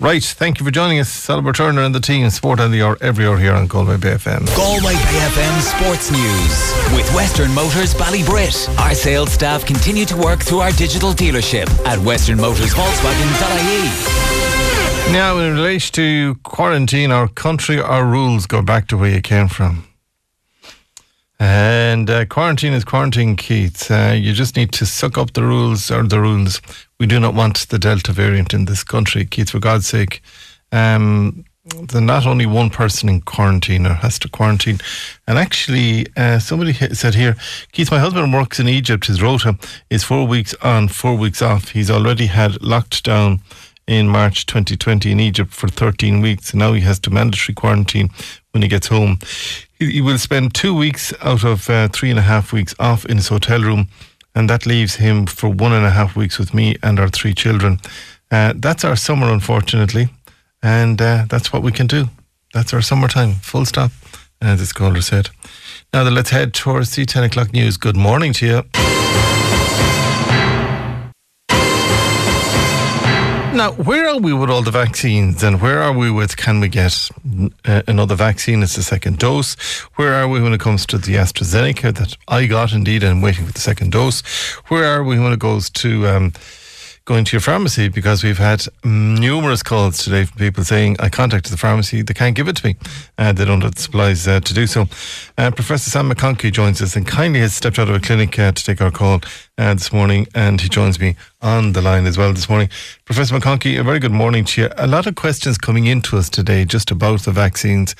Right, 0.00 0.24
thank 0.24 0.58
you 0.58 0.64
for 0.64 0.70
joining 0.72 0.98
us, 0.98 1.10
Salvatore 1.10 1.52
Turner 1.52 1.82
and 1.82 1.94
the 1.94 2.00
team. 2.00 2.30
Sport 2.30 2.60
on 2.60 2.70
the 2.70 2.80
hour 2.80 2.96
every 3.02 3.26
hour 3.26 3.36
here 3.36 3.52
on 3.52 3.66
Galway 3.66 3.98
BFM. 3.98 4.16
FM. 4.16 4.46
Galway 4.56 4.94
Bay 4.94 5.20
FM 5.34 5.60
Sports 5.60 6.10
News 6.10 6.72
with 6.96 7.12
Western 7.14 7.52
Motors 7.52 7.92
Ballybrit. 7.92 8.74
Our 8.78 8.94
sales 8.94 9.32
staff 9.32 9.66
continue 9.66 10.06
to 10.06 10.16
work 10.16 10.40
through 10.40 10.60
our 10.60 10.72
digital 10.72 11.12
dealership 11.12 11.68
at 11.84 11.98
Western 11.98 12.40
Motors 12.40 12.72
Volkswagen.ie. 12.72 15.12
Now, 15.12 15.36
in 15.38 15.52
relation 15.54 15.92
to 15.96 16.36
quarantine, 16.42 17.12
our 17.12 17.28
country, 17.28 17.78
our 17.78 18.06
rules 18.06 18.46
go 18.46 18.62
back 18.62 18.88
to 18.88 18.96
where 18.96 19.10
you 19.10 19.20
came 19.20 19.48
from. 19.48 19.85
And 21.38 22.08
uh, 22.08 22.24
quarantine 22.26 22.72
is 22.72 22.84
quarantine, 22.84 23.36
Keith. 23.36 23.90
Uh, 23.90 24.14
you 24.16 24.32
just 24.32 24.56
need 24.56 24.72
to 24.72 24.86
suck 24.86 25.18
up 25.18 25.34
the 25.34 25.42
rules 25.42 25.90
or 25.90 26.02
the 26.02 26.20
rules. 26.20 26.62
We 26.98 27.06
do 27.06 27.20
not 27.20 27.34
want 27.34 27.68
the 27.68 27.78
Delta 27.78 28.12
variant 28.12 28.54
in 28.54 28.64
this 28.64 28.82
country, 28.82 29.26
Keith, 29.26 29.50
for 29.50 29.58
God's 29.58 29.86
sake. 29.86 30.22
Um, 30.72 31.44
there's 31.66 32.02
not 32.02 32.26
only 32.26 32.46
one 32.46 32.70
person 32.70 33.08
in 33.08 33.20
quarantine 33.22 33.86
or 33.86 33.94
has 33.94 34.18
to 34.20 34.28
quarantine. 34.28 34.78
And 35.26 35.36
actually, 35.36 36.06
uh, 36.16 36.38
somebody 36.38 36.72
said 36.72 37.14
here, 37.14 37.36
Keith, 37.72 37.90
my 37.90 37.98
husband 37.98 38.32
works 38.32 38.60
in 38.60 38.68
Egypt. 38.68 39.06
His 39.06 39.20
rota 39.20 39.58
is 39.90 40.04
four 40.04 40.26
weeks 40.26 40.54
on, 40.62 40.88
four 40.88 41.16
weeks 41.16 41.42
off. 41.42 41.70
He's 41.70 41.90
already 41.90 42.26
had 42.26 42.62
locked 42.62 43.04
down 43.04 43.40
in 43.86 44.08
March 44.08 44.46
2020 44.46 45.10
in 45.10 45.20
Egypt 45.20 45.52
for 45.52 45.68
13 45.68 46.20
weeks. 46.20 46.50
And 46.50 46.60
now 46.60 46.72
he 46.72 46.80
has 46.82 46.98
to 47.00 47.10
mandatory 47.10 47.54
quarantine 47.54 48.10
when 48.52 48.62
he 48.62 48.68
gets 48.68 48.86
home. 48.86 49.18
He, 49.78 50.00
will 50.00 50.18
spend 50.18 50.54
two 50.54 50.74
weeks 50.74 51.12
out 51.20 51.44
of 51.44 51.68
uh, 51.68 51.88
three 51.88 52.10
and 52.10 52.18
a 52.18 52.22
half 52.22 52.52
weeks 52.52 52.74
off 52.78 53.04
in 53.04 53.18
his 53.18 53.28
hotel 53.28 53.60
room, 53.60 53.88
and 54.34 54.48
that 54.48 54.64
leaves 54.64 54.94
him 54.96 55.26
for 55.26 55.48
one 55.50 55.72
and 55.72 55.84
a 55.84 55.90
half 55.90 56.16
weeks 56.16 56.38
with 56.38 56.54
me 56.54 56.76
and 56.82 56.98
our 56.98 57.08
three 57.08 57.34
children. 57.34 57.78
Uh, 58.30 58.54
that's 58.56 58.84
our 58.84 58.96
summer, 58.96 59.30
unfortunately, 59.30 60.08
and 60.62 61.00
uh, 61.02 61.26
that's 61.28 61.52
what 61.52 61.62
we 61.62 61.72
can 61.72 61.86
do. 61.86 62.08
That's 62.54 62.72
our 62.72 62.80
summertime, 62.80 63.34
full 63.34 63.66
stop, 63.66 63.92
as 64.40 64.60
this 64.60 64.72
caller 64.72 65.02
said. 65.02 65.28
Now, 65.92 66.04
then, 66.04 66.14
let's 66.14 66.30
head 66.30 66.54
towards 66.54 66.94
the 66.96 67.04
10 67.04 67.24
o'clock 67.24 67.52
news. 67.52 67.76
Good 67.76 67.96
morning 67.96 68.32
to 68.34 68.46
you. 68.46 68.95
Now, 73.56 73.72
where 73.72 74.06
are 74.06 74.18
we 74.18 74.34
with 74.34 74.50
all 74.50 74.60
the 74.60 74.70
vaccines 74.70 75.42
and 75.42 75.62
where 75.62 75.80
are 75.80 75.90
we 75.90 76.10
with 76.10 76.36
can 76.36 76.60
we 76.60 76.68
get 76.68 77.08
uh, 77.64 77.80
another 77.86 78.14
vaccine 78.14 78.62
as 78.62 78.76
a 78.76 78.82
second 78.82 79.18
dose? 79.18 79.54
Where 79.94 80.12
are 80.12 80.28
we 80.28 80.42
when 80.42 80.52
it 80.52 80.60
comes 80.60 80.84
to 80.86 80.98
the 80.98 81.14
AstraZeneca 81.14 81.94
that 81.94 82.18
I 82.28 82.44
got 82.44 82.74
indeed 82.74 83.02
and 83.02 83.12
I'm 83.12 83.22
waiting 83.22 83.46
for 83.46 83.52
the 83.54 83.60
second 83.60 83.92
dose? 83.92 84.20
Where 84.68 84.84
are 84.84 85.02
we 85.02 85.18
when 85.18 85.32
it 85.32 85.38
goes 85.38 85.70
to 85.70 86.06
um, 86.06 86.32
going 87.06 87.24
to 87.24 87.36
your 87.36 87.40
pharmacy 87.40 87.88
because 87.88 88.24
we've 88.24 88.36
had 88.36 88.66
numerous 88.84 89.62
calls 89.62 89.98
today 89.98 90.24
from 90.24 90.38
people 90.38 90.64
saying, 90.64 90.96
I 90.98 91.08
contacted 91.08 91.52
the 91.52 91.56
pharmacy, 91.56 92.02
they 92.02 92.12
can't 92.12 92.34
give 92.34 92.48
it 92.48 92.56
to 92.56 92.66
me. 92.66 92.76
Uh, 93.16 93.32
they 93.32 93.44
don't 93.44 93.60
have 93.60 93.76
the 93.76 93.80
supplies 93.80 94.26
uh, 94.26 94.40
to 94.40 94.52
do 94.52 94.66
so. 94.66 94.86
Uh, 95.38 95.52
Professor 95.52 95.88
Sam 95.88 96.10
McConkey 96.10 96.52
joins 96.52 96.82
us 96.82 96.96
and 96.96 97.06
kindly 97.06 97.38
has 97.40 97.54
stepped 97.54 97.78
out 97.78 97.88
of 97.88 97.94
a 97.94 98.00
clinic 98.00 98.36
uh, 98.40 98.50
to 98.50 98.64
take 98.64 98.80
our 98.80 98.90
call 98.90 99.20
uh, 99.56 99.72
this 99.74 99.92
morning 99.92 100.26
and 100.34 100.60
he 100.60 100.68
joins 100.68 100.98
me 100.98 101.14
on 101.40 101.74
the 101.74 101.80
line 101.80 102.06
as 102.06 102.18
well 102.18 102.32
this 102.32 102.48
morning. 102.48 102.68
Professor 103.04 103.38
McConkey, 103.38 103.78
a 103.78 103.84
very 103.84 104.00
good 104.00 104.10
morning 104.10 104.44
to 104.44 104.62
you. 104.62 104.68
A 104.76 104.88
lot 104.88 105.06
of 105.06 105.14
questions 105.14 105.58
coming 105.58 105.86
into 105.86 106.18
us 106.18 106.28
today 106.28 106.64
just 106.64 106.90
about 106.90 107.20
the 107.20 107.30
vaccines 107.30 107.94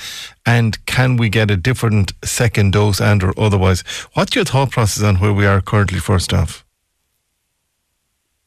and 0.45 0.85
can 0.87 1.17
we 1.17 1.29
get 1.29 1.49
a 1.49 1.57
different 1.57 2.13
second 2.25 2.73
dose 2.73 3.01
and 3.01 3.23
or 3.23 3.33
otherwise. 3.39 3.83
What's 4.15 4.35
your 4.35 4.45
thought 4.45 4.73
process 4.73 5.05
on 5.05 5.21
where 5.21 5.33
we 5.33 5.47
are 5.47 5.61
currently 5.61 6.01
first 6.01 6.35
off? 6.35 6.66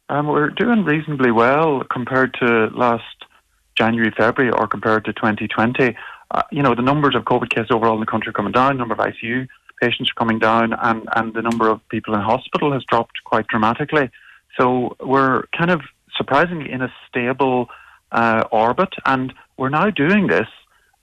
Um, 0.09 0.27
we're 0.27 0.49
doing 0.49 0.83
reasonably 0.83 1.31
well 1.31 1.83
compared 1.91 2.33
to 2.41 2.67
last 2.75 3.03
January, 3.77 4.11
February, 4.17 4.51
or 4.51 4.67
compared 4.67 5.05
to 5.05 5.13
2020. 5.13 5.95
Uh, 6.31 6.43
you 6.51 6.61
know, 6.61 6.75
the 6.75 6.81
numbers 6.81 7.15
of 7.15 7.23
COVID 7.23 7.49
cases 7.49 7.69
overall 7.71 7.93
in 7.93 7.99
the 7.99 8.05
country 8.05 8.29
are 8.29 8.33
coming 8.33 8.51
down, 8.51 8.77
number 8.77 8.93
of 8.93 8.99
ICU 8.99 9.47
patients 9.79 10.09
are 10.09 10.19
coming 10.19 10.39
down, 10.39 10.73
and, 10.73 11.07
and 11.15 11.33
the 11.33 11.41
number 11.41 11.69
of 11.69 11.79
people 11.89 12.13
in 12.13 12.21
hospital 12.21 12.73
has 12.73 12.83
dropped 12.89 13.23
quite 13.23 13.47
dramatically. 13.47 14.09
So 14.57 14.95
we're 14.99 15.43
kind 15.57 15.71
of 15.71 15.81
surprisingly 16.15 16.71
in 16.71 16.81
a 16.81 16.93
stable 17.07 17.69
uh, 18.11 18.43
orbit, 18.51 18.93
and 19.05 19.33
we're 19.57 19.69
now 19.69 19.89
doing 19.89 20.27
this 20.27 20.47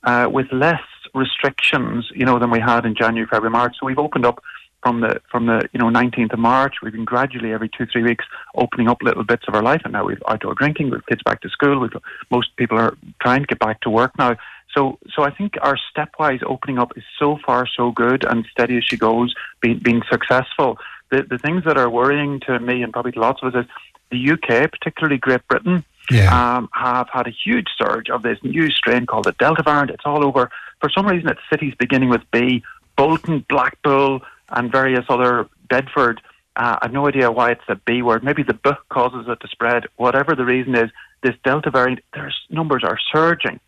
uh, 0.04 0.28
with 0.30 0.46
less 0.52 0.82
restrictions, 1.14 2.10
you 2.14 2.26
know, 2.26 2.38
than 2.38 2.50
we 2.50 2.60
had 2.60 2.84
in 2.84 2.94
January, 2.94 3.26
February, 3.26 3.50
March. 3.50 3.76
So 3.80 3.86
we've 3.86 3.98
opened 3.98 4.26
up 4.26 4.42
from 4.86 5.00
the 5.00 5.20
from 5.28 5.46
the 5.46 5.68
you 5.72 5.80
know 5.80 5.86
19th 5.86 6.32
of 6.32 6.38
March. 6.38 6.76
We've 6.80 6.92
been 6.92 7.04
gradually 7.04 7.52
every 7.52 7.68
two 7.68 7.86
three 7.86 8.04
weeks 8.04 8.24
opening 8.54 8.88
up 8.88 9.02
little 9.02 9.24
bits 9.24 9.42
of 9.48 9.54
our 9.56 9.62
life, 9.62 9.80
and 9.82 9.92
now 9.92 10.04
we've 10.04 10.22
outdoor 10.28 10.54
drinking. 10.54 10.90
We've 10.90 11.04
kids 11.06 11.22
back 11.24 11.40
to 11.40 11.48
school. 11.48 11.80
We've 11.80 11.90
most 12.30 12.56
people 12.56 12.78
are 12.78 12.96
trying 13.20 13.40
to 13.40 13.46
get 13.48 13.58
back 13.58 13.80
to 13.80 13.90
work 13.90 14.16
now. 14.16 14.36
So 14.76 15.00
so 15.12 15.24
I 15.24 15.30
think 15.30 15.54
our 15.60 15.76
stepwise 15.90 16.40
opening 16.46 16.78
up 16.78 16.92
is 16.96 17.02
so 17.18 17.36
far 17.44 17.66
so 17.66 17.90
good 17.90 18.24
and 18.24 18.46
steady 18.52 18.76
as 18.76 18.84
she 18.84 18.96
goes, 18.96 19.34
being 19.60 19.80
being 19.80 20.02
successful. 20.08 20.78
The 21.10 21.24
the 21.28 21.38
things 21.38 21.64
that 21.64 21.76
are 21.76 21.90
worrying 21.90 22.38
to 22.46 22.60
me 22.60 22.84
and 22.84 22.92
probably 22.92 23.12
to 23.12 23.20
lots 23.20 23.42
of 23.42 23.56
us 23.56 23.64
is 23.64 23.70
the 24.12 24.30
UK, 24.34 24.70
particularly 24.70 25.18
Great 25.18 25.46
Britain. 25.48 25.84
Yeah. 26.12 26.30
Um, 26.30 26.68
have 26.72 27.08
had 27.12 27.26
a 27.26 27.32
huge 27.44 27.66
surge 27.76 28.08
of 28.08 28.22
this 28.22 28.38
new 28.44 28.70
strain 28.70 29.06
called 29.06 29.24
the 29.24 29.32
Delta 29.32 29.64
variant. 29.64 29.90
It's 29.90 30.04
all 30.04 30.24
over 30.24 30.52
For 30.80 30.88
some 30.88 31.08
reason, 31.08 31.28
it's 31.28 31.40
cities 31.50 31.74
beginning 31.76 32.10
with 32.10 32.22
B, 32.30 32.62
Bolton, 32.96 33.44
Blackpool, 33.48 34.22
and 34.50 34.70
various 34.70 35.04
other 35.08 35.48
Bedford. 35.68 36.20
Uh, 36.56 36.76
I've 36.80 36.92
no 36.92 37.06
idea 37.06 37.30
why 37.30 37.50
it's 37.50 37.68
a 37.68 37.76
B 37.76 38.02
word. 38.02 38.24
Maybe 38.24 38.42
the 38.42 38.54
B 38.54 38.70
causes 38.88 39.26
it 39.28 39.40
to 39.40 39.48
spread. 39.48 39.84
Whatever 39.96 40.34
the 40.34 40.44
reason 40.44 40.74
is, 40.74 40.90
this 41.22 41.34
Delta 41.44 41.70
variant, 41.70 42.00
their 42.14 42.32
numbers 42.50 42.82
are 42.84 42.98
surging 43.12 43.60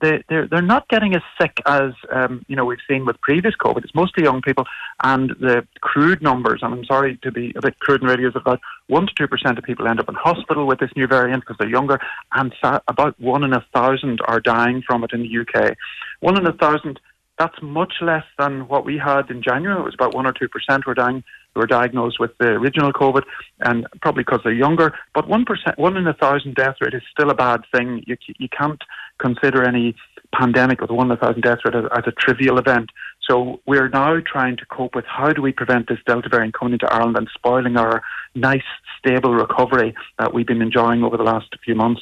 they, 0.00 0.22
they're, 0.28 0.46
they're 0.46 0.62
not 0.62 0.88
getting 0.88 1.14
as 1.14 1.22
sick 1.40 1.58
as 1.66 1.92
um, 2.12 2.44
you 2.48 2.54
know 2.54 2.64
we've 2.64 2.78
seen 2.88 3.04
with 3.04 3.20
previous 3.20 3.54
COVID. 3.56 3.84
It's 3.84 3.94
mostly 3.94 4.24
young 4.24 4.42
people, 4.42 4.64
and 5.02 5.30
the 5.40 5.66
crude 5.80 6.22
numbers. 6.22 6.60
And 6.62 6.72
I'm 6.72 6.84
sorry 6.84 7.18
to 7.22 7.32
be 7.32 7.52
a 7.56 7.60
bit 7.60 7.78
crude 7.80 8.02
in 8.02 8.08
radio, 8.08 8.28
is 8.28 8.36
about 8.36 8.60
one 8.86 9.06
to 9.06 9.12
two 9.16 9.26
percent 9.26 9.58
of 9.58 9.64
people 9.64 9.88
end 9.88 10.00
up 10.00 10.08
in 10.08 10.14
hospital 10.14 10.66
with 10.66 10.78
this 10.78 10.90
new 10.96 11.06
variant 11.06 11.42
because 11.42 11.56
they're 11.58 11.68
younger, 11.68 11.98
and 12.32 12.54
about 12.86 13.18
one 13.20 13.42
in 13.42 13.52
a 13.52 13.64
thousand 13.74 14.20
are 14.26 14.40
dying 14.40 14.82
from 14.86 15.02
it 15.04 15.12
in 15.12 15.22
the 15.22 15.38
UK. 15.38 15.76
One 16.20 16.38
in 16.38 16.46
a 16.46 16.52
thousand. 16.52 17.00
That's 17.38 17.54
much 17.62 17.94
less 18.00 18.24
than 18.38 18.66
what 18.68 18.84
we 18.84 18.98
had 18.98 19.30
in 19.30 19.42
January. 19.42 19.78
It 19.78 19.84
was 19.84 19.94
about 19.94 20.14
one 20.14 20.26
or 20.26 20.32
two 20.32 20.48
percent 20.48 20.86
were 20.86 20.94
dying 20.94 21.22
were 21.54 21.66
diagnosed 21.66 22.20
with 22.20 22.30
the 22.38 22.50
original 22.50 22.92
COVID, 22.92 23.22
and 23.60 23.86
probably 24.00 24.22
because 24.22 24.40
they're 24.44 24.52
younger. 24.52 24.94
But 25.14 25.28
one 25.28 25.44
percent, 25.44 25.78
one 25.78 25.96
in 25.96 26.06
a 26.06 26.14
thousand 26.14 26.54
death 26.54 26.76
rate 26.80 26.94
is 26.94 27.02
still 27.10 27.30
a 27.30 27.34
bad 27.34 27.62
thing. 27.74 28.02
You 28.06 28.16
you 28.38 28.48
can't 28.48 28.80
consider 29.20 29.66
any 29.66 29.94
pandemic 30.32 30.80
with 30.80 30.90
one 30.90 31.06
in 31.06 31.12
a 31.12 31.16
thousand 31.16 31.42
death 31.42 31.58
rate 31.64 31.74
as, 31.74 31.84
as 31.96 32.04
a 32.06 32.12
trivial 32.12 32.58
event. 32.58 32.90
So 33.28 33.60
we're 33.66 33.88
now 33.88 34.16
trying 34.20 34.56
to 34.56 34.66
cope 34.66 34.94
with 34.94 35.04
how 35.06 35.32
do 35.32 35.42
we 35.42 35.52
prevent 35.52 35.88
this 35.88 35.98
Delta 36.06 36.28
variant 36.30 36.54
coming 36.54 36.74
into 36.74 36.90
Ireland 36.90 37.16
and 37.18 37.28
spoiling 37.34 37.76
our 37.76 38.02
nice, 38.34 38.62
stable 38.98 39.34
recovery 39.34 39.94
that 40.18 40.32
we've 40.32 40.46
been 40.46 40.62
enjoying 40.62 41.02
over 41.02 41.16
the 41.16 41.24
last 41.24 41.48
few 41.64 41.74
months. 41.74 42.00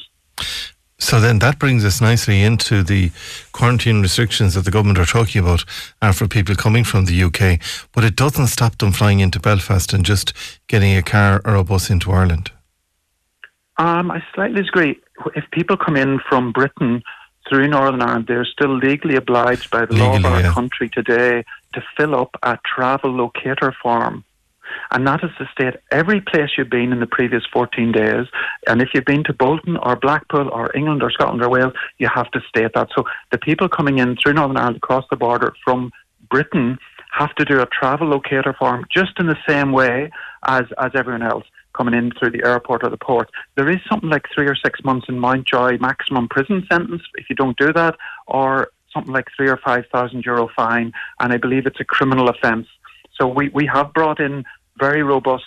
So 0.99 1.21
then 1.21 1.41
that 1.41 1.59
brings 1.59 1.85
us 1.85 2.01
nicely 2.01 2.43
into 2.43 2.83
the 2.83 3.11
quarantine 3.53 4.01
restrictions 4.01 4.55
that 4.55 4.65
the 4.65 4.71
government 4.71 4.99
are 4.99 5.05
talking 5.05 5.43
about 5.43 5.65
are 6.01 6.15
for 6.15 6.27
people 6.27 6.55
coming 6.55 6.85
from 6.85 7.05
the 7.05 7.23
UK, 7.23 7.61
but 7.93 8.03
it 8.03 8.17
doesn't 8.17 8.47
stop 8.47 8.79
them 8.79 8.93
flying 8.93 9.21
into 9.21 9.39
Belfast 9.39 9.93
and 9.93 10.05
just 10.05 10.33
getting 10.69 10.97
a 10.97 11.03
car 11.03 11.43
or 11.45 11.55
a 11.55 11.65
bus 11.65 11.91
into 11.91 12.11
Ireland. 12.11 12.51
Um, 13.79 14.11
I 14.11 14.23
slightly 14.35 14.63
disagree. 14.63 14.99
If 15.35 15.45
people 15.51 15.77
come 15.77 15.97
in 15.97 16.19
from 16.29 16.53
Britain 16.53 17.03
through 17.49 17.69
Northern 17.69 18.01
Ireland, 18.01 18.27
they're 18.27 18.47
still 18.47 18.75
legally 18.75 19.17
obliged 19.17 19.71
by 19.71 19.85
the 19.85 19.93
legally, 19.93 20.09
law 20.09 20.17
of 20.17 20.25
our 20.25 20.41
yeah. 20.41 20.53
country 20.53 20.89
today 20.89 21.45
to 21.75 21.85
fill 21.97 22.15
up 22.15 22.31
a 22.43 22.59
travel 22.65 23.11
locator 23.11 23.75
form. 23.83 24.25
And 24.91 25.07
that 25.07 25.23
is 25.23 25.31
to 25.39 25.49
state 25.53 25.75
every 25.91 26.21
place 26.21 26.51
you've 26.57 26.71
been 26.71 26.93
in 26.93 27.01
the 27.01 27.07
previous 27.07 27.43
14 27.53 27.93
days. 27.93 28.27
And 28.67 28.81
if 28.83 28.91
you've 28.95 29.05
been 29.05 29.25
to 29.25 29.33
Bolton 29.33 29.77
or 29.79 29.97
Blackpool 29.97 30.49
or 30.49 30.75
England 30.77 31.03
or 31.03 31.11
Scotland 31.11 31.43
or 31.43 31.51
Wales, 31.51 31.75
you 31.99 32.09
have 32.13 32.31
to 32.33 32.41
state 32.49 32.73
that. 32.75 32.89
So 32.97 33.05
the 33.31 33.39
people 33.39 33.69
coming 33.69 33.99
in 33.99 34.17
through 34.17 34.35
Northern 34.35 34.57
Ireland 34.57 34.77
across 34.77 35.05
the 35.11 35.17
border 35.17 35.55
from 35.65 35.93
Britain 36.31 36.79
have 37.13 37.35
to 37.37 37.45
do 37.45 37.61
a 37.61 37.67
travel 37.67 38.09
locator 38.09 38.55
form 38.59 38.85
just 38.93 39.19
in 39.19 39.27
the 39.27 39.39
same 39.49 39.73
way 39.73 40.11
as, 40.47 40.65
as 40.79 40.91
everyone 40.95 41.23
else 41.23 41.45
coming 41.77 41.95
in 41.95 42.11
through 42.13 42.31
the 42.31 42.45
airport 42.45 42.83
or 42.85 42.91
the 42.91 42.97
port. 42.97 43.31
There 43.57 43.71
is 43.71 43.79
something 43.89 44.09
like 44.09 44.27
three 44.35 44.47
or 44.47 44.57
six 44.57 44.83
months 44.83 45.07
in 45.09 45.19
Mountjoy 45.19 45.79
maximum 45.79 46.29
prison 46.29 46.67
sentence 46.71 47.03
if 47.17 47.29
you 47.29 47.37
don't 47.37 47.57
do 47.59 47.73
that, 47.73 47.97
or 48.27 48.71
something 48.93 49.13
like 49.13 49.29
three 49.37 49.49
or 49.49 49.59
five 49.59 49.85
thousand 49.93 50.25
euro 50.25 50.49
fine, 50.57 50.93
and 51.21 51.33
I 51.33 51.37
believe 51.37 51.67
it's 51.67 51.81
a 51.81 51.85
criminal 51.85 52.29
offence. 52.29 52.67
So 53.19 53.27
we, 53.27 53.49
we 53.51 53.67
have 53.73 53.95
brought 53.95 54.21
in 54.21 54.45
very 54.79 55.03
robust 55.03 55.45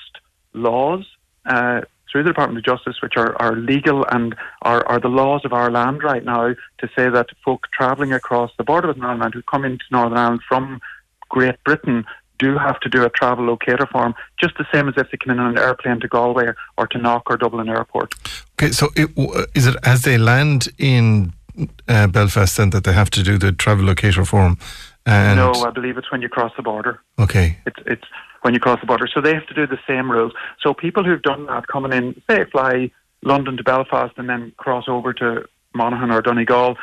laws 0.53 1.05
uh, 1.45 1.81
through 2.11 2.23
the 2.23 2.29
Department 2.29 2.57
of 2.57 2.77
Justice, 2.77 3.01
which 3.01 3.13
are, 3.17 3.39
are 3.41 3.55
legal 3.55 4.05
and 4.05 4.35
are, 4.63 4.85
are 4.87 4.99
the 4.99 5.07
laws 5.07 5.45
of 5.45 5.53
our 5.53 5.69
land 5.69 6.03
right 6.03 6.23
now, 6.23 6.55
to 6.79 6.89
say 6.95 7.09
that 7.09 7.27
folk 7.45 7.67
travelling 7.71 8.13
across 8.13 8.51
the 8.57 8.63
border 8.63 8.87
with 8.87 8.97
Northern 8.97 9.21
Ireland 9.21 9.35
who 9.35 9.41
come 9.43 9.65
into 9.65 9.85
Northern 9.91 10.17
Ireland 10.17 10.41
from 10.47 10.81
Great 11.29 11.63
Britain 11.63 12.05
do 12.39 12.57
have 12.57 12.79
to 12.79 12.89
do 12.89 13.03
a 13.03 13.09
travel 13.09 13.45
locator 13.45 13.85
form, 13.85 14.15
just 14.39 14.57
the 14.57 14.65
same 14.73 14.87
as 14.87 14.95
if 14.97 15.11
they 15.11 15.17
come 15.17 15.31
in 15.31 15.39
on 15.39 15.51
an 15.51 15.57
airplane 15.57 15.99
to 15.99 16.07
Galway 16.07 16.47
or 16.77 16.87
to 16.87 16.97
Knock 16.97 17.23
or 17.29 17.37
Dublin 17.37 17.69
Airport. 17.69 18.15
Okay, 18.53 18.71
so 18.71 18.89
it, 18.95 19.09
is 19.53 19.67
it 19.67 19.75
as 19.83 20.03
they 20.03 20.17
land 20.17 20.69
in 20.77 21.33
uh, 21.87 22.07
Belfast 22.07 22.55
then 22.57 22.69
that 22.71 22.85
they 22.85 22.93
have 22.93 23.09
to 23.11 23.23
do 23.23 23.37
the 23.37 23.51
travel 23.51 23.85
locator 23.85 24.25
form? 24.25 24.57
no, 25.05 25.51
I 25.65 25.71
believe 25.71 25.97
it's 25.97 26.11
when 26.11 26.21
you 26.21 26.29
cross 26.29 26.51
the 26.55 26.63
border. 26.63 27.01
Okay. 27.17 27.57
It's 27.65 27.79
it's 27.85 28.05
when 28.41 28.53
you 28.53 28.59
cross 28.59 28.79
the 28.79 28.87
border, 28.87 29.07
so 29.13 29.21
they 29.21 29.33
have 29.33 29.47
to 29.47 29.53
do 29.53 29.67
the 29.67 29.79
same 29.87 30.11
rules. 30.11 30.33
So 30.61 30.73
people 30.73 31.03
who've 31.03 31.21
done 31.21 31.45
that, 31.47 31.67
coming 31.67 31.93
in, 31.93 32.21
say, 32.29 32.45
fly 32.45 32.91
London 33.21 33.57
to 33.57 33.63
Belfast 33.63 34.13
and 34.17 34.29
then 34.29 34.53
cross 34.57 34.85
over 34.87 35.13
to 35.13 35.45
Monaghan 35.73 36.11
or 36.11 36.21
Donegal, 36.21 36.77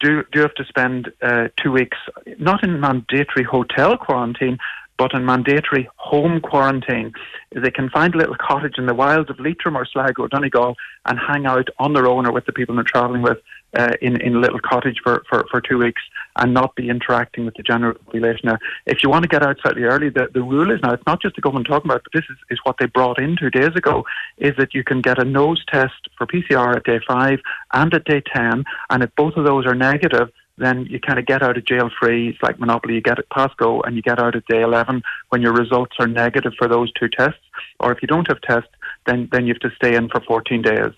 do 0.00 0.22
do 0.32 0.40
have 0.40 0.54
to 0.54 0.64
spend 0.64 1.12
uh, 1.22 1.48
two 1.56 1.72
weeks 1.72 1.96
not 2.38 2.62
in 2.62 2.80
mandatory 2.80 3.44
hotel 3.44 3.96
quarantine, 3.96 4.58
but 4.96 5.12
in 5.14 5.24
mandatory 5.24 5.88
home 5.96 6.40
quarantine. 6.40 7.12
They 7.54 7.70
can 7.70 7.88
find 7.88 8.14
a 8.14 8.18
little 8.18 8.36
cottage 8.36 8.74
in 8.78 8.86
the 8.86 8.94
wilds 8.94 9.30
of 9.30 9.40
Leitrim 9.40 9.76
or 9.76 9.86
Sligo 9.86 10.24
or 10.24 10.28
Donegal 10.28 10.76
and 11.06 11.18
hang 11.18 11.46
out 11.46 11.68
on 11.78 11.94
their 11.94 12.06
own 12.06 12.26
or 12.26 12.32
with 12.32 12.46
the 12.46 12.52
people 12.52 12.74
they're 12.74 12.84
travelling 12.84 13.22
with 13.22 13.38
uh, 13.76 13.92
in, 14.00 14.20
in 14.20 14.36
a 14.36 14.38
little 14.38 14.60
cottage 14.60 14.98
for, 15.02 15.24
for, 15.28 15.44
for 15.50 15.60
two 15.60 15.78
weeks 15.78 16.02
and 16.36 16.54
not 16.54 16.74
be 16.74 16.88
interacting 16.88 17.44
with 17.44 17.54
the 17.54 17.62
general 17.62 17.94
population. 17.94 18.42
Now, 18.44 18.58
if 18.86 19.02
you 19.02 19.10
want 19.10 19.24
to 19.24 19.28
get 19.28 19.42
out 19.42 19.58
slightly 19.60 19.82
early, 19.82 20.08
the, 20.08 20.28
the 20.32 20.42
rule 20.42 20.70
is 20.70 20.80
now, 20.82 20.92
it's 20.92 21.06
not 21.06 21.20
just 21.20 21.36
the 21.36 21.42
government 21.42 21.66
talking 21.66 21.90
about, 21.90 22.02
but 22.04 22.12
this 22.12 22.24
is, 22.30 22.36
is 22.50 22.58
what 22.64 22.76
they 22.78 22.86
brought 22.86 23.20
in 23.20 23.36
two 23.36 23.50
days 23.50 23.74
ago, 23.76 24.04
is 24.38 24.54
that 24.56 24.74
you 24.74 24.84
can 24.84 25.00
get 25.00 25.20
a 25.20 25.24
nose 25.24 25.62
test 25.70 26.08
for 26.16 26.26
PCR 26.26 26.76
at 26.76 26.84
day 26.84 27.00
five 27.06 27.40
and 27.72 27.92
at 27.92 28.04
day 28.04 28.22
10, 28.34 28.64
and 28.90 29.02
if 29.02 29.10
both 29.16 29.34
of 29.36 29.44
those 29.44 29.66
are 29.66 29.74
negative, 29.74 30.30
then 30.58 30.86
you 30.86 30.98
kind 31.00 31.18
of 31.18 31.26
get 31.26 31.42
out 31.42 31.56
of 31.56 31.64
jail 31.64 31.88
free. 32.00 32.30
It's 32.30 32.42
like 32.42 32.58
Monopoly. 32.58 32.94
You 32.94 33.00
get 33.00 33.18
it 33.18 33.30
pass 33.30 33.52
go 33.56 33.80
and 33.82 33.96
you 33.96 34.02
get 34.02 34.18
out 34.18 34.34
at 34.34 34.44
day 34.46 34.62
11 34.62 35.02
when 35.28 35.40
your 35.40 35.52
results 35.52 35.96
are 35.98 36.06
negative 36.06 36.52
for 36.58 36.68
those 36.68 36.92
two 36.92 37.08
tests. 37.08 37.40
Or 37.80 37.92
if 37.92 38.02
you 38.02 38.08
don't 38.08 38.26
have 38.28 38.40
tests, 38.40 38.70
then, 39.06 39.28
then 39.32 39.46
you 39.46 39.54
have 39.54 39.70
to 39.70 39.76
stay 39.76 39.94
in 39.94 40.08
for 40.08 40.20
14 40.20 40.62
days. 40.62 40.92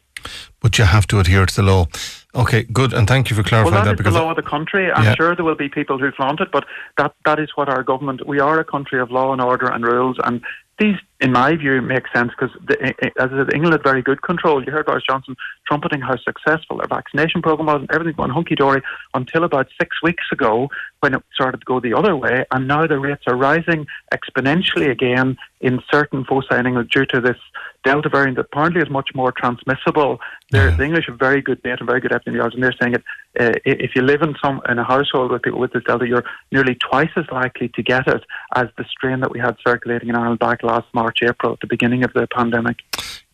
But 0.60 0.78
you 0.78 0.84
have 0.84 1.06
to 1.08 1.20
adhere 1.20 1.46
to 1.46 1.54
the 1.54 1.62
law. 1.62 1.86
Okay, 2.34 2.62
good, 2.62 2.92
and 2.92 3.08
thank 3.08 3.28
you 3.28 3.34
for 3.34 3.42
clarifying 3.42 3.74
well, 3.74 3.84
that. 3.84 3.90
that 3.90 3.96
because 3.96 4.14
the 4.14 4.20
law 4.20 4.30
of 4.30 4.36
the 4.36 4.42
country. 4.42 4.90
I'm 4.92 5.04
yeah. 5.04 5.14
sure 5.16 5.34
there 5.34 5.44
will 5.44 5.56
be 5.56 5.68
people 5.68 5.98
who 5.98 6.12
flaunt 6.12 6.40
it, 6.40 6.52
but 6.52 6.64
that 6.96 7.12
that 7.24 7.40
is 7.40 7.50
what 7.56 7.68
our 7.68 7.82
government. 7.82 8.26
We 8.26 8.38
are 8.38 8.60
a 8.60 8.64
country 8.64 9.00
of 9.00 9.10
law 9.10 9.32
and 9.32 9.42
order 9.42 9.66
and 9.66 9.84
rules, 9.84 10.16
and 10.22 10.40
these, 10.80 10.96
in 11.20 11.32
my 11.32 11.54
view, 11.56 11.82
make 11.82 12.04
sense 12.12 12.30
because, 12.30 12.56
eh, 12.70 12.92
eh, 13.02 13.10
as 13.18 13.30
I 13.30 13.36
said, 13.36 13.54
England 13.54 13.74
had 13.74 13.82
very 13.82 14.00
good 14.00 14.22
control. 14.22 14.64
You 14.64 14.72
heard 14.72 14.86
Boris 14.86 15.04
Johnson 15.06 15.36
trumpeting 15.66 16.00
how 16.00 16.16
successful 16.16 16.78
their 16.78 16.88
vaccination 16.88 17.42
program 17.42 17.66
was, 17.66 17.82
and 17.82 17.90
everything 17.92 18.16
went 18.16 18.32
hunky 18.32 18.54
dory 18.54 18.80
until 19.12 19.44
about 19.44 19.68
six 19.78 20.02
weeks 20.02 20.24
ago 20.32 20.70
when 21.00 21.14
it 21.14 21.22
started 21.34 21.58
to 21.58 21.66
go 21.66 21.80
the 21.80 21.92
other 21.92 22.16
way, 22.16 22.46
and 22.50 22.66
now 22.66 22.86
the 22.86 22.98
rates 22.98 23.24
are 23.26 23.36
rising 23.36 23.86
exponentially 24.12 24.90
again 24.90 25.36
in 25.60 25.82
certain 25.92 26.24
foci 26.24 26.54
in 26.54 26.66
England 26.66 26.88
due 26.88 27.04
to 27.04 27.20
this 27.20 27.36
Delta 27.84 28.08
variant 28.08 28.38
apparently 28.38 28.82
is 28.82 28.90
much 28.90 29.10
more 29.14 29.32
transmissible. 29.32 30.18
Yeah. 30.52 30.70
The 30.70 30.84
English 30.84 31.06
have 31.06 31.18
very 31.18 31.40
good 31.40 31.62
data, 31.62 31.84
very 31.84 32.00
good 32.00 32.10
epidemiology, 32.10 32.54
and 32.54 32.62
they're 32.62 32.74
saying 32.80 32.94
it. 32.94 33.04
Uh, 33.38 33.52
if 33.64 33.94
you 33.94 34.02
live 34.02 34.22
in 34.22 34.34
some 34.42 34.60
in 34.68 34.78
a 34.78 34.84
household 34.84 35.30
with 35.30 35.42
people 35.42 35.60
with 35.60 35.72
this 35.72 35.84
Delta, 35.84 36.06
you're 36.06 36.24
nearly 36.50 36.74
twice 36.74 37.10
as 37.16 37.24
likely 37.30 37.68
to 37.68 37.82
get 37.82 38.08
it 38.08 38.24
as 38.56 38.66
the 38.76 38.84
strain 38.84 39.20
that 39.20 39.30
we 39.30 39.38
had 39.38 39.56
circulating 39.64 40.08
in 40.08 40.16
Ireland 40.16 40.40
back 40.40 40.64
last 40.64 40.86
March, 40.92 41.18
April, 41.22 41.52
at 41.52 41.60
the 41.60 41.68
beginning 41.68 42.02
of 42.02 42.12
the 42.12 42.26
pandemic. 42.34 42.78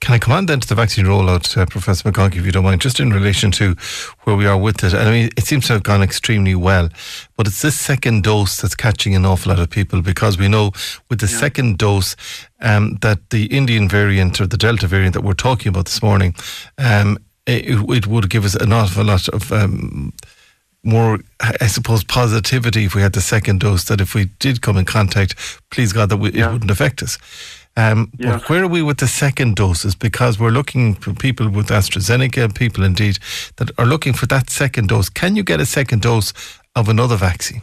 Can 0.00 0.14
I 0.14 0.18
come 0.18 0.34
on 0.34 0.46
then 0.46 0.60
to 0.60 0.68
the 0.68 0.74
vaccine 0.74 1.06
rollout, 1.06 1.56
uh, 1.56 1.66
Professor 1.66 2.10
McConkey, 2.10 2.36
if 2.36 2.46
you 2.46 2.52
don't 2.52 2.64
mind, 2.64 2.80
just 2.80 3.00
in 3.00 3.10
relation 3.10 3.50
to 3.52 3.74
where 4.24 4.36
we 4.36 4.46
are 4.46 4.56
with 4.56 4.84
it? 4.84 4.94
I 4.94 5.10
mean, 5.10 5.30
it 5.36 5.46
seems 5.46 5.66
to 5.66 5.72
have 5.72 5.82
gone 5.82 6.02
extremely 6.02 6.54
well, 6.54 6.90
but 7.36 7.46
it's 7.46 7.62
this 7.62 7.80
second 7.80 8.22
dose 8.22 8.60
that's 8.60 8.76
catching 8.76 9.16
an 9.16 9.24
awful 9.24 9.50
lot 9.50 9.58
of 9.58 9.70
people 9.70 10.02
because 10.02 10.38
we 10.38 10.48
know 10.48 10.70
with 11.08 11.20
the 11.20 11.26
yeah. 11.26 11.38
second 11.38 11.78
dose 11.78 12.14
um, 12.60 12.98
that 13.02 13.30
the 13.30 13.46
Indian 13.46 13.88
variant 13.88 14.40
or 14.40 14.46
the 14.46 14.56
Delta 14.56 14.86
variant 14.86 15.14
that 15.14 15.22
we're 15.22 15.34
talking 15.34 15.68
about 15.70 15.86
this 15.86 16.02
morning, 16.02 16.34
um, 16.78 17.05
it, 17.46 17.80
it, 17.88 18.06
would 18.06 18.30
give 18.30 18.44
us 18.44 18.54
an 18.54 18.72
awful 18.72 19.04
lot 19.04 19.28
of. 19.28 19.52
Um, 19.52 20.12
more, 20.82 21.18
I 21.40 21.66
suppose, 21.66 22.04
positivity 22.04 22.84
if 22.84 22.94
we 22.94 23.02
had 23.02 23.12
the 23.12 23.20
second 23.20 23.58
dose. 23.58 23.84
That 23.86 24.00
if 24.00 24.14
we 24.14 24.26
did 24.38 24.62
come 24.62 24.76
in 24.76 24.84
contact, 24.84 25.34
please 25.70 25.92
God, 25.92 26.10
that 26.10 26.18
we, 26.18 26.30
yeah. 26.30 26.48
it 26.48 26.52
wouldn't 26.52 26.70
affect 26.70 27.02
us. 27.02 27.18
Um, 27.76 28.10
yeah. 28.18 28.38
Where 28.46 28.62
are 28.62 28.68
we 28.68 28.82
with 28.82 28.98
the 28.98 29.08
second 29.08 29.56
doses? 29.56 29.94
Because 29.94 30.38
we're 30.38 30.50
looking 30.50 30.94
for 30.94 31.12
people 31.12 31.50
with 31.50 31.68
AstraZeneca, 31.68 32.54
people 32.54 32.84
indeed 32.84 33.18
that 33.56 33.70
are 33.78 33.84
looking 33.84 34.14
for 34.14 34.26
that 34.26 34.48
second 34.48 34.88
dose. 34.88 35.10
Can 35.10 35.36
you 35.36 35.42
get 35.42 35.60
a 35.60 35.66
second 35.66 36.02
dose 36.02 36.32
of 36.74 36.88
another 36.88 37.16
vaccine? 37.16 37.62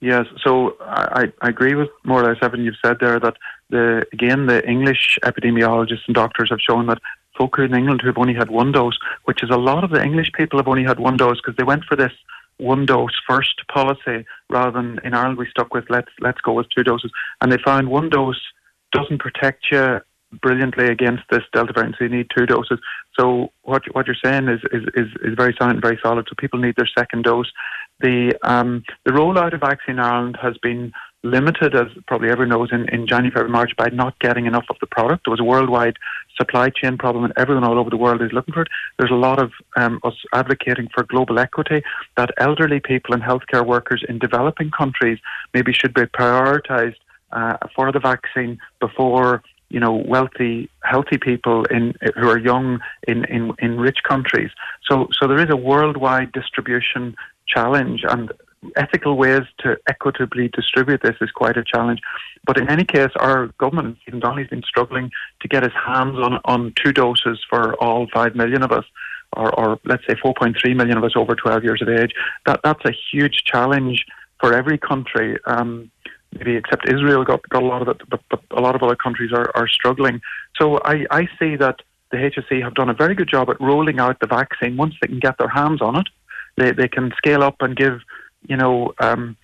Yes, 0.00 0.26
so 0.44 0.76
I, 0.80 1.32
I 1.40 1.48
agree 1.48 1.74
with 1.74 1.88
more 2.04 2.22
or 2.22 2.28
less 2.28 2.38
everything 2.42 2.66
you've 2.66 2.76
said 2.84 2.98
there. 3.00 3.18
That 3.18 3.36
the 3.70 4.06
again 4.12 4.46
the 4.46 4.64
English 4.68 5.18
epidemiologists 5.24 6.06
and 6.06 6.14
doctors 6.14 6.50
have 6.50 6.60
shown 6.60 6.86
that 6.86 6.98
folk 7.36 7.58
in 7.58 7.74
England 7.74 8.00
who've 8.02 8.18
only 8.18 8.34
had 8.34 8.50
one 8.50 8.72
dose, 8.72 8.98
which 9.24 9.42
is 9.42 9.50
a 9.50 9.56
lot 9.56 9.84
of 9.84 9.90
the 9.90 10.02
English 10.02 10.32
people 10.32 10.58
have 10.58 10.68
only 10.68 10.84
had 10.84 10.98
one 10.98 11.16
dose 11.16 11.40
because 11.40 11.56
they 11.56 11.64
went 11.64 11.84
for 11.84 11.96
this 11.96 12.12
one 12.58 12.86
dose 12.86 13.12
first 13.28 13.60
policy 13.72 14.24
rather 14.48 14.70
than 14.70 14.98
in 15.04 15.14
Ireland 15.14 15.38
we 15.38 15.48
stuck 15.50 15.74
with 15.74 15.84
let's 15.90 16.10
let's 16.20 16.40
go 16.40 16.52
with 16.54 16.68
two 16.70 16.82
doses. 16.82 17.12
And 17.40 17.52
they 17.52 17.58
found 17.64 17.88
one 17.88 18.08
dose 18.08 18.40
doesn't 18.92 19.18
protect 19.18 19.66
you 19.70 20.00
brilliantly 20.42 20.86
against 20.86 21.22
this 21.30 21.42
Delta 21.52 21.72
variant, 21.72 21.96
so 21.98 22.04
you 22.04 22.10
need 22.10 22.28
two 22.36 22.46
doses. 22.46 22.78
So 23.18 23.52
what 23.62 23.82
what 23.94 24.06
you're 24.06 24.16
saying 24.22 24.48
is 24.48 24.60
is, 24.72 24.82
is, 24.94 25.08
is 25.22 25.34
very 25.36 25.54
sound 25.58 25.72
and 25.72 25.82
very 25.82 25.98
solid. 26.02 26.26
So 26.28 26.34
people 26.38 26.58
need 26.58 26.76
their 26.76 26.90
second 26.98 27.24
dose. 27.24 27.50
the 28.00 28.34
um, 28.42 28.84
the 29.04 29.12
rollout 29.12 29.54
of 29.54 29.60
vaccine 29.60 29.96
in 29.96 30.00
Ireland 30.00 30.38
has 30.40 30.56
been 30.58 30.92
limited, 31.22 31.74
as 31.74 31.88
probably 32.06 32.30
everyone 32.30 32.50
knows, 32.50 32.68
in, 32.72 32.88
in 32.88 33.06
January, 33.06 33.30
February, 33.30 33.50
March 33.50 33.72
by 33.76 33.88
not 33.88 34.18
getting 34.20 34.46
enough 34.46 34.66
of 34.70 34.76
the 34.80 34.86
product. 34.86 35.24
There 35.24 35.32
was 35.32 35.40
a 35.40 35.44
worldwide 35.44 35.96
supply 36.36 36.70
chain 36.70 36.96
problem, 36.98 37.24
and 37.24 37.32
everyone 37.36 37.64
all 37.64 37.78
over 37.78 37.90
the 37.90 37.96
world 37.96 38.22
is 38.22 38.32
looking 38.32 38.54
for 38.54 38.62
it. 38.62 38.68
There's 38.98 39.10
a 39.10 39.14
lot 39.14 39.42
of 39.42 39.52
um, 39.76 40.00
us 40.04 40.14
advocating 40.32 40.88
for 40.94 41.04
global 41.04 41.38
equity 41.38 41.82
that 42.16 42.30
elderly 42.38 42.80
people 42.80 43.14
and 43.14 43.22
healthcare 43.22 43.66
workers 43.66 44.04
in 44.08 44.18
developing 44.18 44.70
countries 44.70 45.18
maybe 45.54 45.72
should 45.72 45.94
be 45.94 46.02
prioritised 46.02 46.96
uh, 47.32 47.56
for 47.74 47.90
the 47.92 48.00
vaccine 48.00 48.58
before 48.80 49.42
you 49.68 49.80
know 49.80 49.94
wealthy, 50.06 50.70
healthy 50.84 51.18
people 51.18 51.64
in 51.64 51.94
who 52.14 52.28
are 52.28 52.38
young 52.38 52.78
in, 53.08 53.24
in, 53.24 53.52
in 53.58 53.80
rich 53.80 53.98
countries. 54.06 54.50
So 54.88 55.08
so 55.12 55.26
there 55.26 55.40
is 55.40 55.50
a 55.50 55.56
worldwide 55.56 56.32
distribution 56.32 57.16
challenge, 57.48 58.02
and 58.08 58.32
ethical 58.76 59.16
ways 59.16 59.42
to 59.58 59.76
equitably 59.88 60.48
distribute 60.48 61.02
this 61.02 61.16
is 61.20 61.30
quite 61.30 61.56
a 61.56 61.64
challenge. 61.64 62.00
But 62.46 62.58
in 62.58 62.68
any 62.68 62.84
case, 62.84 63.10
our 63.16 63.48
government, 63.58 63.98
Stephen 64.02 64.20
Donnelly's 64.20 64.48
been 64.48 64.62
struggling 64.62 65.10
to 65.40 65.48
get 65.48 65.62
his 65.62 65.72
hands 65.72 66.16
on, 66.18 66.40
on 66.44 66.72
two 66.82 66.92
doses 66.92 67.38
for 67.48 67.74
all 67.82 68.06
five 68.12 68.34
million 68.34 68.62
of 68.62 68.72
us, 68.72 68.84
or, 69.36 69.54
or 69.58 69.78
let's 69.84 70.06
say 70.06 70.14
4.3 70.14 70.76
million 70.76 70.96
of 70.96 71.04
us 71.04 71.12
over 71.16 71.34
12 71.34 71.64
years 71.64 71.82
of 71.82 71.88
age. 71.88 72.12
That 72.46 72.60
That's 72.62 72.84
a 72.84 72.92
huge 73.12 73.42
challenge 73.44 74.04
for 74.40 74.54
every 74.54 74.78
country. 74.78 75.38
Um, 75.46 75.90
maybe 76.32 76.56
except 76.56 76.88
Israel 76.88 77.24
got, 77.24 77.48
got 77.48 77.62
a 77.62 77.66
lot 77.66 77.82
of 77.82 77.88
it, 77.88 78.00
but, 78.08 78.20
but 78.30 78.42
a 78.50 78.60
lot 78.60 78.74
of 78.74 78.82
other 78.82 78.96
countries 78.96 79.32
are, 79.32 79.50
are 79.54 79.68
struggling. 79.68 80.20
So 80.60 80.78
I, 80.84 81.06
I 81.10 81.28
see 81.38 81.56
that 81.56 81.80
the 82.10 82.18
HSE 82.18 82.62
have 82.62 82.74
done 82.74 82.88
a 82.88 82.94
very 82.94 83.14
good 83.14 83.28
job 83.28 83.50
at 83.50 83.60
rolling 83.60 83.98
out 83.98 84.20
the 84.20 84.26
vaccine 84.26 84.76
once 84.76 84.94
they 85.00 85.08
can 85.08 85.18
get 85.18 85.38
their 85.38 85.48
hands 85.48 85.82
on 85.82 85.96
it. 85.96 86.08
They, 86.56 86.72
they 86.72 86.88
can 86.88 87.12
scale 87.16 87.42
up 87.42 87.56
and 87.60 87.76
give 87.76 88.00
you 88.48 88.56
know, 88.56 88.92
um, 88.98 89.36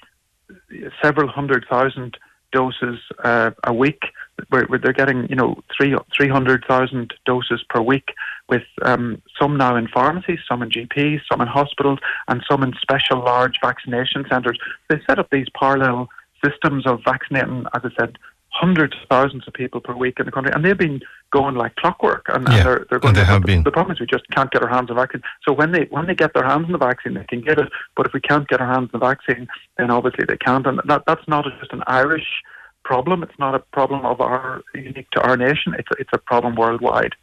several 1.02 1.28
hundred 1.28 1.66
thousand 1.68 2.18
doses 2.52 2.98
uh, 3.24 3.50
a 3.64 3.72
week. 3.72 4.02
Where, 4.48 4.64
where, 4.64 4.78
they're 4.78 4.92
getting, 4.92 5.28
you 5.28 5.36
know, 5.36 5.62
three 5.76 5.94
three 6.16 6.28
hundred 6.28 6.64
thousand 6.66 7.14
doses 7.26 7.62
per 7.68 7.80
week, 7.80 8.08
with 8.48 8.62
um, 8.82 9.22
some 9.38 9.56
now 9.56 9.76
in 9.76 9.88
pharmacies, 9.88 10.40
some 10.48 10.62
in 10.62 10.70
GPs, 10.70 11.20
some 11.30 11.40
in 11.40 11.48
hospitals, 11.48 11.98
and 12.28 12.42
some 12.50 12.62
in 12.62 12.72
special 12.80 13.20
large 13.20 13.58
vaccination 13.62 14.24
centres. 14.30 14.58
They 14.88 15.00
set 15.06 15.18
up 15.18 15.28
these 15.30 15.48
parallel 15.58 16.08
systems 16.44 16.86
of 16.86 17.00
vaccinating, 17.04 17.66
as 17.74 17.82
I 17.84 17.90
said, 17.98 18.18
hundreds 18.52 18.94
of 18.94 19.08
thousands 19.08 19.48
of 19.48 19.54
people 19.54 19.80
per 19.80 19.94
week 19.94 20.20
in 20.20 20.26
the 20.26 20.32
country, 20.32 20.52
and 20.54 20.64
they've 20.64 20.78
been 20.78 21.00
going 21.30 21.54
like 21.54 21.74
clockwork. 21.76 22.26
And, 22.28 22.46
yeah, 22.46 22.54
and 22.54 22.66
they're, 22.66 22.86
they're 22.90 22.98
going. 23.00 23.16
And 23.16 23.16
they 23.16 23.24
have 23.24 23.42
the, 23.42 23.46
been. 23.46 23.62
The 23.62 23.70
problem 23.70 23.94
is 23.94 24.00
we 24.00 24.06
just 24.06 24.28
can't 24.30 24.50
get 24.50 24.62
our 24.62 24.68
hands 24.68 24.90
on 24.90 24.96
the 24.96 25.02
vaccine. 25.02 25.22
So 25.46 25.52
when 25.52 25.72
they 25.72 25.86
when 25.90 26.06
they 26.06 26.14
get 26.14 26.34
their 26.34 26.44
hands 26.44 26.66
on 26.66 26.72
the 26.72 26.78
vaccine, 26.78 27.14
they 27.14 27.24
can 27.24 27.40
get 27.40 27.58
it. 27.58 27.68
But 27.96 28.06
if 28.06 28.12
we 28.12 28.20
can't 28.20 28.46
get 28.48 28.60
our 28.60 28.66
hands 28.66 28.90
on 28.92 29.00
the 29.00 29.06
vaccine, 29.06 29.48
then 29.78 29.90
obviously 29.90 30.24
they 30.26 30.36
can't. 30.36 30.66
And 30.66 30.80
that, 30.84 31.04
that's 31.06 31.26
not 31.26 31.44
just 31.60 31.72
an 31.72 31.82
Irish 31.86 32.28
problem. 32.84 33.22
It's 33.22 33.38
not 33.38 33.54
a 33.54 33.60
problem 33.60 34.04
of 34.04 34.20
our 34.20 34.62
unique 34.74 35.10
to 35.12 35.20
our 35.22 35.36
nation. 35.36 35.74
It's 35.78 35.88
a, 35.90 36.00
it's 36.00 36.10
a 36.12 36.18
problem 36.18 36.54
worldwide. 36.56 37.14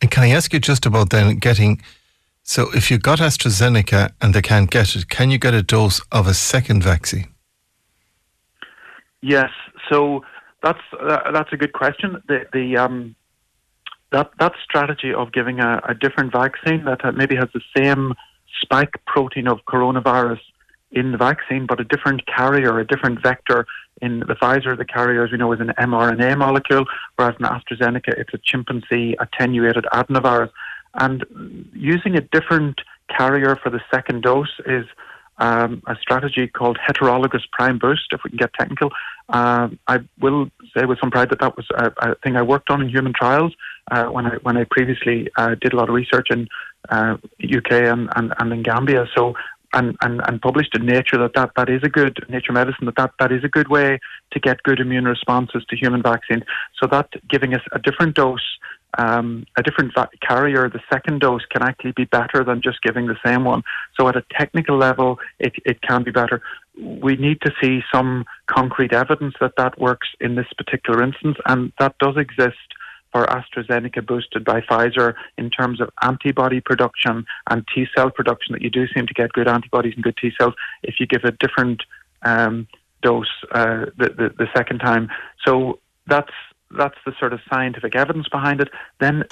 And 0.00 0.10
can 0.10 0.24
I 0.24 0.30
ask 0.30 0.52
you 0.52 0.60
just 0.60 0.86
about 0.86 1.10
then 1.10 1.36
getting? 1.36 1.82
So 2.42 2.68
if 2.74 2.90
you 2.90 2.98
got 2.98 3.18
AstraZeneca 3.18 4.12
and 4.20 4.34
they 4.34 4.42
can't 4.42 4.70
get 4.70 4.96
it, 4.96 5.08
can 5.08 5.30
you 5.30 5.38
get 5.38 5.54
a 5.54 5.62
dose 5.62 6.00
of 6.10 6.26
a 6.26 6.34
second 6.34 6.82
vaccine? 6.82 7.28
Yes. 9.20 9.50
So 9.90 10.24
that's 10.62 10.80
uh, 10.98 11.30
that's 11.32 11.52
a 11.52 11.56
good 11.56 11.72
question. 11.72 12.22
The 12.28 12.46
the 12.52 12.76
um, 12.76 13.14
that 14.12 14.30
that 14.38 14.52
strategy 14.64 15.12
of 15.14 15.32
giving 15.32 15.60
a, 15.60 15.80
a 15.88 15.94
different 15.94 16.32
vaccine 16.32 16.84
that 16.84 17.00
maybe 17.14 17.36
has 17.36 17.48
the 17.54 17.60
same 17.76 18.14
spike 18.62 18.94
protein 19.06 19.46
of 19.46 19.58
coronavirus 19.66 20.40
in 20.90 21.12
the 21.12 21.18
vaccine, 21.18 21.66
but 21.66 21.80
a 21.80 21.84
different 21.84 22.26
carrier, 22.26 22.78
a 22.78 22.86
different 22.86 23.22
vector. 23.22 23.66
In 24.00 24.20
the 24.20 24.36
Pfizer, 24.40 24.78
the 24.78 24.84
carrier, 24.84 25.24
as 25.24 25.32
we 25.32 25.38
know, 25.38 25.52
is 25.52 25.60
an 25.60 25.72
mRNA 25.78 26.38
molecule, 26.38 26.84
whereas 27.16 27.34
in 27.40 27.46
AstraZeneca, 27.46 28.16
it's 28.16 28.32
a 28.32 28.38
chimpanzee 28.38 29.16
attenuated 29.18 29.86
adenovirus. 29.92 30.50
And 30.94 31.24
using 31.74 32.16
a 32.16 32.20
different 32.20 32.80
carrier 33.14 33.56
for 33.56 33.70
the 33.70 33.80
second 33.92 34.22
dose 34.22 34.60
is 34.66 34.86
um, 35.38 35.82
a 35.86 35.96
strategy 36.00 36.46
called 36.46 36.78
heterologous 36.78 37.42
prime 37.52 37.78
boost, 37.78 38.12
if 38.12 38.20
we 38.24 38.30
can 38.30 38.38
get 38.38 38.52
technical. 38.54 38.90
Um, 39.28 39.78
I 39.86 39.98
will 40.20 40.50
say 40.76 40.84
with 40.84 40.98
some 41.00 41.10
pride 41.10 41.30
that 41.30 41.40
that 41.40 41.56
was 41.56 41.66
a, 41.74 41.92
a 41.98 42.14
thing 42.16 42.36
I 42.36 42.42
worked 42.42 42.70
on 42.70 42.82
in 42.82 42.88
human 42.88 43.12
trials 43.12 43.54
uh, 43.90 44.06
when 44.06 44.26
I 44.26 44.36
when 44.42 44.56
I 44.56 44.64
previously 44.70 45.28
uh, 45.36 45.54
did 45.60 45.72
a 45.72 45.76
lot 45.76 45.88
of 45.88 45.94
research 45.94 46.28
in 46.30 46.48
uh, 46.88 47.16
UK 47.42 47.72
and, 47.72 48.08
and, 48.16 48.32
and 48.38 48.52
in 48.52 48.62
Gambia. 48.62 49.06
So 49.14 49.34
and, 49.74 49.96
and, 50.00 50.22
and 50.26 50.40
published 50.40 50.74
in 50.74 50.86
Nature 50.86 51.18
that, 51.18 51.34
that 51.34 51.50
that 51.56 51.68
is 51.68 51.82
a 51.82 51.88
good 51.88 52.24
Nature 52.28 52.52
Medicine 52.52 52.86
that, 52.86 52.96
that 52.96 53.12
that 53.18 53.32
is 53.32 53.44
a 53.44 53.48
good 53.48 53.68
way 53.68 53.98
to 54.32 54.40
get 54.40 54.62
good 54.62 54.80
immune 54.80 55.04
responses 55.04 55.64
to 55.68 55.76
human 55.76 56.02
vaccines. 56.02 56.42
So 56.80 56.88
that 56.90 57.10
giving 57.28 57.54
us 57.54 57.60
a 57.72 57.78
different 57.78 58.14
dose 58.14 58.40
um, 58.96 59.44
a 59.56 59.62
different 59.62 59.92
carrier, 60.26 60.68
the 60.68 60.80
second 60.90 61.20
dose 61.20 61.44
can 61.46 61.62
actually 61.62 61.92
be 61.92 62.04
better 62.04 62.42
than 62.42 62.62
just 62.62 62.80
giving 62.82 63.06
the 63.06 63.18
same 63.24 63.44
one. 63.44 63.62
So, 63.98 64.08
at 64.08 64.16
a 64.16 64.24
technical 64.32 64.78
level, 64.78 65.18
it, 65.38 65.52
it 65.66 65.82
can 65.82 66.04
be 66.04 66.10
better. 66.10 66.40
We 66.76 67.16
need 67.16 67.40
to 67.42 67.52
see 67.62 67.80
some 67.92 68.24
concrete 68.46 68.92
evidence 68.92 69.34
that 69.40 69.56
that 69.56 69.78
works 69.78 70.08
in 70.20 70.36
this 70.36 70.46
particular 70.56 71.02
instance, 71.02 71.36
and 71.46 71.72
that 71.78 71.98
does 71.98 72.16
exist 72.16 72.56
for 73.12 73.26
AstraZeneca 73.26 74.06
boosted 74.06 74.44
by 74.44 74.60
Pfizer 74.60 75.14
in 75.36 75.50
terms 75.50 75.80
of 75.80 75.90
antibody 76.02 76.60
production 76.60 77.24
and 77.50 77.66
T 77.74 77.86
cell 77.94 78.10
production, 78.10 78.52
that 78.52 78.62
you 78.62 78.70
do 78.70 78.86
seem 78.88 79.06
to 79.06 79.14
get 79.14 79.32
good 79.32 79.48
antibodies 79.48 79.94
and 79.94 80.04
good 80.04 80.16
T 80.16 80.30
cells 80.38 80.54
if 80.82 80.96
you 80.98 81.06
give 81.06 81.24
a 81.24 81.32
different 81.32 81.82
um, 82.22 82.68
dose 83.02 83.26
uh, 83.52 83.86
the, 83.96 84.08
the, 84.08 84.34
the 84.38 84.46
second 84.56 84.78
time. 84.78 85.08
So, 85.44 85.78
that's 86.06 86.32
that's 86.76 86.98
the 87.06 87.12
sort 87.18 87.32
of 87.32 87.40
scientific 87.50 87.96
evidence 87.96 88.28
behind 88.28 88.60
it. 88.60 88.68
Then, 89.00 89.24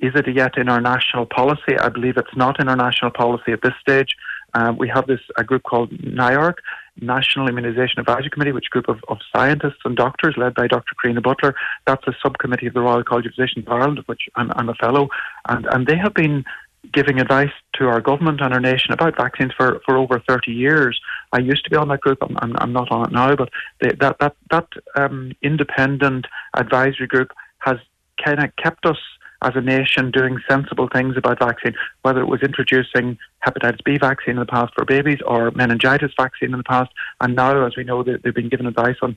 is 0.00 0.12
it 0.14 0.26
yet 0.34 0.56
in 0.56 0.68
our 0.68 0.80
national 0.80 1.26
policy? 1.26 1.78
I 1.78 1.88
believe 1.88 2.16
it's 2.16 2.36
not 2.36 2.60
in 2.60 2.68
our 2.68 2.76
national 2.76 3.12
policy 3.12 3.52
at 3.52 3.62
this 3.62 3.74
stage. 3.80 4.16
Um, 4.54 4.76
we 4.78 4.88
have 4.88 5.06
this 5.06 5.20
a 5.36 5.44
group 5.44 5.62
called 5.62 5.90
NIAC, 5.90 6.54
National 7.00 7.48
Immunisation 7.48 7.98
Advisory 7.98 8.30
Committee, 8.30 8.52
which 8.52 8.70
group 8.70 8.88
of, 8.88 8.98
of 9.08 9.18
scientists 9.34 9.80
and 9.84 9.96
doctors 9.96 10.34
led 10.36 10.54
by 10.54 10.66
Dr. 10.66 10.94
Karina 11.00 11.20
Butler. 11.20 11.54
That's 11.86 12.06
a 12.06 12.12
subcommittee 12.22 12.66
of 12.66 12.74
the 12.74 12.80
Royal 12.80 13.04
College 13.04 13.26
of 13.26 13.34
Physicians 13.34 13.66
of 13.66 13.72
Ireland, 13.72 14.02
which 14.06 14.22
I'm, 14.34 14.50
I'm 14.56 14.68
a 14.68 14.74
fellow, 14.74 15.08
and 15.48 15.66
and 15.70 15.86
they 15.86 15.96
have 15.96 16.14
been 16.14 16.44
giving 16.92 17.20
advice 17.20 17.52
to 17.74 17.86
our 17.86 18.00
government 18.00 18.40
and 18.40 18.52
our 18.52 18.60
nation 18.60 18.92
about 18.92 19.16
vaccines 19.16 19.52
for, 19.56 19.80
for 19.84 19.96
over 19.96 20.22
30 20.26 20.50
years. 20.50 21.00
I 21.32 21.38
used 21.38 21.64
to 21.64 21.70
be 21.70 21.76
on 21.76 21.88
that 21.88 22.00
group. 22.00 22.18
I'm, 22.22 22.36
I'm, 22.40 22.56
I'm 22.58 22.72
not 22.72 22.90
on 22.90 23.06
it 23.06 23.12
now, 23.12 23.34
but 23.36 23.50
they, 23.80 23.92
that 24.00 24.18
that 24.20 24.36
that 24.50 24.68
um, 24.96 25.32
independent 25.42 26.26
advisory 26.54 27.06
group 27.06 27.32
has 27.58 27.76
kind 28.24 28.42
of 28.42 28.54
kept 28.56 28.86
us 28.86 28.98
as 29.42 29.52
a 29.54 29.60
nation 29.60 30.10
doing 30.10 30.38
sensible 30.48 30.88
things 30.92 31.16
about 31.16 31.38
vaccine, 31.38 31.74
whether 32.02 32.20
it 32.20 32.26
was 32.26 32.42
introducing 32.42 33.16
hepatitis 33.46 33.82
B 33.84 33.96
vaccine 33.96 34.34
in 34.34 34.40
the 34.40 34.46
past 34.46 34.72
for 34.74 34.84
babies 34.84 35.18
or 35.26 35.50
meningitis 35.52 36.12
vaccine 36.16 36.52
in 36.52 36.58
the 36.58 36.64
past, 36.64 36.90
and 37.20 37.34
now, 37.34 37.66
as 37.66 37.76
we 37.76 37.84
know, 37.84 38.02
they, 38.02 38.16
they've 38.22 38.34
been 38.34 38.50
given 38.50 38.66
advice 38.66 38.96
on 39.00 39.16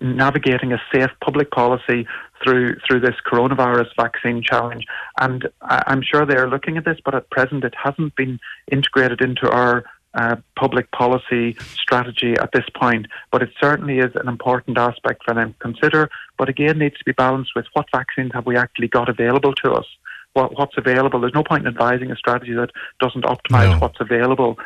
navigating 0.00 0.72
a 0.72 0.80
safe 0.92 1.10
public 1.22 1.50
policy 1.50 2.06
through 2.42 2.76
through 2.86 3.00
this 3.00 3.16
coronavirus 3.30 3.88
vaccine 3.96 4.42
challenge. 4.42 4.84
And 5.20 5.48
I'm 5.62 6.02
sure 6.02 6.24
they 6.24 6.36
are 6.36 6.48
looking 6.48 6.76
at 6.76 6.84
this, 6.84 6.98
but 7.04 7.14
at 7.14 7.30
present 7.30 7.64
it 7.64 7.74
hasn't 7.82 8.16
been 8.16 8.38
integrated 8.70 9.20
into 9.20 9.50
our 9.50 9.84
uh, 10.14 10.36
public 10.56 10.90
policy 10.90 11.56
strategy 11.74 12.34
at 12.34 12.50
this 12.52 12.64
point. 12.74 13.06
But 13.30 13.42
it 13.42 13.50
certainly 13.60 13.98
is 13.98 14.12
an 14.14 14.28
important 14.28 14.78
aspect 14.78 15.22
for 15.24 15.34
them 15.34 15.52
to 15.52 15.58
consider. 15.58 16.10
But 16.38 16.48
again, 16.48 16.78
needs 16.78 16.98
to 16.98 17.04
be 17.04 17.12
balanced 17.12 17.52
with 17.54 17.66
what 17.74 17.86
vaccines 17.94 18.32
have 18.34 18.46
we 18.46 18.56
actually 18.56 18.88
got 18.88 19.08
available 19.08 19.54
to 19.56 19.72
us. 19.72 19.86
What, 20.32 20.56
what's 20.56 20.78
available. 20.78 21.20
There's 21.20 21.34
no 21.34 21.42
point 21.42 21.62
in 21.62 21.68
advising 21.68 22.12
a 22.12 22.16
strategy 22.16 22.54
that 22.54 22.70
doesn't 23.00 23.24
optimise 23.24 23.72
no. 23.72 23.78
what's 23.78 24.00
available 24.00 24.58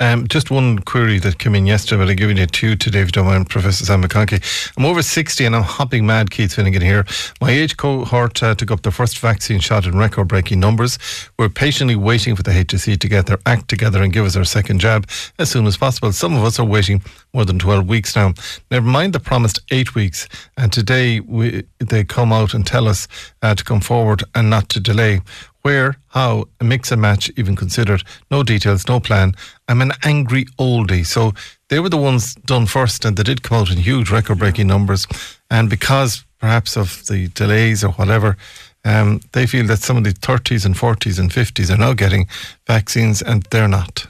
um, 0.00 0.26
just 0.28 0.50
one 0.50 0.78
query 0.78 1.18
that 1.18 1.38
came 1.38 1.54
in 1.54 1.66
yesterday, 1.66 2.02
but 2.02 2.10
I'm 2.10 2.16
giving 2.16 2.38
you 2.38 2.46
two 2.46 2.74
today, 2.74 3.00
if 3.00 3.08
you 3.08 3.12
don't 3.12 3.26
mind, 3.26 3.50
Professor 3.50 3.84
Sam 3.84 4.02
McConkey. 4.02 4.72
I'm 4.76 4.86
over 4.86 5.02
60 5.02 5.44
and 5.44 5.54
I'm 5.54 5.62
hopping 5.62 6.06
mad, 6.06 6.30
Keith 6.30 6.54
Finnegan 6.54 6.80
here. 6.80 7.04
My 7.40 7.50
age 7.50 7.76
cohort 7.76 8.42
uh, 8.42 8.54
took 8.54 8.70
up 8.70 8.82
their 8.82 8.92
first 8.92 9.18
vaccine 9.18 9.60
shot 9.60 9.86
in 9.86 9.98
record 9.98 10.26
breaking 10.26 10.58
numbers. 10.58 10.98
We're 11.38 11.50
patiently 11.50 11.96
waiting 11.96 12.34
for 12.34 12.42
the 12.42 12.50
HSE 12.50 12.98
to 12.98 13.08
get 13.08 13.26
their 13.26 13.38
act 13.44 13.68
together 13.68 14.02
and 14.02 14.12
give 14.12 14.24
us 14.24 14.36
our 14.36 14.44
second 14.44 14.80
jab 14.80 15.06
as 15.38 15.50
soon 15.50 15.66
as 15.66 15.76
possible. 15.76 16.12
Some 16.12 16.34
of 16.34 16.44
us 16.44 16.58
are 16.58 16.66
waiting 16.66 17.02
more 17.34 17.44
than 17.44 17.58
12 17.58 17.86
weeks 17.86 18.16
now. 18.16 18.32
Never 18.70 18.86
mind 18.86 19.12
the 19.12 19.20
promised 19.20 19.60
eight 19.70 19.94
weeks. 19.94 20.28
And 20.56 20.72
today 20.72 21.20
we, 21.20 21.64
they 21.78 22.04
come 22.04 22.32
out 22.32 22.54
and 22.54 22.66
tell 22.66 22.88
us 22.88 23.06
uh, 23.42 23.54
to 23.54 23.64
come 23.64 23.80
forward 23.80 24.24
and 24.34 24.48
not 24.48 24.70
to 24.70 24.80
delay 24.80 25.20
where, 25.62 25.96
how, 26.08 26.48
a 26.60 26.64
mix 26.64 26.90
and 26.90 27.00
match 27.00 27.30
even 27.36 27.56
considered, 27.56 28.02
no 28.30 28.42
details, 28.42 28.88
no 28.88 29.00
plan. 29.00 29.34
I'm 29.68 29.82
an 29.82 29.92
angry 30.04 30.46
oldie. 30.58 31.06
So 31.06 31.32
they 31.68 31.80
were 31.80 31.88
the 31.88 31.96
ones 31.96 32.34
done 32.34 32.66
first 32.66 33.04
and 33.04 33.16
they 33.16 33.22
did 33.22 33.42
come 33.42 33.58
out 33.58 33.70
in 33.70 33.78
huge 33.78 34.10
record 34.10 34.38
breaking 34.38 34.66
numbers. 34.66 35.06
And 35.50 35.68
because 35.68 36.24
perhaps 36.38 36.76
of 36.76 37.06
the 37.06 37.28
delays 37.28 37.84
or 37.84 37.92
whatever, 37.92 38.36
um, 38.84 39.20
they 39.32 39.46
feel 39.46 39.66
that 39.66 39.80
some 39.80 39.96
of 39.96 40.04
the 40.04 40.12
30s 40.12 40.64
and 40.64 40.74
40s 40.74 41.18
and 41.18 41.30
50s 41.30 41.70
are 41.70 41.76
now 41.76 41.92
getting 41.92 42.26
vaccines 42.66 43.20
and 43.20 43.42
they're 43.50 43.68
not. 43.68 44.06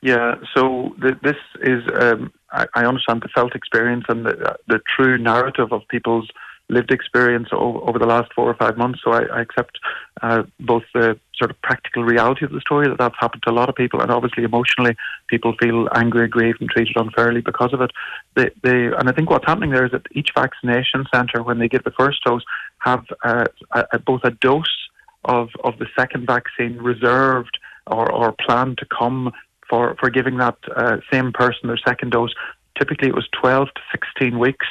Yeah, 0.00 0.36
so 0.54 0.94
th- 1.00 1.18
this 1.22 1.36
is, 1.62 1.82
um, 1.98 2.32
I, 2.52 2.66
I, 2.74 2.84
understand 2.84 3.22
the 3.22 3.28
felt 3.28 3.54
experience 3.54 4.04
and 4.08 4.26
the, 4.26 4.56
the 4.66 4.80
true 4.94 5.16
narrative 5.16 5.72
of 5.72 5.80
people's 5.88 6.28
lived 6.68 6.90
experience 6.90 7.48
over, 7.52 7.78
over 7.78 7.98
the 7.98 8.06
last 8.06 8.32
four 8.32 8.48
or 8.48 8.54
five 8.54 8.76
months. 8.76 9.00
So 9.04 9.12
I, 9.12 9.24
I 9.24 9.40
accept 9.42 9.78
uh, 10.22 10.44
both 10.60 10.82
the 10.94 11.18
sort 11.36 11.50
of 11.50 11.60
practical 11.62 12.04
reality 12.04 12.44
of 12.44 12.52
the 12.52 12.60
story 12.60 12.88
that 12.88 12.98
that's 12.98 13.16
happened 13.18 13.42
to 13.44 13.50
a 13.50 13.52
lot 13.52 13.68
of 13.68 13.74
people, 13.74 14.00
and 14.00 14.10
obviously 14.10 14.44
emotionally, 14.44 14.96
people 15.28 15.54
feel 15.60 15.88
angry, 15.94 16.24
aggrieved, 16.24 16.60
and 16.60 16.70
treated 16.70 16.96
unfairly 16.96 17.40
because 17.40 17.72
of 17.72 17.80
it. 17.80 17.90
They, 18.34 18.50
they, 18.62 18.86
and 18.86 19.08
I 19.08 19.12
think 19.12 19.30
what's 19.30 19.46
happening 19.46 19.70
there 19.70 19.84
is 19.84 19.92
that 19.92 20.06
each 20.12 20.30
vaccination 20.34 21.04
centre, 21.12 21.42
when 21.42 21.58
they 21.58 21.68
give 21.68 21.84
the 21.84 21.92
first 21.98 22.24
dose, 22.24 22.44
have 22.78 23.04
uh, 23.22 23.44
a, 23.72 23.98
both 23.98 24.22
a 24.24 24.30
dose 24.30 24.88
of, 25.24 25.48
of 25.64 25.78
the 25.78 25.86
second 25.98 26.26
vaccine 26.26 26.76
reserved 26.76 27.58
or, 27.86 28.10
or 28.10 28.34
planned 28.46 28.78
to 28.78 28.86
come 28.86 29.32
for, 29.68 29.96
for 29.98 30.10
giving 30.10 30.38
that 30.38 30.56
uh, 30.76 30.98
same 31.12 31.32
person 31.32 31.68
their 31.68 31.78
second 31.78 32.12
dose. 32.12 32.32
Typically, 32.78 33.08
it 33.08 33.14
was 33.14 33.28
12 33.40 33.68
to 33.74 33.80
16 33.92 34.38
weeks 34.38 34.66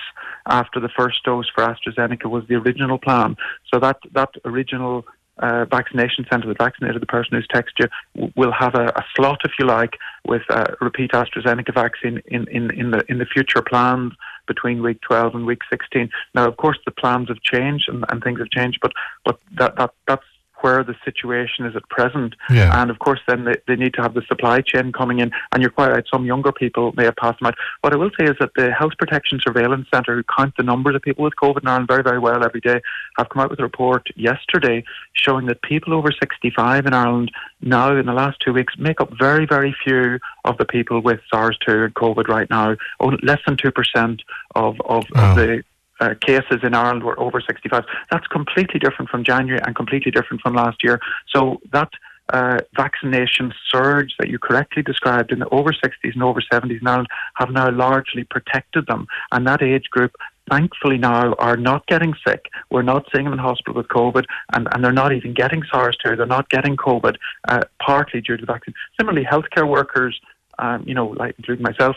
after 0.48 0.80
the 0.80 0.90
first 0.90 1.24
dose 1.24 1.50
for 1.54 1.66
AstraZeneca 1.66 2.26
was 2.26 2.44
the 2.48 2.56
original 2.56 2.98
plan. 2.98 3.36
So 3.72 3.80
that 3.80 3.98
that 4.14 4.30
original 4.46 5.06
uh, 5.40 5.66
vaccination 5.66 6.26
centre 6.32 6.48
that 6.48 6.58
vaccinated 6.58 7.02
the 7.02 7.08
person 7.08 7.30
who's 7.32 7.48
texted 7.48 7.88
you 8.16 8.32
will 8.36 8.52
have 8.52 8.76
a, 8.76 8.88
a 8.96 9.04
slot, 9.16 9.40
if 9.44 9.54
you 9.58 9.66
like, 9.66 9.98
with 10.28 10.44
repeat 10.80 11.12
AstraZeneca 11.12 11.74
vaccine 11.74 12.22
in, 12.28 12.48
in, 12.50 12.72
in 12.74 12.92
the 12.92 13.04
in 13.10 13.18
the 13.18 13.26
future 13.26 13.62
plans 13.62 14.14
between 14.48 14.84
week 14.84 15.00
12 15.02 15.36
and 15.36 15.46
week 15.46 15.62
16. 15.70 16.10
Now, 16.36 16.48
of 16.48 16.58
course, 16.58 16.78
the 16.86 16.92
plans 16.92 17.30
have 17.30 17.42
changed 17.42 17.88
and, 17.88 18.04
and 18.10 18.24
things 18.24 18.40
have 18.40 18.50
changed, 18.50 18.80
but 18.82 18.92
but 19.26 19.40
that, 19.58 19.76
that 19.78 19.94
that's 20.08 20.26
where 20.64 20.84
the 20.84 20.96
situation 21.04 21.66
is 21.66 21.76
at 21.76 21.88
present. 21.90 22.36
Yeah. 22.50 22.82
And 22.82 22.90
of 22.90 23.00
course, 23.00 23.20
then 23.28 23.44
they, 23.44 23.56
they 23.68 23.76
need 23.76 23.94
to 23.96 24.02
have 24.02 24.14
the 24.14 24.22
supply 24.28 24.62
chain 24.62 24.92
coming 24.92 25.20
in. 25.20 25.32
And 25.52 25.62
you're 25.62 25.72
quite 25.72 25.92
right, 25.92 26.06
some 26.12 26.26
younger 26.26 26.52
people 26.52 26.94
may 26.96 27.04
have 27.04 27.18
passed 27.18 27.40
them 27.40 27.48
out. 27.48 27.56
What 27.82 27.94
I 27.94 27.98
will 27.98 28.12
say 28.18 28.26
is 28.26 28.38
that 28.40 28.52
the 28.56 28.72
Health 28.72 28.94
Protection 28.98 29.40
Surveillance 29.42 29.88
Centre, 29.94 30.16
who 30.16 30.24
count 30.24 30.56
the 30.58 30.64
numbers 30.64 30.96
of 30.96 31.02
people 31.02 31.24
with 31.24 31.34
COVID 31.42 31.62
in 31.62 31.68
Ireland 31.68 31.88
very, 31.88 32.02
very 32.02 32.20
well 32.20 32.44
every 32.44 32.62
day, 32.62 32.80
have 33.18 33.30
come 33.30 33.42
out 33.42 33.50
with 33.50 33.60
a 33.60 33.64
report 33.64 34.08
yesterday 34.16 34.84
showing 35.14 35.48
that 35.48 35.62
people 35.62 35.94
over 35.94 36.12
65 36.12 36.86
in 36.86 36.94
Ireland 36.94 37.32
now, 37.62 37.96
in 37.96 38.06
the 38.06 38.14
last 38.14 38.40
two 38.40 38.54
weeks, 38.54 38.74
make 38.78 39.02
up 39.02 39.12
very, 39.18 39.46
very 39.46 39.76
few 39.84 40.20
of 40.46 40.58
the 40.58 40.66
people 40.66 41.02
with 41.02 41.20
SARS-2 41.30 41.86
and 41.86 41.94
COVID 41.94 42.28
right 42.28 42.50
now. 42.50 42.76
Oh, 43.00 43.12
less 43.22 43.40
than 43.46 43.58
2% 43.58 44.20
of, 44.56 44.80
of, 44.82 45.06
oh. 45.16 45.30
of 45.30 45.36
the 45.36 45.64
uh, 46.00 46.16
cases 46.20 46.60
in 46.64 46.74
Ireland 46.74 47.04
were 47.04 47.20
over 47.20 47.42
65. 47.42 47.84
That's 48.12 48.28
completely 48.28 48.80
different 48.80 49.10
from 49.10 49.24
January 49.24 49.62
and 49.66 49.76
completely 49.76 50.12
different 50.12 50.42
from 50.42 50.56
last 50.56 50.84
year. 50.84 51.00
So 51.34 51.62
that 51.72 51.90
uh, 52.30 52.60
vaccination 52.76 53.54
surge 53.70 54.16
that 54.18 54.30
you 54.30 54.40
correctly 54.40 54.82
described 54.82 55.32
in 55.32 55.40
the 55.40 55.50
over 55.50 55.72
60s 55.72 56.14
and 56.14 56.24
over 56.24 56.42
70s 56.42 56.82
in 56.82 56.88
Ireland 56.88 57.08
have 57.36 57.52
now 57.52 57.70
largely 57.72 58.24
protected 58.24 58.88
them. 58.88 59.08
And 59.32 59.46
that 59.46 59.62
age 59.62 59.90
group, 59.90 60.16
thankfully, 60.50 60.98
now 60.98 61.34
are 61.34 61.58
not 61.58 61.86
getting 61.88 62.14
sick. 62.26 62.46
We're 62.72 62.82
not 62.82 63.08
seeing 63.14 63.26
them 63.26 63.34
in 63.34 63.40
hospital 63.40 63.76
with 63.76 63.88
COVID, 63.88 64.26
and, 64.54 64.68
and 64.72 64.84
they're 64.84 64.92
not 64.92 65.14
even 65.14 65.34
getting 65.34 65.64
SARS 65.70 65.98
2. 66.04 66.16
They're 66.16 66.26
not 66.26 66.50
getting 66.50 66.78
COVID, 66.78 67.18
uh, 67.48 67.64
partly 67.82 68.22
due 68.22 68.38
to 68.38 68.46
the 68.46 68.52
vaccine. 68.52 68.74
Similarly, 69.00 69.26
healthcare 69.26 69.68
workers 69.68 70.20
um, 70.60 70.84
you 70.88 70.94
know, 70.94 71.08
like 71.08 71.36
including 71.38 71.64
myself, 71.64 71.96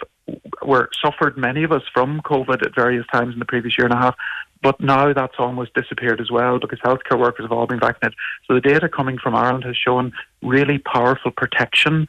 were 0.64 0.88
suffered 1.04 1.36
many 1.36 1.62
of 1.62 1.72
us 1.72 1.82
from 1.92 2.20
COVID 2.22 2.64
at 2.64 2.74
various 2.74 3.06
times 3.12 3.34
in 3.34 3.38
the 3.38 3.44
previous 3.44 3.76
year 3.78 3.86
and 3.86 3.94
a 3.94 3.98
half. 3.98 4.16
But 4.62 4.80
now 4.80 5.12
that's 5.12 5.34
almost 5.38 5.74
disappeared 5.74 6.20
as 6.20 6.30
well 6.30 6.58
because 6.58 6.78
healthcare 6.80 7.20
workers 7.20 7.44
have 7.44 7.52
all 7.52 7.66
been 7.66 7.80
vaccinated. 7.80 8.16
So 8.46 8.54
the 8.54 8.60
data 8.60 8.88
coming 8.88 9.18
from 9.18 9.34
Ireland 9.34 9.64
has 9.64 9.76
shown 9.76 10.12
really 10.42 10.78
powerful 10.78 11.30
protection 11.30 12.06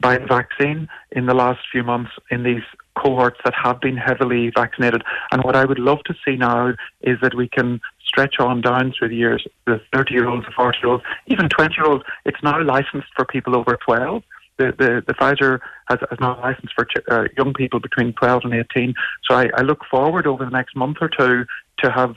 by 0.00 0.18
the 0.18 0.26
vaccine 0.26 0.88
in 1.12 1.26
the 1.26 1.34
last 1.34 1.60
few 1.70 1.82
months 1.82 2.10
in 2.30 2.42
these 2.42 2.62
cohorts 2.98 3.38
that 3.44 3.54
have 3.54 3.80
been 3.80 3.96
heavily 3.96 4.50
vaccinated. 4.54 5.02
And 5.32 5.42
what 5.44 5.56
I 5.56 5.64
would 5.64 5.78
love 5.78 6.02
to 6.06 6.14
see 6.24 6.36
now 6.36 6.74
is 7.00 7.18
that 7.22 7.34
we 7.34 7.48
can 7.48 7.80
stretch 8.04 8.36
on 8.38 8.60
down 8.60 8.92
through 8.96 9.08
the 9.08 9.16
years, 9.16 9.46
the 9.66 9.80
30 9.92 10.12
year 10.12 10.28
olds, 10.28 10.46
the 10.46 10.52
40 10.52 10.78
year 10.82 10.92
olds, 10.92 11.04
even 11.26 11.48
20 11.48 11.74
year 11.74 11.86
olds. 11.86 12.04
It's 12.24 12.42
now 12.42 12.62
licensed 12.62 13.08
for 13.16 13.24
people 13.24 13.56
over 13.56 13.78
12 13.84 14.22
the, 14.58 14.66
the, 14.78 15.02
the 15.06 15.14
Pfizer 15.14 15.60
has, 15.88 15.98
has 16.10 16.18
now 16.20 16.40
licensed 16.40 16.74
for 16.74 16.86
uh, 17.10 17.24
young 17.36 17.52
people 17.54 17.80
between 17.80 18.12
12 18.14 18.42
and 18.44 18.54
18. 18.54 18.94
So 19.28 19.36
I, 19.36 19.48
I 19.56 19.62
look 19.62 19.80
forward 19.90 20.26
over 20.26 20.44
the 20.44 20.50
next 20.50 20.76
month 20.76 20.98
or 21.00 21.08
two 21.08 21.44
to 21.78 21.90
have 21.90 22.14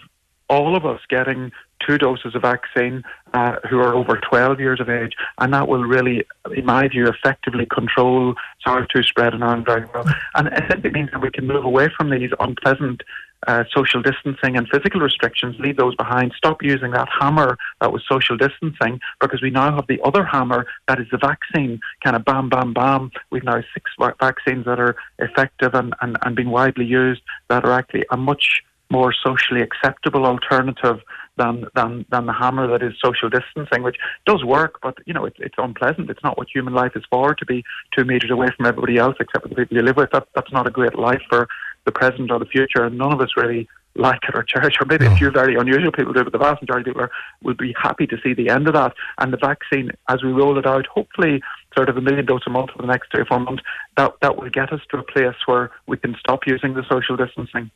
all 0.49 0.75
of 0.75 0.85
us 0.85 1.01
getting 1.09 1.51
two 1.85 1.97
doses 1.97 2.33
of 2.35 2.41
vaccine 2.41 3.03
uh, 3.33 3.57
who 3.69 3.79
are 3.79 3.93
over 3.93 4.19
12 4.29 4.59
years 4.59 4.79
of 4.79 4.89
age, 4.89 5.13
and 5.39 5.53
that 5.53 5.67
will 5.67 5.83
really, 5.83 6.25
in 6.55 6.65
my 6.65 6.87
view, 6.87 7.07
effectively 7.07 7.65
control 7.65 8.33
SARS-2 8.65 9.05
spread 9.05 9.33
in 9.33 9.43
Ireland 9.43 9.65
very 9.65 9.85
well. 9.93 10.05
And 10.35 10.47
it 10.47 10.63
simply 10.69 10.91
means 10.91 11.09
that 11.11 11.21
we 11.21 11.31
can 11.31 11.47
move 11.47 11.65
away 11.65 11.89
from 11.95 12.09
these 12.09 12.31
unpleasant 12.39 13.01
uh, 13.45 13.63
social 13.75 14.01
distancing 14.01 14.57
and 14.57 14.67
physical 14.69 14.99
restrictions, 14.99 15.55
leave 15.59 15.77
those 15.77 15.95
behind, 15.95 16.33
stop 16.35 16.63
using 16.63 16.91
that 16.91 17.07
hammer 17.19 17.57
that 17.81 17.91
was 17.91 18.03
social 18.09 18.35
distancing, 18.37 18.99
because 19.21 19.41
we 19.41 19.49
now 19.49 19.75
have 19.75 19.85
the 19.87 20.01
other 20.03 20.25
hammer 20.25 20.65
that 20.87 20.99
is 20.99 21.07
the 21.11 21.17
vaccine, 21.17 21.79
kind 22.03 22.15
of 22.15 22.25
bam, 22.25 22.49
bam, 22.49 22.73
bam. 22.73 23.11
We've 23.29 23.43
now 23.43 23.61
six 23.73 23.91
vaccines 24.19 24.65
that 24.65 24.79
are 24.79 24.95
effective 25.19 25.75
and, 25.75 25.93
and, 26.01 26.17
and 26.23 26.35
being 26.35 26.49
widely 26.49 26.85
used 26.85 27.21
that 27.49 27.63
are 27.63 27.73
actually 27.73 28.05
a 28.11 28.17
much 28.17 28.63
more 28.89 29.13
socially 29.13 29.61
acceptable 29.61 30.25
alternative 30.25 31.01
than 31.37 31.65
than 31.75 32.05
than 32.09 32.25
the 32.25 32.33
hammer 32.33 32.67
that 32.67 32.81
is 32.81 32.93
social 33.03 33.29
distancing, 33.29 33.83
which 33.83 33.97
does 34.25 34.43
work, 34.43 34.79
but 34.81 34.97
you 35.05 35.13
know 35.13 35.25
it's 35.25 35.37
it's 35.39 35.55
unpleasant. 35.57 36.09
It's 36.09 36.23
not 36.23 36.37
what 36.37 36.47
human 36.53 36.73
life 36.73 36.93
is 36.95 37.03
for 37.09 37.35
to 37.35 37.45
be 37.45 37.63
two 37.95 38.05
meters 38.05 38.31
away 38.31 38.47
from 38.55 38.65
everybody 38.65 38.97
else 38.97 39.15
except 39.19 39.43
for 39.43 39.49
the 39.49 39.55
people 39.55 39.77
you 39.77 39.83
live 39.83 39.97
with. 39.97 40.11
That 40.11 40.27
that's 40.35 40.51
not 40.51 40.67
a 40.67 40.71
great 40.71 40.97
life 40.97 41.21
for 41.29 41.47
the 41.87 41.91
present 41.91 42.29
or 42.29 42.37
the 42.37 42.45
future, 42.45 42.83
and 42.83 42.99
none 42.99 43.11
of 43.11 43.21
us 43.21 43.29
really 43.35 43.67
like 43.95 44.19
it 44.29 44.35
or 44.35 44.43
cherish, 44.43 44.75
or 44.79 44.85
maybe 44.85 45.07
a 45.07 45.15
few 45.15 45.31
very 45.31 45.55
unusual 45.55 45.91
people 45.91 46.13
do, 46.13 46.23
but 46.23 46.31
the 46.31 46.37
vast 46.37 46.61
majority 46.61 46.91
of 46.91 46.95
people 46.95 47.09
will 47.41 47.55
be 47.55 47.73
happy 47.81 48.05
to 48.05 48.17
see 48.23 48.33
the 48.35 48.49
end 48.49 48.67
of 48.67 48.75
that. 48.75 48.93
And 49.17 49.33
the 49.33 49.37
vaccine, 49.37 49.89
as 50.07 50.21
we 50.23 50.31
roll 50.31 50.59
it 50.59 50.67
out, 50.67 50.85
hopefully 50.85 51.41
sort 51.77 51.89
of 51.89 51.97
a 51.97 52.01
million 52.01 52.25
doses 52.25 52.47
a 52.47 52.49
month 52.49 52.71
for 52.71 52.81
the 52.81 52.87
next 52.87 53.11
three 53.11 53.21
or 53.21 53.25
four 53.25 53.39
months, 53.39 53.61
that, 53.97 54.11
that 54.21 54.35
will 54.35 54.49
get 54.49 54.73
us 54.73 54.81
to 54.89 54.97
a 54.97 55.03
place 55.03 55.35
where 55.45 55.69
we 55.85 55.95
can 55.95 56.15
stop 56.19 56.47
using 56.47 56.73
the 56.73 56.83
social 56.89 57.15
distancing. 57.15 57.69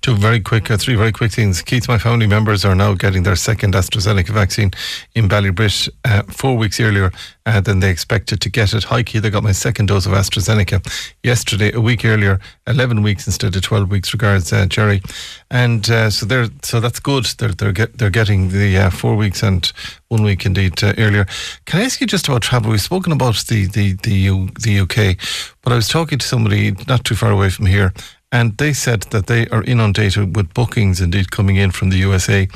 Two 0.00 0.16
very 0.16 0.40
quick, 0.40 0.70
uh, 0.70 0.76
three 0.76 0.94
very 0.94 1.12
quick 1.12 1.32
things. 1.32 1.62
Keith, 1.62 1.88
my 1.88 1.98
family 1.98 2.26
members 2.26 2.64
are 2.64 2.74
now 2.74 2.94
getting 2.94 3.22
their 3.22 3.36
second 3.36 3.74
AstraZeneca 3.74 4.30
vaccine 4.30 4.70
in 5.14 5.28
Ballybrit 5.28 5.88
uh, 6.04 6.22
four 6.24 6.56
weeks 6.56 6.80
earlier 6.80 7.12
uh, 7.46 7.60
than 7.60 7.80
they 7.80 7.90
expected 7.90 8.40
to 8.40 8.48
get 8.48 8.74
it. 8.74 8.84
Hi, 8.84 9.02
Keith, 9.02 9.24
I 9.24 9.30
got 9.30 9.42
my 9.42 9.52
second 9.52 9.86
dose 9.86 10.06
of 10.06 10.12
AstraZeneca 10.12 11.14
yesterday, 11.22 11.72
a 11.72 11.80
week 11.80 12.04
earlier, 12.04 12.40
11 12.66 13.02
weeks 13.02 13.26
instead 13.26 13.54
of 13.54 13.62
12 13.62 13.90
weeks. 13.90 14.12
Regards, 14.12 14.52
uh, 14.52 14.66
Jerry. 14.66 15.02
And 15.50 15.88
uh, 15.90 16.10
so 16.10 16.26
they're 16.26 16.48
so 16.62 16.80
that's 16.80 17.00
good. 17.00 17.24
They're 17.38 17.52
they're 17.52 17.72
get, 17.72 17.98
they're 17.98 18.10
getting 18.10 18.48
the 18.48 18.76
uh, 18.78 18.90
four 18.90 19.14
weeks 19.14 19.42
and 19.42 19.70
one 20.12 20.22
week 20.22 20.46
indeed 20.46 20.74
earlier. 20.84 21.26
Can 21.64 21.80
I 21.80 21.84
ask 21.84 22.00
you 22.00 22.06
just 22.06 22.28
about 22.28 22.42
travel? 22.42 22.70
We've 22.70 22.80
spoken 22.80 23.12
about 23.12 23.36
the 23.48 23.66
the 23.66 23.94
the, 23.94 24.14
U, 24.32 24.48
the 24.60 24.80
UK, 24.80 25.16
but 25.62 25.72
I 25.72 25.76
was 25.76 25.88
talking 25.88 26.18
to 26.18 26.26
somebody 26.26 26.72
not 26.86 27.04
too 27.04 27.16
far 27.16 27.32
away 27.32 27.48
from 27.50 27.66
here 27.66 27.92
and 28.32 28.56
they 28.56 28.72
said 28.72 29.02
that 29.10 29.26
they 29.26 29.46
are 29.48 29.62
inundated 29.64 30.34
with 30.36 30.54
bookings 30.54 31.00
indeed 31.00 31.30
coming 31.30 31.56
in 31.56 31.70
from 31.70 31.90
the 31.90 31.98
USA. 31.98 32.48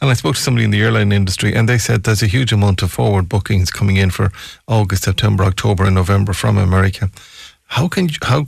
And 0.00 0.08
I 0.10 0.14
spoke 0.14 0.36
to 0.36 0.40
somebody 0.40 0.64
in 0.64 0.70
the 0.70 0.80
airline 0.80 1.10
industry, 1.10 1.52
and 1.54 1.68
they 1.68 1.78
said 1.78 2.04
there's 2.04 2.22
a 2.22 2.28
huge 2.28 2.52
amount 2.52 2.82
of 2.82 2.92
forward 2.92 3.28
bookings 3.28 3.70
coming 3.70 3.96
in 3.96 4.10
for 4.10 4.30
August, 4.68 5.02
September, 5.02 5.42
October, 5.44 5.84
and 5.84 5.96
November 5.96 6.32
from 6.34 6.56
America. 6.56 7.10
How 7.66 7.88
can 7.88 8.08
you, 8.08 8.14
how 8.22 8.46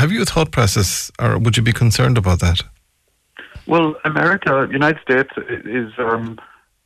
have 0.00 0.12
you 0.12 0.22
a 0.22 0.24
thought 0.24 0.52
process, 0.52 1.10
or 1.18 1.38
would 1.38 1.56
you 1.56 1.62
be 1.64 1.72
concerned 1.72 2.16
about 2.16 2.38
that? 2.38 2.62
Well, 3.66 3.96
America, 4.04 4.68
United 4.70 5.00
States 5.02 5.30
is. 5.64 5.92
Um, 5.98 6.38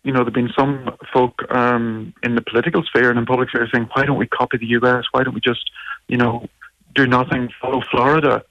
you 0.05 0.13
know, 0.13 0.21
there've 0.21 0.35
been 0.35 0.53
some 0.57 0.97
folk 1.13 1.43
um, 1.55 2.13
in 2.23 2.35
the 2.35 2.43
political 2.43 2.83
sphere 2.83 3.11
and 3.11 3.19
in 3.19 3.27
public 3.27 3.51
sphere 3.51 3.69
saying, 3.73 3.89
why 3.95 4.05
don't 4.05 4.19
we 4.19 4.27
copy 4.27 4.59
the 4.59 4.67
US? 4.81 5.05
Why 5.13 5.23
don't 5.23 5.35
we 5.35 5.41
just, 5.41 5.71
you 6.09 6.17
know, 6.17 6.49
do 6.95 7.07
nothing, 7.07 7.51
follow 7.61 7.83
Florida? 7.91 8.43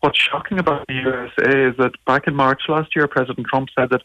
What's 0.00 0.18
shocking 0.18 0.58
about 0.58 0.86
the 0.86 0.94
USA 0.94 1.68
is 1.68 1.76
that 1.78 1.92
back 2.06 2.26
in 2.26 2.34
March 2.34 2.62
last 2.68 2.94
year, 2.94 3.06
President 3.08 3.46
Trump 3.48 3.68
said 3.76 3.90
that 3.90 4.02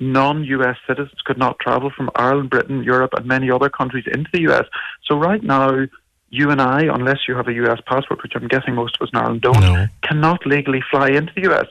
non 0.00 0.44
US 0.44 0.76
citizens 0.86 1.20
could 1.24 1.38
not 1.38 1.58
travel 1.60 1.90
from 1.90 2.10
Ireland, 2.16 2.50
Britain, 2.50 2.82
Europe, 2.82 3.14
and 3.14 3.26
many 3.26 3.50
other 3.50 3.70
countries 3.70 4.04
into 4.12 4.28
the 4.32 4.42
US. 4.50 4.64
So, 5.04 5.16
right 5.16 5.42
now, 5.42 5.86
you 6.30 6.50
and 6.50 6.60
I, 6.60 6.82
unless 6.82 7.20
you 7.26 7.34
have 7.36 7.48
a 7.48 7.52
US 7.54 7.80
passport, 7.86 8.22
which 8.22 8.32
I'm 8.34 8.48
guessing 8.48 8.74
most 8.74 8.96
of 8.96 9.06
us 9.06 9.10
in 9.12 9.18
Ireland 9.18 9.40
don't, 9.40 9.60
no. 9.60 9.86
cannot 10.02 10.46
legally 10.46 10.82
fly 10.90 11.08
into 11.08 11.32
the 11.34 11.50
US. 11.50 11.66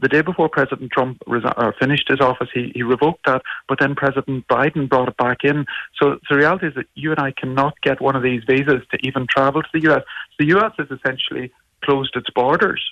The 0.00 0.08
day 0.08 0.20
before 0.20 0.48
President 0.48 0.90
Trump 0.90 1.18
resi- 1.26 1.54
uh, 1.56 1.72
finished 1.78 2.08
his 2.08 2.20
office, 2.20 2.48
he, 2.52 2.72
he 2.74 2.82
revoked 2.82 3.24
that, 3.26 3.42
but 3.68 3.78
then 3.78 3.94
President 3.94 4.46
Biden 4.48 4.88
brought 4.88 5.08
it 5.08 5.16
back 5.16 5.44
in. 5.44 5.64
So, 6.00 6.18
so 6.28 6.34
the 6.34 6.36
reality 6.36 6.66
is 6.66 6.74
that 6.74 6.86
you 6.94 7.10
and 7.10 7.20
I 7.20 7.32
cannot 7.32 7.80
get 7.82 8.00
one 8.00 8.16
of 8.16 8.22
these 8.22 8.42
visas 8.46 8.82
to 8.90 8.98
even 9.06 9.26
travel 9.28 9.62
to 9.62 9.68
the 9.72 9.92
US. 9.92 10.02
The 10.38 10.46
US 10.56 10.72
has 10.78 10.88
essentially 10.90 11.50
closed 11.82 12.14
its 12.14 12.28
borders 12.30 12.82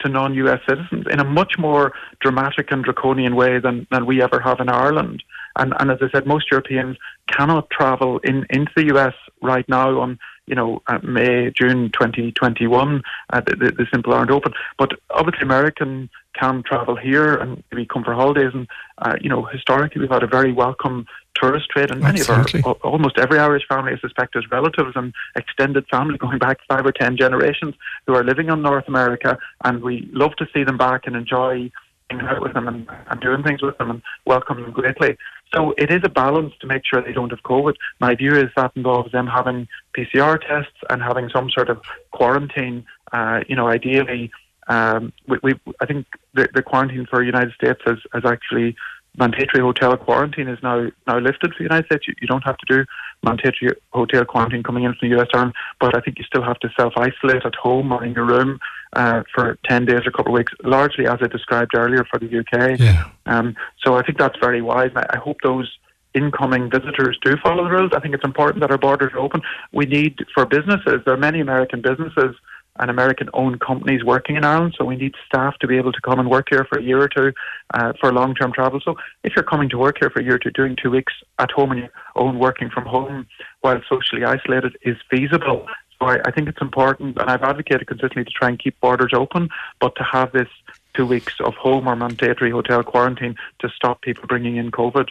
to 0.00 0.08
non-US 0.08 0.60
citizens 0.68 1.06
in 1.10 1.18
a 1.18 1.24
much 1.24 1.58
more 1.58 1.92
dramatic 2.20 2.70
and 2.70 2.84
draconian 2.84 3.34
way 3.34 3.58
than, 3.58 3.86
than 3.90 4.06
we 4.06 4.22
ever 4.22 4.38
have 4.38 4.60
in 4.60 4.68
Ireland. 4.68 5.22
And, 5.56 5.74
and 5.80 5.90
as 5.90 5.98
I 6.00 6.08
said, 6.10 6.26
most 6.26 6.50
Europeans 6.50 6.96
cannot 7.26 7.68
travel 7.70 8.18
in, 8.18 8.46
into 8.50 8.70
the 8.76 8.94
US 8.96 9.14
right 9.42 9.68
now 9.68 9.98
on 10.00 10.18
you 10.48 10.54
know, 10.54 10.82
uh, 10.86 10.98
May, 11.02 11.50
June 11.50 11.90
2021. 11.92 13.02
Uh, 13.30 13.40
the, 13.40 13.56
the, 13.56 13.72
the 13.72 13.86
simple 13.92 14.14
aren't 14.14 14.30
open. 14.30 14.52
But 14.78 14.92
obviously, 15.10 15.42
American 15.42 16.08
can 16.34 16.62
travel 16.62 16.96
here 16.96 17.34
and 17.34 17.62
maybe 17.70 17.86
come 17.86 18.04
for 18.04 18.14
holidays. 18.14 18.52
And, 18.54 18.66
uh, 18.98 19.16
you 19.20 19.28
know, 19.28 19.44
historically, 19.44 20.00
we've 20.00 20.10
had 20.10 20.22
a 20.22 20.26
very 20.26 20.52
welcome 20.52 21.06
tourist 21.34 21.68
trade, 21.70 21.90
and 21.90 22.00
many 22.00 22.20
Absolutely. 22.20 22.60
of 22.60 22.66
our, 22.66 22.74
almost 22.82 23.18
every 23.18 23.38
Irish 23.38 23.62
family, 23.68 23.92
I 23.92 23.98
suspect, 23.98 24.34
has 24.34 24.50
relatives 24.50 24.92
and 24.96 25.12
extended 25.36 25.86
family 25.88 26.18
going 26.18 26.38
back 26.38 26.58
five 26.68 26.84
or 26.84 26.92
ten 26.92 27.16
generations 27.16 27.74
who 28.06 28.14
are 28.14 28.24
living 28.24 28.48
in 28.48 28.62
North 28.62 28.88
America, 28.88 29.38
and 29.64 29.82
we 29.82 30.08
love 30.12 30.34
to 30.36 30.46
see 30.52 30.64
them 30.64 30.76
back 30.76 31.06
and 31.06 31.14
enjoy 31.14 31.70
hanging 32.10 32.26
out 32.26 32.40
with 32.40 32.54
them 32.54 32.68
and, 32.68 32.88
and 33.10 33.20
doing 33.20 33.42
things 33.42 33.62
with 33.62 33.76
them 33.78 33.90
and 33.90 34.02
welcome 34.24 34.62
them 34.62 34.72
greatly. 34.72 35.16
So 35.54 35.74
it 35.78 35.90
is 35.90 36.00
a 36.04 36.08
balance 36.08 36.52
to 36.60 36.66
make 36.66 36.82
sure 36.84 37.02
they 37.02 37.12
don't 37.12 37.30
have 37.30 37.42
COVID. 37.42 37.74
My 38.00 38.14
view 38.14 38.34
is 38.34 38.50
that 38.56 38.72
involves 38.76 39.12
them 39.12 39.26
having 39.26 39.66
PCR 39.96 40.38
tests 40.40 40.76
and 40.90 41.02
having 41.02 41.30
some 41.30 41.50
sort 41.50 41.70
of 41.70 41.80
quarantine. 42.10 42.84
Uh, 43.12 43.40
you 43.48 43.56
know, 43.56 43.68
ideally, 43.68 44.30
um, 44.68 45.12
we, 45.26 45.38
we, 45.42 45.54
I 45.80 45.86
think 45.86 46.06
the, 46.34 46.48
the 46.52 46.62
quarantine 46.62 47.06
for 47.08 47.22
United 47.22 47.54
States 47.54 47.80
has, 47.86 47.98
has 48.12 48.24
actually 48.26 48.76
mandatory 49.16 49.62
hotel 49.62 49.96
quarantine 49.96 50.48
is 50.48 50.58
now 50.62 50.88
now 51.06 51.18
lifted 51.18 51.52
for 51.52 51.58
the 51.58 51.64
United 51.64 51.86
States. 51.86 52.06
You, 52.06 52.14
you 52.20 52.28
don't 52.28 52.44
have 52.44 52.58
to 52.58 52.66
do 52.68 52.84
mandatory 53.22 53.72
hotel 53.92 54.24
quarantine 54.24 54.62
coming 54.62 54.84
in 54.84 54.94
from 54.94 55.08
the 55.08 55.18
US 55.18 55.28
term, 55.28 55.52
but 55.80 55.96
I 55.96 56.00
think 56.00 56.18
you 56.18 56.24
still 56.24 56.42
have 56.42 56.58
to 56.60 56.70
self 56.78 56.92
isolate 56.96 57.44
at 57.44 57.54
home 57.54 57.90
or 57.92 58.04
in 58.04 58.12
your 58.12 58.26
room 58.26 58.60
uh, 58.94 59.22
for 59.34 59.58
10 59.68 59.86
days 59.86 60.00
or 60.04 60.08
a 60.08 60.12
couple 60.12 60.32
of 60.34 60.38
weeks, 60.38 60.52
largely 60.64 61.06
as 61.06 61.18
I 61.20 61.26
described 61.26 61.74
earlier 61.74 62.04
for 62.04 62.18
the 62.18 62.38
UK. 62.38 62.78
Yeah. 62.78 63.10
Um, 63.26 63.54
so 63.84 63.96
I 63.96 64.02
think 64.02 64.18
that's 64.18 64.38
very 64.40 64.62
wise. 64.62 64.90
I, 64.96 65.06
I 65.10 65.18
hope 65.18 65.38
those 65.42 65.70
incoming 66.14 66.70
visitors 66.70 67.18
do 67.22 67.36
follow 67.42 67.64
the 67.64 67.70
rules. 67.70 67.92
I 67.94 68.00
think 68.00 68.14
it's 68.14 68.24
important 68.24 68.60
that 68.60 68.70
our 68.70 68.78
borders 68.78 69.12
are 69.12 69.20
open. 69.20 69.42
We 69.72 69.86
need, 69.86 70.18
for 70.34 70.46
businesses, 70.46 71.02
there 71.04 71.14
are 71.14 71.18
many 71.18 71.40
American 71.40 71.82
businesses 71.82 72.34
and 72.80 72.90
American 72.90 73.28
owned 73.34 73.60
companies 73.60 74.04
working 74.04 74.36
in 74.36 74.44
Ireland. 74.44 74.74
So 74.78 74.84
we 74.84 74.96
need 74.96 75.14
staff 75.26 75.58
to 75.60 75.66
be 75.66 75.76
able 75.76 75.92
to 75.92 76.00
come 76.00 76.18
and 76.18 76.30
work 76.30 76.46
here 76.50 76.66
for 76.68 76.78
a 76.78 76.82
year 76.82 77.02
or 77.02 77.08
two 77.08 77.32
uh, 77.74 77.92
for 78.00 78.12
long 78.12 78.34
term 78.34 78.52
travel. 78.52 78.80
So 78.84 78.94
if 79.24 79.34
you're 79.34 79.44
coming 79.44 79.68
to 79.70 79.78
work 79.78 79.96
here 80.00 80.10
for 80.10 80.20
a 80.20 80.24
year 80.24 80.36
or 80.36 80.38
two, 80.38 80.50
doing 80.50 80.76
two 80.80 80.90
weeks 80.90 81.12
at 81.38 81.50
home 81.50 81.72
and 81.72 81.80
your 81.80 81.90
own 82.16 82.38
working 82.38 82.70
from 82.70 82.86
home 82.86 83.26
while 83.60 83.80
socially 83.88 84.24
isolated 84.24 84.76
is 84.82 84.96
feasible. 85.10 85.66
So 85.98 86.06
I, 86.06 86.20
I 86.24 86.30
think 86.30 86.48
it's 86.48 86.60
important, 86.60 87.18
and 87.18 87.30
I've 87.30 87.42
advocated 87.42 87.86
consistently 87.86 88.24
to 88.24 88.30
try 88.30 88.48
and 88.48 88.58
keep 88.58 88.80
borders 88.80 89.12
open, 89.14 89.48
but 89.80 89.96
to 89.96 90.04
have 90.04 90.32
this 90.32 90.48
two 90.94 91.06
weeks 91.06 91.34
of 91.40 91.54
home 91.54 91.88
or 91.88 91.96
mandatory 91.96 92.50
hotel 92.50 92.82
quarantine 92.82 93.36
to 93.60 93.68
stop 93.68 94.00
people 94.02 94.26
bringing 94.26 94.56
in 94.56 94.70
COVID. 94.70 95.08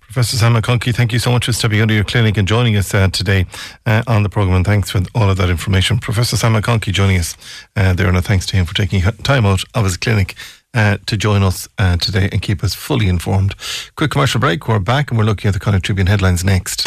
Professor 0.00 0.36
Sam 0.36 0.54
McConkey, 0.54 0.94
thank 0.94 1.12
you 1.12 1.18
so 1.18 1.30
much 1.30 1.46
for 1.46 1.52
stepping 1.52 1.80
under 1.80 1.92
your 1.92 2.04
clinic 2.04 2.36
and 2.36 2.46
joining 2.46 2.76
us 2.76 2.94
uh, 2.94 3.08
today 3.08 3.46
uh, 3.86 4.02
on 4.06 4.22
the 4.22 4.28
programme. 4.28 4.56
And 4.56 4.64
thanks 4.64 4.90
for 4.90 5.00
all 5.14 5.28
of 5.28 5.36
that 5.38 5.50
information. 5.50 5.98
Professor 5.98 6.36
Sam 6.36 6.54
McConkey 6.54 6.92
joining 6.92 7.18
us 7.18 7.36
uh, 7.76 7.92
there, 7.92 8.08
and 8.08 8.16
a 8.16 8.22
thanks 8.22 8.46
to 8.46 8.56
him 8.56 8.66
for 8.66 8.74
taking 8.74 9.00
time 9.00 9.44
out 9.44 9.64
of 9.74 9.84
his 9.84 9.96
clinic 9.96 10.36
uh, 10.74 10.98
to 11.06 11.16
join 11.16 11.42
us 11.42 11.68
uh, 11.78 11.96
today 11.96 12.28
and 12.30 12.40
keep 12.40 12.62
us 12.62 12.74
fully 12.74 13.08
informed. 13.08 13.54
Quick 13.96 14.12
commercial 14.12 14.40
break. 14.40 14.68
We're 14.68 14.78
back 14.78 15.10
and 15.10 15.18
we're 15.18 15.24
looking 15.24 15.48
at 15.48 15.54
the 15.54 15.60
Connacht 15.60 15.84
Tribune 15.84 16.06
headlines 16.06 16.44
next. 16.44 16.86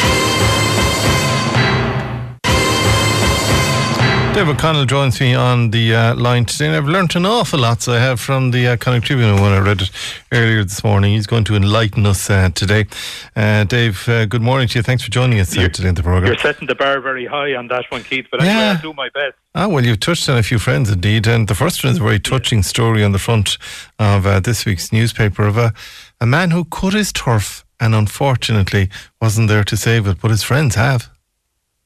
Dave 4.34 4.48
O'Connell 4.48 4.86
joins 4.86 5.20
me 5.20 5.34
on 5.34 5.72
the 5.72 5.94
uh, 5.94 6.14
line 6.14 6.46
today, 6.46 6.68
and 6.68 6.74
I've 6.74 6.86
learnt 6.86 7.14
an 7.14 7.26
awful 7.26 7.60
lot. 7.60 7.82
So 7.82 7.92
I 7.92 7.98
have 7.98 8.18
from 8.18 8.50
the 8.50 8.66
uh, 8.66 8.76
Connacht 8.78 9.06
Tribune 9.06 9.42
when 9.42 9.52
I 9.52 9.58
read 9.58 9.82
it 9.82 9.90
earlier 10.32 10.64
this 10.64 10.82
morning. 10.82 11.12
He's 11.12 11.26
going 11.26 11.44
to 11.44 11.54
enlighten 11.54 12.06
us 12.06 12.30
uh, 12.30 12.48
today. 12.48 12.86
Uh, 13.36 13.64
Dave, 13.64 14.08
uh, 14.08 14.24
good 14.24 14.40
morning 14.40 14.68
to 14.68 14.78
you. 14.78 14.82
Thanks 14.82 15.02
for 15.02 15.10
joining 15.10 15.38
us 15.38 15.54
uh, 15.56 15.68
today 15.68 15.90
in 15.90 15.96
the 15.96 16.02
program. 16.02 16.32
You're 16.32 16.38
setting 16.38 16.66
the 16.66 16.74
bar 16.74 17.00
very 17.00 17.26
high 17.26 17.54
on 17.54 17.68
that 17.68 17.84
one, 17.90 18.04
Keith, 18.04 18.26
but 18.30 18.42
yeah. 18.42 18.76
I'll 18.76 18.82
do 18.82 18.94
my 18.94 19.10
best. 19.10 19.36
Ah, 19.54 19.68
well, 19.68 19.84
you've 19.84 20.00
touched 20.00 20.26
on 20.30 20.38
a 20.38 20.42
few 20.42 20.58
friends 20.58 20.90
indeed, 20.90 21.26
and 21.26 21.46
the 21.46 21.54
first 21.54 21.84
one 21.84 21.92
is 21.92 21.98
a 21.98 22.02
very 22.02 22.18
touching 22.18 22.60
yeah. 22.60 22.62
story 22.62 23.04
on 23.04 23.12
the 23.12 23.18
front 23.18 23.58
of 23.98 24.26
uh, 24.26 24.40
this 24.40 24.64
week's 24.64 24.90
newspaper 24.92 25.46
of 25.46 25.58
a, 25.58 25.74
a 26.22 26.26
man 26.26 26.52
who 26.52 26.64
cut 26.64 26.94
his 26.94 27.12
turf 27.12 27.66
and 27.78 27.94
unfortunately 27.94 28.88
wasn't 29.20 29.48
there 29.48 29.64
to 29.64 29.76
save 29.76 30.06
it, 30.06 30.22
but 30.22 30.30
his 30.30 30.42
friends 30.42 30.74
have. 30.76 31.11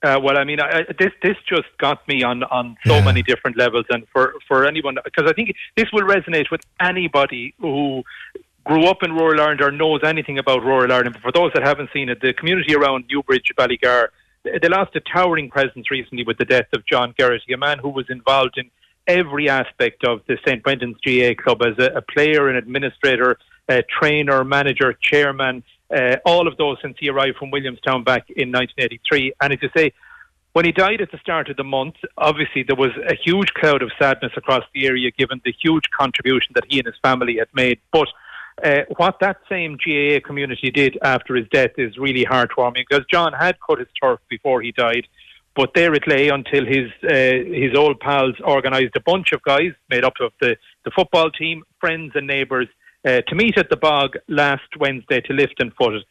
Uh, 0.03 0.21
well, 0.23 0.37
I 0.37 0.45
mean, 0.45 0.61
I, 0.61 0.85
this 0.99 1.13
this 1.23 1.37
just 1.49 1.69
got 1.79 2.07
me 2.07 2.23
on 2.23 2.43
on 2.45 2.77
so 2.87 2.97
yeah. 2.97 3.05
many 3.05 3.23
different 3.23 3.57
levels, 3.57 3.87
and 3.89 4.07
for 4.13 4.35
for 4.47 4.67
anyone 4.67 4.97
because 5.05 5.29
I 5.29 5.33
think 5.33 5.55
this 5.77 5.87
will 5.93 6.03
resonate 6.03 6.51
with 6.51 6.61
anybody 6.81 7.55
who 7.61 8.03
grew 8.65 8.85
up 8.87 9.03
in 9.03 9.13
rural 9.13 9.41
Ireland 9.41 9.63
or 9.63 9.71
knows 9.71 10.01
anything 10.05 10.39
about 10.39 10.63
rural 10.63 10.93
Ireland. 10.93 11.15
But 11.15 11.23
for 11.23 11.33
those 11.33 11.53
that 11.55 11.63
haven't 11.63 11.91
seen 11.93 12.09
it, 12.09 12.21
the 12.21 12.35
community 12.35 12.75
around 12.75 13.07
Newbridge, 13.11 13.53
Ballygar, 13.57 14.09
they 14.45 14.69
lost 14.69 14.95
a 14.97 15.01
towering 15.01 15.51
presence 15.51 15.91
recently 15.91 16.25
with 16.25 16.37
the 16.37 16.45
death 16.45 16.67
of 16.75 16.85
John 16.85 17.15
Geraghty, 17.19 17.53
a 17.53 17.57
man 17.57 17.79
who 17.79 17.89
was 17.89 18.07
involved 18.11 18.59
in 18.59 18.71
every 19.07 19.49
aspect 19.49 20.05
of 20.05 20.21
the 20.27 20.37
St. 20.47 20.63
Brendan's 20.63 20.97
GAA 21.05 21.41
club 21.41 21.63
as 21.63 21.79
a, 21.79 21.99
a 21.99 22.03
player, 22.03 22.49
an 22.49 22.57
administrator, 22.57 23.39
a 23.69 23.83
trainer, 23.83 24.45
manager, 24.45 24.93
chairman 25.01 25.63
uh, 25.95 26.17
all 26.25 26.49
of 26.49 26.57
those 26.57 26.79
since 26.83 26.97
he 26.99 27.09
arrived 27.09 27.37
from 27.37 27.51
Williamstown 27.51 28.05
back 28.05 28.29
in 28.31 28.51
1983. 28.51 29.33
And 29.41 29.53
as 29.53 29.59
you 29.63 29.71
say, 29.77 29.93
when 30.53 30.65
he 30.65 30.73
died 30.73 31.01
at 31.01 31.11
the 31.13 31.19
start 31.19 31.51
of 31.51 31.57
the 31.57 31.65
month, 31.65 31.97
obviously 32.17 32.63
there 32.63 32.77
was 32.77 32.91
a 33.09 33.15
huge 33.15 33.53
cloud 33.55 33.83
of 33.83 33.91
sadness 33.99 34.33
across 34.37 34.65
the 34.75 34.87
area 34.87 35.11
given 35.11 35.41
the 35.45 35.53
huge 35.63 35.85
contribution 35.91 36.53
that 36.55 36.65
he 36.69 36.79
and 36.79 36.87
his 36.87 36.97
family 37.03 37.37
had 37.37 37.49
made. 37.53 37.79
But 37.93 38.09
uh, 38.65 38.81
what 38.97 39.21
that 39.21 39.37
same 39.51 39.77
GAA 39.77 40.21
community 40.27 40.71
did 40.71 40.97
after 41.03 41.35
his 41.35 41.47
death 41.49 41.73
is 41.77 41.99
really 41.99 42.25
heartwarming 42.25 42.87
because 42.89 43.05
John 43.11 43.35
had 43.35 43.59
cut 43.61 43.81
his 43.81 43.89
turf 44.03 44.19
before 44.31 44.63
he 44.63 44.73
died. 44.73 45.07
But 45.55 45.73
there 45.75 45.93
it 45.95 46.07
lay 46.07 46.29
until 46.29 46.65
his 46.65 46.91
uh, 47.03 47.53
his 47.53 47.75
old 47.77 48.01
pals 48.01 48.35
organised 48.41 48.97
a 48.97 49.01
bunch 49.01 49.33
of 49.33 49.43
guys 49.43 49.73
made 49.91 50.05
up 50.05 50.15
of 50.21 50.33
the, 50.41 50.57
the 50.85 50.91
football 50.91 51.31
team, 51.31 51.65
friends 51.81 52.13
and 52.15 52.27
neighbours 52.27 52.69
uh, 53.07 53.23
to 53.29 53.35
meet 53.35 53.57
at 53.57 53.71
the 53.71 53.77
bog 53.77 54.17
last 54.29 54.77
Wednesday 54.79 55.21
to 55.21 55.33
lift 55.33 55.61
and 55.61 55.73
foot 55.75 55.95
it. 55.95 56.05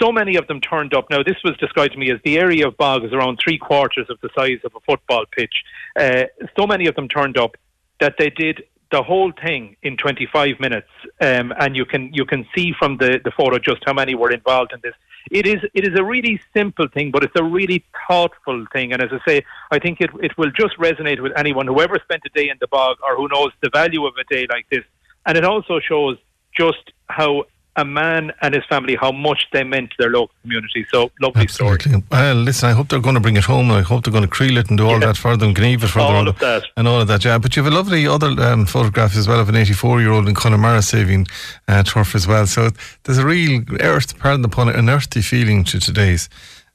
So 0.00 0.12
many 0.12 0.36
of 0.36 0.46
them 0.46 0.60
turned 0.60 0.94
up. 0.94 1.10
Now, 1.10 1.22
this 1.22 1.36
was 1.44 1.56
described 1.58 1.92
to 1.92 1.98
me 1.98 2.10
as 2.10 2.20
the 2.24 2.38
area 2.38 2.68
of 2.68 2.76
bog 2.76 3.04
is 3.04 3.12
around 3.12 3.38
three 3.42 3.58
quarters 3.58 4.06
of 4.08 4.18
the 4.22 4.30
size 4.34 4.60
of 4.64 4.72
a 4.74 4.80
football 4.80 5.24
pitch. 5.30 5.64
Uh, 5.98 6.24
so 6.58 6.66
many 6.66 6.86
of 6.86 6.94
them 6.94 7.08
turned 7.08 7.36
up 7.36 7.56
that 8.00 8.14
they 8.18 8.30
did 8.30 8.64
the 8.92 9.02
whole 9.02 9.32
thing 9.44 9.76
in 9.82 9.96
25 9.96 10.60
minutes, 10.60 10.88
um, 11.20 11.52
and 11.58 11.74
you 11.74 11.84
can 11.84 12.12
you 12.12 12.26
can 12.26 12.46
see 12.54 12.74
from 12.78 12.98
the, 12.98 13.20
the 13.24 13.30
photo 13.30 13.58
just 13.58 13.82
how 13.86 13.92
many 13.94 14.14
were 14.14 14.30
involved 14.30 14.72
in 14.72 14.80
this. 14.82 14.92
It 15.30 15.46
is 15.46 15.62
it 15.72 15.86
is 15.86 15.98
a 15.98 16.04
really 16.04 16.40
simple 16.54 16.88
thing, 16.88 17.10
but 17.10 17.24
it's 17.24 17.34
a 17.36 17.42
really 17.42 17.84
thoughtful 18.06 18.66
thing. 18.72 18.92
And 18.92 19.02
as 19.02 19.08
I 19.10 19.18
say, 19.26 19.44
I 19.70 19.78
think 19.78 20.02
it 20.02 20.10
it 20.20 20.36
will 20.36 20.50
just 20.50 20.76
resonate 20.78 21.20
with 21.22 21.32
anyone 21.36 21.66
who 21.66 21.80
ever 21.80 21.98
spent 22.04 22.22
a 22.26 22.28
day 22.38 22.50
in 22.50 22.58
the 22.60 22.68
bog 22.68 22.98
or 23.02 23.16
who 23.16 23.28
knows 23.28 23.52
the 23.62 23.70
value 23.70 24.04
of 24.06 24.12
a 24.20 24.24
day 24.24 24.46
like 24.50 24.66
this 24.70 24.84
and 25.26 25.38
it 25.38 25.44
also 25.44 25.80
shows 25.80 26.18
just 26.56 26.92
how 27.08 27.44
a 27.76 27.84
man 27.84 28.32
and 28.42 28.54
his 28.54 28.64
family, 28.66 28.96
how 28.96 29.10
much 29.10 29.46
they 29.52 29.64
meant 29.64 29.90
to 29.90 29.96
their 29.98 30.10
local 30.10 30.34
community. 30.42 30.84
So, 30.90 31.10
lovely 31.20 31.42
Absolutely. 31.42 31.90
story. 31.90 32.04
Well, 32.10 32.34
listen, 32.34 32.68
I 32.68 32.72
hope 32.72 32.88
they're 32.88 33.00
going 33.00 33.14
to 33.14 33.20
bring 33.20 33.36
it 33.36 33.44
home. 33.44 33.70
I 33.70 33.80
hope 33.80 34.04
they're 34.04 34.12
going 34.12 34.24
to 34.24 34.30
creel 34.30 34.58
it 34.58 34.68
and 34.68 34.76
do 34.76 34.84
all 34.84 35.00
yeah. 35.00 35.06
that 35.06 35.16
further 35.16 35.46
and 35.46 35.54
grieve 35.54 35.82
it 35.82 35.88
further. 35.88 36.04
All 36.04 36.28
of 36.28 36.38
that. 36.40 36.64
And 36.76 36.86
all 36.86 37.00
of 37.00 37.08
that, 37.08 37.24
yeah. 37.24 37.38
But 37.38 37.56
you 37.56 37.62
have 37.62 37.72
a 37.72 37.74
lovely 37.74 38.06
other 38.06 38.28
um, 38.42 38.66
photograph 38.66 39.16
as 39.16 39.26
well 39.26 39.40
of 39.40 39.48
an 39.48 39.56
84 39.56 40.00
year 40.00 40.12
old 40.12 40.28
in 40.28 40.34
Connemara 40.34 40.82
saving 40.82 41.26
uh, 41.66 41.82
turf 41.82 42.14
as 42.14 42.26
well. 42.26 42.46
So, 42.46 42.70
there's 43.04 43.18
a 43.18 43.26
real 43.26 43.62
earth, 43.80 44.18
pardon 44.18 44.42
the 44.42 44.48
pun, 44.48 44.68
an 44.68 44.90
earthy 44.90 45.22
feeling 45.22 45.64
to 45.64 45.80
today's 45.80 46.28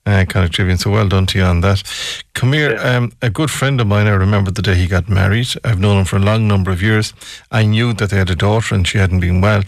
uh, 0.08 0.26
Connacht 0.28 0.53
Tribune. 0.53 0.78
So 0.78 0.89
well 0.89 1.08
done 1.08 1.26
to 1.28 1.38
you 1.38 1.43
on 1.43 1.62
that. 1.62 1.84
Come 2.34 2.53
here, 2.53 2.74
yeah. 2.74 2.97
um, 2.97 3.12
a 3.22 3.30
good 3.30 3.51
friend 3.51 3.82
of 3.82 3.88
mine. 3.88 4.08
I 4.08 4.12
remember 4.12 4.51
the 4.51 4.62
day 4.62 4.76
he 4.76 4.88
got 4.88 5.10
married. 5.10 5.49
I've 5.64 5.80
known 5.80 5.99
him 5.99 6.05
for 6.05 6.16
a 6.16 6.20
long 6.20 6.47
number 6.47 6.72
of 6.72 6.82
years. 6.82 7.14
I 7.51 7.64
knew 7.64 7.93
that 7.93 8.10
they 8.10 8.18
had 8.18 8.30
a 8.30 8.36
daughter 8.36 8.74
and 8.74 8.88
she 8.88 8.97
hadn't 8.97 9.20
been 9.20 9.41
well. 9.41 9.64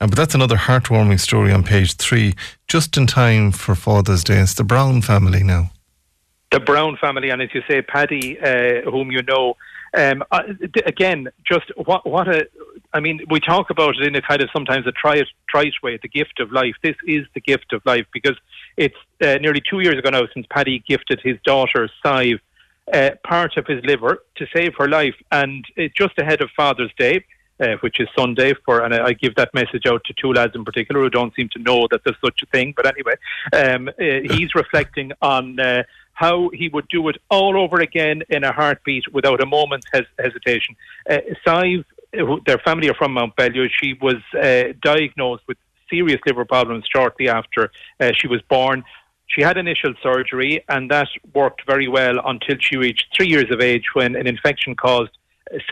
Uh, 0.00 0.08
but 0.08 0.16
that's 0.16 0.34
another 0.34 0.56
heartwarming 0.56 1.20
story 1.20 1.52
on 1.52 1.62
page 1.62 1.94
three, 1.94 2.34
just 2.66 2.96
in 2.96 3.06
time 3.06 3.52
for 3.52 3.74
Father's 3.74 4.24
Day. 4.24 4.40
It's 4.40 4.54
the 4.54 4.64
Brown 4.64 5.00
family 5.00 5.42
now. 5.42 5.70
The 6.50 6.60
Brown 6.60 6.96
family, 6.96 7.30
and 7.30 7.42
as 7.42 7.50
you 7.52 7.62
say, 7.68 7.82
Paddy, 7.82 8.38
uh, 8.40 8.90
whom 8.90 9.10
you 9.10 9.22
know. 9.22 9.56
Um, 9.92 10.24
uh, 10.32 10.42
again, 10.86 11.28
just 11.44 11.70
what 11.76 12.04
what 12.04 12.26
a 12.26 12.48
I 12.94 13.00
mean, 13.00 13.20
we 13.28 13.40
talk 13.40 13.70
about 13.70 13.96
it 13.96 14.06
in 14.06 14.14
a 14.14 14.22
kind 14.22 14.40
of 14.40 14.48
sometimes 14.52 14.86
a 14.86 14.92
trite, 14.92 15.26
trite 15.48 15.74
way, 15.82 15.98
the 16.00 16.08
gift 16.08 16.38
of 16.38 16.52
life. 16.52 16.76
This 16.82 16.94
is 17.06 17.26
the 17.34 17.40
gift 17.40 17.72
of 17.72 17.82
life 17.84 18.06
because 18.12 18.36
it's 18.76 18.96
uh, 19.20 19.34
nearly 19.40 19.60
two 19.68 19.80
years 19.80 19.98
ago 19.98 20.10
now 20.10 20.22
since 20.32 20.46
Paddy 20.48 20.82
gifted 20.86 21.20
his 21.20 21.36
daughter, 21.44 21.90
Sive, 22.04 22.38
uh, 22.92 23.10
part 23.24 23.56
of 23.56 23.66
his 23.66 23.84
liver 23.84 24.22
to 24.36 24.46
save 24.54 24.74
her 24.78 24.88
life. 24.88 25.16
And 25.32 25.64
it's 25.76 25.94
just 25.94 26.16
ahead 26.18 26.40
of 26.40 26.50
Father's 26.56 26.92
Day, 26.96 27.24
uh, 27.58 27.76
which 27.80 27.98
is 27.98 28.06
Sunday, 28.16 28.54
for, 28.64 28.84
and 28.84 28.94
I, 28.94 29.06
I, 29.06 29.12
give 29.12 29.34
that 29.36 29.52
message 29.54 29.86
out 29.86 30.02
to 30.04 30.14
two 30.14 30.32
lads 30.32 30.54
in 30.54 30.64
particular 30.64 31.00
who 31.00 31.10
don't 31.10 31.34
seem 31.34 31.48
to 31.54 31.58
know 31.58 31.88
that 31.90 32.02
there's 32.04 32.20
such 32.24 32.42
a 32.42 32.46
thing. 32.46 32.74
But 32.76 32.86
anyway, 32.86 33.14
um, 33.52 33.88
uh, 33.88 34.34
he's 34.34 34.54
reflecting 34.54 35.10
on 35.20 35.58
uh, 35.58 35.82
how 36.12 36.48
he 36.50 36.68
would 36.68 36.88
do 36.88 37.08
it 37.08 37.16
all 37.28 37.58
over 37.58 37.80
again 37.80 38.22
in 38.28 38.44
a 38.44 38.52
heartbeat 38.52 39.12
without 39.12 39.40
a 39.40 39.46
moment's 39.46 39.86
hes- 39.92 40.06
hesitation. 40.18 40.76
Uh, 41.08 41.18
Sive 41.44 41.84
their 42.46 42.58
family 42.58 42.88
are 42.88 42.94
from 42.94 43.14
Mountbellew. 43.14 43.68
She 43.80 43.94
was 44.00 44.16
uh, 44.40 44.72
diagnosed 44.82 45.44
with 45.46 45.58
serious 45.90 46.20
liver 46.26 46.44
problems 46.44 46.84
shortly 46.94 47.28
after 47.28 47.70
uh, 48.00 48.12
she 48.16 48.26
was 48.26 48.40
born. 48.42 48.84
She 49.26 49.42
had 49.42 49.56
initial 49.56 49.94
surgery, 50.02 50.62
and 50.68 50.90
that 50.90 51.08
worked 51.34 51.62
very 51.66 51.88
well 51.88 52.16
until 52.24 52.56
she 52.60 52.76
reached 52.76 53.06
three 53.16 53.28
years 53.28 53.50
of 53.50 53.60
age 53.60 53.84
when 53.94 54.16
an 54.16 54.26
infection 54.26 54.74
caused 54.74 55.16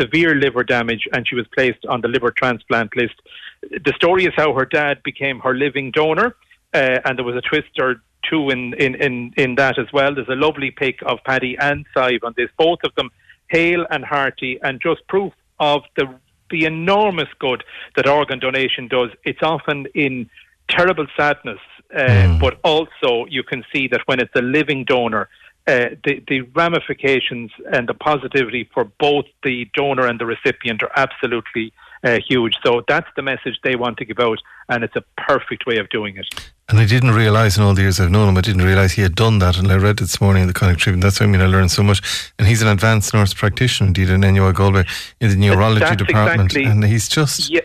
severe 0.00 0.34
liver 0.34 0.64
damage 0.64 1.08
and 1.12 1.26
she 1.26 1.34
was 1.34 1.46
placed 1.48 1.84
on 1.86 2.00
the 2.00 2.08
liver 2.08 2.30
transplant 2.30 2.94
list. 2.96 3.14
The 3.62 3.92
story 3.96 4.24
is 4.24 4.32
how 4.36 4.52
her 4.54 4.64
dad 4.64 5.02
became 5.02 5.40
her 5.40 5.54
living 5.54 5.90
donor, 5.90 6.36
uh, 6.74 6.98
and 7.04 7.18
there 7.18 7.24
was 7.24 7.36
a 7.36 7.40
twist 7.42 7.78
or 7.78 8.02
two 8.28 8.50
in, 8.50 8.74
in, 8.74 8.94
in, 8.96 9.32
in 9.36 9.54
that 9.56 9.78
as 9.78 9.92
well. 9.92 10.14
There's 10.14 10.28
a 10.28 10.34
lovely 10.34 10.70
pic 10.70 11.00
of 11.04 11.18
Paddy 11.24 11.56
and 11.58 11.84
Sive 11.94 12.22
on 12.24 12.34
this, 12.36 12.50
both 12.56 12.78
of 12.84 12.94
them 12.94 13.10
hale 13.48 13.86
and 13.90 14.04
hearty, 14.04 14.58
and 14.62 14.80
just 14.80 15.06
proof 15.08 15.32
of 15.60 15.82
the 15.96 16.06
the 16.52 16.64
enormous 16.64 17.28
good 17.40 17.64
that 17.96 18.06
organ 18.06 18.38
donation 18.38 18.86
does. 18.86 19.10
It's 19.24 19.42
often 19.42 19.86
in 19.94 20.30
terrible 20.68 21.06
sadness, 21.16 21.58
uh, 21.94 21.98
mm. 21.98 22.40
but 22.40 22.60
also 22.62 23.26
you 23.28 23.42
can 23.42 23.64
see 23.72 23.88
that 23.88 24.02
when 24.06 24.20
it's 24.20 24.34
a 24.36 24.42
living 24.42 24.84
donor, 24.84 25.28
uh, 25.66 25.90
the, 26.04 26.22
the 26.28 26.40
ramifications 26.54 27.50
and 27.72 27.88
the 27.88 27.94
positivity 27.94 28.68
for 28.74 28.84
both 28.98 29.26
the 29.42 29.68
donor 29.74 30.06
and 30.06 30.18
the 30.20 30.26
recipient 30.26 30.82
are 30.82 30.90
absolutely 30.96 31.72
uh, 32.04 32.18
huge. 32.28 32.56
So 32.64 32.82
that's 32.88 33.08
the 33.16 33.22
message 33.22 33.58
they 33.62 33.76
want 33.76 33.96
to 33.98 34.04
give 34.04 34.18
out, 34.18 34.38
and 34.68 34.82
it's 34.82 34.96
a 34.96 35.04
perfect 35.16 35.66
way 35.66 35.78
of 35.78 35.88
doing 35.88 36.16
it. 36.16 36.52
And 36.72 36.80
I 36.80 36.86
didn't 36.86 37.10
realise 37.10 37.58
in 37.58 37.62
all 37.64 37.74
the 37.74 37.82
years 37.82 38.00
I've 38.00 38.10
known 38.10 38.30
him, 38.30 38.38
I 38.38 38.40
didn't 38.40 38.62
realise 38.62 38.92
he 38.92 39.02
had 39.02 39.14
done 39.14 39.40
that. 39.40 39.58
And 39.58 39.70
I 39.70 39.76
read 39.76 39.90
it 39.90 40.00
this 40.00 40.22
morning 40.22 40.44
in 40.44 40.48
the 40.48 40.54
Connacht 40.54 40.80
Tribune. 40.80 41.00
That's 41.00 41.20
what 41.20 41.26
I 41.26 41.28
mean. 41.28 41.42
I 41.42 41.46
learned 41.46 41.70
so 41.70 41.82
much. 41.82 42.32
And 42.38 42.48
he's 42.48 42.62
an 42.62 42.68
advanced 42.68 43.12
nurse 43.12 43.34
practitioner, 43.34 43.88
indeed, 43.88 44.08
in 44.08 44.22
NUI 44.22 44.54
Galway 44.54 44.86
in 45.20 45.28
the 45.28 45.36
neurology 45.36 45.80
that's 45.80 45.96
department. 45.96 46.50
Exactly, 46.50 46.64
and 46.64 46.82
he's 46.82 47.10
just. 47.10 47.50
Yeah, 47.50 47.60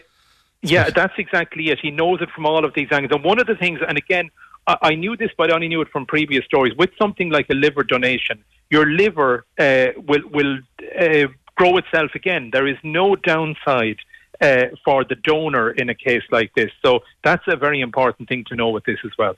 yeah, 0.62 0.89
that's 0.89 1.14
exactly 1.18 1.70
it. 1.70 1.80
He 1.82 1.89
knows 1.89 2.22
it 2.22 2.30
from 2.32 2.45
all 2.45 2.66
of 2.66 2.74
these 2.74 2.89
angles. 2.91 3.14
And 3.14 3.24
one 3.24 3.39
of 3.39 3.47
the 3.47 3.55
things, 3.55 3.80
and 3.88 3.97
again, 3.97 4.30
I, 4.68 4.78
I 4.82 4.95
knew 4.95 5.16
this, 5.16 5.32
but 5.38 5.51
I 5.51 5.55
only 5.55 5.70
knew 5.70 5.80
it 5.80 5.88
from 5.88 6.05
previous 6.05 6.43
stories. 6.43 6.76
With 6.76 6.89
something 6.99 7.30
like 7.30 7.49
a 7.49 7.53
liver 7.53 7.84
donation, 7.84 8.43
your 8.70 8.88
liver 8.88 9.45
uh, 9.58 9.88
will 10.05 10.28
will 10.34 10.60
uh, 10.99 11.28
grow 11.55 11.78
itself 11.78 12.12
again. 12.14 12.49
There 12.51 12.68
is 12.68 12.78
no 12.84 13.16
downside. 13.16 13.99
Uh, 14.39 14.65
for 14.85 15.03
the 15.03 15.15
donor 15.15 15.71
in 15.71 15.89
a 15.89 15.95
case 15.95 16.21
like 16.31 16.53
this. 16.55 16.69
So 16.85 16.99
that's 17.23 17.43
a 17.47 17.55
very 17.55 17.81
important 17.81 18.29
thing 18.29 18.45
to 18.49 18.55
know 18.55 18.69
with 18.69 18.83
this 18.83 18.99
as 19.03 19.11
well. 19.17 19.35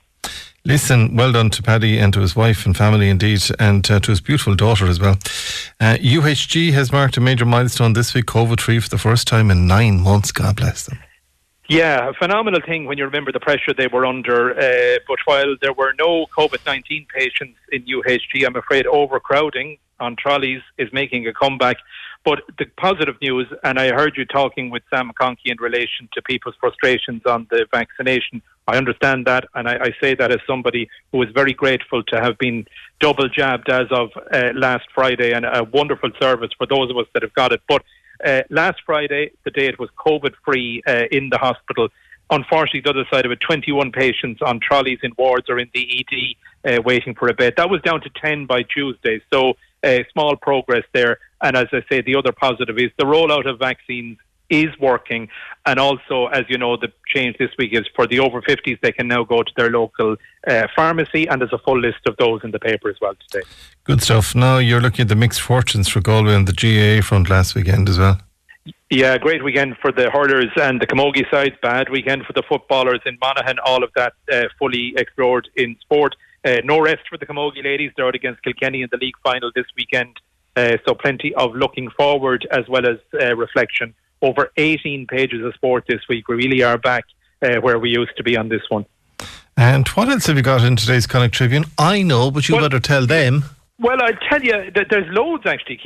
Listen, 0.66 1.16
well 1.16 1.32
done 1.32 1.50
to 1.52 1.64
Paddy 1.64 1.98
and 1.98 2.14
to 2.14 2.20
his 2.20 2.36
wife 2.36 2.66
and 2.66 2.76
family 2.76 3.10
indeed, 3.10 3.42
and 3.60 3.90
uh, 3.90 4.00
to 4.02 4.12
his 4.12 4.20
beautiful 4.20 4.56
daughter 4.56 4.88
as 4.88 5.00
well. 5.00 5.14
Uh, 5.80 5.96
UHG 6.02 6.74
has 6.74 6.92
marked 6.92 7.16
a 7.16 7.22
major 7.22 7.46
milestone 7.46 7.94
this 7.94 8.14
week, 8.14 8.26
COVID 8.26 8.60
free 8.60 8.80
for 8.80 8.90
the 8.90 8.98
first 8.98 9.26
time 9.26 9.50
in 9.50 9.68
nine 9.68 10.02
months. 10.02 10.34
God 10.34 10.58
bless 10.58 10.86
them. 10.86 11.00
Yeah, 11.70 12.10
a 12.10 12.14
phenomenal 12.14 12.62
thing 12.66 12.86
when 12.86 12.98
you 12.98 13.06
remember 13.06 13.32
the 13.32 13.40
pressure 13.40 13.74
they 13.78 13.88
were 13.88 14.06
under. 14.06 14.60
Uh, 14.60 15.00
but 15.08 15.20
while 15.26 15.56
there 15.62 15.72
were 15.72 15.94
no 15.98 16.26
COVID 16.38 16.66
19 16.66 17.06
patients 17.16 17.58
in 17.72 17.86
UHG, 17.86 18.46
I'm 18.46 18.56
afraid 18.56 18.86
overcrowding 18.86 19.78
on 20.00 20.16
trolleys 20.16 20.62
is 20.78 20.92
making 20.92 21.28
a 21.28 21.34
comeback. 21.34 21.78
But 22.26 22.42
the 22.58 22.66
positive 22.78 23.16
news, 23.22 23.48
and 23.64 23.80
I 23.80 23.94
heard 23.94 24.18
you 24.18 24.26
talking 24.26 24.70
with 24.70 24.84
Sam 24.90 25.10
McConkey 25.10 25.46
in 25.46 25.58
relation 25.60 26.10
to 26.14 26.22
people's 26.22 26.56
frustrations 26.60 27.22
on 27.26 27.48
the 27.50 27.66
vaccination. 27.72 28.42
I 28.68 28.78
understand 28.78 29.26
that, 29.26 29.46
and 29.56 29.68
I, 29.68 29.76
I 29.76 29.96
say 30.02 30.16
that 30.16 30.32
as 30.32 30.40
somebody 30.46 30.90
who 31.12 31.24
is 31.24 31.30
very 31.34 31.54
grateful 31.54 32.04
to 32.04 32.20
have 32.22 32.38
been 32.38 32.68
double 33.00 33.30
jabbed 33.30 33.70
as 33.70 33.88
of 33.90 34.10
uh, 34.32 34.50
last 34.54 34.88
Friday, 34.94 35.32
and 35.32 35.46
a 35.46 35.64
wonderful 35.64 36.12
service 36.20 36.52
for 36.58 36.68
those 36.68 36.92
of 36.92 36.98
us 36.98 37.06
that 37.14 37.24
have 37.24 37.34
got 37.34 37.54
it. 37.54 37.62
But 37.68 37.84
uh, 38.24 38.42
last 38.50 38.82
Friday, 38.86 39.32
the 39.46 39.52
day 39.52 39.68
it 39.68 39.80
was 39.80 39.90
COVID 39.98 40.34
free 40.44 40.84
uh, 40.86 41.06
in 41.12 41.30
the 41.30 41.38
hospital. 41.38 41.88
Unfortunately, 42.30 42.82
the 42.82 42.90
other 42.90 43.06
side 43.12 43.26
of 43.26 43.32
it, 43.32 43.40
21 43.40 43.92
patients 43.92 44.42
on 44.42 44.60
trolleys 44.60 45.00
in 45.04 45.14
wards 45.18 45.50
or 45.50 45.58
in 45.58 45.70
the 45.74 46.06
ED 46.66 46.74
uh, 46.74 46.82
waiting 46.84 47.16
for 47.16 47.28
a 47.30 47.34
bed. 47.34 47.54
That 47.58 47.70
was 47.70 47.82
down 47.82 48.02
to 48.02 48.10
10 48.10 48.46
by 48.46 48.64
Tuesday. 48.64 49.22
So, 49.34 49.54
uh, 49.84 50.00
small 50.12 50.36
progress 50.36 50.84
there. 50.94 51.18
And 51.42 51.56
as 51.56 51.68
I 51.72 51.84
say, 51.90 52.02
the 52.02 52.16
other 52.16 52.32
positive 52.32 52.78
is 52.78 52.92
the 52.98 53.06
rollout 53.06 53.48
of 53.50 53.60
vaccines 53.60 54.18
is 54.50 54.78
working. 54.80 55.30
And 55.66 55.80
also, 55.80 56.28
as 56.28 56.46
you 56.50 56.58
know, 56.58 56.76
the 56.76 56.92
change 57.08 57.38
this 57.38 57.52
week 57.58 57.74
is 57.74 57.86
for 57.96 58.08
the 58.08 58.20
over 58.20 58.42
50s, 58.42 58.80
they 58.82 58.92
can 58.92 59.08
now 59.08 59.24
go 59.24 59.44
to 59.44 59.52
their 59.56 59.70
local 59.70 60.16
uh, 60.48 60.68
pharmacy, 60.76 61.28
and 61.28 61.42
there's 61.42 61.54
a 61.54 61.60
full 61.60 61.80
list 61.80 62.00
of 62.08 62.18
those 62.18 62.42
in 62.44 62.52
the 62.52 62.60
paper 62.60 62.90
as 62.90 62.96
well 63.00 63.14
today. 63.30 63.46
Good 63.84 64.02
stuff. 64.02 64.36
Now 64.36 64.58
you're 64.58 64.82
looking 64.82 65.04
at 65.04 65.10
the 65.10 65.16
mixed 65.16 65.42
fortunes 65.42 65.88
for 65.88 66.02
Galway 66.02 66.34
and 66.34 66.48
the 66.48 66.54
GAA 66.54 67.06
front 67.06 67.30
last 67.30 67.56
weekend 67.56 67.90
as 67.90 68.00
well. 68.00 68.20
Yeah, 68.90 69.18
great 69.20 69.44
weekend 69.44 69.78
for 69.82 69.92
the 69.92 70.10
hurlers 70.10 70.50
and 70.56 70.82
the 70.82 70.88
camogie 70.88 71.30
side, 71.30 71.58
Bad 71.62 71.90
weekend 71.90 72.26
for 72.26 72.34
the 72.34 72.44
footballers 72.50 73.02
in 73.06 73.18
Monaghan. 73.22 73.60
All 73.60 73.84
of 73.84 73.92
that 73.96 74.14
uh, 74.32 74.46
fully 74.58 74.94
explored 74.98 75.48
in 75.56 75.76
sport. 75.80 76.16
Uh, 76.44 76.58
no 76.64 76.80
rest 76.80 77.02
for 77.08 77.18
the 77.18 77.26
camogie 77.26 77.64
ladies. 77.64 77.92
They're 77.96 78.08
out 78.08 78.16
against 78.16 78.42
Kilkenny 78.42 78.82
in 78.82 78.90
the 78.92 78.98
league 78.98 79.16
final 79.24 79.52
this 79.54 79.66
weekend. 79.78 80.20
Uh, 80.60 80.78
so 80.86 80.94
plenty 80.94 81.34
of 81.36 81.56
looking 81.56 81.90
forward 81.92 82.46
as 82.52 82.68
well 82.68 82.86
as 82.86 82.98
uh, 83.22 83.34
reflection 83.34 83.94
over 84.22 84.52
18 84.58 85.08
pages 85.08 85.42
of 85.46 85.54
sport 85.54 85.86
this 85.88 86.02
week. 86.10 86.28
We 86.28 86.36
really 86.36 86.62
are 86.64 86.78
back 86.78 87.06
uh, 87.42 87.62
where 87.62 87.80
we 87.80 87.92
used 87.92 88.18
to 88.18 88.24
be 88.24 88.36
on 88.36 88.50
this 88.50 88.64
one. 88.68 88.86
And 89.56 89.88
what 89.90 90.10
else 90.10 90.26
have 90.26 90.36
you 90.36 90.44
got 90.44 90.62
in 90.66 90.76
today's 90.76 91.08
Connacht 91.08 91.34
Tribune? 91.34 91.64
I 91.78 92.02
know, 92.02 92.30
but 92.30 92.50
you 92.50 92.56
well, 92.56 92.66
better 92.66 92.82
tell 92.82 93.06
them. 93.06 93.46
Well, 93.80 94.04
I'll 94.04 94.20
tell 94.30 94.44
you 94.44 94.70
that 94.76 94.88
there's 94.90 95.08
loads 95.14 95.46
actually. 95.46 95.80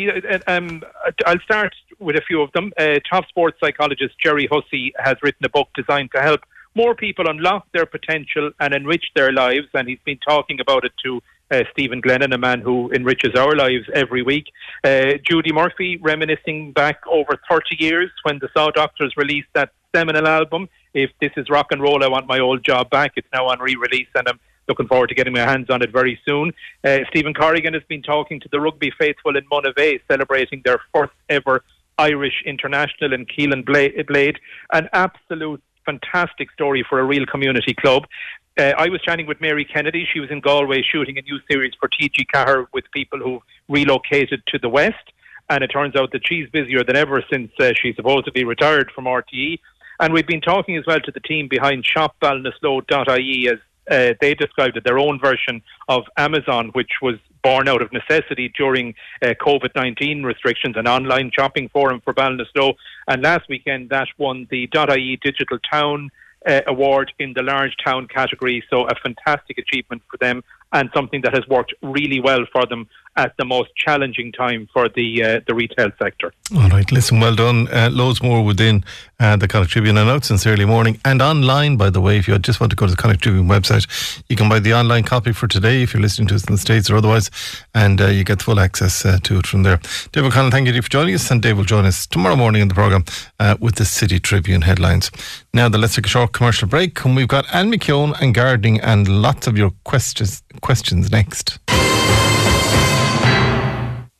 Um, 0.47 0.81
I'll 1.27 1.39
start 1.41 1.75
with 1.99 2.15
a 2.15 2.21
few 2.21 2.41
of 2.41 2.51
them. 2.53 2.73
Uh, 2.75 2.95
top 3.07 3.27
sports 3.27 3.59
psychologist 3.63 4.15
Gerry 4.23 4.47
Hussey 4.51 4.91
has 4.97 5.17
written 5.21 5.45
a 5.45 5.49
book 5.49 5.67
designed 5.75 6.09
to 6.15 6.21
help 6.21 6.41
more 6.73 6.95
people 6.95 7.29
unlock 7.29 7.67
their 7.73 7.85
potential 7.85 8.49
and 8.59 8.73
enrich 8.73 9.05
their 9.15 9.31
lives, 9.31 9.67
and 9.75 9.87
he's 9.87 9.99
been 10.03 10.17
talking 10.27 10.59
about 10.59 10.83
it 10.83 10.93
to 11.05 11.21
uh, 11.53 11.63
Stephen 11.71 12.01
Glennon, 12.01 12.33
a 12.33 12.37
man 12.37 12.61
who 12.61 12.91
enriches 12.91 13.35
our 13.35 13.55
lives 13.55 13.85
every 13.93 14.23
week. 14.23 14.47
Uh, 14.83 15.13
Judy 15.29 15.53
Murphy 15.53 15.97
reminiscing 15.97 16.71
back 16.71 16.99
over 17.07 17.39
30 17.49 17.77
years 17.79 18.09
when 18.23 18.39
the 18.39 18.49
Saw 18.55 18.71
Doctors 18.71 19.13
released 19.15 19.49
that 19.53 19.69
seminal 19.95 20.27
album. 20.27 20.67
If 20.93 21.11
this 21.21 21.31
is 21.37 21.49
rock 21.49 21.67
and 21.71 21.81
roll, 21.81 22.03
I 22.03 22.07
want 22.07 22.27
my 22.27 22.39
old 22.39 22.63
job 22.65 22.89
back. 22.89 23.13
It's 23.15 23.27
now 23.33 23.47
on 23.47 23.59
re-release, 23.59 24.07
and 24.15 24.27
I'm 24.27 24.39
looking 24.67 24.87
forward 24.87 25.09
to 25.09 25.15
getting 25.15 25.33
my 25.33 25.41
hands 25.41 25.69
on 25.69 25.81
it 25.83 25.91
very 25.91 26.19
soon. 26.27 26.51
Uh, 26.83 26.99
Stephen 27.09 27.33
Corrigan 27.33 27.73
has 27.73 27.83
been 27.87 28.01
talking 28.01 28.39
to 28.39 28.49
the 28.51 28.59
rugby 28.59 28.91
faithful 28.97 29.35
in 29.35 29.43
Monivea, 29.51 29.99
celebrating 30.09 30.61
their 30.65 30.79
first 30.93 31.13
ever 31.29 31.63
Irish 31.99 32.41
international 32.45 33.13
in 33.13 33.25
Keelan 33.25 33.65
Blade. 33.65 34.39
An 34.71 34.89
absolute 34.93 35.61
fantastic 35.85 36.51
story 36.51 36.85
for 36.87 36.99
a 36.99 37.03
real 37.03 37.25
community 37.25 37.73
club. 37.73 38.05
Uh, 38.57 38.73
I 38.77 38.89
was 38.89 39.01
chatting 39.01 39.25
with 39.25 39.41
Mary 39.41 39.65
Kennedy. 39.65 40.07
She 40.11 40.19
was 40.19 40.29
in 40.29 40.39
Galway 40.39 40.83
shooting 40.83 41.17
a 41.17 41.21
new 41.23 41.39
series 41.49 41.73
for 41.79 41.89
TG 41.89 42.27
Ceathair 42.31 42.67
with 42.71 42.85
people 42.91 43.17
who 43.17 43.41
relocated 43.67 44.43
to 44.47 44.59
the 44.59 44.69
West. 44.69 45.11
And 45.49 45.63
it 45.63 45.67
turns 45.67 45.95
out 45.95 46.11
that 46.11 46.21
she's 46.27 46.49
busier 46.51 46.83
than 46.83 46.95
ever 46.95 47.23
since 47.31 47.51
uh, 47.59 47.73
she 47.75 47.93
supposedly 47.93 48.43
retired 48.43 48.91
from 48.91 49.05
RTE. 49.05 49.59
And 49.99 50.13
we've 50.13 50.27
been 50.27 50.41
talking 50.41 50.77
as 50.77 50.85
well 50.85 50.99
to 50.99 51.11
the 51.11 51.19
team 51.19 51.47
behind 51.47 51.83
shopballinasloe.ie 51.83 53.49
as 53.49 53.59
uh, 53.89 54.13
they 54.21 54.35
described 54.35 54.77
it, 54.77 54.83
their 54.83 54.99
own 54.99 55.19
version 55.19 55.61
of 55.89 56.05
Amazon, 56.17 56.69
which 56.69 56.91
was 57.01 57.15
born 57.43 57.67
out 57.67 57.81
of 57.81 57.91
necessity 57.91 58.53
during 58.55 58.93
uh, 59.21 59.33
COVID 59.41 59.75
19 59.75 60.23
restrictions, 60.23 60.77
an 60.77 60.87
online 60.87 61.31
shopping 61.33 61.69
forum 61.69 62.01
for 62.01 62.13
Ballinasloe. 62.13 62.75
And 63.07 63.23
last 63.23 63.49
weekend, 63.49 63.89
that 63.89 64.07
won 64.17 64.47
the 64.49 64.69
.ie 64.73 65.19
Digital 65.21 65.57
Town 65.59 66.11
uh, 66.47 66.61
award 66.67 67.13
in 67.19 67.33
the 67.33 67.43
large 67.43 67.75
town 67.83 68.07
category. 68.07 68.63
So 68.69 68.87
a 68.87 68.95
fantastic 68.95 69.57
achievement 69.57 70.01
for 70.09 70.17
them 70.17 70.43
and 70.73 70.89
something 70.93 71.21
that 71.21 71.33
has 71.33 71.47
worked 71.47 71.73
really 71.81 72.19
well 72.19 72.45
for 72.51 72.65
them 72.65 72.87
at 73.15 73.33
the 73.37 73.45
most 73.45 73.69
challenging 73.75 74.31
time 74.31 74.67
for 74.73 74.89
the 74.89 75.23
uh, 75.23 75.39
the 75.47 75.53
retail 75.53 75.91
sector. 75.99 76.33
All 76.55 76.69
right, 76.69 76.91
listen, 76.91 77.19
well 77.19 77.35
done. 77.35 77.67
Uh, 77.67 77.89
loads 77.91 78.23
more 78.23 78.43
within 78.43 78.83
uh, 79.19 79.35
the 79.35 79.47
Connacht 79.47 79.71
Tribune 79.71 79.97
and 79.97 80.09
out 80.09 80.25
since 80.25 80.47
early 80.47 80.65
morning 80.65 80.99
and 81.05 81.21
online, 81.21 81.77
by 81.77 81.89
the 81.91 82.01
way. 82.01 82.17
If 82.17 82.27
you 82.27 82.37
just 82.39 82.59
want 82.59 82.71
to 82.71 82.75
go 82.75 82.87
to 82.87 82.91
the 82.91 82.97
Connacht 82.97 83.21
Tribune 83.21 83.47
website, 83.47 83.85
you 84.29 84.35
can 84.35 84.49
buy 84.49 84.59
the 84.59 84.73
online 84.73 85.03
copy 85.03 85.31
for 85.31 85.47
today 85.47 85.83
if 85.83 85.93
you're 85.93 86.01
listening 86.01 86.27
to 86.29 86.35
us 86.35 86.47
in 86.47 86.53
the 86.53 86.57
States 86.57 86.89
or 86.89 86.97
otherwise, 86.97 87.29
and 87.75 88.01
uh, 88.01 88.07
you 88.07 88.23
get 88.23 88.41
full 88.41 88.59
access 88.59 89.05
uh, 89.05 89.19
to 89.23 89.37
it 89.37 89.45
from 89.45 89.63
there. 89.63 89.79
Dave 90.11 90.25
O'Connell, 90.25 90.51
thank 90.51 90.67
you 90.67 90.81
for 90.81 90.89
joining 90.89 91.13
us, 91.13 91.29
and 91.29 91.41
Dave 91.41 91.57
will 91.57 91.65
join 91.65 91.85
us 91.85 92.07
tomorrow 92.07 92.35
morning 92.35 92.63
in 92.63 92.67
the 92.67 92.75
programme 92.75 93.05
uh, 93.39 93.55
with 93.59 93.75
the 93.75 93.85
City 93.85 94.19
Tribune 94.19 94.63
headlines. 94.63 95.11
Now, 95.53 95.69
then, 95.69 95.81
let's 95.81 95.95
take 95.95 96.07
a 96.07 96.09
short 96.09 96.31
commercial 96.31 96.67
break, 96.67 97.05
and 97.05 97.15
we've 97.15 97.27
got 97.27 97.45
Anne 97.53 97.71
McKeown 97.71 98.19
and 98.19 98.33
gardening 98.33 98.81
and 98.81 99.07
lots 99.07 99.45
of 99.45 99.55
your 99.55 99.71
questions 99.83 100.41
questions 100.63 101.11
next. 101.11 101.59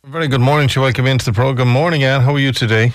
Very 0.05 0.27
good 0.27 0.41
morning 0.41 0.67
to 0.67 0.79
you. 0.79 0.83
Welcome 0.83 1.07
into 1.07 1.25
the 1.25 1.33
program. 1.33 1.69
Morning, 1.69 2.03
Anne. 2.03 2.21
How 2.21 2.35
are 2.35 2.39
you 2.39 2.51
today? 2.51 2.93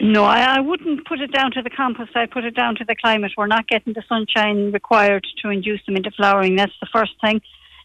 No, 0.00 0.24
I, 0.24 0.56
I 0.56 0.60
wouldn't 0.60 1.06
put 1.06 1.20
it 1.20 1.32
down 1.32 1.50
to 1.52 1.62
the 1.62 1.70
compost. 1.70 2.10
I 2.14 2.26
put 2.26 2.44
it 2.44 2.54
down 2.54 2.76
to 2.76 2.84
the 2.84 2.94
climate. 2.94 3.32
We're 3.36 3.48
not 3.48 3.66
getting 3.66 3.94
the 3.94 4.04
sunshine 4.08 4.70
required 4.70 5.26
to 5.42 5.50
induce 5.50 5.84
them 5.86 5.96
into 5.96 6.12
flowering. 6.12 6.54
That's 6.54 6.72
the 6.80 6.86
first 6.92 7.12
thing. 7.20 7.40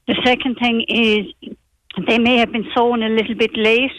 The 0.07 0.15
second 0.23 0.57
thing 0.61 0.85
is 0.87 1.53
they 2.07 2.19
may 2.19 2.37
have 2.37 2.51
been 2.51 2.69
sown 2.75 3.01
a 3.01 3.09
little 3.09 3.33
bit 3.33 3.57
late, 3.57 3.91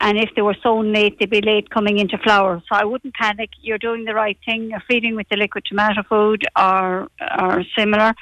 and 0.00 0.18
if 0.18 0.30
they 0.34 0.42
were 0.42 0.56
sown 0.64 0.92
late, 0.92 1.18
they'd 1.20 1.30
be 1.30 1.42
late 1.42 1.70
coming 1.70 1.98
into 1.98 2.18
flower. 2.18 2.60
So 2.68 2.74
I 2.74 2.84
wouldn't 2.84 3.14
panic. 3.14 3.50
You're 3.60 3.78
doing 3.78 4.04
the 4.04 4.14
right 4.14 4.38
thing. 4.44 4.70
You're 4.70 4.82
feeding 4.88 5.14
with 5.14 5.28
the 5.28 5.36
liquid 5.36 5.64
tomato 5.64 6.02
food 6.08 6.42
or 6.58 7.08
or 7.40 7.62
similar, 7.78 8.14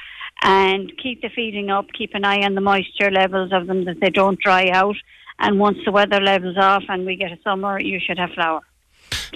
and 0.43 0.93
keep 1.03 1.23
the 1.23 1.31
feeding 1.35 1.71
up. 1.71 1.87
Keep 1.97 2.15
an 2.15 2.27
eye 2.27 2.43
on 2.43 2.55
the 2.55 2.61
moisture 2.61 3.11
levels 3.11 3.51
of 3.55 3.67
them 3.67 3.87
that 3.87 4.01
they 4.01 4.11
don't 4.11 4.39
dry 4.39 4.69
out. 4.69 4.97
And 5.39 5.59
once 5.59 5.79
the 5.87 5.93
weather 5.93 6.21
levels 6.21 6.57
off 6.59 6.83
and 6.89 7.07
we 7.07 7.17
get 7.17 7.33
a 7.33 7.39
summer, 7.45 7.81
you 7.81 7.99
should 8.05 8.19
have 8.19 8.31
flower. 8.35 8.61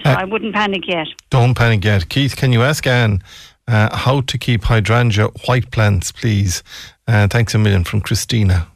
So 0.04 0.10
uh, 0.10 0.16
I 0.18 0.24
wouldn't 0.24 0.54
panic 0.54 0.86
yet. 0.86 1.06
Don't 1.30 1.54
panic 1.54 1.84
yet. 1.84 2.08
Keith, 2.08 2.36
can 2.36 2.52
you 2.52 2.62
ask 2.62 2.86
Anne 2.86 3.22
uh, 3.68 3.96
how 3.96 4.20
to 4.22 4.38
keep 4.38 4.64
hydrangea 4.64 5.28
white 5.46 5.70
plants, 5.70 6.12
please? 6.12 6.62
Uh, 7.06 7.28
thanks 7.28 7.54
a 7.54 7.58
million 7.58 7.84
from 7.84 8.00
Christina. 8.00 8.68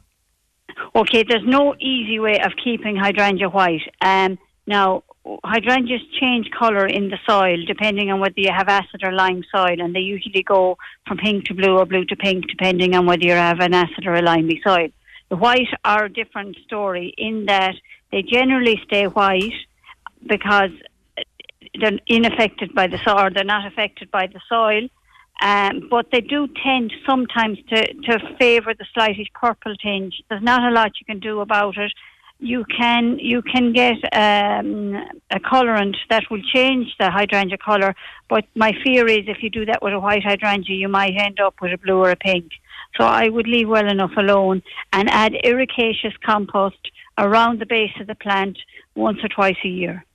Okay, 0.95 1.23
there's 1.27 1.45
no 1.45 1.75
easy 1.79 2.19
way 2.19 2.39
of 2.39 2.53
keeping 2.63 2.95
hydrangea 2.95 3.49
white. 3.49 3.81
Um, 4.01 4.39
now, 4.65 5.03
hydrangeas 5.43 6.01
change 6.19 6.49
colour 6.57 6.85
in 6.85 7.09
the 7.09 7.17
soil 7.27 7.57
depending 7.65 8.11
on 8.11 8.19
whether 8.19 8.39
you 8.39 8.51
have 8.51 8.67
acid 8.67 9.03
or 9.03 9.11
lime 9.11 9.43
soil, 9.53 9.79
and 9.79 9.95
they 9.95 9.99
usually 9.99 10.43
go 10.43 10.77
from 11.05 11.17
pink 11.17 11.45
to 11.45 11.53
blue 11.53 11.77
or 11.77 11.85
blue 11.85 12.05
to 12.05 12.15
pink 12.15 12.47
depending 12.47 12.95
on 12.95 13.05
whether 13.05 13.23
you 13.23 13.31
have 13.31 13.59
an 13.59 13.73
acid 13.73 14.05
or 14.05 14.15
a 14.15 14.21
limey 14.21 14.61
soil. 14.63 14.87
The 15.29 15.35
white 15.35 15.67
are 15.83 16.05
a 16.05 16.13
different 16.13 16.55
story 16.65 17.13
in 17.17 17.45
that 17.47 17.75
they 18.11 18.21
generally 18.21 18.79
stay 18.85 19.05
white 19.05 19.53
because 20.27 20.71
they're 21.79 21.99
unaffected 22.09 22.73
by 22.73 22.87
the 22.87 22.99
soil, 23.05 23.29
they're 23.33 23.43
not 23.43 23.65
affected 23.65 24.09
by 24.11 24.27
the 24.27 24.41
soil. 24.49 24.87
Um, 25.41 25.87
but 25.89 26.07
they 26.11 26.21
do 26.21 26.47
tend 26.63 26.91
sometimes 27.05 27.59
to, 27.69 27.93
to 27.93 28.35
favour 28.39 28.73
the 28.73 28.85
slightest 28.93 29.31
purple 29.33 29.75
tinge. 29.75 30.23
There's 30.29 30.41
not 30.41 30.63
a 30.63 30.73
lot 30.73 30.93
you 30.99 31.05
can 31.05 31.19
do 31.19 31.41
about 31.41 31.77
it. 31.77 31.93
You 32.39 32.65
can 32.65 33.17
you 33.19 33.41
can 33.41 33.73
get 33.73 33.97
um, 34.15 34.95
a 35.31 35.39
colorant 35.39 35.95
that 36.09 36.23
will 36.29 36.41
change 36.53 36.87
the 36.99 37.09
hydrangea 37.09 37.57
colour, 37.57 37.95
but 38.29 38.45
my 38.55 38.73
fear 38.83 39.07
is 39.07 39.25
if 39.27 39.41
you 39.41 39.49
do 39.49 39.65
that 39.65 39.81
with 39.81 39.93
a 39.93 39.99
white 39.99 40.23
hydrangea, 40.23 40.75
you 40.75 40.87
might 40.87 41.15
end 41.17 41.39
up 41.39 41.55
with 41.61 41.73
a 41.73 41.77
blue 41.77 41.97
or 41.97 42.11
a 42.11 42.15
pink. 42.15 42.51
So 42.99 43.05
I 43.05 43.29
would 43.29 43.47
leave 43.47 43.67
well 43.67 43.87
enough 43.87 44.11
alone 44.17 44.61
and 44.93 45.09
add 45.09 45.33
ericaceous 45.43 46.13
compost 46.23 46.91
around 47.17 47.59
the 47.59 47.65
base 47.65 47.91
of 47.99 48.07
the 48.07 48.15
plant 48.15 48.57
once 48.95 49.17
or 49.23 49.29
twice 49.29 49.57
a 49.63 49.69
year. 49.69 50.05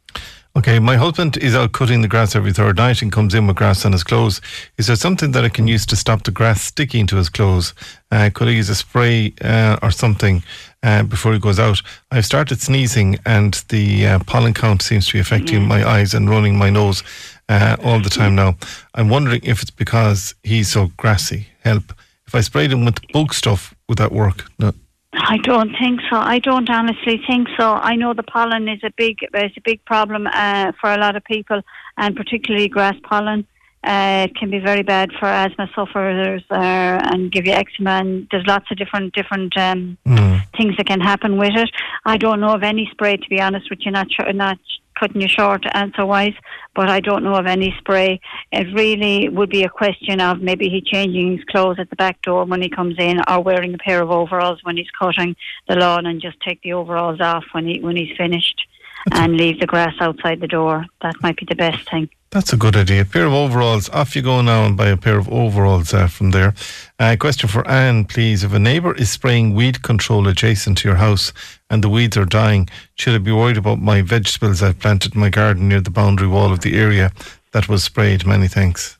Okay, 0.55 0.79
my 0.79 0.97
husband 0.97 1.39
is 1.39 1.55
out 1.55 1.73
cutting 1.73 2.03
the 2.03 2.09
grass 2.09 2.37
every 2.37 2.53
third 2.53 2.77
night 2.77 3.01
and 3.01 3.11
comes 3.11 3.33
in 3.33 3.47
with 3.47 3.57
grass 3.57 3.87
on 3.87 3.93
his 3.93 4.05
clothes. 4.05 4.43
Is 4.77 4.87
there 4.87 4.97
something 4.97 5.33
that 5.33 5.47
I 5.47 5.49
can 5.49 5.67
use 5.67 5.87
to 5.87 5.97
stop 5.97 6.25
the 6.25 6.31
grass 6.31 6.61
sticking 6.63 7.07
to 7.07 7.17
his 7.17 7.31
clothes? 7.31 7.73
Uh, 8.11 8.29
could 8.35 8.49
I 8.49 8.51
use 8.51 8.69
a 8.69 8.75
spray 8.75 9.33
uh, 9.41 9.79
or 9.83 9.91
something 9.91 10.43
uh, 10.83 11.05
before 11.05 11.33
he 11.33 11.39
goes 11.39 11.59
out? 11.59 11.81
I've 12.11 12.27
started 12.27 12.61
sneezing 12.61 13.19
and 13.25 13.55
the 13.71 14.07
uh, 14.07 14.19
pollen 14.27 14.53
count 14.53 14.83
seems 14.83 15.07
to 15.07 15.15
be 15.15 15.21
affecting 15.21 15.61
mm-hmm. 15.61 15.69
my 15.69 15.89
eyes 15.89 16.13
and 16.13 16.29
running 16.29 16.59
my 16.59 16.69
nose 16.69 17.03
uh, 17.49 17.79
all 17.83 18.01
the 18.01 18.11
time 18.11 18.35
now. 18.35 18.57
I'm 18.95 19.09
wondering 19.09 19.41
if 19.45 19.63
it's 19.63 19.71
because 19.71 20.35
he's 20.43 20.69
so 20.69 20.93
grassy. 20.99 21.47
Help. 21.65 21.95
If 22.27 22.35
I 22.35 22.43
sprayed 22.43 22.73
him 22.73 22.85
with 22.85 23.01
bug 23.11 23.33
stuff, 23.33 23.75
would 23.89 23.97
that 23.97 24.13
work? 24.13 24.45
No. 24.59 24.75
I 25.15 25.37
don't 25.39 25.73
think 25.79 26.01
so. 26.11 26.17
I 26.17 26.39
don't 26.39 26.71
honestly 26.71 27.21
think 27.27 27.49
so. 27.59 27.73
I 27.75 27.97
know 27.97 28.15
the 28.15 28.23
pollen 28.23 28.69
is 28.69 28.81
a 28.83 28.91
big 28.97 29.19
is 29.35 29.53
a 29.57 29.61
big 29.63 29.85
problem 29.85 30.27
uh, 30.27 30.73
for 30.81 30.91
a 30.91 30.99
lot 30.99 31.17
of 31.17 31.25
people, 31.25 31.61
and 31.99 32.17
particularly 32.17 32.69
grass 32.69 32.95
pollen. 33.03 33.47
Uh, 33.85 34.29
it 34.29 34.37
can 34.37 34.49
be 34.49 34.61
very 34.61 34.83
bad 34.83 35.11
for 35.19 35.27
asthma 35.27 35.69
sufferers 35.75 36.45
uh, 36.51 36.55
and 36.55 37.33
give 37.33 37.47
you 37.47 37.53
eczema. 37.53 37.91
And 37.91 38.29
there's 38.31 38.47
lots 38.47 38.71
of 38.71 38.79
different 38.79 39.13
different 39.13 39.57
um, 39.59 39.99
mm. 40.07 40.41
things 40.57 40.77
that 40.77 40.87
can 40.87 41.01
happen 41.01 41.37
with 41.37 41.53
it. 41.57 41.71
I 42.07 42.17
don't 42.17 42.41
know 42.41 42.55
of 42.55 42.63
any 42.63 42.89
spray, 42.93 43.17
to 43.17 43.29
be 43.29 43.41
honest 43.41 43.69
with 43.69 43.81
you. 43.85 43.91
Not 43.91 44.07
sure, 44.11 44.33
not 44.33 44.59
cutting 44.99 45.21
you 45.21 45.29
short 45.29 45.65
answer 45.73 46.05
wise, 46.05 46.35
but 46.75 46.89
I 46.89 47.01
don't 47.01 47.25
know 47.25 47.35
of 47.35 47.47
any 47.47 47.75
spray. 47.79 48.21
It 48.51 48.75
really 48.75 49.29
would 49.29 49.51
be 49.51 49.65
a 49.65 49.69
question 49.69 50.21
of 50.21 50.41
maybe 50.41 50.69
he 50.69 50.81
changing 50.81 51.37
his 51.37 51.45
clothes 51.45 51.79
at 51.79 51.91
the 51.91 51.97
back 51.97 52.21
door 52.23 52.45
when 52.45 52.63
he 52.63 52.69
comes 52.69 52.97
in, 52.99 53.21
or 53.29 53.43
wearing 53.43 53.75
a 53.75 53.79
pair 53.79 54.03
of 54.03 54.11
overalls 54.11 54.61
when 54.63 54.77
he's 54.77 54.91
cutting 54.99 55.37
the 55.69 55.77
lawn, 55.77 56.07
and 56.07 56.21
just 56.21 56.41
take 56.41 56.61
the 56.63 56.73
overalls 56.73 57.21
off 57.21 57.45
when 57.53 57.67
he 57.67 57.81
when 57.81 57.97
he's 57.97 58.17
finished, 58.17 58.67
and 59.13 59.37
leave 59.37 59.61
the 59.61 59.67
grass 59.67 59.95
outside 60.01 60.41
the 60.41 60.49
door. 60.49 60.87
That 61.03 61.15
might 61.23 61.37
be 61.37 61.47
the 61.49 61.57
best 61.57 61.91
thing. 61.91 62.09
That's 62.33 62.55
a 62.55 62.57
good 62.57 62.77
idea. 62.77 63.03
A 63.03 63.05
pair 63.05 63.27
of 63.27 63.35
overalls. 63.35 63.91
Off 63.91 64.17
you 64.17 64.23
go 64.23 64.41
now 64.41 64.65
and 64.65 64.75
buy 64.75 64.89
a 64.89 64.97
pair 64.97 65.19
of 65.19 65.29
overalls 65.29 65.93
uh, 65.93 66.07
from 66.07 66.31
there. 66.31 66.55
Uh, 66.99 67.15
question 67.21 67.47
for 67.47 67.67
Anne, 67.69 68.07
please. 68.07 68.43
If 68.43 68.55
a 68.55 68.59
neighbour 68.59 68.95
is 68.95 69.11
spraying 69.11 69.55
weed 69.55 69.83
control 69.83 70.27
adjacent 70.27 70.79
to 70.79 70.89
your 70.89 70.97
house 70.97 71.35
and 71.73 71.83
the 71.83 71.89
weeds 71.89 72.19
are 72.19 72.27
dying, 72.27 72.69
should 72.95 73.15
I 73.15 73.19
be 73.19 73.33
worried 73.33 73.57
about 73.57 73.81
my 73.81 74.03
vegetables 74.03 74.63
I've 74.63 74.79
planted 74.79 75.15
in 75.15 75.21
my 75.23 75.31
garden 75.31 75.69
near 75.69 75.81
the 75.81 75.91
boundary 75.91 76.29
wall 76.29 76.53
of 76.53 76.61
the 76.61 76.79
area 76.79 77.11
that 77.53 77.67
was 77.67 77.83
sprayed? 77.83 78.27
Many 78.27 78.47
thanks. 78.47 78.99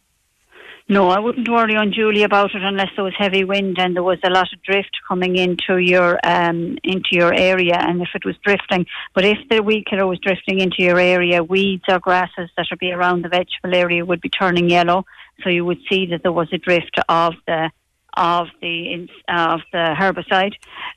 No, 0.89 1.11
I 1.11 1.21
wouldn't 1.21 1.49
worry 1.49 1.75
unduly 1.75 2.23
about 2.23 2.55
it 2.55 2.63
unless 2.63 2.89
there 2.97 3.05
was 3.05 3.15
heavy 3.17 3.45
wind 3.45 3.79
and 3.79 3.95
there 3.95 4.03
was 4.03 4.19
a 4.25 4.31
lot 4.31 4.53
of 4.55 4.63
drift 4.63 4.91
coming 5.07 5.37
into 5.37 5.77
your 5.77 6.19
um, 6.25 6.79
into 6.83 7.11
your 7.13 7.33
area, 7.35 7.77
and 7.79 8.01
if 8.01 8.09
it 8.15 8.25
was 8.25 8.37
drifting. 8.45 8.87
But 9.15 9.25
if 9.25 9.39
the 9.51 9.63
weed 9.63 9.85
killer 9.87 10.07
was 10.07 10.19
drifting 10.19 10.61
into 10.61 10.83
your 10.83 10.99
area, 10.99 11.45
weeds 11.45 11.85
or 11.89 11.99
grasses 11.99 12.51
that 12.57 12.67
would 12.71 12.79
be 12.79 12.91
around 12.91 13.23
the 13.23 13.29
vegetable 13.29 13.75
area 13.75 14.05
would 14.05 14.21
be 14.23 14.29
turning 14.29 14.71
yellow, 14.71 15.05
so 15.45 15.51
you 15.51 15.65
would 15.65 15.81
see 15.91 16.07
that 16.07 16.23
there 16.23 16.33
was 16.33 16.49
a 16.53 16.59
drift 16.59 16.99
of 17.09 17.35
the 17.47 17.71
of 18.15 18.49
the 18.61 19.09
of 19.29 19.61
the 19.73 19.95
herbicide. 19.99 20.55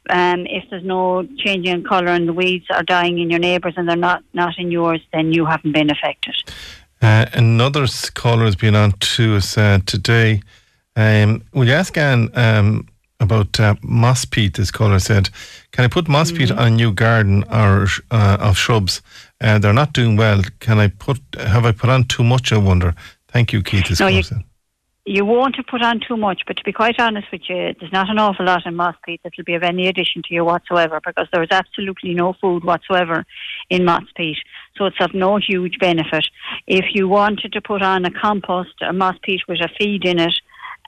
Um, 0.10 0.46
if 0.48 0.70
there's 0.70 0.84
no 0.84 1.28
changing 1.38 1.74
in 1.74 1.84
colour 1.84 2.08
and 2.08 2.28
the 2.28 2.34
weeds 2.34 2.66
are 2.70 2.84
dying 2.84 3.20
in 3.20 3.30
your 3.30 3.40
neighbours 3.40 3.74
and 3.78 3.88
they're 3.88 3.96
not 3.96 4.24
not 4.34 4.58
in 4.58 4.72
yours, 4.72 5.02
then 5.14 5.32
you 5.32 5.46
haven't 5.46 5.72
been 5.72 5.90
affected. 5.90 6.36
Uh, 7.02 7.26
another 7.34 7.86
caller 8.14 8.46
has 8.46 8.56
been 8.56 8.76
on 8.76 8.94
to 8.94 9.36
us 9.36 9.58
uh, 9.58 9.80
today. 9.86 10.42
Um, 10.96 11.44
will 11.54 11.68
you 11.68 11.74
ask 11.74 11.98
Anne 11.98 12.30
um, 12.36 12.88
about 13.20 13.60
uh, 13.60 13.76
moss 13.82 14.26
peat? 14.26 14.56
This 14.56 14.72
caller 14.72 15.00
said, 15.00 15.30
"Can 15.72 15.86
I 15.86 15.88
put 15.88 16.08
moss 16.08 16.32
peat 16.32 16.50
mm-hmm. 16.50 16.60
on 16.60 16.68
a 16.68 16.76
new 16.76 16.92
garden 16.94 17.44
or 17.52 17.88
uh, 18.12 18.38
of 18.40 18.58
shrubs? 18.58 19.02
Uh, 19.42 19.60
they're 19.60 19.74
not 19.74 19.94
doing 19.94 20.16
well. 20.16 20.42
Can 20.60 20.80
I 20.80 20.88
put? 20.88 21.20
Have 21.38 21.66
I 21.66 21.72
put 21.72 21.90
on 21.90 22.06
too 22.06 22.24
much? 22.24 22.52
I 22.52 22.58
wonder." 22.58 22.96
Thank 23.36 23.52
you, 23.52 23.62
Keith. 23.62 23.90
This 23.90 24.00
no, 24.00 24.08
you, 24.08 24.24
you 25.06 25.24
won't 25.24 25.56
have 25.56 25.68
put 25.68 25.84
on 25.84 26.00
too 26.00 26.18
much, 26.18 26.42
but 26.48 26.58
to 26.58 26.64
be 26.64 26.74
quite 26.74 27.00
honest 27.00 27.28
with 27.32 27.42
you, 27.48 27.76
there's 27.80 27.92
not 27.92 28.10
an 28.10 28.18
awful 28.18 28.46
lot 28.46 28.66
in 28.66 28.76
moss 28.76 28.96
peat 29.06 29.22
that 29.24 29.34
will 29.38 29.44
be 29.44 29.54
of 29.54 29.62
any 29.62 29.88
addition 29.88 30.24
to 30.24 30.34
you 30.34 30.44
whatsoever 30.44 31.00
because 31.06 31.28
there 31.32 31.44
is 31.44 31.52
absolutely 31.52 32.16
no 32.16 32.34
food 32.42 32.64
whatsoever 32.64 33.24
in 33.70 33.86
moss 33.86 34.04
peat. 34.16 34.38
So 34.76 34.86
it's 34.86 35.00
of 35.00 35.14
no 35.14 35.38
huge 35.38 35.78
benefit. 35.80 36.28
If 36.66 36.86
you 36.96 37.08
wanted 37.08 37.54
to 37.54 37.62
put 37.62 37.84
on 37.84 38.04
a 38.06 38.12
compost, 38.12 38.74
a 38.82 38.94
moss 38.94 39.16
peat 39.22 39.42
with 39.48 39.60
a 39.62 39.70
feed 39.78 40.06
in 40.06 40.20
it, 40.20 40.34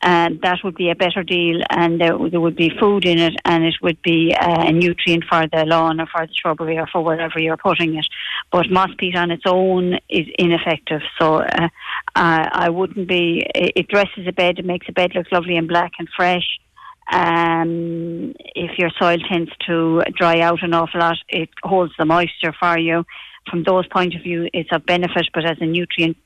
and 0.02 0.40
that 0.42 0.60
would 0.64 0.76
be 0.76 0.90
a 0.90 0.96
better 0.96 1.24
deal 1.24 1.62
and 1.70 2.00
there, 2.00 2.18
there 2.30 2.40
would 2.40 2.56
be 2.56 2.72
food 2.80 3.06
in 3.06 3.18
it 3.18 3.34
and 3.46 3.64
it 3.64 3.76
would 3.82 4.02
be 4.04 4.36
uh, 4.40 4.68
a 4.68 4.72
nutrient 4.72 5.24
for 5.28 5.48
the 5.52 5.66
lawn 5.66 6.00
or 6.00 6.06
for 6.06 6.28
the 6.28 6.34
shrubbery 6.34 6.78
or 6.78 6.88
for 6.88 7.04
wherever 7.04 7.40
you're 7.40 7.58
putting 7.58 7.96
it. 7.98 8.08
But 8.52 8.70
moss 8.70 8.90
peat 8.98 9.16
on 9.16 9.32
its 9.32 9.44
own 9.46 9.98
is 10.10 10.28
ineffective. 10.38 11.02
So 11.20 11.38
uh, 11.38 11.70
I 12.20 12.70
wouldn't 12.70 13.08
be, 13.08 13.46
it 13.54 13.88
dresses 13.88 14.28
a 14.28 14.32
bed, 14.32 14.60
it 14.60 14.66
makes 14.66 14.88
a 14.90 14.92
bed 14.92 15.12
look 15.16 15.32
lovely 15.32 15.58
and 15.58 15.68
black 15.68 15.94
and 16.00 16.08
fresh. 16.16 16.60
Um, 17.12 18.34
if 18.56 18.78
your 18.78 18.90
soil 19.00 19.18
tends 19.30 19.52
to 19.68 20.04
dry 20.16 20.42
out 20.42 20.64
an 20.64 20.74
awful 20.74 21.00
lot, 21.00 21.18
it 21.30 21.50
holds 21.64 21.94
the 21.98 22.06
moisture 22.06 22.54
for 22.60 22.78
you. 22.78 23.06
From 23.50 23.64
those 23.64 23.88
point 23.88 24.14
of 24.16 24.24
view, 24.24 24.50
it's 24.54 24.70
a 24.74 24.80
benefit, 24.80 25.30
but 25.34 25.46
as 25.46 25.58
a 25.62 25.66
nutrient 25.66 26.18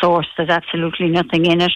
source. 0.00 0.28
There's 0.36 0.48
absolutely 0.48 1.08
nothing 1.08 1.46
in 1.46 1.60
it. 1.60 1.72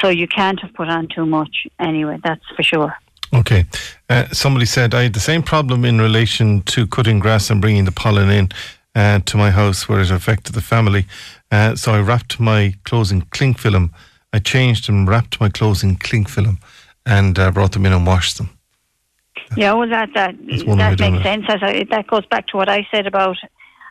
So 0.00 0.08
you 0.08 0.28
can't 0.28 0.60
have 0.60 0.74
put 0.74 0.88
on 0.88 1.08
too 1.08 1.26
much 1.26 1.66
anyway, 1.78 2.18
that's 2.22 2.44
for 2.56 2.62
sure. 2.62 2.96
Okay. 3.32 3.64
Uh, 4.08 4.26
somebody 4.32 4.66
said 4.66 4.94
I 4.94 5.04
had 5.04 5.14
the 5.14 5.20
same 5.20 5.42
problem 5.42 5.84
in 5.84 6.00
relation 6.00 6.62
to 6.62 6.86
cutting 6.86 7.20
grass 7.20 7.50
and 7.50 7.60
bringing 7.60 7.84
the 7.84 7.92
pollen 7.92 8.28
in. 8.28 8.48
Uh, 8.94 9.20
to 9.20 9.36
my 9.36 9.50
house 9.50 9.88
where 9.88 10.00
it 10.00 10.10
affected 10.10 10.54
the 10.54 10.60
family. 10.60 11.06
Uh, 11.50 11.76
so 11.76 11.92
I 11.92 12.00
wrapped 12.00 12.40
my 12.40 12.74
clothes 12.84 13.12
in 13.12 13.22
cling 13.22 13.54
film. 13.54 13.92
I 14.32 14.38
changed 14.38 14.88
and 14.88 15.08
wrapped 15.08 15.40
my 15.40 15.48
clothes 15.48 15.82
in 15.82 15.96
cling 15.96 16.26
film 16.26 16.58
and 17.06 17.38
uh, 17.38 17.50
brought 17.50 17.72
them 17.72 17.86
in 17.86 17.92
and 17.92 18.06
washed 18.06 18.38
them. 18.38 18.50
Yeah, 19.56 19.72
well, 19.72 19.88
that 19.88 20.10
that 20.14 20.34
that 20.38 21.00
makes 21.00 21.22
sense. 21.24 21.44
As 21.48 21.60
I, 21.62 21.84
that 21.90 22.06
goes 22.06 22.24
back 22.26 22.46
to 22.48 22.56
what 22.56 22.68
I 22.68 22.86
said 22.92 23.06
about 23.06 23.36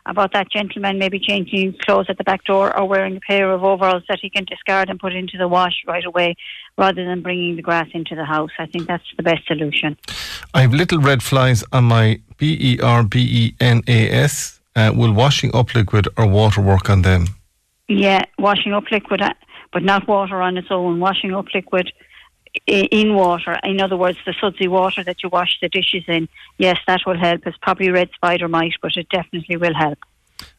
about 0.06 0.32
that 0.32 0.50
gentleman 0.50 0.98
maybe 0.98 1.18
changing 1.18 1.74
clothes 1.84 2.06
at 2.08 2.16
the 2.16 2.24
back 2.24 2.42
door 2.44 2.76
or 2.76 2.88
wearing 2.88 3.16
a 3.16 3.20
pair 3.20 3.52
of 3.52 3.62
overalls 3.62 4.02
that 4.08 4.18
he 4.20 4.30
can 4.30 4.44
discard 4.44 4.88
and 4.88 4.98
put 4.98 5.14
into 5.14 5.36
the 5.36 5.46
wash 5.46 5.82
right 5.86 6.04
away 6.04 6.34
rather 6.78 7.04
than 7.04 7.20
bringing 7.20 7.56
the 7.56 7.62
grass 7.62 7.88
into 7.92 8.14
the 8.14 8.24
house. 8.24 8.50
I 8.58 8.66
think 8.66 8.86
that's 8.86 9.04
the 9.16 9.22
best 9.22 9.46
solution. 9.46 9.98
I 10.54 10.62
have 10.62 10.72
little 10.72 10.98
red 10.98 11.22
flies 11.22 11.62
on 11.72 11.84
my 11.84 12.20
B 12.38 12.56
E 12.60 12.80
R 12.80 13.02
B 13.02 13.20
E 13.20 13.54
N 13.60 13.82
A 13.86 14.10
S. 14.10 14.59
Uh, 14.80 14.92
will 14.92 15.12
washing 15.12 15.54
up 15.54 15.74
liquid 15.74 16.08
or 16.16 16.26
water 16.26 16.62
work 16.62 16.88
on 16.88 17.02
them? 17.02 17.26
Yeah, 17.88 18.22
washing 18.38 18.72
up 18.72 18.90
liquid, 18.90 19.20
uh, 19.20 19.34
but 19.72 19.82
not 19.82 20.08
water 20.08 20.40
on 20.40 20.56
its 20.56 20.68
own. 20.70 21.00
Washing 21.00 21.34
up 21.34 21.46
liquid 21.52 21.92
in 22.66 23.14
water. 23.14 23.58
In 23.62 23.80
other 23.80 23.98
words, 23.98 24.16
the 24.24 24.34
sudsy 24.40 24.68
water 24.68 25.04
that 25.04 25.22
you 25.22 25.28
wash 25.28 25.58
the 25.60 25.68
dishes 25.68 26.04
in. 26.08 26.28
Yes, 26.56 26.78
that 26.86 27.00
will 27.04 27.18
help. 27.18 27.46
It's 27.46 27.58
probably 27.58 27.90
red 27.90 28.10
spider 28.14 28.48
mite, 28.48 28.72
but 28.80 28.96
it 28.96 29.08
definitely 29.10 29.58
will 29.58 29.74
help. 29.74 29.98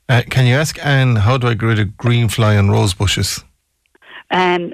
Uh, 0.08 0.22
can 0.30 0.46
you 0.46 0.54
ask 0.54 0.78
Anne 0.86 1.16
how 1.16 1.38
do 1.38 1.48
I 1.48 1.54
get 1.56 1.66
rid 1.66 1.80
of 1.80 1.98
green 1.98 2.30
fly 2.30 2.58
on 2.58 2.70
rose 2.70 2.94
bushes? 2.94 3.44
Um, 4.30 4.74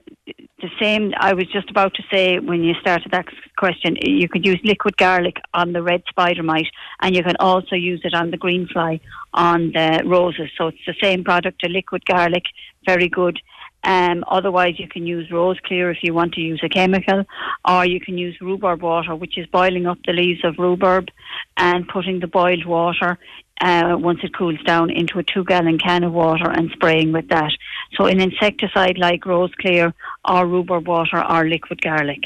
the 0.59 0.69
same. 0.81 1.13
I 1.19 1.33
was 1.33 1.45
just 1.47 1.69
about 1.69 1.93
to 1.95 2.03
say 2.11 2.39
when 2.39 2.63
you 2.63 2.73
started 2.81 3.11
that 3.11 3.27
question, 3.57 3.95
you 4.01 4.27
could 4.27 4.45
use 4.45 4.59
liquid 4.63 4.97
garlic 4.97 5.37
on 5.53 5.73
the 5.73 5.83
red 5.83 6.03
spider 6.09 6.43
mite, 6.43 6.67
and 7.01 7.15
you 7.15 7.23
can 7.23 7.35
also 7.39 7.75
use 7.75 8.01
it 8.03 8.13
on 8.13 8.31
the 8.31 8.37
green 8.37 8.67
fly 8.67 8.99
on 9.33 9.71
the 9.73 10.01
roses. 10.05 10.49
So 10.57 10.67
it's 10.67 10.85
the 10.87 10.95
same 11.01 11.23
product, 11.23 11.63
a 11.63 11.69
liquid 11.69 12.05
garlic, 12.05 12.45
very 12.85 13.07
good. 13.07 13.39
Um, 13.87 14.25
otherwise, 14.27 14.77
you 14.77 14.87
can 14.89 15.07
use 15.07 15.31
rose 15.31 15.57
clear 15.65 15.89
if 15.89 15.99
you 16.01 16.13
want 16.13 16.33
to 16.33 16.41
use 16.41 16.59
a 16.61 16.67
chemical, 16.67 17.23
or 17.65 17.85
you 17.85 18.01
can 18.01 18.17
use 18.17 18.35
rhubarb 18.41 18.81
water, 18.81 19.15
which 19.15 19.37
is 19.37 19.47
boiling 19.47 19.87
up 19.87 19.97
the 20.05 20.11
leaves 20.11 20.43
of 20.43 20.59
rhubarb 20.59 21.07
and 21.55 21.87
putting 21.87 22.19
the 22.19 22.27
boiled 22.27 22.65
water 22.65 23.17
uh, 23.61 23.95
once 23.97 24.19
it 24.23 24.35
cools 24.35 24.61
down 24.65 24.89
into 24.89 25.19
a 25.19 25.23
two 25.23 25.45
gallon 25.45 25.79
can 25.79 26.03
of 26.03 26.11
water 26.11 26.51
and 26.51 26.69
spraying 26.71 27.13
with 27.13 27.29
that. 27.29 27.51
So, 27.95 28.07
an 28.07 28.19
insecticide 28.19 28.97
like 28.97 29.25
rose 29.25 29.55
clear 29.57 29.93
or 30.27 30.45
rhubarb 30.45 30.85
water 30.85 31.23
or 31.23 31.47
liquid 31.47 31.81
garlic. 31.81 32.25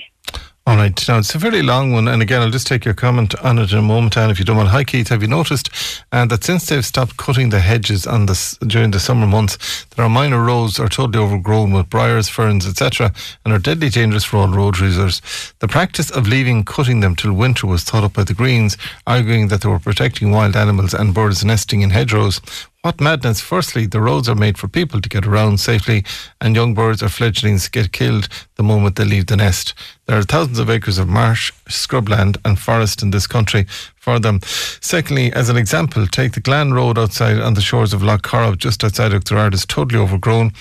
All 0.67 0.75
right. 0.75 1.07
Now, 1.07 1.17
it's 1.17 1.33
a 1.33 1.39
very 1.39 1.63
long 1.63 1.91
one. 1.91 2.07
And 2.07 2.21
again, 2.21 2.43
I'll 2.43 2.51
just 2.51 2.67
take 2.67 2.85
your 2.85 2.93
comment 2.93 3.33
on 3.43 3.57
it 3.57 3.71
in 3.71 3.79
a 3.79 3.81
moment, 3.81 4.15
Anne, 4.15 4.29
if 4.29 4.38
you 4.38 4.45
don't 4.45 4.57
mind. 4.57 4.69
Hi, 4.69 4.83
Keith. 4.83 5.07
Have 5.07 5.23
you 5.23 5.27
noticed 5.27 5.71
uh, 6.11 6.27
that 6.27 6.43
since 6.43 6.67
they've 6.67 6.85
stopped 6.85 7.17
cutting 7.17 7.49
the 7.49 7.59
hedges 7.59 8.05
on 8.05 8.27
during 8.67 8.91
the 8.91 8.99
summer 8.99 9.25
months, 9.25 9.85
there 9.95 10.05
are 10.05 10.09
minor 10.09 10.43
roads 10.43 10.79
are 10.79 10.88
totally 10.88 11.17
overgrown 11.17 11.71
with 11.71 11.89
briars, 11.89 12.29
ferns, 12.29 12.67
etc., 12.67 13.11
and 13.43 13.55
are 13.55 13.59
deadly 13.59 13.89
dangerous 13.89 14.23
for 14.23 14.38
all 14.38 14.49
road 14.49 14.77
users. 14.77 15.19
The 15.59 15.67
practice 15.67 16.11
of 16.11 16.27
leaving 16.27 16.63
cutting 16.63 16.99
them 16.99 17.15
till 17.15 17.33
winter 17.33 17.65
was 17.65 17.83
thought 17.83 18.03
up 18.03 18.13
by 18.13 18.23
the 18.23 18.35
Greens, 18.35 18.77
arguing 19.07 19.47
that 19.47 19.61
they 19.61 19.69
were 19.69 19.79
protecting 19.79 20.29
wild 20.29 20.55
animals 20.55 20.93
and 20.93 21.11
birds 21.11 21.43
nesting 21.43 21.81
in 21.81 21.89
hedgerows, 21.89 22.39
what 22.81 22.99
madness. 22.99 23.39
Firstly, 23.39 23.85
the 23.85 24.01
roads 24.01 24.27
are 24.27 24.35
made 24.35 24.57
for 24.57 24.67
people 24.67 25.01
to 25.01 25.09
get 25.09 25.27
around 25.27 25.59
safely, 25.59 26.03
and 26.39 26.55
young 26.55 26.73
birds 26.73 27.03
or 27.03 27.09
fledglings 27.09 27.67
get 27.67 27.91
killed 27.91 28.27
the 28.55 28.63
moment 28.63 28.95
they 28.95 29.05
leave 29.05 29.27
the 29.27 29.37
nest. 29.37 29.73
There 30.07 30.17
are 30.17 30.23
thousands 30.23 30.57
of 30.57 30.69
acres 30.69 30.97
of 30.97 31.07
marsh, 31.07 31.51
scrubland, 31.69 32.37
and 32.43 32.57
forest 32.57 33.03
in 33.03 33.11
this 33.11 33.27
country 33.27 33.65
for 33.95 34.19
them. 34.19 34.39
Secondly, 34.43 35.31
as 35.33 35.49
an 35.49 35.57
example, 35.57 36.07
take 36.07 36.33
the 36.33 36.39
Glann 36.39 36.73
Road 36.73 36.97
outside 36.97 37.39
on 37.39 37.53
the 37.53 37.61
shores 37.61 37.93
of 37.93 38.01
Lough 38.01 38.17
Corrib, 38.17 38.57
just 38.57 38.83
outside 38.83 39.13
Oughterard, 39.13 39.53
is 39.53 39.65
totally 39.65 40.01
overgrown 40.01 40.51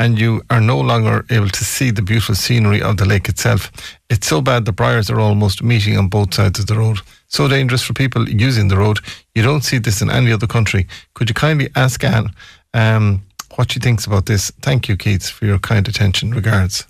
and 0.00 0.18
you 0.18 0.42
are 0.48 0.62
no 0.62 0.80
longer 0.80 1.26
able 1.28 1.50
to 1.50 1.62
see 1.62 1.90
the 1.90 2.00
beautiful 2.00 2.34
scenery 2.34 2.80
of 2.80 2.96
the 2.96 3.04
lake 3.04 3.28
itself. 3.28 3.70
It's 4.08 4.26
so 4.26 4.40
bad 4.40 4.64
the 4.64 4.72
briars 4.72 5.10
are 5.10 5.20
almost 5.20 5.62
meeting 5.62 5.98
on 5.98 6.08
both 6.08 6.32
sides 6.32 6.58
of 6.58 6.66
the 6.66 6.74
road. 6.74 7.00
So 7.28 7.48
dangerous 7.48 7.82
for 7.82 7.92
people 7.92 8.26
using 8.26 8.68
the 8.68 8.78
road. 8.78 9.00
You 9.34 9.42
don't 9.42 9.62
see 9.62 9.76
this 9.76 10.00
in 10.00 10.10
any 10.10 10.32
other 10.32 10.46
country. 10.46 10.86
Could 11.12 11.28
you 11.28 11.34
kindly 11.34 11.68
ask 11.76 12.02
Anne 12.02 12.30
um, 12.72 13.20
what 13.56 13.72
she 13.72 13.78
thinks 13.78 14.06
about 14.06 14.24
this? 14.24 14.50
Thank 14.62 14.88
you, 14.88 14.96
Keith, 14.96 15.28
for 15.28 15.44
your 15.44 15.58
kind 15.58 15.86
attention. 15.86 16.30
Regards. 16.30 16.86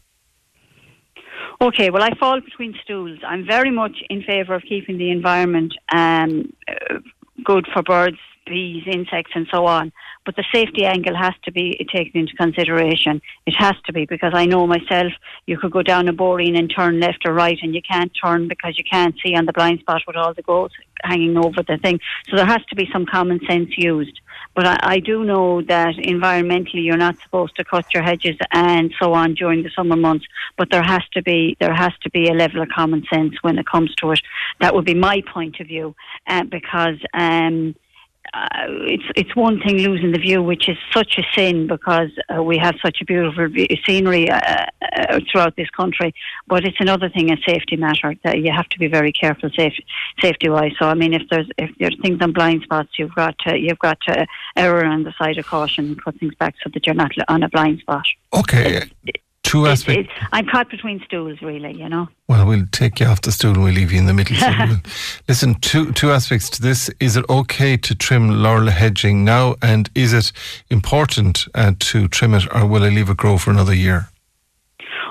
Okay, 1.60 1.90
well, 1.90 2.04
I 2.04 2.14
fall 2.14 2.40
between 2.40 2.74
stools. 2.84 3.18
I'm 3.26 3.44
very 3.44 3.72
much 3.72 3.96
in 4.08 4.22
favour 4.22 4.54
of 4.54 4.62
keeping 4.62 4.98
the 4.98 5.10
environment 5.10 5.74
um, 5.92 6.50
uh, 6.68 6.98
good 7.44 7.66
for 7.74 7.82
birds, 7.82 8.18
bees, 8.50 8.82
insects, 8.86 9.32
and 9.34 9.46
so 9.50 9.64
on. 9.66 9.92
But 10.26 10.36
the 10.36 10.44
safety 10.52 10.84
angle 10.84 11.16
has 11.16 11.34
to 11.44 11.52
be 11.52 11.66
taken 11.94 12.20
into 12.20 12.34
consideration. 12.36 13.22
It 13.46 13.54
has 13.56 13.76
to 13.86 13.92
be 13.92 14.04
because 14.04 14.32
I 14.34 14.44
know 14.44 14.66
myself, 14.66 15.12
you 15.46 15.56
could 15.58 15.72
go 15.72 15.82
down 15.82 16.08
a 16.08 16.12
boreen 16.12 16.58
and 16.58 16.68
turn 16.68 17.00
left 17.00 17.22
or 17.26 17.32
right, 17.32 17.58
and 17.62 17.74
you 17.74 17.80
can't 17.80 18.12
turn 18.22 18.48
because 18.48 18.76
you 18.76 18.84
can't 18.84 19.14
see 19.22 19.34
on 19.34 19.46
the 19.46 19.52
blind 19.52 19.80
spot 19.80 20.02
with 20.06 20.16
all 20.16 20.34
the 20.34 20.42
growth 20.42 20.72
hanging 21.02 21.36
over 21.38 21.62
the 21.62 21.78
thing. 21.78 21.98
So 22.28 22.36
there 22.36 22.46
has 22.46 22.64
to 22.66 22.76
be 22.76 22.88
some 22.92 23.06
common 23.06 23.40
sense 23.46 23.70
used. 23.78 24.20
But 24.54 24.66
I, 24.66 24.78
I 24.82 24.98
do 24.98 25.24
know 25.24 25.62
that 25.62 25.94
environmentally 25.96 26.84
you're 26.84 26.96
not 26.96 27.16
supposed 27.22 27.56
to 27.56 27.64
cut 27.64 27.86
your 27.94 28.02
hedges 28.02 28.36
and 28.52 28.92
so 29.00 29.14
on 29.14 29.34
during 29.34 29.62
the 29.62 29.70
summer 29.70 29.96
months. 29.96 30.26
But 30.58 30.70
there 30.70 30.82
has 30.82 31.02
to 31.14 31.22
be 31.22 31.56
there 31.60 31.74
has 31.74 31.92
to 32.02 32.10
be 32.10 32.28
a 32.28 32.34
level 32.34 32.60
of 32.60 32.68
common 32.68 33.04
sense 33.12 33.34
when 33.42 33.58
it 33.58 33.66
comes 33.66 33.94
to 33.96 34.10
it. 34.12 34.20
That 34.60 34.74
would 34.74 34.84
be 34.84 34.94
my 34.94 35.22
point 35.32 35.60
of 35.60 35.66
view, 35.66 35.94
uh, 36.26 36.44
because. 36.44 36.98
Um, 37.14 37.74
uh, 38.32 38.66
it's 38.86 39.04
it's 39.16 39.34
one 39.34 39.60
thing 39.60 39.78
losing 39.78 40.12
the 40.12 40.18
view, 40.18 40.42
which 40.42 40.68
is 40.68 40.76
such 40.92 41.18
a 41.18 41.22
sin 41.36 41.66
because 41.66 42.10
uh, 42.34 42.42
we 42.42 42.56
have 42.58 42.76
such 42.84 42.98
a 43.00 43.04
beautiful 43.04 43.48
scenery 43.84 44.30
uh, 44.30 44.66
uh, 44.82 45.20
throughout 45.30 45.56
this 45.56 45.70
country. 45.70 46.14
But 46.46 46.64
it's 46.64 46.76
another 46.80 47.08
thing, 47.08 47.32
a 47.32 47.36
safety 47.46 47.76
matter 47.76 48.14
that 48.24 48.38
you 48.38 48.52
have 48.52 48.68
to 48.68 48.78
be 48.78 48.86
very 48.86 49.12
careful, 49.12 49.50
safe, 49.56 49.74
safety 50.20 50.48
wise. 50.48 50.72
So 50.78 50.86
I 50.86 50.94
mean, 50.94 51.12
if 51.12 51.22
there's 51.30 51.48
if 51.58 51.70
there's 51.78 51.96
things 52.02 52.18
on 52.20 52.32
blind 52.32 52.62
spots, 52.62 52.90
you've 52.98 53.14
got 53.14 53.36
to, 53.40 53.58
you've 53.58 53.78
got 53.80 53.98
to 54.08 54.26
err 54.56 54.84
on 54.84 55.02
the 55.02 55.14
side 55.18 55.38
of 55.38 55.46
caution 55.46 55.86
and 55.86 55.98
put 55.98 56.18
things 56.20 56.34
back 56.36 56.54
so 56.62 56.70
that 56.72 56.86
you're 56.86 56.94
not 56.94 57.12
on 57.28 57.42
a 57.42 57.48
blind 57.48 57.80
spot. 57.80 58.06
Okay. 58.32 58.82
It, 59.06 59.20
two 59.50 59.66
aspects. 59.66 60.12
I'm 60.32 60.46
caught 60.46 60.70
between 60.70 61.02
stools, 61.04 61.42
really. 61.42 61.72
You 61.76 61.88
know. 61.88 62.08
Well, 62.28 62.46
we'll 62.46 62.66
take 62.70 63.00
you 63.00 63.06
off 63.06 63.22
the 63.22 63.32
stool 63.32 63.52
and 63.54 63.64
we'll 63.64 63.72
leave 63.72 63.92
you 63.92 63.98
in 63.98 64.06
the 64.06 64.14
middle. 64.14 64.36
So 64.36 64.48
we'll, 64.58 64.80
listen, 65.28 65.54
two 65.56 65.92
two 65.92 66.12
aspects 66.12 66.48
to 66.50 66.62
this. 66.62 66.90
Is 67.00 67.16
it 67.16 67.24
okay 67.28 67.76
to 67.76 67.94
trim 67.94 68.42
laurel 68.42 68.70
hedging 68.70 69.24
now, 69.24 69.56
and 69.62 69.90
is 69.94 70.12
it 70.12 70.32
important 70.70 71.46
uh, 71.54 71.72
to 71.78 72.08
trim 72.08 72.34
it, 72.34 72.44
or 72.54 72.66
will 72.66 72.84
I 72.84 72.88
leave 72.88 73.10
it 73.10 73.16
grow 73.16 73.38
for 73.38 73.50
another 73.50 73.74
year? 73.74 74.08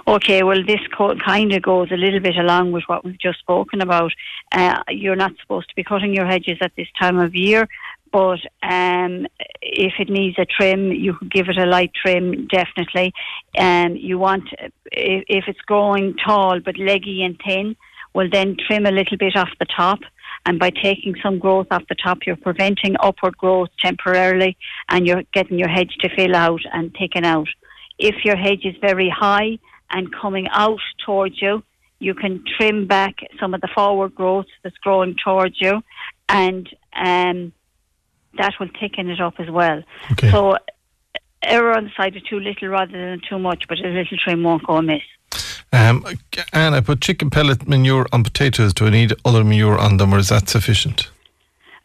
Okay, 0.08 0.42
well, 0.42 0.64
this 0.66 0.80
co- 0.98 1.16
kind 1.18 1.54
of 1.54 1.62
goes 1.62 1.92
a 1.92 1.96
little 1.98 2.20
bit 2.20 2.36
along 2.36 2.72
with 2.72 2.84
what 2.88 3.06
we've 3.06 3.20
just 3.20 3.38
spoken 3.40 3.80
about. 3.80 4.12
Uh, 4.52 4.82
you're 4.90 5.16
not 5.16 5.34
supposed 5.40 5.70
to 5.70 5.76
be 5.76 5.84
cutting 5.84 6.16
your 6.16 6.26
hedges 6.26 6.58
at 6.62 6.72
this 6.76 6.88
time 7.00 7.20
of 7.20 7.36
year. 7.36 7.68
But 8.12 8.40
um, 8.64 9.28
if 9.62 9.94
it 10.00 10.10
needs 10.10 10.38
a 10.40 10.46
trim, 10.46 10.92
you 10.92 11.14
could 11.14 11.32
give 11.32 11.50
it 11.50 11.58
a 11.58 11.66
light 11.66 11.92
trim, 11.94 12.48
definitely. 12.48 13.14
Um, 13.58 13.96
you 13.96 14.18
want, 14.18 14.50
if, 14.92 15.24
if 15.28 15.46
it's 15.48 15.62
growing 15.62 16.16
tall 16.26 16.60
but 16.60 16.78
leggy 16.78 17.24
and 17.24 17.40
thin, 17.46 17.76
well, 18.14 18.28
then 18.32 18.58
trim 18.68 18.86
a 18.86 18.92
little 18.92 19.18
bit 19.18 19.36
off 19.36 19.50
the 19.60 19.66
top. 19.66 20.00
And 20.46 20.58
by 20.58 20.72
taking 20.72 21.16
some 21.22 21.38
growth 21.38 21.68
off 21.70 21.84
the 21.90 21.96
top, 21.96 22.20
you're 22.26 22.36
preventing 22.36 22.96
upward 23.00 23.38
growth 23.38 23.70
temporarily 23.80 24.58
and 24.88 25.06
you're 25.06 25.24
getting 25.34 25.60
your 25.60 25.68
hedge 25.68 25.96
to 26.00 26.16
fill 26.16 26.36
out 26.36 26.62
and 26.74 26.96
thicken 26.98 27.26
out. 27.26 27.50
If 28.00 28.24
your 28.24 28.38
hedge 28.38 28.66
is 28.66 28.76
very 28.82 29.10
high 29.10 29.60
and 29.92 30.14
coming 30.14 30.48
out 30.50 30.80
towards 31.06 31.42
you, 31.42 31.64
you 32.00 32.14
can 32.14 32.44
trim 32.58 32.88
back 32.88 33.16
some 33.40 33.54
of 33.54 33.62
the 33.62 33.68
forward 33.76 34.16
growth 34.16 34.46
that's 34.64 34.78
growing 34.78 35.16
towards 35.24 35.60
you 35.60 35.82
and 36.30 36.70
um, 36.96 37.52
that 38.38 38.54
will 38.60 38.70
thicken 38.80 39.10
it 39.10 39.20
up 39.20 39.36
as 39.40 39.50
well. 39.50 39.84
Okay. 40.12 40.32
So 40.32 40.58
error 41.44 41.76
on 41.76 41.86
the 41.86 41.92
side 41.96 42.16
of 42.16 42.24
too 42.26 42.40
little 42.40 42.68
rather 42.68 42.92
than 42.92 43.22
too 43.28 43.40
much, 43.40 43.68
but 43.68 43.80
a 43.80 43.88
little 43.88 44.18
trim 44.18 44.44
won't 44.44 44.66
go 44.66 44.78
amiss. 44.78 45.02
Um, 45.72 46.06
and 46.52 46.76
I 46.76 46.82
put 46.82 47.02
chicken 47.02 47.30
pellet 47.30 47.68
manure 47.68 48.08
on 48.12 48.24
potatoes. 48.24 48.74
Do 48.74 48.88
I 48.88 48.90
need 48.90 49.14
other 49.24 49.44
manure 49.44 49.78
on 49.78 49.98
them, 49.98 50.14
or 50.14 50.18
is 50.18 50.30
that 50.30 50.50
sufficient? 50.50 51.10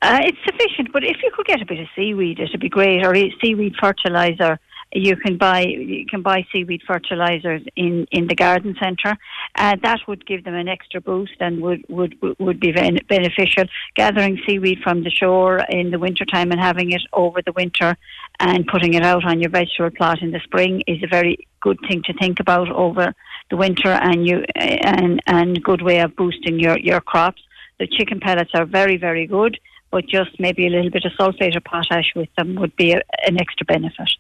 Uh, 0.01 0.21
it's 0.23 0.39
sufficient, 0.45 0.93
but 0.93 1.05
if 1.05 1.23
you 1.23 1.31
could 1.35 1.47
get 1.47 1.63
a 1.63 1.67
bit 1.67 1.81
of 1.81 1.87
seaweed, 1.95 2.41
it'd 2.41 2.61
be 2.61 2.69
great, 2.69 3.05
or 3.05 3.15
seaweed 3.41 3.75
fertilizer 3.81 4.59
you 4.93 5.17
can 5.17 5.37
buy 5.37 5.63
you 5.63 6.07
can 6.07 6.23
buy 6.23 6.47
seaweed 6.53 6.83
fertilizers 6.87 7.63
in, 7.77 8.07
in 8.11 8.27
the 8.27 8.35
garden 8.35 8.77
centre. 8.81 9.17
Uh, 9.57 9.77
that 9.83 10.01
would 10.07 10.27
give 10.27 10.45
them 10.45 10.55
an 10.55 10.69
extra 10.69 11.01
boost 11.01 11.35
and 11.41 11.61
would 11.61 11.85
would 11.89 12.17
would 12.39 12.61
be 12.61 12.73
beneficial. 12.73 13.65
Gathering 13.95 14.41
seaweed 14.47 14.79
from 14.83 15.03
the 15.03 15.11
shore 15.11 15.59
in 15.69 15.91
the 15.91 15.99
winter 15.99 16.25
time 16.25 16.53
and 16.53 16.61
having 16.61 16.93
it 16.93 17.03
over 17.13 17.43
the 17.43 17.53
winter 17.53 17.97
and 18.41 18.67
putting 18.67 18.95
it 18.95 19.03
out 19.03 19.25
on 19.25 19.41
your 19.41 19.51
vegetable 19.51 19.91
plot 19.91 20.23
in 20.23 20.31
the 20.31 20.41
spring 20.41 20.83
is 20.87 21.03
a 21.03 21.09
very 21.09 21.47
good 21.61 21.79
thing 21.89 22.03
to 22.05 22.13
think 22.15 22.41
about 22.41 22.71
over 22.71 23.15
the 23.51 23.57
winter 23.57 23.91
and 23.91 24.27
you 24.27 24.45
and 24.55 25.21
and 25.27 25.63
good 25.63 25.83
way 25.83 25.99
of 26.01 26.15
boosting 26.17 26.59
your 26.59 26.79
your 26.79 27.01
crops. 27.01 27.43
The 27.79 27.89
chicken 27.89 28.21
pellets 28.21 28.53
are 28.55 28.65
very 28.65 28.97
very 28.97 29.27
good 29.27 29.59
but 29.95 30.09
just 30.09 30.41
maybe 30.41 30.67
a 30.67 30.71
little 30.71 30.91
bit 30.91 31.05
of 31.05 31.13
sulfate 31.13 31.55
or 31.55 31.61
potash 31.61 32.13
with 32.17 32.29
them 32.35 32.57
would 32.57 32.75
be 32.75 32.91
a, 32.91 33.01
an 33.29 33.41
extra 33.41 33.65
benefit. 33.65 34.11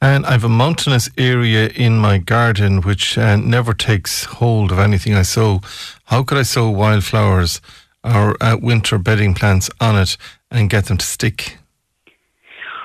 And 0.00 0.26
I 0.26 0.32
have 0.32 0.42
a 0.42 0.48
mountainous 0.48 1.08
area 1.16 1.68
in 1.68 1.96
my 1.96 2.18
garden 2.18 2.80
which 2.80 3.16
uh, 3.16 3.36
never 3.36 3.72
takes 3.72 4.24
hold 4.24 4.72
of 4.72 4.80
anything 4.80 5.14
I 5.14 5.22
sow. 5.22 5.60
How 6.06 6.24
could 6.24 6.38
I 6.38 6.42
sow 6.42 6.68
wildflowers 6.70 7.60
or 8.02 8.36
uh, 8.42 8.56
winter 8.60 8.98
bedding 8.98 9.32
plants 9.32 9.70
on 9.80 9.96
it 9.96 10.16
and 10.50 10.68
get 10.68 10.86
them 10.86 10.98
to 10.98 11.06
stick? 11.06 11.56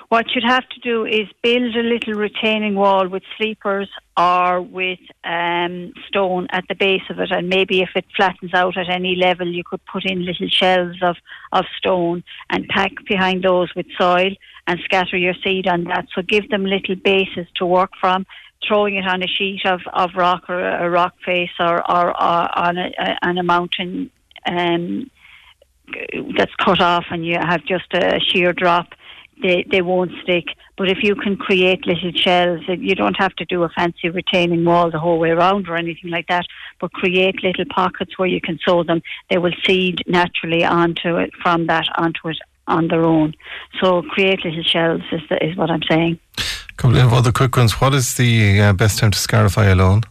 What 0.10 0.28
you'd 0.34 0.46
have 0.46 0.68
to 0.70 0.80
do 0.80 1.06
is 1.06 1.28
build 1.44 1.76
a 1.76 1.82
little 1.82 2.14
retaining 2.14 2.76
wall 2.76 3.10
with 3.10 3.24
sleepers 3.38 3.90
or 4.16 4.62
with 4.62 5.00
um, 5.26 5.92
stone 6.08 6.48
at 6.52 6.64
the 6.70 6.76
base 6.76 7.02
of 7.10 7.20
it, 7.20 7.30
and 7.30 7.50
maybe 7.50 7.82
if 7.82 7.90
it 7.94 8.06
flattens 8.16 8.54
out 8.54 8.78
at 8.78 8.90
any 8.90 9.16
level, 9.16 9.46
you 9.46 9.64
could 9.66 9.86
put 9.86 10.06
in 10.06 10.26
little 10.26 10.48
shelves 10.48 11.00
of, 11.02 11.18
of 11.52 11.66
stone 11.78 12.24
and 12.50 12.70
pack 12.70 12.94
behind 13.06 13.44
those 13.44 13.70
with 13.76 13.86
soil 14.00 14.32
and 14.66 14.80
scatter 14.86 15.18
your 15.18 15.34
seed 15.44 15.68
on 15.68 15.84
that. 15.86 16.08
So 16.16 16.22
give 16.22 16.50
them 16.50 16.66
little 16.66 16.96
bases 16.96 17.48
to 17.56 17.66
work 17.66 17.92
from. 18.00 18.26
Throwing 18.66 18.96
it 18.96 19.06
on 19.06 19.22
a 19.22 19.28
sheet 19.28 19.66
of, 19.66 19.82
of 19.92 20.12
rock 20.16 20.50
or 20.50 20.60
a 20.60 20.90
rock 20.90 21.16
face 21.26 21.52
or, 21.60 21.80
or, 21.92 22.10
or 22.10 22.58
on, 22.58 22.78
a, 22.78 23.18
on 23.22 23.38
a 23.38 23.44
mountain 23.44 24.10
um, 24.50 25.12
that's 26.38 26.56
cut 26.56 26.80
off 26.80 27.06
and 27.12 27.26
you 27.26 27.38
have 27.40 27.66
just 27.66 27.94
a 27.94 28.20
sheer 28.20 28.54
drop 28.54 28.88
they, 29.42 29.66
they 29.70 29.82
won't 29.82 30.12
stick. 30.24 30.46
But 30.78 30.90
if 30.90 31.00
you 31.02 31.16
can 31.16 31.38
create 31.38 31.86
little 31.86 32.12
shells, 32.14 32.62
you 32.68 32.96
don't 32.96 33.18
have 33.18 33.36
to 33.36 33.46
do 33.46 33.64
a 33.64 33.70
fancy 33.70 34.10
retaining 34.10 34.64
wall 34.64 34.92
the 34.92 35.00
whole 35.00 35.20
way 35.20 35.30
around 35.30 35.68
or 35.68 35.76
anything 35.76 36.12
like 36.12 36.28
that, 36.28 36.46
but 36.80 36.92
create 36.94 37.44
little 37.44 37.66
pockets 37.74 38.18
where 38.18 38.28
you 38.28 38.42
can 38.42 38.60
sow 38.66 38.84
them. 38.84 39.02
They 39.30 39.38
will 39.38 39.54
seed 39.66 40.04
naturally 40.08 40.64
onto 40.64 41.18
it, 41.18 41.32
from 41.42 41.68
that 41.68 41.88
onto 41.98 42.30
it 42.30 42.38
on 42.68 42.90
their 42.90 43.04
own. 43.04 43.34
So 43.82 44.02
create 44.04 44.44
little 44.46 44.64
shells 44.64 45.02
is, 45.12 45.22
the, 45.30 45.44
is 45.44 45.58
what 45.58 45.72
I'm 45.72 45.84
saying. 45.90 46.20
A 46.38 46.74
couple 46.76 46.98
of 46.98 47.14
other 47.14 47.32
quick 47.32 47.56
ones. 47.58 47.82
What 47.82 47.94
is 47.94 48.16
the 48.16 48.62
uh, 48.62 48.74
best 48.74 49.00
time 49.00 49.12
to 49.12 49.18
scarify 49.18 49.66
a 49.66 49.76
lawn? 49.76 50.04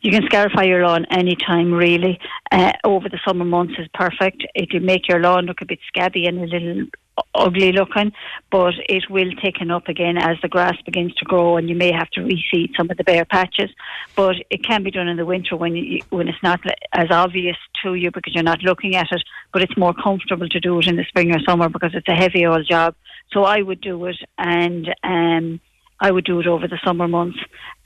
You 0.00 0.12
can 0.12 0.22
scarify 0.26 0.62
your 0.62 0.86
lawn 0.86 1.06
any 1.10 1.34
time, 1.34 1.72
really. 1.72 2.20
Uh, 2.52 2.72
over 2.84 3.08
the 3.08 3.18
summer 3.26 3.44
months 3.44 3.74
is 3.78 3.88
perfect. 3.94 4.46
It'll 4.54 4.80
make 4.80 5.08
your 5.08 5.18
lawn 5.18 5.46
look 5.46 5.60
a 5.60 5.66
bit 5.66 5.80
scabby 5.88 6.26
and 6.26 6.38
a 6.38 6.46
little 6.46 6.86
ugly 7.34 7.72
looking, 7.72 8.12
but 8.50 8.74
it 8.88 9.08
will 9.10 9.30
thicken 9.42 9.70
up 9.70 9.88
again 9.88 10.18
as 10.18 10.36
the 10.42 10.48
grass 10.48 10.76
begins 10.84 11.14
to 11.16 11.24
grow, 11.24 11.56
and 11.56 11.68
you 11.68 11.74
may 11.74 11.92
have 11.92 12.10
to 12.10 12.20
reseed 12.20 12.76
some 12.76 12.90
of 12.90 12.96
the 12.96 13.04
bare 13.04 13.24
patches. 13.24 13.70
But 14.16 14.36
it 14.50 14.64
can 14.64 14.82
be 14.82 14.90
done 14.90 15.08
in 15.08 15.16
the 15.16 15.26
winter 15.26 15.56
when 15.56 15.76
you, 15.76 16.00
when 16.10 16.28
it's 16.28 16.42
not 16.42 16.60
as 16.92 17.10
obvious 17.10 17.56
to 17.82 17.94
you 17.94 18.10
because 18.10 18.34
you're 18.34 18.42
not 18.42 18.62
looking 18.62 18.96
at 18.96 19.12
it. 19.12 19.22
But 19.52 19.62
it's 19.62 19.76
more 19.76 19.94
comfortable 19.94 20.48
to 20.48 20.60
do 20.60 20.78
it 20.78 20.86
in 20.86 20.96
the 20.96 21.04
spring 21.04 21.34
or 21.34 21.40
summer 21.40 21.68
because 21.68 21.94
it's 21.94 22.08
a 22.08 22.14
heavy 22.14 22.46
old 22.46 22.66
job. 22.68 22.94
So 23.32 23.44
I 23.44 23.62
would 23.62 23.80
do 23.80 24.04
it, 24.06 24.16
and 24.38 24.94
um, 25.02 25.60
I 26.00 26.10
would 26.10 26.24
do 26.24 26.40
it 26.40 26.46
over 26.46 26.66
the 26.66 26.80
summer 26.84 27.08
months 27.08 27.38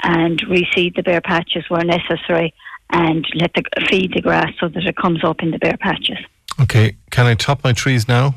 and 0.02 0.40
reseed 0.46 0.96
the 0.96 1.02
bare 1.02 1.20
patches 1.20 1.64
where 1.68 1.84
necessary, 1.84 2.54
and 2.90 3.26
let 3.34 3.52
the 3.54 3.62
feed 3.88 4.12
the 4.14 4.20
grass 4.20 4.52
so 4.60 4.68
that 4.68 4.84
it 4.84 4.96
comes 4.96 5.24
up 5.24 5.42
in 5.42 5.50
the 5.50 5.58
bare 5.58 5.78
patches. 5.78 6.18
Okay, 6.60 6.96
can 7.10 7.26
I 7.26 7.34
top 7.34 7.64
my 7.64 7.72
trees 7.72 8.06
now? 8.06 8.34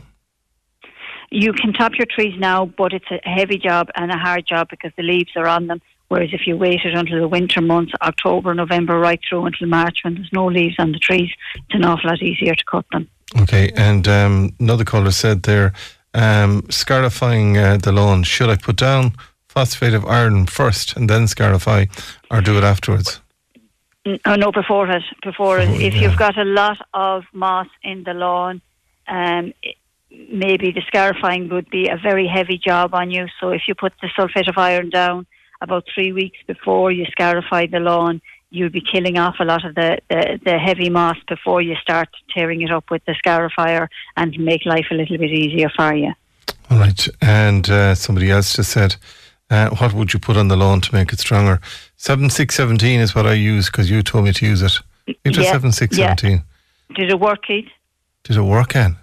You 1.31 1.53
can 1.53 1.73
top 1.73 1.93
your 1.97 2.07
trees 2.09 2.33
now, 2.39 2.65
but 2.65 2.93
it's 2.93 3.09
a 3.11 3.19
heavy 3.27 3.57
job 3.57 3.89
and 3.95 4.11
a 4.11 4.17
hard 4.17 4.45
job 4.45 4.67
because 4.69 4.91
the 4.95 5.03
leaves 5.03 5.31
are 5.35 5.47
on 5.47 5.67
them. 5.67 5.81
Whereas 6.07 6.29
if 6.33 6.45
you 6.45 6.55
waited 6.55 6.93
until 6.93 7.19
the 7.19 7.27
winter 7.27 7.61
months, 7.61 7.91
October, 8.01 8.53
November, 8.53 8.99
right 8.99 9.19
through 9.27 9.45
until 9.45 9.67
March, 9.67 9.99
when 10.03 10.15
there's 10.15 10.29
no 10.31 10.45
leaves 10.45 10.75
on 10.77 10.91
the 10.91 10.99
trees, 10.99 11.31
it's 11.55 11.73
an 11.73 11.83
awful 11.83 12.09
lot 12.09 12.21
easier 12.21 12.53
to 12.53 12.63
cut 12.65 12.85
them. 12.91 13.09
Okay, 13.41 13.71
and 13.75 14.07
um, 14.07 14.55
another 14.59 14.85
caller 14.85 15.11
said 15.11 15.43
there, 15.43 15.73
um, 16.13 16.63
scarifying 16.69 17.57
uh, 17.57 17.77
the 17.77 17.91
lawn, 17.91 18.23
should 18.23 18.49
I 18.49 18.55
put 18.55 18.75
down 18.75 19.13
phosphate 19.55 19.93
of 19.93 20.05
iron 20.05 20.45
first 20.45 20.95
and 20.95 21.09
then 21.09 21.27
scarify, 21.27 21.85
or 22.29 22.41
do 22.41 22.57
it 22.57 22.63
afterwards? 22.63 23.21
Oh, 24.25 24.35
no, 24.35 24.51
before 24.51 24.87
it. 24.89 25.03
Before 25.23 25.59
it. 25.59 25.69
If 25.81 25.95
yeah. 25.95 26.01
you've 26.01 26.17
got 26.17 26.37
a 26.37 26.43
lot 26.43 26.77
of 26.93 27.23
moss 27.33 27.67
in 27.81 28.03
the 28.03 28.13
lawn, 28.13 28.61
um, 29.07 29.53
maybe 30.35 30.71
the 30.71 30.81
scarifying 30.87 31.49
would 31.49 31.69
be 31.69 31.87
a 31.87 31.97
very 31.97 32.27
heavy 32.27 32.57
job 32.57 32.93
on 32.93 33.09
you. 33.09 33.27
So 33.39 33.49
if 33.49 33.63
you 33.67 33.75
put 33.75 33.93
the 34.01 34.09
sulphate 34.15 34.47
of 34.47 34.57
iron 34.57 34.89
down 34.89 35.25
about 35.61 35.85
three 35.93 36.11
weeks 36.11 36.37
before 36.45 36.91
you 36.91 37.05
scarify 37.05 37.65
the 37.65 37.79
lawn, 37.79 38.21
you'll 38.49 38.69
be 38.69 38.81
killing 38.81 39.17
off 39.17 39.35
a 39.39 39.45
lot 39.45 39.65
of 39.65 39.75
the, 39.75 39.97
the, 40.09 40.39
the 40.43 40.57
heavy 40.57 40.89
moss 40.89 41.17
before 41.27 41.61
you 41.61 41.75
start 41.81 42.09
tearing 42.33 42.61
it 42.61 42.71
up 42.71 42.89
with 42.91 43.03
the 43.05 43.13
scarifier 43.13 43.87
and 44.15 44.37
make 44.39 44.65
life 44.65 44.87
a 44.91 44.95
little 44.95 45.17
bit 45.17 45.31
easier 45.31 45.69
for 45.75 45.93
you. 45.93 46.13
All 46.69 46.77
right. 46.77 47.07
And 47.21 47.69
uh, 47.69 47.95
somebody 47.95 48.31
else 48.31 48.55
just 48.55 48.71
said, 48.71 48.95
uh, 49.49 49.69
what 49.75 49.93
would 49.93 50.13
you 50.13 50.19
put 50.19 50.37
on 50.37 50.47
the 50.47 50.57
lawn 50.57 50.81
to 50.81 50.93
make 50.93 51.13
it 51.13 51.19
stronger? 51.19 51.59
7617 51.97 52.99
is 52.99 53.13
what 53.13 53.25
I 53.25 53.33
use 53.33 53.67
because 53.67 53.89
you 53.89 54.01
told 54.01 54.25
me 54.25 54.33
to 54.33 54.45
use 54.45 54.61
it. 54.61 54.79
It 55.07 55.37
was 55.37 55.45
yeah, 55.45 55.51
7617. 55.51 56.31
Yeah. 56.31 56.95
Did 56.95 57.11
it 57.11 57.19
work, 57.19 57.45
Keith? 57.45 57.69
Did 58.23 58.37
it 58.37 58.41
work, 58.41 58.75
Anne? 58.75 58.97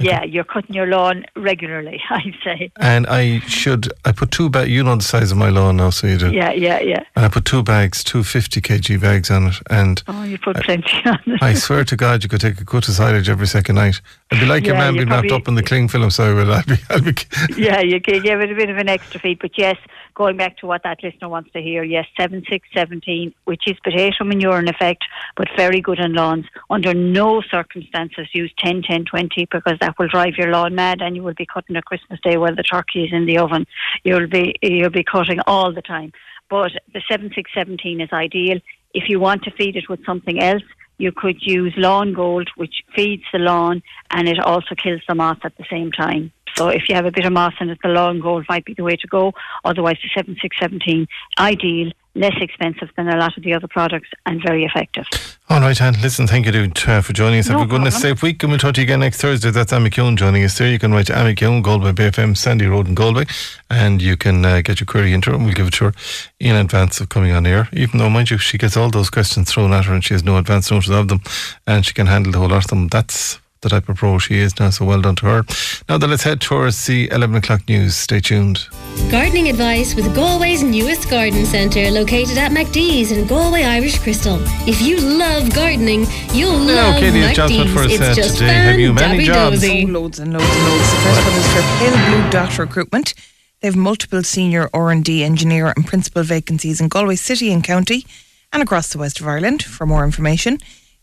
Yeah, 0.00 0.24
you're 0.24 0.44
cutting 0.44 0.74
your 0.74 0.86
lawn 0.86 1.24
regularly, 1.36 2.00
I'd 2.10 2.34
say. 2.44 2.70
And 2.76 3.06
I 3.06 3.40
should, 3.40 3.92
I 4.04 4.12
put 4.12 4.30
two 4.30 4.48
bags, 4.48 4.70
you 4.70 4.82
know 4.82 4.96
the 4.96 5.02
size 5.02 5.32
of 5.32 5.38
my 5.38 5.48
lawn 5.48 5.76
now, 5.76 5.90
so 5.90 6.06
you 6.06 6.18
do. 6.18 6.32
Yeah, 6.32 6.52
yeah, 6.52 6.80
yeah. 6.80 7.04
And 7.16 7.24
I 7.24 7.28
put 7.28 7.44
two 7.44 7.62
bags, 7.62 8.04
two 8.04 8.22
50 8.22 8.60
kg 8.60 9.00
bags 9.00 9.30
on 9.30 9.48
it. 9.48 9.56
And 9.70 10.02
oh, 10.08 10.24
you 10.24 10.38
put 10.38 10.56
plenty 10.56 10.96
on 11.04 11.18
it. 11.26 11.42
I 11.42 11.54
swear 11.54 11.84
to 11.84 11.96
God, 11.96 12.22
you 12.22 12.28
could 12.28 12.40
take 12.40 12.60
a 12.60 12.64
cut 12.64 12.88
of 12.88 12.94
silage 12.94 13.28
every 13.28 13.46
second 13.46 13.76
night. 13.76 14.00
I'd 14.30 14.40
be 14.40 14.46
like 14.46 14.64
yeah, 14.64 14.68
your 14.68 14.76
man 14.76 14.94
being 14.94 15.08
wrapped 15.08 15.32
up 15.32 15.48
in 15.48 15.54
the 15.54 15.62
cling 15.62 15.88
film, 15.88 16.10
so 16.10 16.30
I 16.30 16.34
will. 16.34 16.52
I'll 16.52 16.64
be, 16.64 16.76
I'll 16.90 17.00
be 17.00 17.14
yeah, 17.56 17.80
you 17.80 17.98
give 17.98 18.24
it 18.24 18.50
a 18.50 18.54
bit 18.54 18.70
of 18.70 18.76
an 18.76 18.88
extra 18.88 19.20
feed. 19.20 19.38
But 19.38 19.56
yes, 19.56 19.76
going 20.18 20.36
back 20.36 20.58
to 20.58 20.66
what 20.66 20.82
that 20.82 21.02
listener 21.02 21.28
wants 21.28 21.50
to 21.52 21.62
hear, 21.62 21.84
yes, 21.84 22.04
7617, 22.18 23.32
which 23.44 23.62
is 23.68 23.76
potato 23.84 24.24
manure 24.24 24.58
in 24.58 24.68
effect, 24.68 25.04
but 25.36 25.46
very 25.56 25.80
good 25.80 26.00
on 26.00 26.12
lawns. 26.12 26.44
Under 26.68 26.92
no 26.92 27.40
circumstances 27.40 28.26
use 28.34 28.52
10, 28.58 28.82
10, 28.82 29.04
20 29.04 29.46
because 29.50 29.78
that 29.80 29.96
will 29.96 30.08
drive 30.08 30.34
your 30.36 30.50
lawn 30.50 30.74
mad 30.74 31.00
and 31.00 31.14
you 31.14 31.22
will 31.22 31.34
be 31.34 31.46
cutting 31.46 31.76
a 31.76 31.82
Christmas 31.82 32.18
Day 32.22 32.36
while 32.36 32.54
the 32.54 32.64
turkey 32.64 33.04
is 33.04 33.12
in 33.12 33.26
the 33.26 33.38
oven. 33.38 33.64
You'll 34.02 34.26
be, 34.28 34.56
you'll 34.60 34.90
be 34.90 35.04
cutting 35.04 35.38
all 35.46 35.72
the 35.72 35.82
time. 35.82 36.12
But 36.50 36.72
the 36.92 37.02
7617 37.08 38.00
is 38.00 38.12
ideal. 38.12 38.58
If 38.92 39.04
you 39.08 39.20
want 39.20 39.44
to 39.44 39.52
feed 39.52 39.76
it 39.76 39.88
with 39.88 40.04
something 40.04 40.42
else, 40.42 40.62
you 40.98 41.12
could 41.12 41.36
use 41.40 41.72
lawn 41.76 42.12
gold, 42.12 42.50
which 42.56 42.82
feeds 42.96 43.22
the 43.32 43.38
lawn 43.38 43.82
and 44.10 44.28
it 44.28 44.40
also 44.40 44.74
kills 44.74 45.02
the 45.06 45.14
moth 45.14 45.38
at 45.44 45.56
the 45.56 45.64
same 45.70 45.92
time. 45.92 46.32
So 46.56 46.68
if 46.68 46.88
you 46.88 46.94
have 46.94 47.06
a 47.06 47.12
bit 47.12 47.24
of 47.24 47.32
moss 47.32 47.54
in 47.60 47.70
it, 47.70 47.78
the 47.82 47.88
lawn 47.88 48.20
gold 48.20 48.46
might 48.48 48.64
be 48.64 48.74
the 48.74 48.84
way 48.84 48.96
to 48.96 49.06
go. 49.06 49.32
Otherwise, 49.64 49.98
the 50.02 50.08
7617, 50.14 51.06
ideal, 51.38 51.92
less 52.14 52.34
expensive 52.40 52.88
than 52.96 53.08
a 53.08 53.16
lot 53.16 53.36
of 53.36 53.44
the 53.44 53.54
other 53.54 53.68
products, 53.68 54.08
and 54.26 54.42
very 54.42 54.64
effective. 54.64 55.06
All 55.48 55.60
right, 55.60 55.80
Anne. 55.80 55.96
Listen, 56.02 56.26
thank 56.26 56.46
you 56.46 56.72
uh, 56.86 57.00
for 57.00 57.12
joining 57.12 57.38
us. 57.38 57.48
No 57.48 57.58
Have 57.58 57.68
a 57.68 57.70
goodness 57.70 58.00
safe 58.00 58.22
week, 58.22 58.42
and 58.42 58.50
we'll 58.50 58.58
talk 58.58 58.74
to 58.74 58.80
you 58.80 58.84
again 58.84 59.00
next 59.00 59.20
Thursday. 59.20 59.50
That's 59.50 59.72
Anne 59.72 59.84
McKeown 59.84 60.16
joining 60.16 60.44
us 60.44 60.58
there. 60.58 60.70
You 60.70 60.78
can 60.78 60.92
write 60.92 61.06
to 61.06 61.16
Anne 61.16 61.34
McKeown, 61.34 61.62
Galway 61.62 61.92
Bay 61.92 62.10
FM, 62.10 62.36
Sandy 62.36 62.66
Road 62.66 62.88
in 62.88 62.94
Galway, 62.94 63.24
and 63.70 64.02
you 64.02 64.16
can 64.16 64.44
uh, 64.44 64.60
get 64.60 64.80
your 64.80 64.86
query 64.86 65.12
into 65.12 65.30
her, 65.30 65.36
and 65.36 65.44
we'll 65.44 65.54
give 65.54 65.68
it 65.68 65.74
to 65.74 65.86
her 65.86 65.92
in 66.40 66.56
advance 66.56 67.00
of 67.00 67.08
coming 67.08 67.32
on 67.32 67.46
air. 67.46 67.68
Even 67.72 67.98
though, 67.98 68.10
mind 68.10 68.30
you, 68.30 68.38
she 68.38 68.58
gets 68.58 68.76
all 68.76 68.90
those 68.90 69.10
questions 69.10 69.50
thrown 69.50 69.72
at 69.72 69.86
her, 69.86 69.94
and 69.94 70.04
she 70.04 70.14
has 70.14 70.24
no 70.24 70.36
advance 70.36 70.70
notice 70.70 70.90
of 70.90 71.08
them, 71.08 71.22
and 71.66 71.86
she 71.86 71.94
can 71.94 72.06
handle 72.06 72.32
the 72.32 72.38
whole 72.38 72.48
lot 72.48 72.64
of 72.64 72.70
them. 72.70 72.88
That's 72.88 73.38
the 73.60 73.68
type 73.68 73.88
of 73.88 73.96
pro 73.96 74.18
she 74.18 74.38
is 74.38 74.58
now, 74.58 74.70
so 74.70 74.84
well 74.84 75.00
done 75.00 75.16
to 75.16 75.26
her. 75.26 75.44
Now 75.88 75.98
then, 75.98 76.10
let's 76.10 76.22
head 76.22 76.40
towards 76.40 76.86
the 76.86 77.10
11 77.10 77.36
o'clock 77.36 77.68
news. 77.68 77.96
Stay 77.96 78.20
tuned. 78.20 78.66
Gardening 79.10 79.48
advice 79.48 79.94
with 79.94 80.14
Galway's 80.14 80.62
newest 80.62 81.08
garden 81.08 81.44
centre, 81.46 81.90
located 81.90 82.38
at 82.38 82.52
McDee's 82.52 83.12
in 83.12 83.26
Galway 83.26 83.64
Irish 83.64 83.98
Crystal. 83.98 84.38
If 84.68 84.82
you 84.82 84.98
love 85.00 85.54
gardening, 85.54 86.06
you'll 86.32 86.58
love 86.58 86.96
okay, 86.96 87.10
McDee's. 87.10 87.72
For 87.72 87.84
it's 87.84 88.16
just 88.16 88.38
today. 88.38 88.52
Have 88.52 88.78
you 88.78 88.92
many 88.92 89.24
jobs? 89.24 89.64
Oh, 89.64 89.68
loads 89.68 90.18
and 90.18 90.32
loads 90.32 90.44
and 90.44 90.62
loads. 90.72 90.90
The 90.90 91.00
first 91.02 91.24
one 91.24 91.36
is 91.36 91.46
for 91.52 91.62
Pale 91.78 92.22
Blue 92.22 92.30
Dot 92.30 92.58
Recruitment. 92.58 93.14
They 93.60 93.68
have 93.68 93.76
multiple 93.76 94.22
senior 94.22 94.70
R&D 94.72 95.24
engineer 95.24 95.72
and 95.74 95.84
principal 95.84 96.22
vacancies 96.22 96.80
in 96.80 96.88
Galway 96.88 97.16
City 97.16 97.52
and 97.52 97.64
County 97.64 98.06
and 98.52 98.62
across 98.62 98.90
the 98.92 98.98
west 98.98 99.20
of 99.20 99.26
Ireland. 99.26 99.64
For 99.64 99.84
more 99.84 100.04
information, 100.04 100.58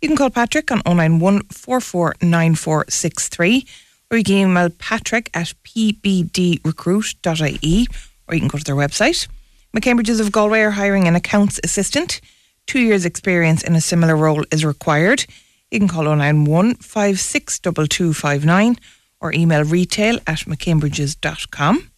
you 0.06 0.10
can 0.10 0.18
call 0.18 0.30
Patrick 0.30 0.72
on 0.72 0.82
091 0.86 1.42
449463 1.50 3.66
or 4.12 4.18
you 4.20 4.24
can 4.24 4.36
email 4.36 4.70
patrick 4.70 5.32
at 5.34 5.52
pbdrecruit.ie 5.64 7.88
or 8.28 8.36
you 8.36 8.40
can 8.40 8.48
go 8.48 8.60
to 8.60 8.64
their 8.64 8.76
website. 8.76 9.28
McCambridges 9.76 10.22
of 10.22 10.32
Galway 10.32 10.62
are 10.62 10.70
hiring 10.70 11.08
an 11.08 11.16
accounts 11.16 11.60
assistant. 11.64 12.22
Two 12.68 12.82
years' 12.82 13.04
experience 13.04 13.64
in 13.64 13.74
a 13.74 13.82
similar 13.82 14.16
role 14.16 14.46
is 14.52 14.64
required. 14.64 15.26
You 15.72 15.80
can 15.80 15.88
call 15.88 16.04
091 16.04 16.76
562259 16.76 18.78
or 19.22 19.34
email 19.34 19.64
retail 19.64 20.18
at 20.28 20.42
mccambridges.com. 20.42 21.90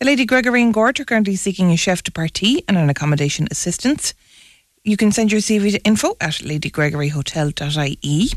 The 0.00 0.04
Lady 0.04 0.26
Gregory 0.26 0.60
and 0.60 0.74
Gort 0.74 0.98
are 0.98 1.04
currently 1.04 1.36
seeking 1.36 1.70
a 1.70 1.76
chef 1.76 2.02
de 2.02 2.10
partie 2.10 2.64
and 2.66 2.76
an 2.76 2.90
accommodation 2.90 3.46
assistant. 3.52 4.12
You 4.86 4.98
can 4.98 5.12
send 5.12 5.32
your 5.32 5.40
CV 5.40 5.72
to 5.72 5.82
info 5.82 6.14
at 6.20 6.34
ladygregoryhotel.ie. 6.34 8.32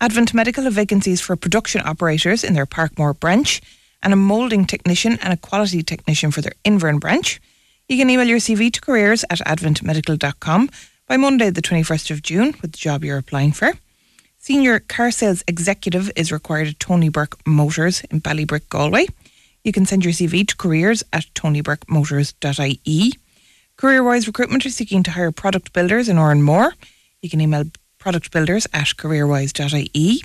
Advent 0.00 0.34
Medical 0.34 0.64
have 0.64 0.72
vacancies 0.72 1.20
for 1.20 1.36
production 1.36 1.80
operators 1.84 2.42
in 2.42 2.54
their 2.54 2.66
Parkmore 2.66 3.14
branch 3.14 3.62
and 4.02 4.12
a 4.12 4.16
moulding 4.16 4.64
technician 4.64 5.16
and 5.22 5.32
a 5.32 5.36
quality 5.36 5.84
technician 5.84 6.32
for 6.32 6.40
their 6.40 6.54
Inverin 6.64 6.98
branch. 6.98 7.40
You 7.88 7.96
can 7.96 8.10
email 8.10 8.26
your 8.26 8.40
CV 8.40 8.72
to 8.72 8.80
careers 8.80 9.24
at 9.30 9.38
adventmedical.com 9.38 10.70
by 11.06 11.16
Monday, 11.16 11.50
the 11.50 11.62
21st 11.62 12.10
of 12.10 12.20
June, 12.20 12.56
with 12.60 12.72
the 12.72 12.78
job 12.78 13.04
you're 13.04 13.18
applying 13.18 13.52
for. 13.52 13.72
Senior 14.38 14.80
car 14.80 15.12
sales 15.12 15.44
executive 15.46 16.10
is 16.16 16.32
required 16.32 16.66
at 16.66 16.80
Tony 16.80 17.10
Burke 17.10 17.38
Motors 17.46 18.02
in 18.10 18.20
Ballybrit, 18.20 18.68
Galway. 18.70 19.06
You 19.62 19.70
can 19.70 19.86
send 19.86 20.04
your 20.04 20.12
CV 20.12 20.48
to 20.48 20.56
careers 20.56 21.04
at 21.12 21.26
tonyburkemotors.ie. 21.34 23.12
Careerwise 23.76 24.26
Recruitment 24.26 24.64
are 24.64 24.70
seeking 24.70 25.02
to 25.02 25.10
hire 25.10 25.30
product 25.30 25.74
builders 25.74 26.08
in 26.08 26.16
Oranmore. 26.16 26.72
You 27.20 27.28
can 27.28 27.42
email 27.42 27.64
productbuilders 28.00 28.66
at 28.72 28.96
careerwise.ie. 28.96 30.22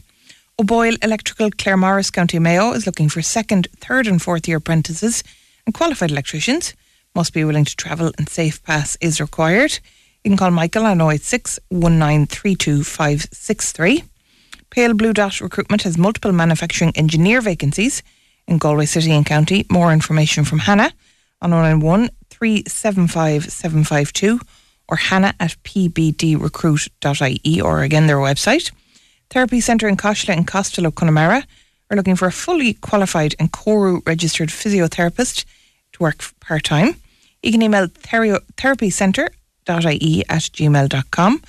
O'Boyle 0.58 0.96
Electrical 1.02 1.52
Claremorris 1.52 2.14
County 2.14 2.40
Mayo 2.40 2.72
is 2.72 2.86
looking 2.86 3.10
for 3.10 3.22
second, 3.22 3.68
third 3.76 4.08
and 4.08 4.22
fourth 4.22 4.48
year 4.48 4.56
apprentices 4.58 5.22
and 5.66 5.76
qualified 5.76 6.12
electricians. 6.12 6.74
Must 7.14 7.34
be 7.34 7.44
willing 7.44 7.66
to 7.66 7.76
travel 7.76 8.14
and 8.18 8.30
safe 8.30 8.64
pass 8.64 8.96
is 9.02 9.20
required. 9.20 9.80
You 10.24 10.30
can 10.30 10.38
call 10.38 10.52
Michael 10.52 10.86
on 10.86 11.02
086 11.02 11.60
1932563. 11.74 14.04
Pale 14.70 14.94
Blue 14.94 15.12
Dot 15.12 15.42
Recruitment 15.42 15.82
has 15.82 15.98
multiple 15.98 16.32
manufacturing 16.32 16.94
engineer 16.96 17.42
vacancies 17.42 18.02
in 18.48 18.60
Galway 18.60 18.86
City 18.86 19.12
and 19.12 19.26
County. 19.26 19.66
More 19.70 19.92
information 19.92 20.46
from 20.46 20.60
Hannah 20.60 20.94
on 21.42 21.50
091 21.50 21.82
375 21.82 22.21
752 22.42 24.40
or 24.88 24.98
hannah 24.98 25.36
at 25.40 25.56
pbdrecruit.ie 25.64 27.62
or 27.62 27.84
again 27.84 28.08
their 28.08 28.18
website. 28.18 28.72
Therapy 29.30 29.62
Centre 29.62 29.88
in 29.88 29.96
Coshla 29.96 30.36
and 30.36 30.48
Costello, 30.48 30.90
Connemara 30.92 31.44
are 31.90 31.98
looking 31.98 32.16
for 32.16 32.28
a 32.28 32.32
fully 32.32 32.74
qualified 32.74 33.36
and 33.40 33.52
CORU 33.52 34.02
registered 34.08 34.50
physiotherapist 34.50 35.46
to 35.94 36.04
work 36.04 36.24
part 36.40 36.64
time. 36.64 36.96
You 37.44 37.52
can 37.52 37.62
email 37.62 37.86
therapycentre.ie 37.88 40.24
at 40.30 40.42
gmail.com 40.42 41.42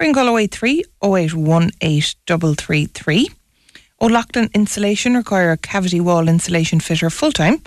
or 0.00 0.06
you 0.06 0.12
can 0.12 0.14
call 0.14 0.38
083 0.38 0.84
0818 1.02 3.26
O'Loughlin 4.00 4.48
Insulation 4.54 5.16
require 5.16 5.50
a 5.50 5.56
cavity 5.56 6.00
wall 6.00 6.28
insulation 6.28 6.78
fitter 6.78 7.10
full 7.10 7.32
time. 7.32 7.60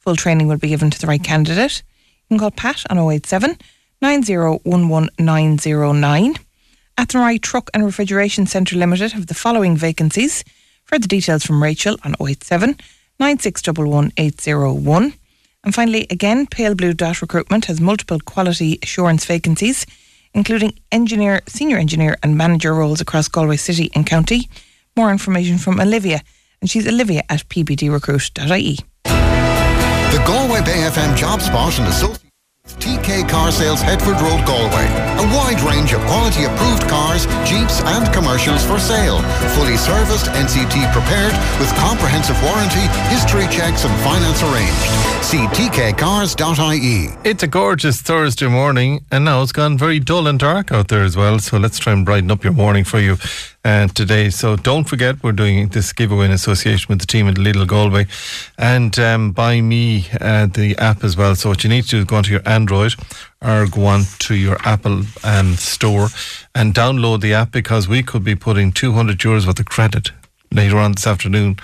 Full 0.00 0.16
training 0.16 0.48
will 0.48 0.58
be 0.58 0.66
given 0.68 0.90
to 0.90 0.98
the 0.98 1.06
right 1.06 1.22
candidate. 1.22 1.84
You 2.28 2.34
can 2.34 2.40
call 2.40 2.50
Pat 2.50 2.82
on 2.90 2.98
087 2.98 3.56
9011909. 4.02 6.38
Athenry 6.98 7.38
Truck 7.38 7.70
and 7.72 7.84
Refrigeration 7.84 8.46
Centre 8.46 8.74
Limited 8.76 9.12
have 9.12 9.28
the 9.28 9.34
following 9.34 9.76
vacancies. 9.76 10.42
Further 10.84 11.06
details 11.06 11.44
from 11.44 11.62
Rachel 11.62 11.96
on 12.04 12.16
087 12.20 12.80
9611801. 13.20 15.14
And 15.64 15.74
finally, 15.74 16.06
again, 16.10 16.46
Pale 16.46 16.74
Blue 16.74 16.92
Dot 16.94 17.22
Recruitment 17.22 17.66
has 17.66 17.80
multiple 17.80 18.18
quality 18.20 18.78
assurance 18.82 19.24
vacancies, 19.24 19.86
including 20.34 20.76
engineer, 20.90 21.42
senior 21.48 21.78
engineer, 21.78 22.16
and 22.22 22.36
manager 22.36 22.74
roles 22.74 23.00
across 23.00 23.28
Galway 23.28 23.56
City 23.56 23.90
and 23.94 24.04
County. 24.06 24.48
More 24.96 25.12
information 25.12 25.58
from 25.58 25.80
Olivia, 25.80 26.22
and 26.60 26.68
she's 26.68 26.88
Olivia 26.88 27.22
at 27.28 27.48
pbdrecruit.ie. 27.48 28.78
Galway 30.26 30.60
Bay 30.62 30.82
FM 30.90 31.16
job 31.16 31.40
spot 31.40 31.78
and 31.78 31.86
associate. 31.86 32.26
TK 32.80 33.28
Car 33.28 33.52
Sales, 33.52 33.80
Headford 33.80 34.20
Road, 34.20 34.44
Galway. 34.44 34.86
A 35.22 35.26
wide 35.38 35.60
range 35.62 35.92
of 35.92 36.00
quality 36.02 36.44
approved 36.44 36.82
cars, 36.88 37.26
Jeeps 37.48 37.80
and 37.82 38.12
commercials 38.12 38.64
for 38.66 38.80
sale. 38.80 39.22
Fully 39.54 39.76
serviced, 39.76 40.26
NCT 40.26 40.92
prepared, 40.92 41.32
with 41.60 41.72
comprehensive 41.76 42.36
warranty, 42.42 42.82
history 43.06 43.46
checks 43.54 43.84
and 43.84 43.94
finance 44.02 44.42
arranged. 44.42 45.24
See 45.24 45.46
tkcars.ie. 45.54 47.08
It's 47.24 47.42
a 47.44 47.46
gorgeous 47.46 48.02
Thursday 48.02 48.48
morning, 48.48 49.04
and 49.12 49.24
now 49.24 49.42
it's 49.42 49.52
gone 49.52 49.78
very 49.78 50.00
dull 50.00 50.26
and 50.26 50.38
dark 50.38 50.72
out 50.72 50.88
there 50.88 51.04
as 51.04 51.16
well. 51.16 51.38
So 51.38 51.58
let's 51.58 51.78
try 51.78 51.92
and 51.92 52.04
brighten 52.04 52.32
up 52.32 52.42
your 52.42 52.52
morning 52.52 52.82
for 52.82 52.98
you 52.98 53.16
uh, 53.66 53.88
today. 53.88 54.30
So 54.30 54.54
don't 54.54 54.84
forget, 54.84 55.22
we're 55.22 55.32
doing 55.32 55.68
this 55.68 55.92
giveaway 55.92 56.26
in 56.26 56.30
association 56.30 56.86
with 56.88 57.00
the 57.00 57.06
team 57.06 57.26
at 57.26 57.34
Lidl 57.34 57.66
Galway, 57.66 58.06
and 58.56 58.96
um, 58.98 59.34
Buymie 59.34 60.06
uh, 60.20 60.46
the 60.46 60.76
app 60.78 61.02
as 61.02 61.16
well. 61.16 61.34
So 61.34 61.48
what 61.48 61.64
you 61.64 61.70
need 61.70 61.82
to 61.84 61.90
do 61.90 61.98
is 61.98 62.04
go 62.04 62.16
onto 62.16 62.30
your 62.30 62.48
Android 62.48 62.94
or 63.42 63.66
go 63.66 63.86
on 63.86 64.02
to 64.20 64.36
your 64.36 64.56
Apple 64.64 65.02
um, 65.24 65.54
store 65.54 66.08
and 66.54 66.74
download 66.74 67.20
the 67.20 67.34
app 67.34 67.50
because 67.50 67.88
we 67.88 68.02
could 68.04 68.22
be 68.22 68.36
putting 68.36 68.70
200 68.70 69.18
euros 69.18 69.46
worth 69.46 69.58
of 69.58 69.66
credit 69.66 70.12
later 70.52 70.78
on 70.78 70.92
this 70.92 71.06
afternoon 71.06 71.56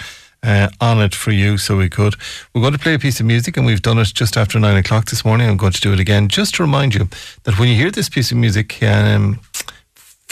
uh, 0.43 0.69
on 0.81 1.01
it 1.01 1.15
for 1.15 1.31
you, 1.31 1.57
so 1.57 1.77
we 1.77 1.89
could. 1.89 2.17
We're 2.53 2.63
going 2.63 2.73
to 2.73 2.79
play 2.79 2.95
a 2.95 2.99
piece 2.99 3.21
of 3.21 3.27
music, 3.27 3.57
and 3.57 3.65
we've 3.65 3.83
done 3.83 3.99
it 3.99 4.13
just 4.13 4.37
after 4.37 4.59
nine 4.59 4.77
o'clock 4.77 5.07
this 5.07 5.25
morning. 5.25 5.49
I'm 5.49 5.57
going 5.57 5.73
to 5.73 5.81
do 5.81 5.93
it 5.93 6.01
again, 6.01 6.29
just 6.29 6.57
to 6.57 6.65
remind 6.65 6.95
you 6.95 7.09
that 7.45 7.59
when 7.59 7.69
you 7.69 7.77
hear 7.77 7.91
this 7.91 8.09
piece 8.09 8.33
of 8.33 8.39
music 8.39 8.83
um, 8.83 9.39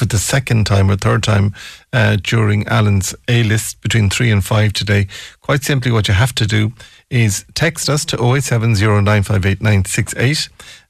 for 0.01 0.07
the 0.07 0.19
second 0.19 0.65
time 0.65 0.91
or 0.91 0.97
third 0.97 1.23
time 1.23 1.55
uh, 1.93 2.17
during 2.23 2.67
Alan's 2.69 3.15
A 3.29 3.43
list 3.43 3.83
between 3.83 4.09
three 4.09 4.31
and 4.31 4.43
five 4.43 4.73
today, 4.73 5.07
quite 5.43 5.63
simply, 5.63 5.93
what 5.93 6.09
you 6.09 6.15
have 6.15 6.35
to 6.37 6.47
do 6.47 6.73
is 7.11 7.45
text 7.53 7.91
us 7.91 8.07
to 8.07 8.17
087 8.17 8.77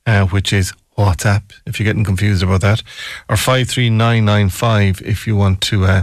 uh, 0.06 0.26
which 0.26 0.52
is 0.52 0.72
WhatsApp, 0.96 1.42
if 1.66 1.80
you're 1.80 1.84
getting 1.84 2.04
confused 2.04 2.44
about 2.44 2.60
that, 2.60 2.84
or 3.28 3.36
53995 3.36 5.02
if 5.04 5.26
you 5.26 5.34
want 5.34 5.60
to 5.62 5.86
uh, 5.86 6.02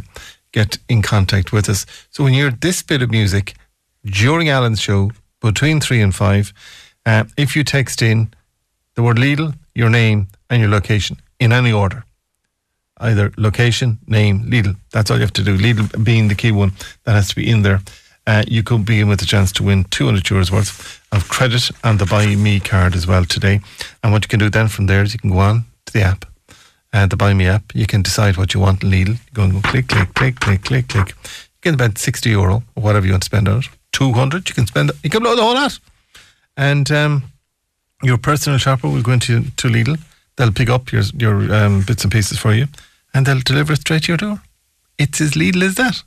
get 0.52 0.78
in 0.90 1.02
contact 1.02 1.54
with 1.54 1.70
us. 1.70 1.86
So 2.10 2.26
when 2.26 2.34
you 2.34 2.44
hear 2.44 2.52
this 2.52 2.84
bit 2.84 3.02
of 3.02 3.10
music 3.10 3.56
during 4.04 4.50
Alan's 4.50 4.82
show, 4.82 5.12
between 5.40 5.80
three 5.80 6.02
and 6.02 6.14
five, 6.14 6.52
uh, 7.06 7.24
if 7.38 7.56
you 7.56 7.64
text 7.64 8.02
in 8.02 8.34
the 8.96 9.04
word 9.04 9.16
Lidl, 9.16 9.56
your 9.74 9.90
name, 9.90 10.28
and 10.50 10.60
your 10.62 10.70
location 10.70 11.22
in 11.40 11.54
any 11.54 11.72
order, 11.72 12.04
either 13.00 13.32
location, 13.38 14.00
name, 14.08 14.44
Lidl, 14.44 14.76
that's 14.92 15.12
all 15.12 15.18
you 15.18 15.24
have 15.24 15.34
to 15.34 15.44
do. 15.44 15.58
Lidl 15.58 16.04
being 16.04 16.28
the 16.28 16.36
key 16.36 16.52
one 16.52 16.72
that 17.04 17.14
has 17.14 17.30
to 17.30 17.36
be 17.36 17.50
in 17.50 17.62
there. 17.62 17.82
Uh, 18.26 18.44
you 18.48 18.62
could 18.62 18.86
be 18.86 19.00
in 19.00 19.08
with 19.08 19.22
a 19.22 19.26
chance 19.26 19.52
to 19.54 19.64
win 19.64 19.86
200 19.86 20.24
euros 20.24 20.52
worth 20.52 21.02
of 21.14 21.30
credit 21.30 21.72
and 21.84 21.98
the 21.98 22.06
Buymie 22.06 22.64
card 22.64 22.94
as 22.94 23.08
well 23.08 23.24
today. 23.24 23.62
And 24.04 24.12
what 24.12 24.24
you 24.24 24.28
can 24.28 24.40
do 24.40 24.50
then 24.50 24.68
from 24.68 24.88
there 24.88 25.02
is 25.04 25.14
you 25.14 25.20
can 25.20 25.32
go 25.32 25.40
on 25.40 25.66
to 25.86 25.94
the 25.94 26.02
app 26.02 26.26
uh, 26.94 27.06
the 27.06 27.18
Buymie 27.18 27.48
app. 27.48 27.74
You 27.74 27.86
can 27.86 28.02
decide 28.02 28.38
what 28.38 28.54
you 28.54 28.60
want 28.60 28.84
in 28.84 28.92
Lidl. 28.92 29.10
You 29.10 29.34
go 29.34 29.44
and 29.44 29.54
go 29.54 29.62
click, 29.62 29.88
click, 29.88 30.14
click, 30.14 30.40
click, 30.40 30.64
click, 30.64 30.88
click. 30.88 31.10
You 31.10 31.62
can 31.62 31.74
spend 31.76 31.98
60 31.98 32.30
euro 32.30 32.64
or 32.76 32.84
whatever 32.84 33.06
you 33.06 33.14
want 33.14 33.24
to 33.24 33.26
spend 33.26 33.48
on 33.48 33.60
it. 33.60 33.66
200, 33.94 34.50
you 34.50 34.56
can 34.56 34.68
spend, 34.68 34.92
you 35.04 35.10
can 35.10 35.22
blow 35.22 35.36
the 35.36 35.42
whole 35.42 35.56
lot. 35.56 35.80
And 36.56 36.90
um, 36.92 37.24
your 38.04 38.18
personal 38.18 38.58
shopper 38.58 38.88
will 38.88 39.02
go 39.02 39.12
into 39.12 39.44
to 39.44 39.68
Lidl. 39.68 40.00
They'll 40.36 40.52
pick 40.52 40.70
up 40.70 40.92
your, 40.92 41.04
your 41.16 41.54
um, 41.54 41.82
bits 41.82 42.04
and 42.04 42.12
pieces 42.12 42.38
for 42.38 42.54
you 42.54 42.68
and 43.18 43.26
they'll 43.26 43.40
deliver 43.40 43.74
it 43.74 43.80
straight 43.82 44.04
to 44.04 44.12
your 44.12 44.18
door. 44.18 44.44
It's 45.00 45.20
as 45.22 45.32
Lidl 45.32 45.64
as 45.64 45.74
that. 45.76 46.04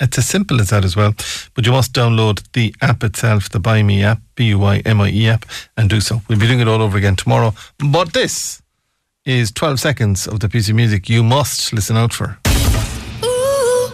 It's 0.00 0.18
as 0.18 0.26
simple 0.26 0.60
as 0.60 0.70
that 0.70 0.84
as 0.84 0.96
well. 0.96 1.14
But 1.54 1.64
you 1.64 1.70
must 1.70 1.92
download 1.92 2.42
the 2.52 2.74
app 2.82 3.04
itself, 3.04 3.48
the 3.48 3.60
Buymie 3.60 4.02
app, 4.02 4.20
B 4.34 4.46
U 4.48 4.64
I 4.64 4.78
M 4.78 5.00
I 5.00 5.10
E 5.10 5.28
app, 5.28 5.46
and 5.76 5.88
do 5.88 6.00
so. 6.00 6.20
We'll 6.28 6.38
be 6.38 6.48
doing 6.48 6.58
it 6.58 6.66
all 6.66 6.82
over 6.82 6.98
again 6.98 7.14
tomorrow. 7.14 7.54
But 7.78 8.12
this 8.12 8.60
is 9.24 9.52
12 9.52 9.78
seconds 9.78 10.26
of 10.26 10.40
the 10.40 10.48
piece 10.48 10.68
of 10.68 10.74
music 10.74 11.08
you 11.08 11.22
must 11.22 11.72
listen 11.72 11.96
out 11.96 12.12
for. 12.12 12.38
Ooh, 13.22 13.88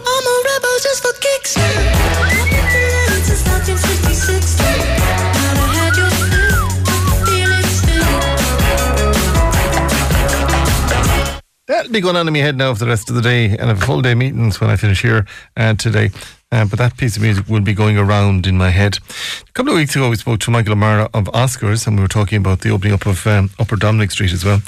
That'll 11.75 11.91
be 11.91 11.99
going 11.99 12.15
on 12.15 12.25
in 12.25 12.33
my 12.33 12.39
head 12.39 12.55
now 12.55 12.73
for 12.73 12.79
the 12.79 12.85
rest 12.85 13.09
of 13.09 13.17
the 13.17 13.21
day, 13.21 13.47
and 13.49 13.67
have 13.67 13.83
full 13.83 14.01
day 14.01 14.15
meetings 14.15 14.61
when 14.61 14.69
I 14.69 14.77
finish 14.77 15.01
here 15.01 15.27
uh, 15.57 15.73
today. 15.73 16.09
Uh, 16.49 16.63
but 16.63 16.79
that 16.79 16.95
piece 16.95 17.17
of 17.17 17.21
music 17.21 17.49
will 17.49 17.59
be 17.59 17.73
going 17.73 17.97
around 17.97 18.47
in 18.47 18.57
my 18.57 18.69
head. 18.69 18.97
A 19.45 19.51
couple 19.51 19.73
of 19.73 19.75
weeks 19.75 19.93
ago, 19.93 20.09
we 20.09 20.15
spoke 20.15 20.39
to 20.39 20.51
Michael 20.51 20.71
O'Meara 20.71 21.09
of 21.13 21.25
Oscars, 21.25 21.85
and 21.85 21.97
we 21.97 22.01
were 22.01 22.07
talking 22.07 22.37
about 22.37 22.61
the 22.61 22.69
opening 22.69 22.93
up 22.93 23.05
of 23.05 23.27
um, 23.27 23.49
Upper 23.59 23.75
Dominick 23.75 24.11
Street 24.11 24.31
as 24.31 24.45
well. 24.45 24.61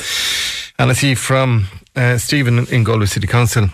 And 0.77 0.91
I 0.91 0.93
see 0.95 1.15
from 1.15 1.67
uh, 1.95 2.17
Stephen 2.17 2.67
in 2.67 2.83
Galway 2.83 3.05
City 3.05 3.25
Council. 3.25 3.69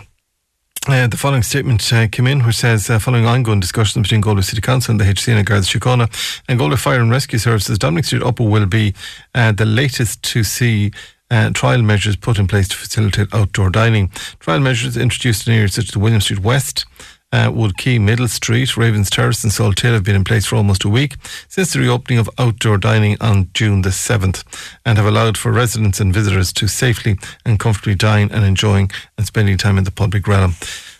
Uh, 0.86 1.08
the 1.08 1.16
following 1.16 1.42
statement 1.42 1.92
uh, 1.92 2.06
came 2.06 2.28
in, 2.28 2.46
which 2.46 2.56
says, 2.56 2.88
uh, 2.88 3.00
following 3.00 3.26
ongoing 3.26 3.58
discussions 3.58 4.04
between 4.04 4.20
Galway 4.20 4.42
City 4.42 4.60
Council 4.60 4.92
and 4.92 5.00
the 5.00 5.06
HC 5.06 5.30
and 5.30 5.44
Garda 5.44 5.64
Síochána 5.64 6.40
and 6.46 6.56
Galway 6.56 6.76
Fire 6.76 7.00
and 7.00 7.10
Rescue 7.10 7.40
Services, 7.40 7.78
Dominick 7.78 8.04
Street 8.04 8.22
Upper 8.22 8.44
will 8.44 8.66
be 8.66 8.94
uh, 9.34 9.50
the 9.50 9.64
latest 9.64 10.22
to 10.22 10.44
see 10.44 10.92
uh, 11.30 11.50
trial 11.50 11.82
measures 11.82 12.16
put 12.16 12.38
in 12.38 12.46
place 12.46 12.68
to 12.68 12.76
facilitate 12.76 13.32
outdoor 13.32 13.70
dining. 13.70 14.08
Trial 14.40 14.60
measures 14.60 14.96
introduced 14.96 15.46
in 15.46 15.54
areas 15.54 15.74
such 15.74 15.86
as 15.86 15.90
the 15.90 15.98
William 15.98 16.20
Street 16.20 16.40
West, 16.40 16.84
uh, 17.32 17.50
Woodquay, 17.50 18.00
Middle 18.00 18.28
Street, 18.28 18.76
Ravens 18.76 19.10
Terrace, 19.10 19.42
and 19.42 19.52
Salthill 19.52 19.92
have 19.92 20.04
been 20.04 20.14
in 20.14 20.22
place 20.22 20.46
for 20.46 20.54
almost 20.54 20.84
a 20.84 20.88
week 20.88 21.16
since 21.48 21.72
the 21.72 21.80
reopening 21.80 22.20
of 22.20 22.30
outdoor 22.38 22.78
dining 22.78 23.16
on 23.20 23.50
June 23.54 23.82
the 23.82 23.88
7th 23.88 24.44
and 24.86 24.98
have 24.98 25.06
allowed 25.06 25.36
for 25.36 25.50
residents 25.50 25.98
and 25.98 26.14
visitors 26.14 26.52
to 26.52 26.68
safely 26.68 27.16
and 27.44 27.58
comfortably 27.58 27.96
dine 27.96 28.28
and 28.30 28.44
enjoying 28.44 28.88
and 29.18 29.26
spending 29.26 29.58
time 29.58 29.78
in 29.78 29.84
the 29.84 29.90
public 29.90 30.28
realm. 30.28 30.54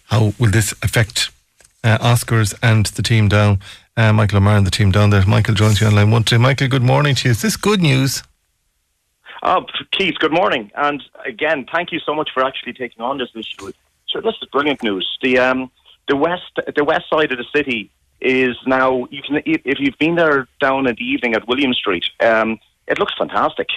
how 0.06 0.32
will 0.40 0.50
this 0.50 0.72
affect 0.82 1.30
uh, 1.84 1.98
Oscars 1.98 2.52
and 2.62 2.86
the 2.86 3.02
team 3.02 3.28
down? 3.28 3.60
Uh, 3.96 4.12
Michael 4.12 4.38
O'Meara 4.38 4.56
and 4.56 4.66
the 4.66 4.72
team 4.72 4.90
down 4.90 5.10
there. 5.10 5.24
Michael 5.24 5.54
joins 5.54 5.80
you 5.80 5.86
on 5.86 5.94
line 5.94 6.10
one. 6.10 6.24
Today. 6.24 6.38
Michael, 6.42 6.66
good 6.66 6.82
morning 6.82 7.14
to 7.14 7.28
you. 7.28 7.30
Is 7.30 7.42
this 7.42 7.56
good 7.56 7.80
news? 7.80 8.24
Oh, 9.46 9.66
Keith, 9.90 10.14
good 10.18 10.32
morning. 10.32 10.70
And 10.74 11.02
again, 11.26 11.66
thank 11.70 11.92
you 11.92 12.00
so 12.00 12.14
much 12.14 12.30
for 12.32 12.42
actually 12.42 12.72
taking 12.72 13.02
on 13.02 13.18
this 13.18 13.28
issue. 13.34 13.72
So 14.08 14.22
this 14.22 14.34
is 14.40 14.48
brilliant 14.50 14.82
news. 14.82 15.06
The 15.22 15.38
um, 15.38 15.70
the 16.08 16.16
west 16.16 16.58
the 16.74 16.84
west 16.84 17.04
side 17.10 17.30
of 17.30 17.36
the 17.36 17.44
city 17.54 17.90
is 18.22 18.56
now 18.66 19.06
you 19.10 19.20
can 19.22 19.42
if 19.44 19.78
you've 19.78 19.98
been 19.98 20.14
there 20.14 20.48
down 20.60 20.86
in 20.86 20.94
the 20.94 21.04
evening 21.04 21.34
at 21.34 21.46
William 21.46 21.74
Street, 21.74 22.06
um, 22.20 22.58
it 22.88 22.98
looks 22.98 23.12
fantastic. 23.18 23.68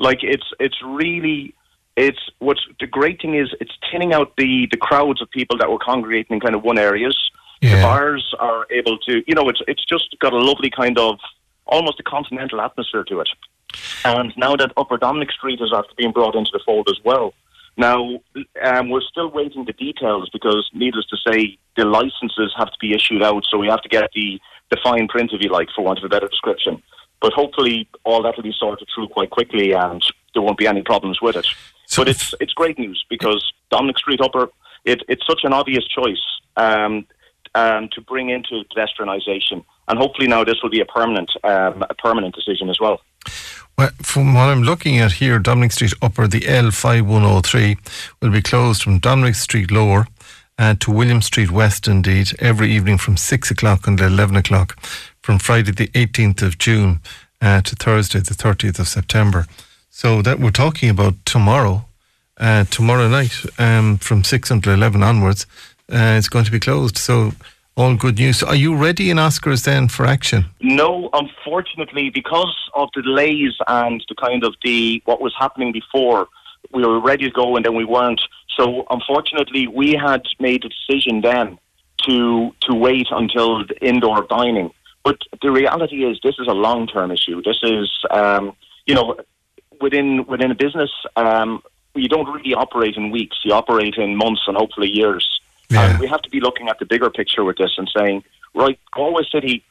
Like 0.00 0.24
it's 0.24 0.46
it's 0.58 0.82
really 0.84 1.54
it's 1.96 2.18
what's 2.40 2.66
the 2.80 2.88
great 2.88 3.22
thing 3.22 3.36
is 3.36 3.54
it's 3.60 3.72
thinning 3.92 4.12
out 4.12 4.32
the 4.36 4.66
the 4.72 4.76
crowds 4.76 5.22
of 5.22 5.30
people 5.30 5.56
that 5.58 5.70
were 5.70 5.78
congregating 5.78 6.34
in 6.34 6.40
kind 6.40 6.56
of 6.56 6.64
one 6.64 6.78
areas. 6.78 7.16
Yeah. 7.60 7.76
The 7.76 7.82
bars 7.82 8.34
are 8.40 8.66
able 8.72 8.98
to 8.98 9.22
you 9.28 9.36
know 9.36 9.48
it's 9.48 9.62
it's 9.68 9.84
just 9.84 10.16
got 10.18 10.32
a 10.32 10.38
lovely 10.38 10.70
kind 10.70 10.98
of 10.98 11.20
almost 11.64 12.00
a 12.00 12.02
continental 12.02 12.60
atmosphere 12.60 13.04
to 13.04 13.20
it. 13.20 13.28
And 14.04 14.32
now 14.36 14.56
that 14.56 14.72
Upper 14.76 14.96
Dominick 14.96 15.30
Street 15.30 15.60
is 15.60 15.72
after 15.74 15.92
being 15.96 16.12
brought 16.12 16.34
into 16.34 16.50
the 16.52 16.60
fold 16.64 16.88
as 16.88 16.98
well. 17.04 17.34
Now, 17.76 18.20
um, 18.62 18.90
we're 18.90 19.00
still 19.00 19.30
waiting 19.30 19.64
the 19.64 19.72
details 19.72 20.28
because, 20.30 20.68
needless 20.74 21.06
to 21.06 21.16
say, 21.26 21.56
the 21.76 21.86
licenses 21.86 22.52
have 22.56 22.70
to 22.70 22.78
be 22.80 22.92
issued 22.94 23.22
out, 23.22 23.44
so 23.50 23.56
we 23.56 23.68
have 23.68 23.80
to 23.82 23.88
get 23.88 24.10
the, 24.14 24.38
the 24.70 24.76
fine 24.82 25.08
print, 25.08 25.32
if 25.32 25.40
you 25.42 25.50
like, 25.50 25.68
for 25.74 25.82
want 25.82 25.98
of 25.98 26.04
a 26.04 26.08
better 26.08 26.28
description. 26.28 26.82
But 27.22 27.32
hopefully, 27.32 27.88
all 28.04 28.22
that 28.24 28.36
will 28.36 28.42
be 28.42 28.54
sorted 28.58 28.88
through 28.94 29.08
quite 29.08 29.30
quickly 29.30 29.72
and 29.72 30.04
there 30.34 30.42
won't 30.42 30.58
be 30.58 30.66
any 30.66 30.82
problems 30.82 31.22
with 31.22 31.36
it. 31.36 31.46
but 31.96 32.08
it's 32.08 32.34
it's 32.40 32.52
great 32.52 32.78
news 32.78 33.04
because 33.08 33.52
Dominick 33.70 33.98
Street 33.98 34.20
Upper, 34.20 34.48
it, 34.84 35.02
it's 35.08 35.24
such 35.26 35.44
an 35.44 35.52
obvious 35.52 35.86
choice 35.86 36.22
um, 36.56 37.06
um, 37.54 37.88
to 37.92 38.00
bring 38.00 38.30
into 38.30 38.64
pedestrianisation. 38.74 39.64
And 39.88 39.98
hopefully 39.98 40.26
now 40.26 40.42
this 40.42 40.56
will 40.62 40.70
be 40.70 40.80
a 40.80 40.84
permanent 40.84 41.30
um, 41.44 41.84
a 41.88 41.94
permanent 41.94 42.34
decision 42.34 42.68
as 42.68 42.80
well. 42.80 43.00
Well, 43.82 43.90
from 44.00 44.34
what 44.34 44.48
I'm 44.48 44.62
looking 44.62 45.00
at 45.00 45.14
here, 45.14 45.40
Dominick 45.40 45.72
Street 45.72 45.92
Upper, 46.00 46.28
the 46.28 46.42
L5103 46.42 47.76
will 48.20 48.30
be 48.30 48.40
closed 48.40 48.80
from 48.80 49.00
Dominick 49.00 49.34
Street 49.34 49.72
Lower 49.72 50.06
uh, 50.56 50.76
to 50.78 50.92
William 50.92 51.20
Street 51.20 51.50
West, 51.50 51.88
indeed, 51.88 52.30
every 52.38 52.70
evening 52.70 52.96
from 52.96 53.16
6 53.16 53.50
o'clock 53.50 53.88
until 53.88 54.06
11 54.06 54.36
o'clock, 54.36 54.80
from 55.20 55.40
Friday 55.40 55.72
the 55.72 55.88
18th 55.88 56.42
of 56.42 56.58
June 56.58 57.00
uh, 57.40 57.60
to 57.62 57.74
Thursday 57.74 58.20
the 58.20 58.34
30th 58.34 58.78
of 58.78 58.86
September. 58.86 59.46
So 59.90 60.22
that 60.22 60.38
we're 60.38 60.52
talking 60.52 60.88
about 60.88 61.14
tomorrow, 61.24 61.84
uh, 62.38 62.62
tomorrow 62.66 63.08
night, 63.08 63.34
um, 63.58 63.98
from 63.98 64.22
6 64.22 64.48
until 64.52 64.74
11 64.74 65.02
onwards, 65.02 65.44
uh, 65.92 66.14
it's 66.16 66.28
going 66.28 66.44
to 66.44 66.52
be 66.52 66.60
closed. 66.60 66.98
So 66.98 67.32
all 67.76 67.96
good 67.96 68.18
news. 68.18 68.42
Are 68.42 68.54
you 68.54 68.76
ready 68.76 69.10
in 69.10 69.16
Oscars 69.16 69.64
then 69.64 69.88
for 69.88 70.06
action? 70.06 70.44
No, 70.60 71.08
unfortunately, 71.12 72.10
because 72.10 72.54
of 72.74 72.88
the 72.94 73.02
delays 73.02 73.54
and 73.66 74.04
the 74.08 74.14
kind 74.14 74.44
of 74.44 74.54
the 74.64 75.02
what 75.04 75.20
was 75.20 75.34
happening 75.38 75.72
before, 75.72 76.28
we 76.72 76.84
were 76.84 77.00
ready 77.00 77.24
to 77.24 77.30
go 77.30 77.56
and 77.56 77.64
then 77.64 77.74
we 77.74 77.84
weren't. 77.84 78.20
So 78.56 78.84
unfortunately, 78.90 79.66
we 79.66 79.92
had 79.92 80.22
made 80.38 80.64
a 80.64 80.68
decision 80.68 81.22
then 81.22 81.58
to 82.06 82.54
to 82.62 82.74
wait 82.74 83.06
until 83.10 83.66
the 83.66 83.78
indoor 83.80 84.26
dining. 84.28 84.70
But 85.04 85.18
the 85.40 85.50
reality 85.50 86.04
is, 86.04 86.20
this 86.22 86.36
is 86.38 86.46
a 86.46 86.52
long 86.52 86.86
term 86.86 87.10
issue. 87.10 87.42
This 87.42 87.58
is, 87.62 87.90
um, 88.10 88.54
you 88.86 88.94
know, 88.94 89.16
within 89.80 90.26
within 90.26 90.50
a 90.50 90.54
business, 90.54 90.90
um, 91.16 91.62
you 91.94 92.08
don't 92.08 92.30
really 92.32 92.54
operate 92.54 92.96
in 92.96 93.10
weeks. 93.10 93.38
You 93.44 93.54
operate 93.54 93.94
in 93.96 94.16
months 94.16 94.42
and 94.46 94.56
hopefully 94.56 94.90
years. 94.90 95.26
And 95.80 95.98
we 95.98 96.06
have 96.08 96.22
to 96.22 96.30
be 96.30 96.40
looking 96.40 96.68
at 96.68 96.78
the 96.78 96.86
bigger 96.86 97.10
picture 97.10 97.44
with 97.44 97.56
this 97.56 97.72
and 97.76 97.90
saying, 97.96 98.24
right, 98.54 98.78
Galway 98.94 99.24
City 99.30 99.64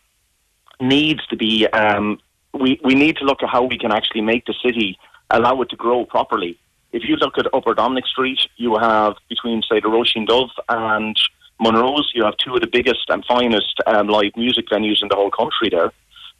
needs 0.79 1.25
to 1.27 1.35
be. 1.35 1.67
Um, 1.67 2.19
we 2.53 2.79
we 2.83 2.95
need 2.95 3.17
to 3.17 3.23
look 3.23 3.41
at 3.43 3.49
how 3.49 3.63
we 3.63 3.77
can 3.77 3.91
actually 3.91 4.21
make 4.21 4.45
the 4.45 4.55
city 4.63 4.97
allow 5.29 5.61
it 5.61 5.69
to 5.69 5.75
grow 5.75 6.05
properly. 6.05 6.57
If 6.91 7.03
you 7.07 7.15
look 7.15 7.37
at 7.37 7.45
Upper 7.53 7.73
Dominick 7.73 8.05
Street, 8.05 8.41
you 8.57 8.77
have 8.77 9.15
between 9.29 9.61
say 9.61 9.79
the 9.79 9.87
Róisín 9.87 10.27
Dubh 10.27 10.49
and 10.67 11.17
Monroe's, 11.59 12.11
you 12.13 12.25
have 12.25 12.35
two 12.37 12.55
of 12.55 12.61
the 12.61 12.67
biggest 12.67 13.09
and 13.09 13.23
finest 13.25 13.79
um, 13.87 14.07
live 14.07 14.33
music 14.35 14.65
venues 14.67 15.01
in 15.01 15.07
the 15.07 15.15
whole 15.15 15.31
country 15.31 15.69
there. 15.69 15.91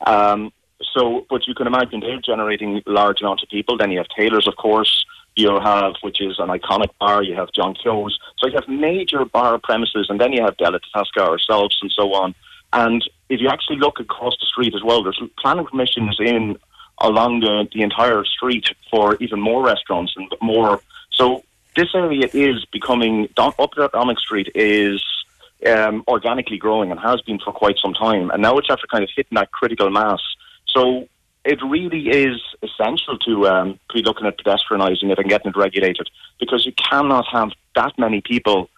Um, 0.06 0.52
so, 0.94 1.26
but 1.30 1.48
you 1.48 1.54
can 1.54 1.68
imagine 1.68 2.00
they're 2.00 2.20
generating 2.20 2.82
large 2.86 3.22
amounts 3.22 3.44
of 3.44 3.50
people. 3.50 3.78
Then 3.78 3.92
you 3.92 4.00
have 4.00 4.08
Taylor's, 4.18 4.48
of 4.48 4.56
course. 4.56 5.06
You 5.41 5.59
have, 5.59 5.93
which 6.01 6.19
is 6.22 6.35
an 6.39 6.49
iconic 6.49 6.91
bar. 6.99 7.23
You 7.23 7.35
have 7.35 7.51
John 7.51 7.73
Keogh's. 7.73 8.19
So 8.38 8.47
you 8.47 8.53
have 8.53 8.68
major 8.68 9.26
bar 9.26 9.59
premises, 9.59 10.05
and 10.09 10.19
then 10.22 10.31
you 10.34 10.41
have 10.43 10.55
Della 10.57 10.80
Tasca 10.93 11.22
ourselves, 11.31 11.77
and 11.81 11.91
so 11.91 12.13
on. 12.13 12.35
And 12.73 13.01
if 13.30 13.41
you 13.41 13.49
actually 13.49 13.77
look 13.77 13.99
across 13.99 14.35
the 14.39 14.45
street 14.45 14.73
as 14.76 14.84
well, 14.84 15.03
there's 15.03 15.22
planning 15.41 15.65
permissions 15.65 16.18
in 16.19 16.57
along 16.99 17.39
the, 17.41 17.68
the 17.73 17.81
entire 17.81 18.23
street 18.26 18.68
for 18.89 19.15
even 19.15 19.39
more 19.39 19.65
restaurants 19.65 20.13
and 20.15 20.31
more. 20.41 20.81
So 21.11 21.43
this 21.76 21.89
area 21.95 22.27
is 22.34 22.65
becoming 22.65 23.27
up 23.38 23.72
Dominick 23.93 24.19
Street 24.19 24.49
is 24.55 25.03
um, 25.65 26.03
organically 26.07 26.57
growing 26.57 26.91
and 26.91 26.99
has 26.99 27.22
been 27.22 27.39
for 27.39 27.51
quite 27.51 27.77
some 27.80 27.93
time, 27.93 28.30
and 28.31 28.41
now 28.41 28.57
it's 28.57 28.69
after 28.69 28.88
kind 28.88 29.03
of 29.03 29.09
hitting 29.15 29.35
that 29.35 29.51
critical 29.51 29.89
mass. 29.89 30.22
So 30.68 31.07
it 31.43 31.59
really 31.63 32.09
is 32.09 32.39
essential 32.61 33.18
to 33.19 33.47
um, 33.47 33.80
be 33.93 34.03
looking 34.03 34.27
at 34.27 34.38
pedestrianising 34.38 35.11
it 35.11 35.19
and 35.19 35.30
getting 35.30 35.49
it 35.49 35.57
regulated 35.57 36.09
because 36.39 36.65
you 36.65 36.73
cannot 36.73 37.26
have 37.31 37.49
that 37.76 37.93
many 37.97 38.22
people 38.22 38.69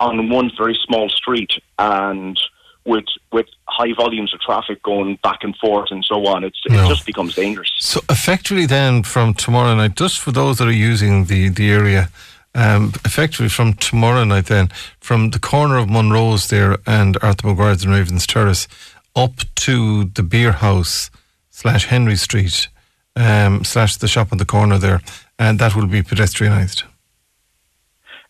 on 0.00 0.28
one 0.28 0.50
very 0.56 0.78
small 0.86 1.08
street 1.08 1.50
and 1.78 2.38
with 2.84 3.04
with 3.32 3.46
high 3.66 3.92
volumes 3.94 4.32
of 4.32 4.40
traffic 4.40 4.82
going 4.82 5.18
back 5.22 5.40
and 5.42 5.54
forth 5.56 5.90
and 5.90 6.04
so 6.04 6.26
on. 6.26 6.42
It's, 6.44 6.60
No. 6.68 6.84
It 6.84 6.88
just 6.88 7.06
becomes 7.06 7.34
dangerous. 7.34 7.70
So 7.78 8.00
effectively, 8.08 8.66
then 8.66 9.02
from 9.02 9.34
tomorrow 9.34 9.74
night, 9.74 9.96
just 9.96 10.18
for 10.18 10.32
those 10.32 10.58
that 10.58 10.66
are 10.66 10.72
using 10.92 11.26
the 11.26 11.48
the 11.50 11.70
area, 11.70 12.08
um, 12.54 12.92
effectively 13.04 13.48
from 13.48 13.74
tomorrow 13.74 14.24
night, 14.24 14.46
then 14.46 14.68
from 15.00 15.30
the 15.30 15.38
corner 15.38 15.76
of 15.76 15.88
Monroe's 15.88 16.48
there 16.48 16.78
and 16.86 17.16
Arthur 17.22 17.48
Maguire's 17.48 17.84
and 17.84 17.92
Ravens 17.92 18.26
Terrace 18.26 18.66
up 19.14 19.34
to 19.56 20.04
the 20.04 20.22
Bierhaus 20.22 21.10
slash 21.58 21.86
Henry 21.86 22.14
Street 22.14 22.68
um, 23.16 23.64
slash 23.64 23.96
the 23.96 24.06
shop 24.06 24.28
on 24.30 24.38
the 24.38 24.44
corner 24.44 24.78
there, 24.78 25.00
and 25.40 25.58
that 25.58 25.74
will 25.74 25.88
be 25.88 26.02
pedestrianised. 26.02 26.84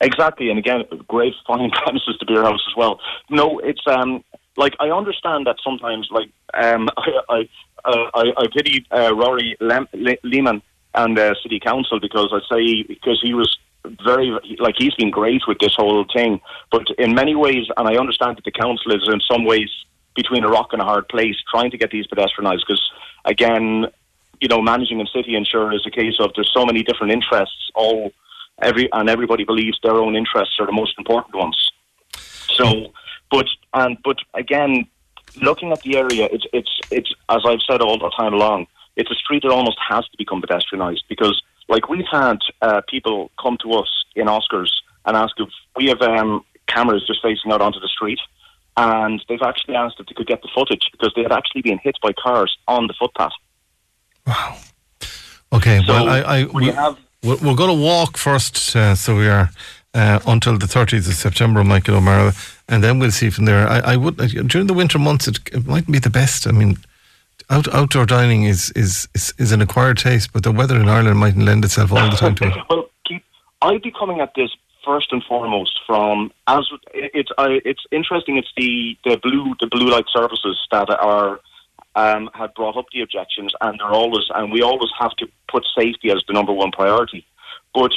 Exactly, 0.01 0.49
and 0.49 0.59
again, 0.59 0.85
great 1.09 1.35
fine 1.47 1.71
premises 1.83 2.17
to 2.21 2.25
Bierhaus 2.27 2.63
as 2.71 2.77
well. 2.77 3.01
No, 3.29 3.59
it's 3.59 3.87
um 3.87 4.25
like 4.57 4.75
I 4.81 4.89
understand 4.91 5.47
that 5.47 5.57
sometimes 5.63 6.09
like 6.11 6.31
um 6.55 6.89
I 6.97 7.11
I 7.29 7.49
uh, 7.85 8.11
I, 8.15 8.25
I 8.39 8.47
pity 8.57 8.87
uh, 8.91 9.15
Rory 9.15 9.57
Lem- 9.61 9.89
Le- 9.93 10.23
Lehman 10.25 10.63
and 10.95 11.19
uh, 11.19 11.35
City 11.43 11.61
Council 11.61 12.01
because 12.01 12.31
I 12.33 12.41
say 12.53 12.83
because 12.83 13.21
he 13.23 13.35
was 13.35 13.51
very 14.05 14.31
like 14.59 14.77
he's 14.79 14.95
been 14.95 15.11
great 15.11 15.43
with 15.47 15.59
this 15.61 15.75
whole 15.77 16.07
thing, 16.15 16.41
but 16.73 16.87
in 16.97 17.15
many 17.15 17.35
ways, 17.35 17.67
and 17.77 17.87
I 17.87 17.97
understand 17.97 18.39
that 18.39 18.45
the 18.45 18.59
council 18.65 18.91
is 18.93 19.07
in 19.07 19.21
some 19.31 19.45
ways 19.45 19.69
between 20.19 20.43
a 20.43 20.49
rock 20.49 20.71
and 20.73 20.83
a 20.83 20.85
hard 20.85 21.07
place 21.09 21.37
trying 21.49 21.71
to 21.71 21.79
get 21.79 21.93
these 21.93 22.05
pedestrianised 22.09 22.65
because 22.67 22.85
again, 23.25 23.87
you 24.41 24.49
know, 24.49 24.61
managing 24.61 25.01
a 25.01 25.07
city 25.07 25.37
and 25.37 25.47
sure 25.47 25.73
is 25.73 25.87
a 25.87 25.93
case 25.93 26.17
of 26.19 26.33
there's 26.35 26.53
so 26.53 26.67
many 26.67 26.83
different 26.83 27.13
interests 27.13 27.71
all 27.77 28.13
every 28.61 28.89
and 28.93 29.09
everybody 29.09 29.45
believes 29.45 29.79
their 29.85 29.95
own 30.05 30.17
interests 30.17 30.57
are 30.59 30.67
the 30.67 30.73
most 30.73 30.95
important 30.99 31.37
ones. 31.37 31.59
So, 32.59 32.93
but 33.31 33.47
and 33.75 33.97
but 34.03 34.19
again, 34.35 34.89
looking 35.41 35.71
at 35.71 35.83
the 35.83 35.97
area, 35.97 36.29
it's 36.33 36.47
it's 36.53 36.75
it's 36.91 37.15
as 37.29 37.43
I've 37.47 37.63
said 37.69 37.81
all 37.81 37.97
the 37.97 38.11
time 38.19 38.35
along, 38.35 38.67
it's 38.97 39.13
a 39.13 39.15
street 39.15 39.45
that 39.45 39.53
almost 39.53 39.79
has 39.89 40.05
to 40.09 40.17
become 40.19 40.43
pedestrianised 40.43 41.05
because, 41.09 41.41
like, 41.69 41.89
we've 41.89 42.11
had 42.11 42.39
uh, 42.61 42.81
people 42.89 43.31
come 43.41 43.57
to 43.63 43.75
us 43.75 43.91
in 44.17 44.27
Oscars 44.27 44.73
and 45.07 45.17
ask 45.17 45.35
if 45.39 45.49
we 45.77 45.87
have 45.87 46.03
um, 46.03 46.45
cameras 46.67 47.07
just 47.07 47.23
facing 47.23 47.53
out 47.53 47.63
onto 47.63 47.79
the 47.79 47.89
street, 47.89 48.19
and 48.79 49.23
they've 49.29 49.43
actually 49.43 49.75
asked 49.75 49.97
if 49.99 50.07
they 50.07 50.15
could 50.15 50.27
get 50.29 50.41
the 50.43 50.49
footage 50.55 50.89
because 50.93 51.13
they 51.17 51.23
had 51.23 51.33
actually 51.33 51.63
been 51.63 51.79
hit 51.79 51.97
by 52.01 52.13
cars 52.13 52.57
on 52.69 52.87
the 52.87 52.95
footpath. 52.99 53.33
Wow. 54.27 54.57
Okay, 55.53 55.83
So, 55.85 55.93
well, 55.93 56.09
I, 56.09 56.19
I 56.21 56.45
we 56.45 56.67
have- 56.71 56.99
we're, 57.25 57.37
we're 57.39 57.57
going 57.57 57.77
to 57.77 57.83
walk 57.85 58.17
first, 58.17 58.77
uh, 58.77 58.95
so 58.95 59.17
we 59.17 59.27
are 59.29 59.51
uh, 59.95 60.21
until 60.27 60.57
the 60.57 60.67
30th 60.67 61.09
of 61.09 61.15
September, 61.15 61.65
Michael 61.65 61.97
O'Meara, 61.97 62.33
and 62.69 62.85
then 62.85 63.01
we'll 63.01 63.11
see 63.11 63.31
from 63.31 63.47
there. 63.47 63.67
I, 63.67 63.79
I 63.81 63.97
would 63.97 64.17
during 64.47 64.69
the 64.69 64.75
winter 64.75 65.01
months, 65.01 65.27
it, 65.27 65.39
it 65.53 65.67
mightn't 65.67 65.91
be 65.91 65.99
the 65.99 66.11
best. 66.11 66.47
I 66.47 66.53
mean, 66.53 66.77
out, 67.51 67.67
outdoor 67.75 68.07
dining 68.07 68.45
is, 68.45 68.71
is 68.77 69.09
is 69.17 69.35
is 69.39 69.51
an 69.51 69.61
acquired 69.61 69.99
taste, 69.99 70.33
but 70.33 70.45
the 70.45 70.53
weather 70.53 70.77
in 70.77 70.89
Ireland 70.89 71.19
mightn't 71.19 71.45
lend 71.45 71.65
itself 71.65 71.91
all 71.91 72.09
the 72.09 72.17
time 72.17 72.37
to 72.37 72.49
it. 72.49 72.55
well, 72.71 72.89
keep, 73.05 73.25
I'd 73.63 73.83
be 73.83 73.91
coming 73.91 74.21
at 74.21 74.33
this 74.37 74.51
first 74.89 75.13
and 75.13 75.23
foremost 75.25 75.79
from 75.87 76.33
as 76.47 76.65
it's 76.95 77.31
I 77.37 77.61
it's 77.67 77.85
interesting. 77.93 78.39
It's 78.39 78.53
the 78.57 78.97
the 79.05 79.19
blue 79.19 79.55
the 79.61 79.67
blue 79.67 79.91
light 79.91 80.07
services 80.11 80.59
that 80.73 80.89
are 80.89 81.41
um, 81.95 82.31
had 82.33 82.55
brought 82.55 82.77
up 82.79 82.87
the 82.95 83.03
objections, 83.03 83.53
and 83.61 83.79
they're 83.79 83.97
always 84.03 84.25
and 84.35 84.51
we 84.51 84.63
always 84.63 84.91
have 84.99 85.15
to 85.17 85.27
put 85.53 85.67
safety 85.79 86.11
as 86.11 86.23
the 86.27 86.33
number 86.33 86.53
one 86.53 86.71
priority. 86.71 87.27
But 87.75 87.93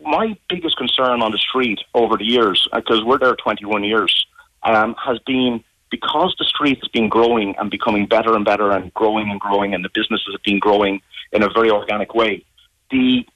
my 0.00 0.34
biggest 0.48 0.78
concern 0.78 1.20
on 1.20 1.30
the 1.30 1.38
street 1.38 1.80
over 1.94 2.16
the 2.16 2.24
years, 2.24 2.66
because 2.74 3.04
we're 3.04 3.18
there 3.18 3.36
21 3.36 3.84
years, 3.84 4.26
um, 4.62 4.94
has 4.94 5.18
been 5.26 5.62
because 5.90 6.34
the 6.38 6.46
street 6.46 6.78
has 6.82 6.88
been 6.88 7.10
growing 7.10 7.54
and 7.58 7.70
becoming 7.70 8.06
better 8.06 8.34
and 8.34 8.46
better 8.46 8.70
and 8.70 8.94
growing 8.94 9.28
and 9.28 9.40
growing, 9.40 9.74
and 9.74 9.84
the 9.84 9.90
businesses 9.92 10.32
have 10.32 10.42
been 10.42 10.58
growing 10.58 11.02
in 11.32 11.42
a 11.42 11.50
very 11.50 11.70
organic 11.70 12.14
way. 12.14 12.42
The 12.90 13.26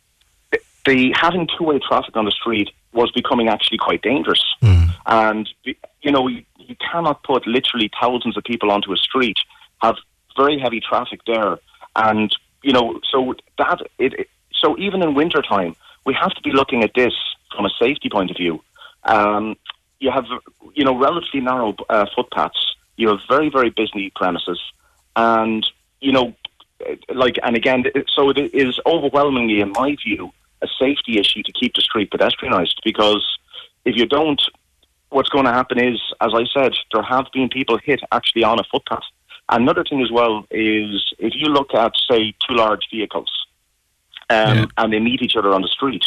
the 0.86 1.14
having 1.18 1.48
two 1.56 1.64
way 1.64 1.78
traffic 1.78 2.16
on 2.16 2.24
the 2.24 2.30
street 2.30 2.70
was 2.92 3.10
becoming 3.12 3.48
actually 3.48 3.78
quite 3.78 4.02
dangerous, 4.02 4.44
and 5.06 5.48
you 5.64 6.12
know 6.12 6.28
you, 6.28 6.44
you 6.58 6.76
cannot 6.90 7.22
put 7.22 7.46
literally 7.46 7.90
thousands 8.00 8.36
of 8.36 8.44
people 8.44 8.70
onto 8.70 8.92
a 8.92 8.96
street, 8.96 9.38
have 9.82 9.96
very 10.36 10.58
heavy 10.58 10.80
traffic 10.80 11.20
there, 11.26 11.58
and 11.96 12.34
you 12.62 12.72
know 12.72 13.00
so 13.10 13.34
that 13.58 13.80
it, 13.98 14.28
so 14.52 14.76
even 14.78 15.02
in 15.02 15.14
winter 15.14 15.42
time 15.42 15.74
we 16.04 16.14
have 16.14 16.34
to 16.34 16.42
be 16.42 16.52
looking 16.52 16.82
at 16.82 16.92
this 16.94 17.14
from 17.54 17.64
a 17.64 17.70
safety 17.80 18.08
point 18.10 18.30
of 18.30 18.36
view. 18.36 18.62
Um, 19.04 19.56
you 20.00 20.10
have, 20.10 20.26
you 20.74 20.84
know, 20.84 20.96
relatively 20.96 21.40
narrow 21.40 21.74
uh, 21.88 22.06
footpaths. 22.14 22.74
You 22.96 23.08
have 23.08 23.20
very, 23.28 23.48
very 23.48 23.70
busy 23.70 24.12
premises, 24.14 24.60
and 25.16 25.66
you 26.00 26.12
know, 26.12 26.34
like, 27.08 27.38
and 27.42 27.56
again, 27.56 27.84
so 28.14 28.30
it 28.30 28.38
is 28.54 28.78
overwhelmingly, 28.86 29.60
in 29.60 29.72
my 29.72 29.96
view, 30.04 30.32
a 30.64 30.68
safety 30.84 31.14
issue 31.22 31.42
to 31.42 31.52
keep 31.52 31.72
the 31.74 31.84
street 31.88 32.10
pedestrianised. 32.10 32.78
Because 32.84 33.24
if 33.84 33.94
you 33.96 34.06
don't, 34.06 34.42
what's 35.10 35.28
going 35.28 35.46
to 35.50 35.52
happen 35.60 35.78
is, 35.78 35.98
as 36.20 36.32
I 36.34 36.44
said, 36.56 36.72
there 36.92 37.02
have 37.02 37.26
been 37.32 37.48
people 37.48 37.78
hit 37.78 38.00
actually 38.10 38.44
on 38.44 38.58
a 38.58 38.64
footpath. 38.70 39.08
Another 39.48 39.84
thing 39.88 40.00
as 40.02 40.10
well 40.10 40.46
is 40.50 40.90
if 41.18 41.32
you 41.40 41.48
look 41.48 41.74
at, 41.74 41.92
say, 42.10 42.34
two 42.44 42.54
large 42.54 42.84
vehicles 42.90 43.30
um, 44.30 44.56
yeah. 44.56 44.66
and 44.78 44.92
they 44.92 45.00
meet 45.00 45.20
each 45.22 45.36
other 45.36 45.52
on 45.52 45.62
the 45.62 45.68
street, 45.68 46.04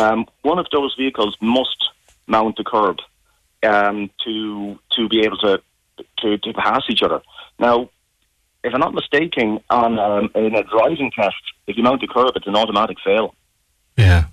um, 0.00 0.26
one 0.42 0.58
of 0.58 0.66
those 0.72 0.94
vehicles 0.96 1.36
must 1.40 1.90
mount 2.26 2.56
the 2.56 2.64
curb 2.64 2.98
um, 3.62 4.10
to 4.24 4.78
to 4.90 5.08
be 5.08 5.20
able 5.20 5.38
to, 5.38 5.62
to, 6.18 6.38
to 6.38 6.52
pass 6.54 6.82
each 6.88 7.02
other. 7.02 7.20
Now, 7.58 7.88
if 8.64 8.74
I'm 8.74 8.80
not 8.80 8.94
mistaken, 8.94 9.60
on 9.70 9.98
um, 9.98 10.30
in 10.34 10.54
a 10.56 10.64
driving 10.64 11.12
test, 11.12 11.36
if 11.68 11.76
you 11.76 11.84
mount 11.84 12.00
the 12.00 12.08
curb, 12.08 12.32
it's 12.34 12.48
an 12.48 12.56
automatic 12.56 12.98
fail. 13.04 13.34
Yeah. 13.96 14.24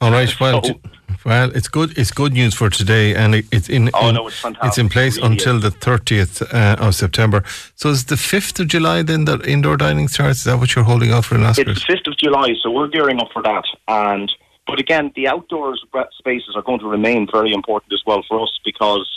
All 0.00 0.10
right. 0.10 0.28
Well, 0.38 0.62
so, 0.62 0.80
well, 1.24 1.50
it's 1.54 1.68
good. 1.68 1.96
It's 1.96 2.10
good 2.10 2.32
news 2.34 2.54
for 2.54 2.68
today, 2.68 3.14
and 3.14 3.34
it, 3.34 3.46
it's 3.50 3.68
in. 3.68 3.90
Oh 3.94 4.08
in, 4.08 4.14
no, 4.16 4.28
it's 4.28 4.38
fantastic. 4.38 4.68
It's 4.68 4.78
in 4.78 4.88
place 4.88 5.16
really 5.16 5.32
until 5.32 5.56
is. 5.56 5.62
the 5.62 5.70
thirtieth 5.70 6.42
uh, 6.42 6.76
of 6.78 6.94
September. 6.94 7.42
So 7.74 7.90
it's 7.90 8.04
the 8.04 8.16
fifth 8.16 8.60
of 8.60 8.68
July. 8.68 9.02
Then 9.02 9.24
that 9.24 9.46
indoor 9.46 9.76
dining 9.76 10.08
starts. 10.08 10.40
Is 10.40 10.44
that 10.44 10.58
what 10.58 10.74
you're 10.74 10.84
holding 10.84 11.12
out 11.12 11.24
for 11.24 11.36
in 11.36 11.42
It's 11.42 11.56
the 11.56 11.74
fifth 11.74 12.06
of 12.06 12.18
July, 12.18 12.54
so 12.62 12.70
we're 12.70 12.88
gearing 12.88 13.20
up 13.20 13.28
for 13.32 13.42
that. 13.42 13.64
And 13.88 14.30
but 14.66 14.78
again, 14.78 15.12
the 15.16 15.28
outdoors 15.28 15.84
spaces 16.18 16.54
are 16.54 16.62
going 16.62 16.80
to 16.80 16.88
remain 16.88 17.26
very 17.30 17.52
important 17.52 17.92
as 17.92 18.02
well 18.06 18.22
for 18.28 18.42
us 18.42 18.58
because 18.64 19.08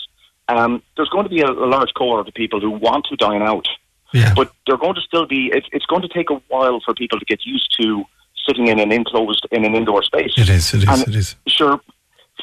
um, 0.47 0.81
there's 0.95 1.09
going 1.09 1.23
to 1.23 1.29
be 1.29 1.41
a, 1.41 1.47
a 1.47 1.67
large 1.67 1.93
core 1.93 2.19
of 2.19 2.25
the 2.25 2.31
people 2.31 2.61
who 2.61 2.71
want 2.71 3.05
to 3.09 3.15
dine 3.17 3.41
out. 3.41 3.67
Yeah. 4.13 4.33
But 4.33 4.53
they're 4.65 4.77
going 4.77 4.95
to 4.95 5.01
still 5.01 5.25
be. 5.25 5.51
It's, 5.53 5.67
it's 5.73 5.85
going 5.85 6.01
to 6.01 6.07
take 6.07 6.29
a 6.29 6.41
while 6.47 6.79
for 6.85 6.93
people 6.93 7.19
to 7.19 7.25
get 7.25 7.45
used 7.45 7.75
to 7.81 8.05
sitting 8.47 8.67
in 8.67 8.79
an 8.79 8.91
enclosed 8.91 9.45
in 9.51 9.65
an 9.65 9.75
indoor 9.75 10.03
space. 10.03 10.31
It 10.37 10.49
is. 10.49 10.73
It 10.73 10.83
is. 10.83 10.89
And 10.89 11.07
it 11.07 11.15
is. 11.15 11.35
Sure, 11.47 11.79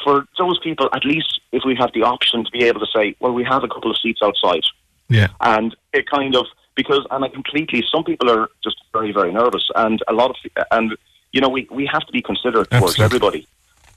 for 0.02 0.24
those 0.38 0.58
people, 0.60 0.88
at 0.92 1.04
least 1.04 1.40
if 1.52 1.62
we 1.64 1.74
have 1.76 1.92
the 1.94 2.02
option 2.02 2.44
to 2.44 2.50
be 2.50 2.64
able 2.64 2.80
to 2.80 2.86
say, 2.94 3.14
well, 3.20 3.32
we 3.32 3.44
have 3.44 3.64
a 3.64 3.68
couple 3.68 3.90
of 3.90 3.96
seats 3.98 4.20
outside, 4.22 4.64
Yeah. 5.08 5.28
and 5.40 5.74
it 5.92 6.06
kind 6.08 6.34
of 6.36 6.46
because 6.74 7.06
and 7.10 7.24
I 7.24 7.28
completely. 7.28 7.82
Some 7.90 8.04
people 8.04 8.30
are 8.30 8.48
just 8.62 8.76
very 8.92 9.12
very 9.12 9.32
nervous, 9.32 9.64
and 9.76 10.02
a 10.08 10.12
lot 10.12 10.30
of 10.30 10.36
and 10.70 10.96
you 11.32 11.40
know 11.40 11.48
we 11.48 11.66
we 11.70 11.86
have 11.92 12.04
to 12.06 12.12
be 12.12 12.22
considerate 12.22 12.70
towards 12.70 12.98
Absolutely. 12.98 13.04
everybody. 13.04 13.46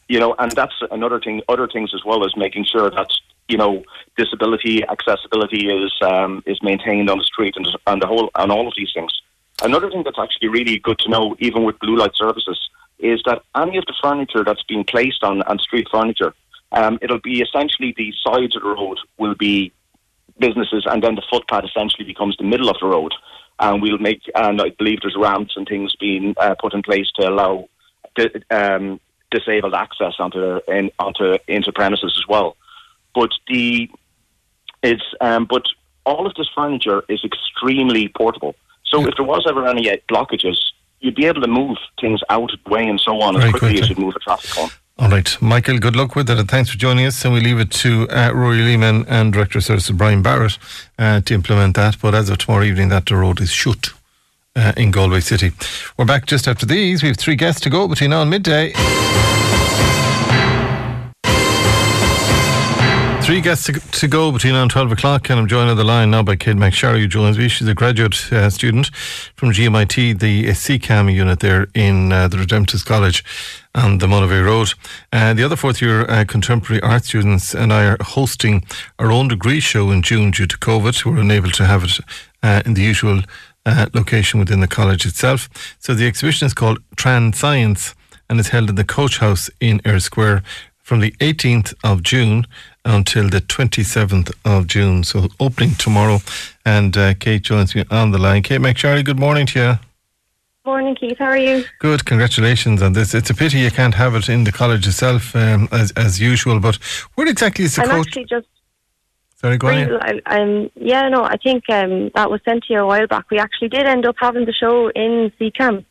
You 0.10 0.20
know, 0.22 0.36
and 0.40 0.52
that's 0.54 0.76
another 0.92 1.20
thing. 1.20 1.42
Other 1.50 1.68
things 1.68 1.92
as 1.94 2.06
well 2.06 2.24
as 2.26 2.32
making 2.38 2.66
sure 2.66 2.90
that 2.90 3.10
you 3.50 3.58
know 3.58 3.84
disability 4.16 4.84
accessibility 4.88 5.70
is 5.70 5.94
um, 6.02 6.44
is 6.46 6.62
maintained 6.62 7.10
on 7.10 7.18
the 7.18 7.26
street 7.26 7.56
and 7.58 7.68
and 7.88 8.02
the 8.02 8.08
whole 8.08 8.30
and 8.36 8.52
all 8.52 8.68
of 8.68 8.74
these 8.78 8.92
things. 8.94 9.12
Another 9.62 9.90
thing 9.90 10.04
that's 10.04 10.20
actually 10.20 10.50
really 10.50 10.80
good 10.80 11.00
to 11.00 11.10
know, 11.10 11.36
even 11.40 11.64
with 11.64 11.80
blue 11.80 11.98
light 11.98 12.16
services, 12.16 12.60
is 13.00 13.22
that 13.26 13.42
any 13.56 13.78
of 13.78 13.86
the 13.86 13.94
furniture 14.02 14.44
that's 14.44 14.64
being 14.64 14.84
placed 14.84 15.24
on, 15.24 15.42
on 15.44 15.60
street 15.60 15.88
furniture, 15.92 16.34
um, 16.72 17.00
it'll 17.02 17.20
be 17.20 17.42
essentially 17.42 17.94
the 17.98 18.14
sides 18.26 18.56
of 18.56 18.62
the 18.62 18.70
road 18.70 18.98
will 19.18 19.36
be 19.36 19.72
businesses, 20.40 20.86
and 20.86 21.04
then 21.04 21.16
the 21.16 21.24
footpath 21.30 21.64
essentially 21.64 22.06
becomes 22.06 22.38
the 22.38 22.44
middle 22.44 22.70
of 22.70 22.78
the 22.80 22.88
road. 22.88 23.14
And 23.60 23.82
we'll 23.82 23.98
make, 23.98 24.22
and 24.36 24.62
I 24.62 24.70
believe 24.70 25.00
there's 25.02 25.16
ramps 25.18 25.54
and 25.56 25.68
things 25.68 25.96
being 25.96 26.36
uh, 26.40 26.54
put 26.60 26.76
in 26.76 26.84
place 26.84 27.08
to 27.16 27.28
allow 27.28 27.68
di- 28.16 28.30
um, 28.52 29.00
disabled 29.32 29.74
access 29.74 30.14
onto 30.20 30.60
in, 30.68 30.92
onto 31.00 31.38
into 31.48 31.72
premises 31.72 32.14
as 32.16 32.28
well. 32.28 32.56
But 33.16 33.32
the 33.48 33.90
it's 34.84 35.04
um, 35.22 35.46
but 35.46 35.64
all 36.06 36.28
of 36.28 36.36
this 36.36 36.48
furniture 36.56 37.04
is 37.10 37.24
extremely 37.24 38.10
portable. 38.10 38.56
So 38.88 39.06
if 39.08 39.16
there 39.16 39.26
was 39.26 39.46
ever 39.50 39.68
any 39.68 39.90
uh, 39.90 39.98
blockages, 40.10 40.58
you'd 41.00 41.16
be 41.16 41.26
able 41.26 41.42
to 41.42 41.48
move 41.48 41.78
things 42.02 42.22
out 42.30 42.52
of 42.54 42.60
the 42.64 42.70
way 42.70 42.88
and 42.88 43.00
so 43.00 43.22
on 43.22 43.36
Very 43.36 43.46
as 43.46 43.52
quickly 43.52 43.80
as 43.80 43.88
quickly. 43.88 43.96
you 43.96 44.06
move 44.06 44.14
the 44.14 44.20
traffic 44.20 44.58
on. 44.58 44.70
All 45.00 45.10
right, 45.10 45.38
Michael. 45.42 45.78
Good 45.78 45.96
luck 45.96 46.16
with 46.16 46.28
it, 46.30 46.40
and 46.40 46.50
thanks 46.50 46.72
for 46.72 46.78
joining 46.78 47.06
us. 47.06 47.24
And 47.24 47.32
we 47.34 47.40
leave 47.40 47.60
it 47.60 47.70
to 47.72 48.08
uh, 48.10 48.32
Rory 48.34 48.64
Lehman 48.64 49.06
and 49.08 49.32
Director 49.32 49.60
of 49.60 49.64
Services 49.64 49.96
Brian 49.96 50.24
Barrett 50.24 50.58
uh, 50.98 51.22
to 51.22 51.34
implement 51.36 51.76
that. 51.76 51.98
But 52.02 52.16
as 52.16 52.30
of 52.32 52.40
tomorrow 52.40 52.64
evening, 52.64 52.90
that 52.90 53.06
the 53.06 53.16
road 53.16 53.40
is 53.42 53.52
shut. 53.52 53.90
Uh, 54.56 54.74
in 54.76 54.90
Galway 54.90 55.20
City. 55.20 55.52
We're 55.98 56.06
back 56.06 56.26
just 56.26 56.48
after 56.48 56.66
these. 56.66 57.04
We 57.04 57.10
have 57.10 57.18
three 57.18 57.36
guests 57.36 57.62
to 57.62 57.70
go 57.70 57.88
between 57.88 58.10
now 58.10 58.24
and 58.24 58.32
midday. 58.32 58.74
Three 63.28 63.41
guests 63.41 63.66
to, 63.66 63.74
to 63.74 64.08
go 64.08 64.32
between 64.32 64.54
now 64.54 64.62
and 64.62 64.72
12 64.72 64.94
o'clock, 64.94 65.30
and 65.30 65.38
I'm 65.38 65.48
joined 65.49 65.70
on 65.70 65.76
the 65.76 65.84
line 65.84 66.12
now 66.12 66.24
by 66.24 66.38
Kate 66.38 66.56
McSharry, 66.56 66.99
who 66.99 67.08
joins 67.08 67.38
me. 67.38 67.49
She's 67.49 67.68
a 67.68 67.74
graduate 67.74 68.32
uh, 68.32 68.49
student 68.49 68.88
from 69.36 69.49
GMIT, 69.49 70.20
the 70.22 70.48
uh, 70.48 70.54
CCAM 70.54 71.14
unit 71.14 71.41
there 71.41 71.68
in 71.74 72.14
uh, 72.14 72.30
the 72.30 72.38
Redemptorist 72.38 72.86
College 72.86 73.26
on 73.76 73.98
the 73.98 74.08
Monivea 74.08 74.45
Road. 74.45 74.76
Uh, 75.12 75.34
the 75.34 75.44
other 75.44 75.58
fourth 75.58 75.82
year 75.82 76.10
uh, 76.10 76.24
contemporary 76.24 76.82
art 76.82 77.04
students 77.04 77.54
and 77.54 77.74
I 77.74 77.88
are 77.88 77.98
hosting 77.99 78.64
our 78.98 79.12
own 79.12 79.28
degree 79.28 79.60
show 79.60 79.91
in 79.91 80.04
June 80.04 80.32
due 80.32 80.48
to 80.48 80.58
COVID. 80.58 81.04
We're 81.04 81.20
unable 81.20 81.52
to 81.52 81.66
have 81.66 81.84
it 81.84 81.99
uh, 82.44 82.62
in 82.66 82.76
the 82.76 82.82
usual 82.82 83.24
uh, 83.66 83.88
location 83.94 84.40
within 84.40 84.62
the 84.62 84.70
college 84.70 85.06
itself. 85.06 85.49
So 85.80 85.94
the 85.94 86.08
exhibition 86.08 86.45
is 86.45 86.54
called 86.54 86.80
Transient 86.95 87.94
and 88.30 88.40
is 88.40 88.48
held 88.48 88.70
in 88.70 88.76
the 88.76 88.86
Coach 88.86 89.18
House 89.18 89.49
in 89.60 89.82
Eyre 89.84 89.99
Square 89.99 90.44
from 90.88 91.02
the 91.02 91.12
18th 91.20 91.74
of 91.84 92.02
June 92.02 92.45
until 92.88 93.30
the 93.30 93.42
27th 93.42 94.32
of 94.46 94.68
June. 94.68 95.04
So 95.04 95.28
opening 95.40 95.76
tomorrow. 95.76 96.20
And 96.66 96.98
uh, 96.98 97.14
Kate 97.14 97.44
joins 97.44 97.76
me 97.76 97.84
on 97.92 98.12
the 98.12 98.18
line. 98.18 98.42
Kate 98.42 98.62
McSharry, 98.62 99.04
good 99.04 99.20
morning 99.20 99.46
to 99.48 99.60
you. 99.60 99.80
Morning, 100.66 100.96
Keith. 100.96 101.18
How 101.18 101.28
are 101.28 101.38
you? 101.38 101.64
Good, 101.80 102.04
congratulations 102.06 102.82
on 102.82 102.92
this. 102.92 103.14
It's 103.14 103.30
a 103.30 103.34
pity 103.34 103.60
you 103.60 103.72
can't 103.72 103.94
have 103.94 104.16
it 104.16 104.28
in 104.28 104.44
the 104.44 104.52
college 104.52 104.86
itself 104.86 105.34
um, 105.34 105.70
as, 105.72 105.92
as 105.92 106.20
usual, 106.20 106.60
but 106.60 106.76
where 107.16 107.26
exactly 107.26 107.64
is 107.64 107.78
the 107.78 107.84
I'm 107.84 107.90
coach? 107.90 108.08
actually 108.08 108.26
just. 108.26 108.48
Sorry, 109.38 109.58
go 109.58 109.70
on. 109.70 109.76
Really, 109.76 110.00
I, 110.02 110.22
I'm, 110.26 110.70
yeah, 110.76 111.08
no, 111.08 111.24
I 111.24 111.38
think 111.38 111.70
um, 111.70 112.12
that 112.16 112.30
was 112.30 112.42
sent 112.44 112.66
to 112.66 112.74
you 112.74 112.80
a 112.80 112.86
while 112.86 113.08
back. 113.08 113.32
We 113.32 113.40
actually 113.40 113.70
did 113.70 113.86
end 113.86 114.06
up 114.06 114.16
having 114.20 114.44
the 114.44 114.52
show 114.52 114.90
in 114.90 115.32
CCAM. 115.40 115.86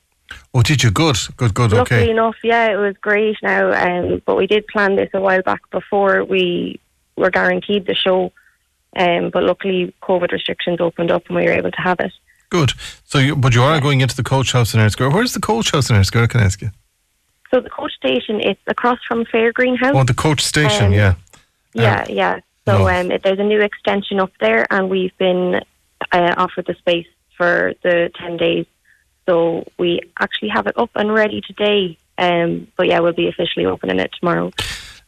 Oh, 0.53 0.63
did 0.63 0.83
you? 0.83 0.91
Good, 0.91 1.17
good, 1.39 1.55
good, 1.55 1.73
okay? 1.73 1.79
Luckily 1.79 2.01
okay. 2.03 2.11
enough, 2.11 2.37
yeah, 2.45 2.71
it 2.71 2.77
was 2.77 2.97
great 3.01 3.39
now. 3.43 3.73
Um, 3.73 4.21
but 4.27 4.37
we 4.37 4.47
did 4.47 4.67
plan 4.67 4.97
this 4.97 5.09
a 5.15 5.21
while 5.23 5.41
back 5.41 5.63
before 5.71 6.23
we 6.23 6.79
were 7.17 7.31
guaranteed 7.31 7.87
the 7.87 7.95
show. 7.95 8.33
Um, 8.97 9.31
but 9.31 9.43
luckily, 9.43 9.95
COVID 10.03 10.33
restrictions 10.33 10.81
opened 10.81 11.11
up 11.11 11.27
and 11.27 11.37
we 11.37 11.45
were 11.45 11.53
able 11.53 11.71
to 11.71 11.81
have 11.81 12.01
it. 12.01 12.13
Good. 12.49 12.73
So, 13.05 13.19
you, 13.19 13.37
but 13.37 13.55
you 13.55 13.63
are 13.63 13.81
going 13.81 14.01
into 14.01 14.17
the 14.17 14.23
coach 14.23 14.53
house 14.53 14.75
in 14.75 14.89
Square. 14.91 15.11
Where's 15.11 15.35
the 15.35 15.41
coach 15.41 15.71
house 15.73 15.91
in 15.91 16.03
Square, 16.05 16.29
can 16.29 16.41
I 16.41 16.45
ask 16.45 16.63
you? 16.63 16.71
So 17.51 17.61
the 17.61 17.71
coach 17.71 17.93
station, 17.95 18.41
is 18.41 18.57
across 18.67 18.99
from 19.07 19.25
Fairgreen 19.25 19.79
House. 19.79 19.95
Oh, 19.95 20.05
the 20.05 20.15
coach 20.15 20.43
station, 20.43 20.87
Um, 20.87 20.93
yeah. 20.93 21.15
Yeah, 21.75 22.01
Uh, 22.01 22.07
yeah. 22.09 22.41
So 22.67 22.79
no. 22.79 22.89
um, 22.89 23.11
it, 23.11 23.23
there's 23.23 23.39
a 23.39 23.45
new 23.45 23.61
extension 23.61 24.19
up 24.19 24.33
there, 24.41 24.67
and 24.71 24.89
we've 24.91 25.17
been 25.19 25.61
uh, 26.13 26.35
offered 26.37 26.67
the 26.67 26.75
space 26.75 27.07
for 27.37 27.75
the 27.83 28.11
10 28.19 28.37
days. 28.39 28.67
So 29.27 29.67
we 29.79 30.01
actually 30.19 30.49
have 30.49 30.67
it 30.67 30.79
up 30.79 30.91
and 30.95 31.13
ready 31.13 31.41
today. 31.41 31.99
Um, 32.19 32.69
but 32.77 32.87
yeah, 32.87 33.01
we'll 33.01 33.13
be 33.13 33.29
officially 33.29 33.67
opening 33.67 34.01
it 34.01 34.11
tomorrow. 34.19 34.51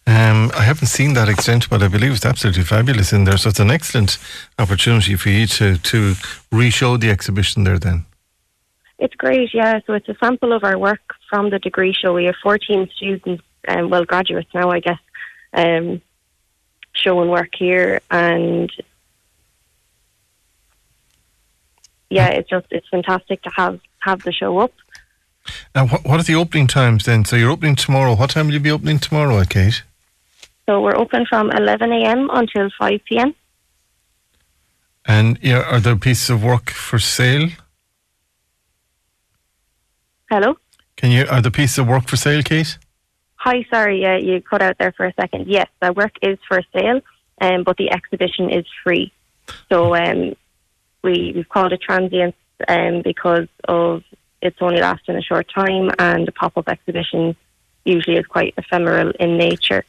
Um, 0.08 0.50
I 0.56 0.62
haven't 0.62 0.86
seen 0.86 1.12
that 1.14 1.28
extent, 1.28 1.68
but 1.68 1.82
I 1.82 1.88
believe 1.88 2.12
it's 2.12 2.24
absolutely 2.24 2.62
fabulous 2.62 3.12
in 3.12 3.24
there. 3.24 3.36
So 3.36 3.50
it's 3.50 3.60
an 3.60 3.70
excellent 3.70 4.16
opportunity 4.58 5.16
for 5.16 5.28
you 5.28 5.46
to, 5.48 5.76
to 5.76 6.14
re-show 6.50 6.96
the 6.96 7.10
exhibition 7.10 7.64
there 7.64 7.78
then. 7.78 8.06
It's 8.98 9.14
great, 9.16 9.52
yeah. 9.52 9.80
So 9.86 9.92
it's 9.92 10.08
a 10.08 10.16
sample 10.18 10.54
of 10.54 10.64
our 10.64 10.78
work 10.78 11.02
from 11.28 11.50
the 11.50 11.58
degree 11.58 11.92
show. 11.92 12.14
We 12.14 12.24
have 12.24 12.36
14 12.42 12.88
students, 12.96 13.42
um, 13.68 13.90
well, 13.90 14.06
graduates 14.06 14.48
now, 14.54 14.70
I 14.70 14.80
guess, 14.80 14.98
um, 15.52 16.00
showing 16.94 17.28
work 17.28 17.50
here. 17.58 18.00
And 18.10 18.72
yeah, 22.08 22.28
it's 22.28 22.48
just, 22.48 22.68
it's 22.70 22.88
fantastic 22.88 23.42
to 23.42 23.50
have, 23.54 23.78
have 23.98 24.22
the 24.22 24.32
show 24.32 24.56
up. 24.56 24.72
And 25.74 25.90
what, 25.90 26.04
what 26.06 26.18
are 26.18 26.22
the 26.22 26.34
opening 26.34 26.66
times 26.66 27.04
then? 27.04 27.26
So 27.26 27.36
you're 27.36 27.50
opening 27.50 27.76
tomorrow. 27.76 28.16
What 28.16 28.30
time 28.30 28.46
will 28.46 28.54
you 28.54 28.60
be 28.60 28.70
opening 28.70 29.00
tomorrow, 29.00 29.44
Kate? 29.44 29.82
So 30.68 30.82
we're 30.82 30.96
open 30.96 31.24
from 31.24 31.50
11 31.50 31.92
a.m. 31.92 32.28
until 32.30 32.68
5 32.78 33.00
p.m. 33.06 33.34
And 35.06 35.38
yeah, 35.40 35.62
are 35.62 35.80
there 35.80 35.96
pieces 35.96 36.28
of 36.28 36.44
work 36.44 36.68
for 36.68 36.98
sale? 36.98 37.48
Hello? 40.30 40.58
Can 40.96 41.10
you 41.10 41.24
are 41.30 41.40
the 41.40 41.50
pieces 41.50 41.78
of 41.78 41.88
work 41.88 42.06
for 42.06 42.16
sale, 42.16 42.42
Kate? 42.42 42.76
Hi, 43.36 43.64
sorry, 43.72 44.04
uh, 44.04 44.18
you 44.18 44.42
cut 44.42 44.60
out 44.60 44.76
there 44.78 44.92
for 44.92 45.06
a 45.06 45.14
second. 45.18 45.46
Yes, 45.46 45.68
the 45.80 45.94
work 45.94 46.12
is 46.20 46.38
for 46.46 46.60
sale, 46.74 47.00
um, 47.40 47.64
but 47.64 47.78
the 47.78 47.90
exhibition 47.90 48.50
is 48.50 48.66
free. 48.84 49.10
So 49.70 49.94
um, 49.94 50.36
we, 51.02 51.32
we've 51.34 51.48
called 51.48 51.72
it 51.72 51.80
transient 51.80 52.34
um, 52.68 53.00
because 53.02 53.48
of 53.66 54.02
it's 54.42 54.58
only 54.60 54.80
lasting 54.82 55.16
a 55.16 55.22
short 55.22 55.46
time, 55.48 55.90
and 55.98 56.28
a 56.28 56.32
pop 56.32 56.58
up 56.58 56.68
exhibition 56.68 57.36
usually 57.86 58.18
is 58.18 58.26
quite 58.26 58.52
ephemeral 58.58 59.12
in 59.18 59.38
nature. 59.38 59.86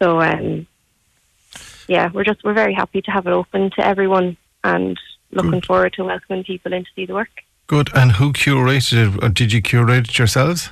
So, 0.00 0.20
um, 0.20 0.66
yeah, 1.88 2.10
we're 2.12 2.24
just 2.24 2.44
we're 2.44 2.54
very 2.54 2.74
happy 2.74 3.02
to 3.02 3.10
have 3.10 3.26
it 3.26 3.32
open 3.32 3.70
to 3.76 3.86
everyone, 3.86 4.36
and 4.64 4.98
looking 5.30 5.52
Good. 5.52 5.66
forward 5.66 5.92
to 5.94 6.04
welcoming 6.04 6.44
people 6.44 6.72
in 6.72 6.84
to 6.84 6.90
see 6.94 7.06
the 7.06 7.14
work. 7.14 7.42
Good. 7.66 7.90
And 7.94 8.12
who 8.12 8.32
curated 8.32 9.16
it? 9.16 9.24
Or 9.24 9.28
did 9.28 9.52
you 9.52 9.62
curate 9.62 10.08
it 10.08 10.18
yourselves? 10.18 10.70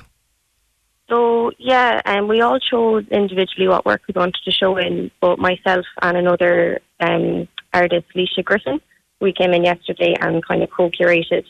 So 1.09 1.51
yeah, 1.59 2.01
and 2.05 2.27
we 2.27 2.41
all 2.41 2.59
chose 2.59 3.05
individually 3.09 3.67
what 3.67 3.85
work 3.85 4.01
we 4.07 4.13
wanted 4.15 4.41
to 4.43 4.51
show 4.51 4.77
in. 4.77 5.11
But 5.21 5.39
myself 5.39 5.85
and 6.01 6.17
another 6.17 6.79
um, 6.99 7.47
artist, 7.73 8.07
Leisha 8.15 8.43
Griffin, 8.43 8.81
we 9.19 9.33
came 9.33 9.53
in 9.53 9.63
yesterday 9.63 10.15
and 10.19 10.45
kind 10.45 10.63
of 10.63 10.69
co-curated 10.71 11.45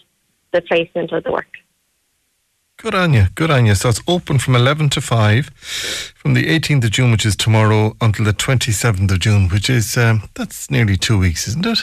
the 0.52 0.62
placement 0.62 1.12
of 1.12 1.24
the 1.24 1.32
work. 1.32 1.48
Good 2.86 2.94
on 2.94 3.14
you. 3.14 3.26
Good 3.34 3.50
on 3.50 3.66
you. 3.66 3.74
So 3.74 3.90
it's 3.90 4.02
open 4.08 4.38
from 4.38 4.56
11 4.56 4.90
to 4.92 5.02
5 5.02 5.48
from 6.16 6.36
the 6.36 6.44
18th 6.44 6.84
of 6.84 6.92
June, 6.92 7.10
which 7.10 7.26
is 7.26 7.36
tomorrow, 7.36 7.98
until 8.00 8.26
the 8.26 8.32
27th 8.32 9.12
of 9.12 9.20
June, 9.20 9.50
which 9.50 9.72
is, 9.72 9.98
um, 9.98 10.30
that's 10.36 10.70
nearly 10.70 10.96
two 10.96 11.18
weeks, 11.18 11.48
isn't 11.48 11.66
it? 11.66 11.80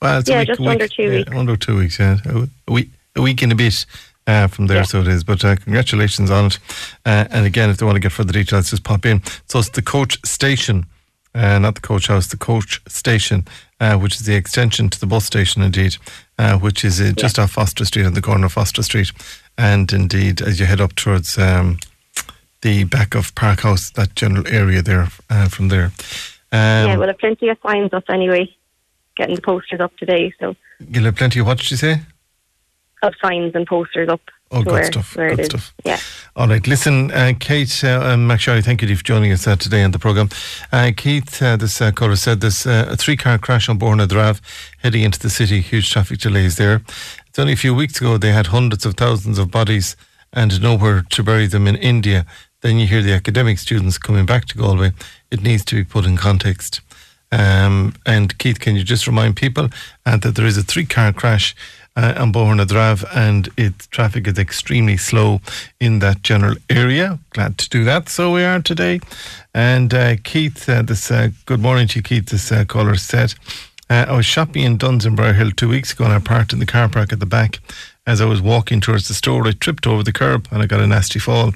Well, 0.00 0.20
it's 0.20 0.30
Yeah, 0.30 0.36
a 0.36 0.38
week, 0.38 0.48
just 0.48 0.60
a 0.60 0.62
week, 0.62 0.70
under 0.70 0.88
two 0.88 1.02
yeah, 1.02 1.10
weeks. 1.10 1.32
Under 1.32 1.56
two 1.58 1.76
weeks, 1.76 1.98
yeah. 1.98 2.16
A, 2.24 2.72
week, 2.72 2.88
a 3.16 3.20
week 3.20 3.42
and 3.42 3.52
a 3.52 3.54
bit 3.54 3.84
uh, 4.26 4.46
from 4.46 4.66
there, 4.66 4.82
so 4.84 5.02
it 5.02 5.08
is. 5.08 5.24
But 5.24 5.44
uh, 5.44 5.56
congratulations 5.56 6.30
on 6.30 6.46
it. 6.46 6.58
Uh, 7.04 7.26
and 7.30 7.44
again, 7.44 7.68
if 7.68 7.76
they 7.76 7.84
want 7.84 7.96
to 7.96 8.00
get 8.00 8.12
further 8.12 8.32
details, 8.32 8.70
just 8.70 8.82
pop 8.82 9.04
in. 9.04 9.20
So 9.44 9.58
it's 9.58 9.68
the 9.68 9.82
coach 9.82 10.18
station. 10.24 10.86
Uh, 11.34 11.58
not 11.58 11.74
the 11.74 11.80
coach 11.82 12.06
house, 12.06 12.28
the 12.28 12.38
coach 12.38 12.80
station, 12.88 13.46
uh, 13.78 13.98
which 13.98 14.16
is 14.16 14.26
the 14.26 14.34
extension 14.34 14.88
to 14.88 14.98
the 14.98 15.06
bus 15.06 15.26
station, 15.26 15.62
indeed, 15.62 15.96
uh, 16.38 16.58
which 16.58 16.82
is 16.82 16.98
uh, 16.98 17.12
just 17.16 17.38
off 17.38 17.52
Foster 17.52 17.84
Street, 17.84 18.06
on 18.06 18.14
the 18.14 18.22
corner 18.22 18.46
of 18.46 18.52
Foster 18.52 18.82
Street. 18.82 19.12
And 19.58 19.92
indeed, 19.92 20.40
as 20.40 20.58
you 20.58 20.66
head 20.66 20.80
up 20.80 20.94
towards 20.94 21.38
um, 21.38 21.78
the 22.62 22.84
back 22.84 23.14
of 23.14 23.34
Park 23.34 23.60
House, 23.60 23.90
that 23.90 24.14
general 24.14 24.46
area 24.48 24.82
there, 24.82 25.08
uh, 25.28 25.48
from 25.48 25.68
there. 25.68 25.92
Um, 26.52 26.88
yeah, 26.88 26.96
we'll 26.96 27.08
have 27.08 27.18
plenty 27.18 27.48
of 27.48 27.58
signs 27.62 27.92
up 27.92 28.04
anyway, 28.08 28.48
getting 29.16 29.36
the 29.36 29.42
posters 29.42 29.80
up 29.80 29.96
today. 29.96 30.32
So 30.40 30.56
You'll 30.88 31.04
have 31.04 31.16
plenty 31.16 31.40
of 31.40 31.46
what 31.46 31.58
did 31.58 31.70
you 31.70 31.76
say? 31.76 32.00
of 33.02 33.14
signs 33.22 33.54
and 33.54 33.66
posters 33.66 34.08
up. 34.08 34.20
Oh, 34.52 34.62
good 34.62 34.72
where, 34.72 34.84
stuff, 34.84 35.16
Where 35.16 35.30
good 35.30 35.40
is. 35.40 35.46
stuff. 35.46 35.74
Yeah. 35.84 35.98
All 36.34 36.48
right, 36.48 36.66
listen, 36.66 37.12
uh, 37.12 37.32
Kate 37.38 37.84
uh, 37.84 38.00
and 38.02 38.28
McSherry, 38.28 38.64
thank 38.64 38.82
you 38.82 38.96
for 38.96 39.04
joining 39.04 39.30
us 39.30 39.46
uh, 39.46 39.54
today 39.54 39.84
on 39.84 39.92
the 39.92 39.98
programme. 39.98 40.28
Uh, 40.72 40.90
Keith, 40.96 41.40
uh, 41.40 41.56
this 41.56 41.80
uh, 41.80 41.92
caller 41.92 42.16
said 42.16 42.40
there's 42.40 42.66
uh, 42.66 42.86
a 42.90 42.96
three 42.96 43.16
car 43.16 43.38
crash 43.38 43.68
on 43.68 43.78
Bóthar 43.78 43.96
na 43.98 44.06
dTreabh 44.06 44.40
heading 44.78 45.02
into 45.02 45.20
the 45.20 45.30
city, 45.30 45.60
huge 45.60 45.90
traffic 45.90 46.18
delays 46.18 46.56
there. 46.56 46.82
It's 47.40 47.42
only 47.42 47.54
a 47.54 47.56
few 47.56 47.74
weeks 47.74 47.98
ago 47.98 48.18
they 48.18 48.32
had 48.32 48.48
hundreds 48.48 48.84
of 48.84 48.96
thousands 48.96 49.38
of 49.38 49.50
bodies 49.50 49.96
and 50.30 50.60
nowhere 50.60 51.06
to 51.08 51.22
bury 51.22 51.46
them 51.46 51.66
in 51.66 51.74
India. 51.74 52.26
Then 52.60 52.78
you 52.78 52.86
hear 52.86 53.00
the 53.00 53.14
academic 53.14 53.58
students 53.58 53.96
coming 53.96 54.26
back 54.26 54.44
to 54.48 54.58
Galway. 54.58 54.92
It 55.30 55.40
needs 55.40 55.64
to 55.64 55.76
be 55.76 55.82
put 55.82 56.04
in 56.04 56.18
context. 56.18 56.82
Um, 57.32 57.94
and 58.04 58.36
Keith, 58.36 58.60
can 58.60 58.76
you 58.76 58.84
just 58.84 59.06
remind 59.06 59.36
people 59.36 59.70
uh, 60.04 60.18
that 60.18 60.34
there 60.34 60.44
is 60.44 60.58
a 60.58 60.62
three 60.62 60.84
car 60.84 61.14
crash 61.14 61.54
uh, 61.96 62.12
on 62.18 62.30
Bóthar 62.30 62.56
na 62.56 62.64
dTreabh 62.64 63.04
and 63.14 63.48
it 63.56 63.88
traffic 63.90 64.26
is 64.26 64.38
extremely 64.38 64.98
slow 64.98 65.40
in 65.80 66.00
that 66.00 66.22
general 66.22 66.56
area. 66.68 67.18
Glad 67.30 67.56
to 67.56 67.68
do 67.70 67.84
that. 67.84 68.10
So 68.10 68.32
we 68.32 68.44
are 68.44 68.60
today. 68.60 69.00
And 69.54 69.94
uh, 69.94 70.16
Keith, 70.22 70.68
uh, 70.68 70.82
this 70.82 71.10
uh, 71.10 71.30
good 71.46 71.60
morning 71.60 71.88
to 71.88 71.98
you, 71.98 72.02
Keith. 72.02 72.26
This 72.26 72.52
uh, 72.52 72.64
caller 72.64 72.96
said, 72.96 73.34
uh, 73.90 74.06
I 74.08 74.16
was 74.16 74.24
shopping 74.24 74.62
in 74.62 74.76
Dunnes 74.76 75.06
Briar 75.08 75.32
Hill 75.32 75.50
two 75.50 75.68
weeks 75.68 75.92
ago 75.92 76.04
and 76.04 76.12
I 76.12 76.20
parked 76.20 76.52
in 76.52 76.60
the 76.60 76.66
car 76.66 76.88
park 76.88 77.12
at 77.12 77.18
the 77.18 77.26
back. 77.26 77.58
As 78.06 78.20
I 78.20 78.24
was 78.24 78.40
walking 78.40 78.80
towards 78.80 79.08
the 79.08 79.14
store, 79.14 79.46
I 79.46 79.50
tripped 79.50 79.86
over 79.86 80.04
the 80.04 80.12
curb 80.12 80.46
and 80.52 80.62
I 80.62 80.66
got 80.66 80.80
a 80.80 80.86
nasty 80.86 81.18
fall. 81.18 81.52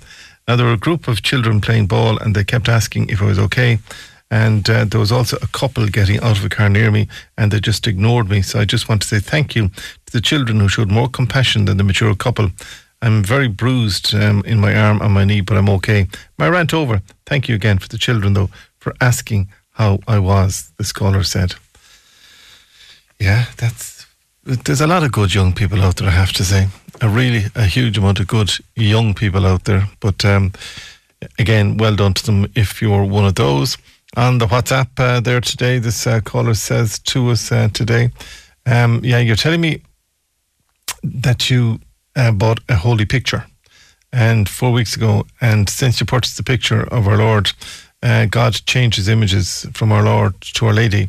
Now, 0.46 0.56
there 0.56 0.66
were 0.66 0.72
a 0.72 0.78
group 0.78 1.06
of 1.06 1.22
children 1.22 1.60
playing 1.60 1.86
ball 1.86 2.18
and 2.18 2.34
they 2.34 2.44
kept 2.44 2.68
asking 2.68 3.08
if 3.08 3.22
I 3.22 3.26
was 3.26 3.38
okay. 3.38 3.78
And 4.32 4.68
uh, 4.68 4.84
there 4.84 4.98
was 4.98 5.12
also 5.12 5.36
a 5.42 5.46
couple 5.46 5.86
getting 5.86 6.20
out 6.20 6.36
of 6.36 6.44
a 6.44 6.48
car 6.48 6.68
near 6.68 6.90
me 6.90 7.06
and 7.38 7.52
they 7.52 7.60
just 7.60 7.86
ignored 7.86 8.28
me. 8.28 8.42
So 8.42 8.58
I 8.58 8.64
just 8.64 8.88
want 8.88 9.02
to 9.02 9.08
say 9.08 9.20
thank 9.20 9.54
you 9.54 9.68
to 9.68 10.12
the 10.12 10.20
children 10.20 10.58
who 10.58 10.68
showed 10.68 10.90
more 10.90 11.08
compassion 11.08 11.66
than 11.66 11.76
the 11.76 11.84
mature 11.84 12.14
couple. 12.16 12.50
I'm 13.00 13.22
very 13.22 13.48
bruised 13.48 14.12
um, 14.12 14.42
in 14.44 14.58
my 14.58 14.74
arm 14.74 15.00
and 15.02 15.14
my 15.14 15.24
knee, 15.24 15.40
but 15.40 15.56
I'm 15.56 15.68
okay. 15.70 16.08
My 16.36 16.48
rant 16.48 16.74
over. 16.74 17.00
Thank 17.26 17.48
you 17.48 17.54
again 17.54 17.78
for 17.78 17.88
the 17.88 17.98
children, 17.98 18.32
though, 18.32 18.50
for 18.78 18.92
asking 19.00 19.48
how 19.70 20.00
I 20.08 20.18
was, 20.18 20.72
the 20.78 20.84
scholar 20.84 21.22
said. 21.22 21.54
Yeah, 23.18 23.46
that's. 23.56 24.06
There's 24.44 24.82
a 24.82 24.86
lot 24.86 25.02
of 25.02 25.12
good 25.12 25.34
young 25.34 25.54
people 25.54 25.80
out 25.80 25.96
there, 25.96 26.08
I 26.08 26.12
have 26.12 26.32
to 26.34 26.44
say. 26.44 26.68
A 27.00 27.08
really, 27.08 27.46
a 27.54 27.64
huge 27.64 27.96
amount 27.96 28.20
of 28.20 28.26
good 28.26 28.50
young 28.76 29.14
people 29.14 29.46
out 29.46 29.64
there. 29.64 29.88
But 30.00 30.22
um, 30.24 30.52
again, 31.38 31.78
well 31.78 31.96
done 31.96 32.12
to 32.14 32.26
them 32.26 32.52
if 32.54 32.82
you're 32.82 33.04
one 33.04 33.24
of 33.24 33.36
those. 33.36 33.78
On 34.16 34.38
the 34.38 34.46
WhatsApp 34.46 34.88
uh, 34.98 35.20
there 35.20 35.40
today, 35.40 35.78
this 35.78 36.06
uh, 36.06 36.20
caller 36.20 36.54
says 36.54 36.98
to 37.00 37.30
us 37.30 37.50
uh, 37.50 37.68
today, 37.72 38.10
um, 38.66 39.00
yeah, 39.02 39.18
you're 39.18 39.34
telling 39.34 39.62
me 39.62 39.80
that 41.02 41.50
you 41.50 41.80
uh, 42.14 42.30
bought 42.30 42.60
a 42.68 42.76
holy 42.76 43.06
picture 43.06 43.46
and 44.12 44.48
four 44.48 44.70
weeks 44.70 44.94
ago, 44.94 45.26
and 45.40 45.68
since 45.68 45.98
you 45.98 46.06
purchased 46.06 46.36
the 46.36 46.44
picture 46.44 46.82
of 46.94 47.08
our 47.08 47.16
Lord, 47.16 47.52
uh, 48.02 48.26
God 48.26 48.54
changes 48.66 49.08
images 49.08 49.66
from 49.72 49.90
our 49.90 50.04
Lord 50.04 50.40
to 50.40 50.66
Our 50.66 50.72
Lady 50.72 51.08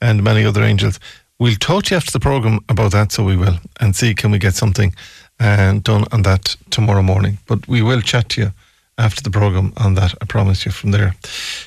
and 0.00 0.22
many 0.22 0.44
other 0.44 0.62
angels. 0.62 1.00
We'll 1.42 1.56
talk 1.56 1.86
to 1.86 1.94
you 1.94 1.96
after 1.96 2.12
the 2.12 2.20
program 2.20 2.60
about 2.68 2.92
that, 2.92 3.10
so 3.10 3.24
we 3.24 3.36
will, 3.36 3.58
and 3.80 3.96
see 3.96 4.14
can 4.14 4.30
we 4.30 4.38
get 4.38 4.54
something 4.54 4.94
uh, 5.40 5.72
done 5.82 6.04
on 6.12 6.22
that 6.22 6.54
tomorrow 6.70 7.02
morning. 7.02 7.38
But 7.48 7.66
we 7.66 7.82
will 7.82 8.00
chat 8.00 8.28
to 8.28 8.42
you 8.42 8.52
after 8.96 9.24
the 9.24 9.30
program 9.30 9.72
on 9.76 9.94
that. 9.94 10.14
I 10.22 10.24
promise 10.26 10.64
you 10.64 10.70
from 10.70 10.92
there. 10.92 11.16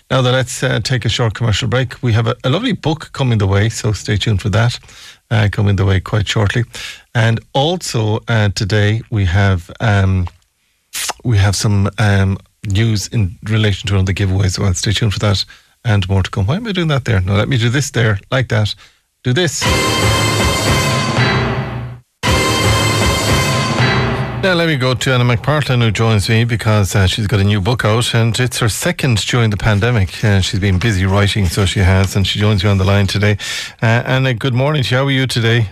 Now, 0.09 0.21
then, 0.21 0.31
let's 0.31 0.63
uh, 0.63 0.79
take 0.79 1.03
a 1.03 1.09
short 1.09 1.33
commercial 1.33 1.67
break. 1.67 2.01
We 2.01 2.13
have 2.13 2.25
a, 2.25 2.37
a 2.45 2.49
lovely 2.49 2.71
book 2.71 3.09
coming 3.11 3.37
the 3.37 3.47
way, 3.47 3.67
so 3.67 3.91
stay 3.91 4.15
tuned 4.15 4.41
for 4.41 4.47
that. 4.47 4.79
Uh, 5.29 5.49
coming 5.51 5.75
the 5.75 5.83
way 5.83 5.99
quite 5.99 6.25
shortly, 6.25 6.63
and 7.13 7.41
also 7.51 8.21
uh, 8.29 8.47
today 8.55 9.01
we 9.11 9.25
have 9.25 9.69
um, 9.81 10.29
we 11.25 11.37
have 11.37 11.53
some 11.53 11.89
um, 11.97 12.37
news 12.65 13.07
in 13.07 13.37
relation 13.43 13.87
to 13.87 13.95
one 13.95 13.99
of 13.99 14.05
the 14.05 14.13
giveaways. 14.13 14.57
Well, 14.57 14.73
stay 14.73 14.93
tuned 14.93 15.11
for 15.11 15.19
that 15.19 15.43
and 15.83 16.07
more 16.07 16.23
to 16.23 16.31
come. 16.31 16.47
Why 16.47 16.55
am 16.55 16.67
I 16.67 16.71
doing 16.71 16.87
that 16.87 17.03
there? 17.03 17.19
No, 17.19 17.35
let 17.35 17.49
me 17.49 17.57
do 17.57 17.69
this 17.69 17.91
there, 17.91 18.19
like 18.31 18.47
that. 18.47 18.73
Do 19.25 19.33
this. 19.33 19.63
Now 24.43 24.53
let 24.53 24.67
me 24.67 24.75
go 24.75 24.93
to 24.93 25.13
Anna 25.15 25.23
McPartlin 25.23 25.81
who 25.81 25.89
joins 25.89 26.29
me 26.29 26.45
because 26.45 26.95
uh, 26.95 27.07
she's 27.07 27.25
got 27.25 27.39
a 27.39 27.43
new 27.43 27.59
book 27.59 27.83
out 27.83 28.13
and 28.13 28.39
it's 28.39 28.59
her 28.59 28.69
second 28.69 29.17
during 29.25 29.49
the 29.49 29.57
pandemic. 29.57 30.23
Uh, 30.23 30.41
she's 30.41 30.59
been 30.59 30.77
busy 30.77 31.07
writing, 31.07 31.47
so 31.47 31.65
she 31.65 31.79
has, 31.79 32.15
and 32.15 32.27
she 32.27 32.37
joins 32.37 32.63
me 32.63 32.69
on 32.69 32.77
the 32.77 32.83
line 32.83 33.07
today. 33.07 33.39
Uh, 33.81 34.03
Anna, 34.05 34.35
good 34.35 34.53
morning. 34.53 34.83
How 34.83 35.05
are 35.05 35.09
you 35.09 35.25
today? 35.25 35.71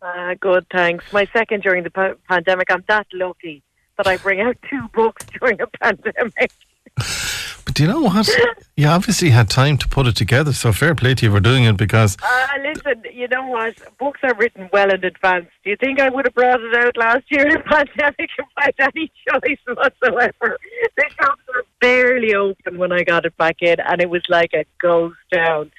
Uh, 0.00 0.34
good, 0.40 0.64
thanks. 0.72 1.04
My 1.12 1.26
second 1.34 1.64
during 1.64 1.84
the 1.84 1.90
pa- 1.90 2.14
pandemic. 2.30 2.70
I'm 2.70 2.82
that 2.88 3.06
lucky 3.12 3.62
that 3.98 4.06
I 4.06 4.16
bring 4.16 4.40
out 4.40 4.56
two 4.70 4.88
books 4.94 5.26
during 5.38 5.60
a 5.60 5.66
pandemic. 5.66 6.50
But 6.96 7.74
do 7.74 7.82
you 7.82 7.88
know 7.88 8.00
what? 8.02 8.28
you 8.76 8.86
obviously 8.86 9.30
had 9.30 9.50
time 9.50 9.76
to 9.78 9.88
put 9.88 10.06
it 10.06 10.16
together, 10.16 10.52
so 10.52 10.72
fair 10.72 10.94
play 10.94 11.14
to 11.16 11.26
you 11.26 11.32
for 11.32 11.40
doing 11.40 11.64
it 11.64 11.76
because 11.76 12.16
Uh, 12.22 12.46
listen, 12.62 13.02
you 13.12 13.28
know 13.28 13.46
what? 13.46 13.74
Books 13.98 14.20
are 14.22 14.34
written 14.34 14.68
well 14.72 14.90
in 14.92 15.04
advance. 15.04 15.46
Do 15.64 15.70
you 15.70 15.76
think 15.76 16.00
I 16.00 16.08
would 16.08 16.24
have 16.26 16.34
brought 16.34 16.60
it 16.60 16.74
out 16.74 16.96
last 16.96 17.24
year 17.28 17.46
in 17.48 17.56
a 17.56 17.60
pandemic 17.74 18.30
if 18.38 18.46
I 18.56 18.70
had 18.78 18.92
any 18.94 19.10
choice 19.28 19.58
whatsoever? 19.66 20.58
The 20.96 21.04
shops 21.18 21.42
were 21.48 21.64
barely 21.80 22.34
open 22.34 22.78
when 22.78 22.92
I 22.92 23.02
got 23.02 23.26
it 23.26 23.36
back 23.36 23.56
in, 23.60 23.76
and 23.80 24.00
it 24.00 24.08
was 24.08 24.22
like 24.28 24.52
a 24.54 24.64
ghost 24.80 25.16
town. 25.32 25.70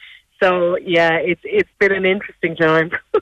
So 0.41 0.77
yeah, 0.77 1.13
it's 1.13 1.41
it's 1.43 1.69
been 1.79 1.93
an 1.93 2.05
interesting 2.05 2.55
time. 2.55 2.91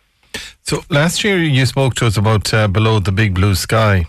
So 0.68 0.82
last 0.90 1.24
year 1.24 1.38
you 1.38 1.64
spoke 1.68 1.94
to 1.96 2.08
us 2.08 2.18
about 2.18 2.52
uh, 2.52 2.68
below 2.68 3.00
the 3.00 3.12
big 3.12 3.36
blue 3.36 3.54
sky, 3.54 4.08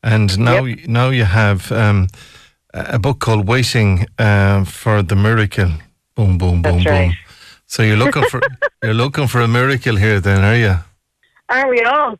and 0.00 0.38
now 0.38 0.64
now 0.86 1.10
you 1.10 1.24
have 1.24 1.72
um, 1.72 2.06
a 2.74 2.98
book 2.98 3.20
called 3.20 3.46
Waiting 3.48 4.06
uh, 4.18 4.64
for 4.64 5.02
the 5.02 5.16
Miracle. 5.16 5.72
Boom, 6.14 6.38
boom, 6.38 6.62
boom, 6.62 6.62
That's 6.62 6.84
boom. 6.84 6.92
right. 6.92 7.14
So 7.66 7.82
you're 7.82 7.96
looking 7.96 8.24
for 8.24 8.40
you're 8.82 8.94
looking 8.94 9.26
for 9.26 9.40
a 9.40 9.48
miracle 9.48 9.96
here, 9.96 10.20
then, 10.20 10.42
are 10.42 10.56
you? 10.56 10.76
Are 11.50 11.68
we 11.68 11.82
all? 11.82 12.18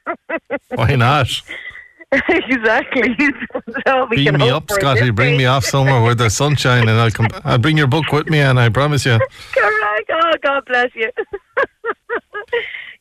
Why 0.74 0.96
not? 0.96 1.28
exactly. 2.28 3.14
so 3.86 4.06
we 4.10 4.16
Beam 4.16 4.38
me 4.38 4.50
up, 4.50 4.70
Scotty. 4.70 5.10
Bring 5.10 5.36
me 5.36 5.46
off 5.46 5.64
somewhere 5.64 6.02
where 6.02 6.14
there's 6.14 6.34
sunshine, 6.34 6.88
and 6.88 6.98
I'll 6.98 7.10
come. 7.10 7.28
I'll 7.44 7.58
bring 7.58 7.76
your 7.78 7.86
book 7.86 8.10
with 8.10 8.28
me, 8.28 8.40
and 8.40 8.58
I 8.58 8.68
promise 8.68 9.06
you. 9.06 9.18
Correct. 9.52 10.10
Oh, 10.12 10.32
God 10.42 10.64
bless 10.66 10.88
you. 10.94 11.10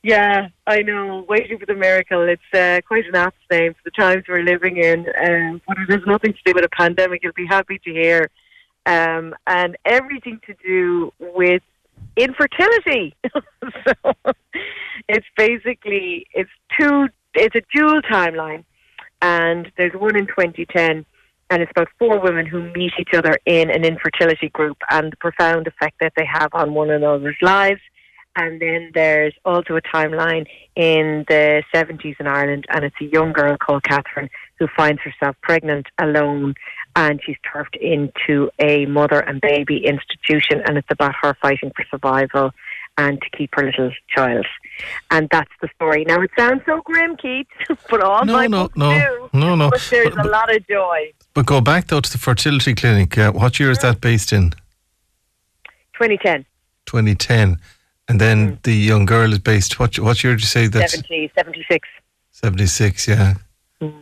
Yeah, 0.03 0.47
I 0.65 0.81
know. 0.81 1.25
Waiting 1.27 1.59
for 1.59 1.65
the 1.65 1.75
miracle. 1.75 2.27
It's 2.27 2.41
uh, 2.53 2.79
quite 2.87 3.05
an 3.05 3.15
apt 3.15 3.37
name 3.51 3.73
for 3.73 3.81
the 3.85 3.91
times 3.91 4.23
we're 4.27 4.43
living 4.43 4.77
in. 4.77 4.99
Um, 5.21 5.61
but 5.67 5.77
it 5.77 5.91
has 5.91 6.07
nothing 6.07 6.33
to 6.33 6.39
do 6.45 6.53
with 6.55 6.65
a 6.65 6.69
pandemic. 6.69 7.21
You'll 7.23 7.33
be 7.33 7.45
happy 7.45 7.79
to 7.79 7.91
hear. 7.91 8.29
Um, 8.85 9.35
and 9.45 9.77
everything 9.85 10.39
to 10.47 10.55
do 10.65 11.13
with 11.19 11.61
infertility. 12.15 13.15
so 13.33 14.13
it's 15.07 15.27
basically 15.35 16.25
it's 16.33 16.49
two. 16.79 17.07
It's 17.33 17.55
a 17.55 17.61
dual 17.75 18.01
timeline, 18.01 18.63
and 19.21 19.71
there's 19.77 19.93
one 19.93 20.15
in 20.15 20.25
2010 20.27 21.05
and 21.49 21.61
it's 21.61 21.71
about 21.71 21.87
four 21.97 22.19
women 22.19 22.45
who 22.45 22.71
meet 22.73 22.93
each 22.99 23.13
other 23.13 23.35
in 23.45 23.69
an 23.71 23.83
infertility 23.83 24.49
group 24.49 24.77
and 24.91 25.11
the 25.11 25.17
profound 25.17 25.67
effect 25.67 25.95
that 25.99 26.13
they 26.15 26.25
have 26.25 26.49
on 26.53 26.73
one 26.73 26.91
another's 26.91 27.37
lives. 27.41 27.81
And 28.39 28.61
then 28.61 28.91
there's 28.93 29.33
also 29.43 29.75
a 29.75 29.81
timeline 29.81 30.45
in 30.77 31.25
the 31.27 31.61
70s 31.75 32.15
in 32.21 32.25
Ireland, 32.27 32.65
and 32.69 32.85
it's 32.85 32.95
a 33.01 33.05
young 33.05 33.33
girl 33.33 33.57
called 33.57 33.83
Catherine 33.83 34.29
who 34.57 34.67
finds 34.77 35.01
herself 35.01 35.35
pregnant 35.41 35.87
alone, 35.99 36.55
and 36.95 37.19
she's 37.25 37.35
turfed 37.51 37.75
into 37.75 38.49
a 38.59 38.85
mother 38.85 39.19
and 39.19 39.41
baby 39.41 39.85
institution, 39.85 40.61
and 40.65 40.77
it's 40.77 40.87
about 40.89 41.15
her 41.21 41.35
fighting 41.41 41.71
for 41.75 41.83
survival 41.91 42.51
and 42.97 43.21
to 43.21 43.29
keep 43.37 43.49
her 43.55 43.63
little 43.65 43.91
child. 44.07 44.45
And 45.11 45.27
that's 45.31 45.51
the 45.61 45.67
story. 45.75 46.05
Now, 46.05 46.21
it 46.21 46.31
sounds 46.37 46.61
so 46.65 46.79
grim, 46.85 47.17
Keith, 47.17 47.47
but 47.89 48.01
all 48.01 48.23
No, 48.23 48.33
my 48.33 48.47
no, 48.47 48.63
books 48.63 48.77
no, 48.77 48.89
do. 48.99 49.29
no, 49.37 49.55
no. 49.55 49.69
But 49.69 49.85
there's 49.89 50.15
a 50.15 50.27
lot 50.27 50.53
of 50.55 50.65
joy. 50.65 51.11
But 51.33 51.45
go 51.45 51.59
back 51.59 51.87
though 51.87 51.99
to 51.99 52.09
the 52.11 52.17
fertility 52.17 52.73
clinic. 52.73 53.17
Uh, 53.17 53.33
what 53.33 53.59
year 53.59 53.69
is 53.71 53.79
that 53.79 53.99
based 53.99 54.31
in? 54.31 54.51
2010. 55.93 56.45
2010, 56.85 57.57
and 58.09 58.19
then 58.19 58.59
the 58.63 58.73
young 58.73 59.05
girl 59.05 59.31
is 59.31 59.39
based. 59.39 59.79
What 59.79 59.97
what 59.99 60.21
year 60.23 60.33
did 60.33 60.41
you 60.41 60.47
say 60.47 60.67
that? 60.67 60.89
70, 60.89 61.31
76. 61.35 61.87
76. 62.31 63.07
Yeah. 63.07 63.35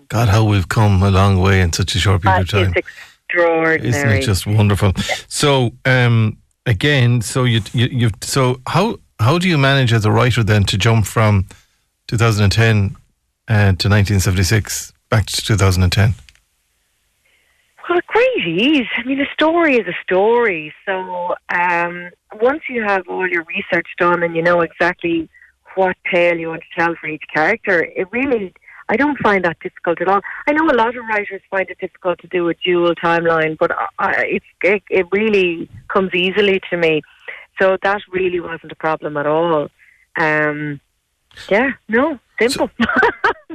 God, 0.08 0.30
how 0.30 0.44
we've 0.44 0.68
come 0.70 1.04
a 1.04 1.12
long 1.12 1.40
way 1.40 1.62
in 1.62 1.72
such 1.74 1.94
a 1.96 2.00
short 2.00 2.22
period 2.24 2.42
of 2.42 2.54
Uh, 2.54 2.64
time. 2.64 2.74
it's 2.76 2.88
extraordinary. 3.28 3.90
Isn't 3.90 4.10
it 4.10 4.22
just 4.26 4.48
wonderful? 4.48 4.94
So, 5.28 5.74
um, 5.86 6.38
again, 6.66 7.22
so 7.22 7.44
you 7.44 7.62
you 7.74 7.88
you've 7.92 8.14
so 8.22 8.60
how 8.68 8.98
how 9.20 9.38
do 9.38 9.48
you 9.48 9.58
manage 9.58 9.94
as 9.94 10.06
a 10.06 10.12
writer 10.12 10.44
then 10.44 10.64
to 10.66 10.78
jump 10.78 11.06
from 11.06 11.46
2010 12.08 12.96
uh, 13.50 13.74
to 13.78 13.90
1976 13.90 14.94
back 15.10 15.26
to 15.28 15.42
2010? 15.42 16.14
Well, 17.90 18.00
great 18.08 18.48
ease. 18.48 18.88
I 18.98 19.04
mean, 19.04 19.22
a 19.22 19.32
story 19.34 19.76
is 19.78 19.88
a 19.88 19.96
story. 20.04 20.74
So 20.86 21.36
um, 21.50 22.10
once 22.42 22.64
you 22.70 22.84
have 22.84 23.08
all 23.08 23.28
your 23.28 23.44
research 23.44 23.88
done 23.98 24.24
and 24.24 24.36
you 24.36 24.42
know 24.42 24.62
exactly 24.62 25.30
what 25.76 25.96
tale 26.12 26.38
you 26.38 26.50
want 26.50 26.64
to 26.64 26.80
tell 26.82 26.96
for 26.96 27.08
each 27.08 27.24
character, 27.34 27.84
it 27.84 28.08
really, 28.12 28.54
I 28.90 28.98
don't 28.98 29.18
find 29.20 29.46
that 29.46 29.60
difficult 29.60 30.02
at 30.02 30.08
all. 30.08 30.22
I 30.48 30.52
know 30.54 30.66
a 30.66 30.76
lot 30.76 30.96
of 30.98 31.06
writers 31.10 31.42
find 31.50 31.70
it 31.70 31.78
difficult 31.80 32.20
to 32.20 32.28
do 32.28 32.50
a 32.50 32.54
dual 32.56 32.94
timeline, 32.96 33.58
but 33.58 33.72
I, 33.72 33.88
I- 34.00 34.26
it's, 34.26 34.46
it, 34.64 34.84
it 34.90 35.06
really 35.12 35.70
comes 35.88 36.14
easily 36.14 36.60
to 36.70 36.78
me. 36.78 37.02
So 37.62 37.78
that 37.84 38.02
really 38.12 38.40
wasn't 38.40 38.72
a 38.72 38.76
problem 38.76 39.18
at 39.18 39.26
all. 39.28 39.70
Um, 40.20 40.80
yeah, 41.50 41.72
no, 41.88 42.20
simple. 42.40 42.70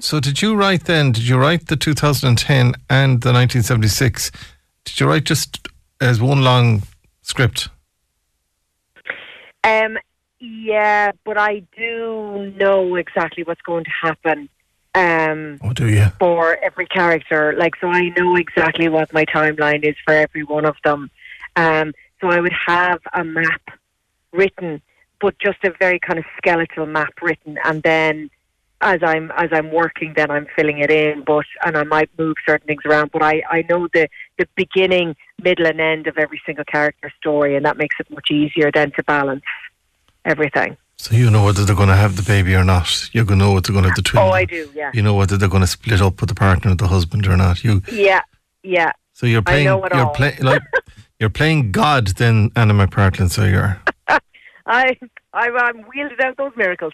So, 0.01 0.19
did 0.19 0.43
you 0.43 0.57
write 0.57 0.87
then? 0.87 1.13
Did 1.13 1.29
you 1.29 1.37
write 1.37 1.67
the 1.69 1.77
2010 1.77 2.75
and 2.91 3.21
the 3.21 3.33
1976? 3.33 4.33
Did 4.85 4.99
you 4.99 5.07
write 5.07 5.25
just 5.25 5.69
as 6.01 6.21
one 6.21 6.43
long 6.43 6.83
script? 7.21 7.69
Um, 9.63 9.99
yeah, 10.41 11.13
but 11.25 11.39
I 11.39 11.63
do 11.77 12.53
know 12.57 12.97
exactly 12.97 13.45
what's 13.45 13.61
going 13.63 13.85
to 13.85 13.91
happen. 13.91 14.49
Um, 14.95 15.59
oh, 15.63 15.73
do 15.73 15.89
you? 15.89 16.07
For 16.19 16.57
every 16.57 16.87
character, 16.87 17.55
like 17.57 17.75
so, 17.81 17.89
I 17.89 18.09
know 18.19 18.35
exactly 18.37 18.89
what 18.89 19.13
my 19.13 19.25
timeline 19.27 19.85
is 19.85 19.95
for 20.05 20.15
every 20.15 20.43
one 20.43 20.65
of 20.65 20.75
them. 20.85 21.11
Um, 21.55 21.93
so 22.21 22.29
I 22.29 22.41
would 22.41 22.55
have 22.67 23.01
a 23.13 23.23
map 23.25 23.63
written, 24.33 24.83
but 25.21 25.39
just 25.39 25.59
a 25.65 25.73
very 25.79 26.01
kind 26.01 26.19
of 26.19 26.25
skeletal 26.39 26.87
map 26.87 27.13
written, 27.23 27.57
and 27.65 27.83
then 27.83 28.31
as 28.83 29.01
I'm 29.03 29.31
as 29.37 29.49
I'm 29.53 29.71
working, 29.71 30.13
then 30.15 30.31
I'm 30.31 30.47
filling 30.57 30.79
it 30.79 30.91
in. 30.91 31.23
But 31.25 31.47
and 31.65 31.77
I 31.77 31.85
might 31.85 32.11
move 32.19 32.37
certain 32.47 32.67
things 32.67 32.83
around, 32.85 33.13
but 33.13 33.23
I 33.23 33.43
I 33.51 33.65
know 33.69 33.89
the 33.95 34.09
the 34.39 34.47
beginning, 34.57 35.17
middle, 35.43 35.67
and 35.67 35.81
end 35.81 36.07
of 36.09 36.19
every 36.19 36.43
single 36.45 36.65
character 36.65 37.11
story, 37.19 37.57
and 37.57 37.65
that 37.65 37.77
makes 37.77 37.97
it 38.01 38.11
much 38.11 38.31
easier 38.31 38.71
then 38.73 38.91
to 38.93 39.03
balance 39.05 39.45
everything. 40.25 40.77
So 40.97 41.17
you 41.17 41.31
know 41.31 41.45
whether 41.45 41.65
they're 41.65 41.77
going 41.77 41.89
to 41.89 41.97
have 41.97 42.17
the 42.17 42.23
baby 42.23 42.55
or 42.55 42.65
not. 42.65 43.09
You're 43.13 43.25
going 43.25 43.39
to 43.39 43.45
know 43.45 43.53
whether 43.53 43.73
they're 43.73 43.73
going 43.73 43.85
to 43.85 43.91
have 43.91 43.97
the 43.97 44.03
twin. 44.03 44.23
Oh, 44.23 44.31
I 44.31 44.45
do, 44.45 44.71
yeah. 44.75 44.91
You 44.95 45.03
know 45.03 45.15
whether 45.15 45.37
they're 45.37 45.49
going 45.49 45.63
to 45.63 45.67
split 45.67 46.01
up 46.01 46.21
with 46.21 46.29
the 46.29 46.35
partner 46.35 46.73
or 46.73 46.75
the 46.75 46.87
husband 46.89 47.27
or 47.27 47.37
not. 47.37 47.65
You. 47.65 47.83
Yeah, 47.91 48.23
yeah. 48.63 48.93
So 49.13 49.27
you're 49.27 49.43
playing. 49.43 49.67
You're 49.67 50.11
playing 50.15 50.43
like 50.43 50.63
you're 51.21 51.31
playing 51.31 51.73
God 51.73 52.09
then, 52.09 52.51
Anna 52.57 52.75
McPartlin. 52.75 53.31
So 53.31 53.45
you're 53.45 53.81
I, 54.67 54.97
I'm 55.35 55.85
wielded 55.95 56.21
out 56.21 56.37
those 56.37 56.53
miracles. 56.57 56.93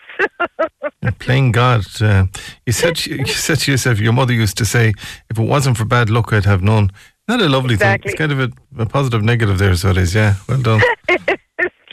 playing 1.19 1.53
God. 1.53 1.85
Uh, 2.01 2.27
you 2.67 2.73
said 2.73 3.05
you 3.07 3.27
said 3.27 3.59
to 3.61 3.71
yourself, 3.73 3.99
your 3.99 4.13
mother 4.13 4.33
used 4.33 4.57
to 4.59 4.65
say, 4.65 4.93
"If 5.31 5.39
it 5.39 5.43
wasn't 5.43 5.77
for 5.77 5.85
bad 5.85 6.09
luck, 6.11 6.33
I'd 6.33 6.45
have 6.45 6.63
none." 6.63 6.91
Not 7.27 7.41
a 7.43 7.49
lovely 7.49 7.75
Exactly. 7.75 8.11
thing. 8.11 8.15
It's 8.15 8.19
kind 8.19 8.33
of 8.33 8.41
a, 8.79 8.83
a 8.83 8.87
positive 8.87 9.23
negative 9.23 9.59
there. 9.59 9.75
So 9.75 9.91
it 9.91 9.97
is. 9.99 10.15
Yeah. 10.15 10.35
Well 10.49 10.63
done. 10.63 10.81
it's 11.09 11.43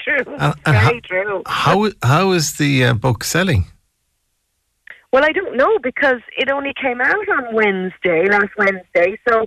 true. 0.04 0.24
And 0.38 0.54
Very 0.66 1.02
true. 1.02 1.42
How 1.48 1.90
how 2.04 2.32
is 2.32 2.54
the 2.58 2.86
uh, 2.86 2.94
book 2.94 3.24
selling? 3.24 3.66
Well, 5.12 5.24
I 5.24 5.32
don't 5.32 5.56
know 5.58 5.80
because 5.80 6.22
it 6.38 6.50
only 6.52 6.74
came 6.82 7.00
out 7.02 7.30
on 7.30 7.56
Wednesday, 7.56 8.28
last 8.30 8.52
Wednesday. 8.58 9.18
So 9.28 9.46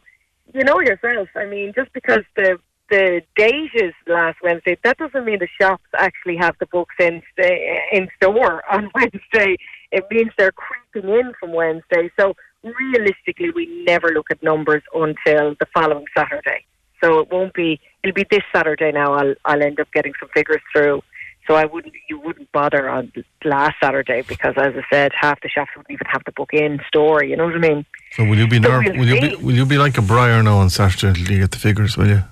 you 0.54 0.64
know 0.64 0.80
yourself. 0.80 1.28
I 1.36 1.44
mean, 1.44 1.72
just 1.76 1.92
because 1.92 2.24
the 2.36 2.58
the 2.88 3.22
date 3.36 3.70
is 3.74 3.92
last 4.06 4.38
Wednesday, 4.42 4.76
that 4.82 4.98
doesn't 4.98 5.24
mean 5.24 5.38
the 5.38 5.48
shops 5.60 5.84
actually 5.96 6.36
have 6.36 6.56
the 6.58 6.66
books 6.66 6.94
in 6.98 7.22
eh, 7.38 7.78
in 7.92 8.08
store 8.16 8.62
on 8.70 8.90
Wednesday. 8.94 9.56
It 9.92 10.04
means 10.10 10.30
they're 10.36 10.52
creeping 10.52 11.10
in 11.10 11.32
from 11.38 11.52
Wednesday. 11.52 12.10
So 12.18 12.34
realistically, 12.62 13.50
we 13.50 13.84
never 13.84 14.08
look 14.08 14.26
at 14.30 14.42
numbers 14.42 14.82
until 14.94 15.54
the 15.60 15.66
following 15.72 16.06
Saturday. 16.16 16.64
So 17.02 17.20
it 17.20 17.30
won't 17.30 17.54
be. 17.54 17.80
It'll 18.02 18.14
be 18.14 18.26
this 18.30 18.42
Saturday 18.54 18.92
now. 18.92 19.14
I'll 19.14 19.34
I'll 19.44 19.62
end 19.62 19.80
up 19.80 19.88
getting 19.92 20.12
some 20.18 20.28
figures 20.34 20.62
through. 20.72 21.02
So 21.46 21.54
I 21.54 21.64
wouldn't. 21.64 21.94
You 22.08 22.20
wouldn't 22.20 22.50
bother 22.52 22.88
on 22.88 23.12
last 23.44 23.76
Saturday 23.82 24.22
because, 24.22 24.54
as 24.56 24.74
I 24.76 24.82
said, 24.92 25.12
half 25.14 25.40
the 25.40 25.48
shops 25.48 25.70
wouldn't 25.76 25.92
even 25.92 26.06
have 26.08 26.22
the 26.24 26.32
book 26.32 26.52
in 26.52 26.80
store. 26.88 27.22
You 27.24 27.36
know 27.36 27.46
what 27.46 27.54
I 27.54 27.58
mean? 27.58 27.86
So 28.12 28.24
will 28.24 28.36
you 28.36 28.48
be 28.48 28.56
So 28.56 28.68
nerv- 28.68 28.84
we'll 28.84 28.98
will 28.98 29.08
you 29.08 29.20
be 29.20 29.36
will 29.36 29.54
you 29.54 29.66
be 29.66 29.78
like 29.78 29.96
a 29.96 30.02
Briar 30.02 30.42
now 30.42 30.58
on 30.58 30.70
Saturday 30.70 31.08
until 31.08 31.32
you 31.32 31.40
get 31.40 31.52
the 31.52 31.58
figures? 31.58 31.96
Will 31.96 32.08
you? 32.08 32.22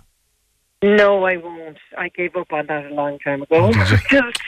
No, 0.83 1.25
I 1.25 1.37
won't. 1.39 1.79
I 1.97 2.09
gave 2.11 2.37
up 2.37 2.53
on 2.53 2.67
that 2.67 2.87
a 2.87 2.95
long 2.95 3.19
time 3.21 3.43
ago. 3.43 3.73
just, 4.11 4.41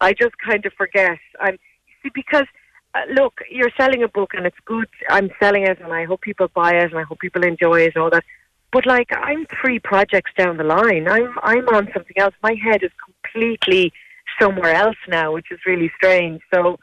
I 0.00 0.12
just 0.12 0.36
kind 0.38 0.64
of 0.66 0.72
forget. 0.72 1.18
I'm 1.40 1.58
see 2.02 2.10
because 2.14 2.46
uh, 2.94 3.00
look, 3.12 3.34
you're 3.50 3.70
selling 3.78 4.02
a 4.02 4.08
book 4.08 4.30
and 4.34 4.46
it's 4.46 4.56
good. 4.64 4.88
I'm 5.08 5.30
selling 5.40 5.62
it 5.64 5.80
and 5.80 5.92
I 5.92 6.04
hope 6.04 6.22
people 6.22 6.48
buy 6.54 6.74
it 6.74 6.90
and 6.90 6.98
I 6.98 7.02
hope 7.02 7.20
people 7.20 7.44
enjoy 7.44 7.82
it 7.82 7.92
and 7.94 8.02
all 8.02 8.10
that. 8.10 8.24
But 8.72 8.84
like, 8.84 9.08
I'm 9.12 9.46
three 9.60 9.78
projects 9.78 10.32
down 10.36 10.56
the 10.56 10.64
line. 10.64 11.08
I'm 11.08 11.34
I'm 11.42 11.68
on 11.68 11.88
something 11.94 12.18
else. 12.18 12.34
My 12.42 12.54
head 12.54 12.82
is 12.82 12.90
completely 13.04 13.92
somewhere 14.40 14.74
else 14.74 14.96
now, 15.08 15.32
which 15.32 15.50
is 15.50 15.60
really 15.66 15.90
strange. 15.96 16.40
So. 16.52 16.78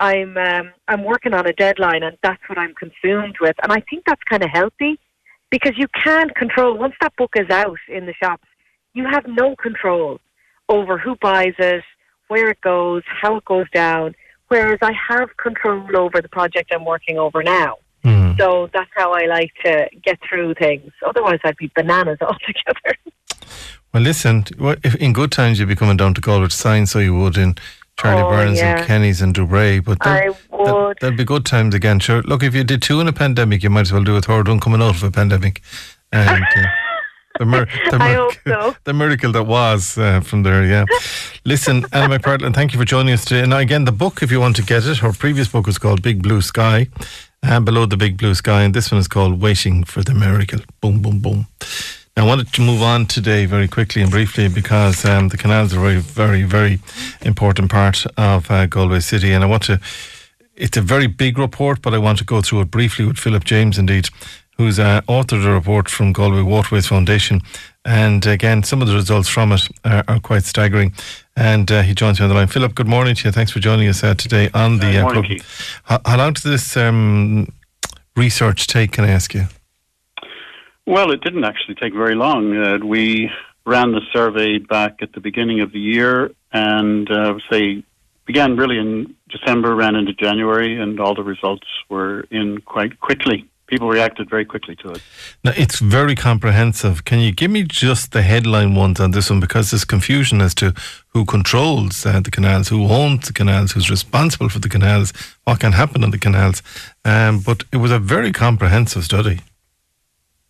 I'm 0.00 0.36
um, 0.36 0.70
I'm 0.86 1.02
working 1.02 1.34
on 1.34 1.48
a 1.48 1.52
deadline, 1.52 2.04
and 2.04 2.16
that's 2.22 2.40
what 2.48 2.56
I'm 2.56 2.72
consumed 2.74 3.34
with. 3.40 3.56
And 3.64 3.72
I 3.72 3.82
think 3.90 4.04
that's 4.06 4.22
kind 4.30 4.44
of 4.44 4.48
healthy 4.48 4.96
because 5.50 5.72
you 5.76 5.88
can't 5.88 6.32
control 6.36 6.78
once 6.78 6.94
that 7.00 7.16
book 7.16 7.32
is 7.34 7.50
out 7.50 7.80
in 7.88 8.06
the 8.06 8.14
shops 8.22 8.47
you 8.94 9.06
have 9.06 9.24
no 9.26 9.54
control 9.56 10.18
over 10.68 10.98
who 10.98 11.16
buys 11.20 11.54
it 11.58 11.82
where 12.28 12.50
it 12.50 12.60
goes 12.60 13.02
how 13.22 13.36
it 13.36 13.44
goes 13.44 13.66
down 13.72 14.14
whereas 14.48 14.78
i 14.82 14.92
have 15.08 15.28
control 15.36 15.84
over 15.96 16.20
the 16.20 16.28
project 16.28 16.72
i'm 16.74 16.84
working 16.84 17.18
over 17.18 17.42
now 17.42 17.76
so 18.38 18.70
that's 18.72 18.90
how 18.94 19.12
i 19.12 19.26
like 19.26 19.50
to 19.64 19.86
get 20.04 20.18
through 20.28 20.54
things 20.54 20.90
otherwise 21.06 21.38
i'd 21.44 21.56
be 21.56 21.70
bananas 21.74 22.18
altogether 22.22 22.94
Well, 23.92 24.02
listen. 24.02 24.44
in 25.00 25.12
good 25.12 25.32
times 25.32 25.58
you'd 25.58 25.68
be 25.68 25.74
coming 25.76 25.96
down 25.96 26.12
to 26.14 26.20
Galway 26.20 26.48
to 26.48 26.54
sign, 26.54 26.84
so 26.86 26.98
you 26.98 27.16
would 27.16 27.38
in 27.38 27.56
Charlie 27.98 28.22
Oh, 28.22 28.28
Byrnes 28.28 28.58
yeah. 28.58 28.76
and 28.78 28.86
Kenny's 28.86 29.22
and 29.22 29.34
Dubray. 29.34 29.82
But 29.82 29.96
I 30.06 30.28
that, 30.28 30.96
that, 31.00 31.06
would. 31.08 31.16
be 31.16 31.24
good 31.24 31.46
times 31.46 31.74
again. 31.74 31.98
Sure. 31.98 32.20
Look, 32.22 32.42
if 32.42 32.54
you 32.54 32.64
did 32.64 32.82
two 32.82 33.00
in 33.00 33.08
a 33.08 33.14
pandemic, 33.14 33.62
you 33.62 33.70
might 33.70 33.80
as 33.88 33.92
well 33.92 34.04
do 34.04 34.14
a 34.16 34.20
third 34.20 34.46
one 34.46 34.60
coming 34.60 34.82
out 34.82 34.94
of 34.96 35.02
a 35.02 35.10
pandemic. 35.10 35.62
And 36.12 36.44
uh, 36.44 36.66
the, 37.38 37.46
mir- 37.46 37.68
the, 37.90 37.98
hope 37.98 38.34
so. 38.46 38.76
the 38.84 38.92
miracle 38.92 39.32
that 39.32 39.44
was 39.44 39.96
uh, 39.98 40.20
from 40.20 40.42
there. 40.42 40.64
Yeah. 40.64 40.84
Listen, 41.44 41.84
Anna 41.92 42.18
McPartlin, 42.18 42.54
thank 42.54 42.72
you 42.72 42.78
for 42.78 42.84
joining 42.84 43.14
us 43.14 43.24
today. 43.24 43.42
And 43.42 43.54
again, 43.54 43.84
the 43.84 43.92
book, 43.92 44.22
if 44.22 44.30
you 44.30 44.40
want 44.40 44.56
to 44.56 44.62
get 44.62 44.84
it, 44.86 44.98
her 44.98 45.12
previous 45.12 45.48
book 45.48 45.66
was 45.66 45.78
called 45.78 46.02
Big 46.02 46.22
Blue 46.22 46.40
Sky. 46.40 46.88
and 47.42 47.64
below 47.64 47.86
the 47.86 47.96
big 47.96 48.16
blue 48.16 48.34
sky. 48.34 48.62
And 48.62 48.74
this 48.74 48.90
one 48.90 49.00
is 49.00 49.08
called 49.08 49.40
Waiting 49.40 49.84
for 49.84 50.02
the 50.02 50.14
Miracle. 50.14 50.60
Boom, 50.80 51.00
boom, 51.00 51.20
boom. 51.20 51.46
Now, 52.16 52.24
I 52.24 52.26
wanted 52.26 52.52
to 52.52 52.62
move 52.62 52.82
on 52.82 53.06
today 53.06 53.46
very 53.46 53.68
quickly 53.68 54.02
and 54.02 54.10
briefly 54.10 54.48
because 54.48 55.04
um, 55.04 55.28
the 55.28 55.36
canals 55.36 55.72
are 55.72 55.78
a 55.78 55.80
very, 55.80 56.00
very, 56.00 56.42
very 56.42 56.80
important 57.22 57.70
part 57.70 58.04
of 58.16 58.50
uh, 58.50 58.66
Galway 58.66 59.00
City. 59.00 59.32
And 59.32 59.44
I 59.44 59.46
want 59.46 59.62
to, 59.64 59.80
it's 60.56 60.76
a 60.76 60.80
very 60.80 61.06
big 61.06 61.38
report, 61.38 61.80
but 61.80 61.94
I 61.94 61.98
want 61.98 62.18
to 62.18 62.24
go 62.24 62.42
through 62.42 62.62
it 62.62 62.70
briefly 62.72 63.04
with 63.04 63.18
Philip 63.18 63.44
James, 63.44 63.78
indeed, 63.78 64.08
who's 64.58 64.80
uh, 64.80 65.00
authored 65.02 65.46
a 65.46 65.52
report 65.54 65.88
from 65.88 66.12
Galway 66.12 66.42
Waterways 66.42 66.86
Foundation. 66.86 67.40
And 67.84 68.26
again, 68.26 68.64
some 68.64 68.82
of 68.82 68.88
the 68.88 68.94
results 68.94 69.28
from 69.28 69.52
it 69.52 69.68
are, 69.84 70.04
are 70.08 70.18
quite 70.18 70.42
staggering. 70.42 70.92
And 71.36 71.70
uh, 71.70 71.82
he 71.82 71.94
joins 71.94 72.18
me 72.18 72.24
on 72.24 72.28
the 72.28 72.34
line. 72.34 72.48
Philip, 72.48 72.74
good 72.74 72.88
morning 72.88 73.14
to 73.14 73.28
you. 73.28 73.32
Thanks 73.32 73.52
for 73.52 73.60
joining 73.60 73.88
us 73.88 74.02
uh, 74.02 74.14
today 74.14 74.50
on 74.52 74.78
the 74.78 74.98
uh, 74.98 75.10
program. 75.10 75.38
How, 75.84 76.00
how, 76.04 76.18
long 76.18 76.32
did 76.32 76.42
this 76.42 76.76
um, 76.76 77.52
research 78.16 78.66
take, 78.66 78.92
can 78.92 79.04
I 79.04 79.10
ask 79.10 79.32
you? 79.32 79.46
Well, 80.86 81.12
it 81.12 81.20
didn't 81.20 81.44
actually 81.44 81.76
take 81.76 81.94
very 81.94 82.16
long. 82.16 82.56
Uh, 82.56 82.78
we 82.84 83.30
ran 83.64 83.92
the 83.92 84.00
survey 84.12 84.58
back 84.58 84.96
at 85.02 85.12
the 85.12 85.20
beginning 85.20 85.60
of 85.60 85.70
the 85.70 85.78
year 85.78 86.32
and 86.52 87.08
uh, 87.10 87.38
say 87.50 87.84
began 88.24 88.56
really 88.56 88.78
in 88.78 89.14
December, 89.30 89.74
ran 89.74 89.94
into 89.94 90.12
January, 90.12 90.78
and 90.78 91.00
all 91.00 91.14
the 91.14 91.22
results 91.22 91.66
were 91.88 92.20
in 92.30 92.60
quite 92.60 93.00
quickly. 93.00 93.48
People 93.68 93.88
reacted 93.88 94.30
very 94.30 94.46
quickly 94.46 94.74
to 94.76 94.92
it. 94.92 95.02
Now, 95.44 95.52
it's 95.54 95.78
very 95.78 96.14
comprehensive. 96.14 97.04
Can 97.04 97.18
you 97.20 97.32
give 97.32 97.50
me 97.50 97.64
just 97.64 98.12
the 98.12 98.22
headline 98.22 98.74
ones 98.74 98.98
on 98.98 99.10
this 99.10 99.28
one? 99.28 99.40
Because 99.40 99.70
there's 99.70 99.84
confusion 99.84 100.40
as 100.40 100.54
to 100.54 100.72
who 101.08 101.26
controls 101.26 102.06
uh, 102.06 102.20
the 102.20 102.30
canals, 102.30 102.68
who 102.68 102.88
owns 102.88 103.26
the 103.26 103.34
canals, 103.34 103.72
who's 103.72 103.90
responsible 103.90 104.48
for 104.48 104.58
the 104.58 104.70
canals, 104.70 105.12
what 105.44 105.60
can 105.60 105.72
happen 105.72 106.02
on 106.02 106.10
the 106.10 106.18
canals. 106.18 106.62
Um, 107.04 107.40
but 107.40 107.62
it 107.70 107.76
was 107.76 107.92
a 107.92 107.98
very 107.98 108.32
comprehensive 108.32 109.04
study. 109.04 109.40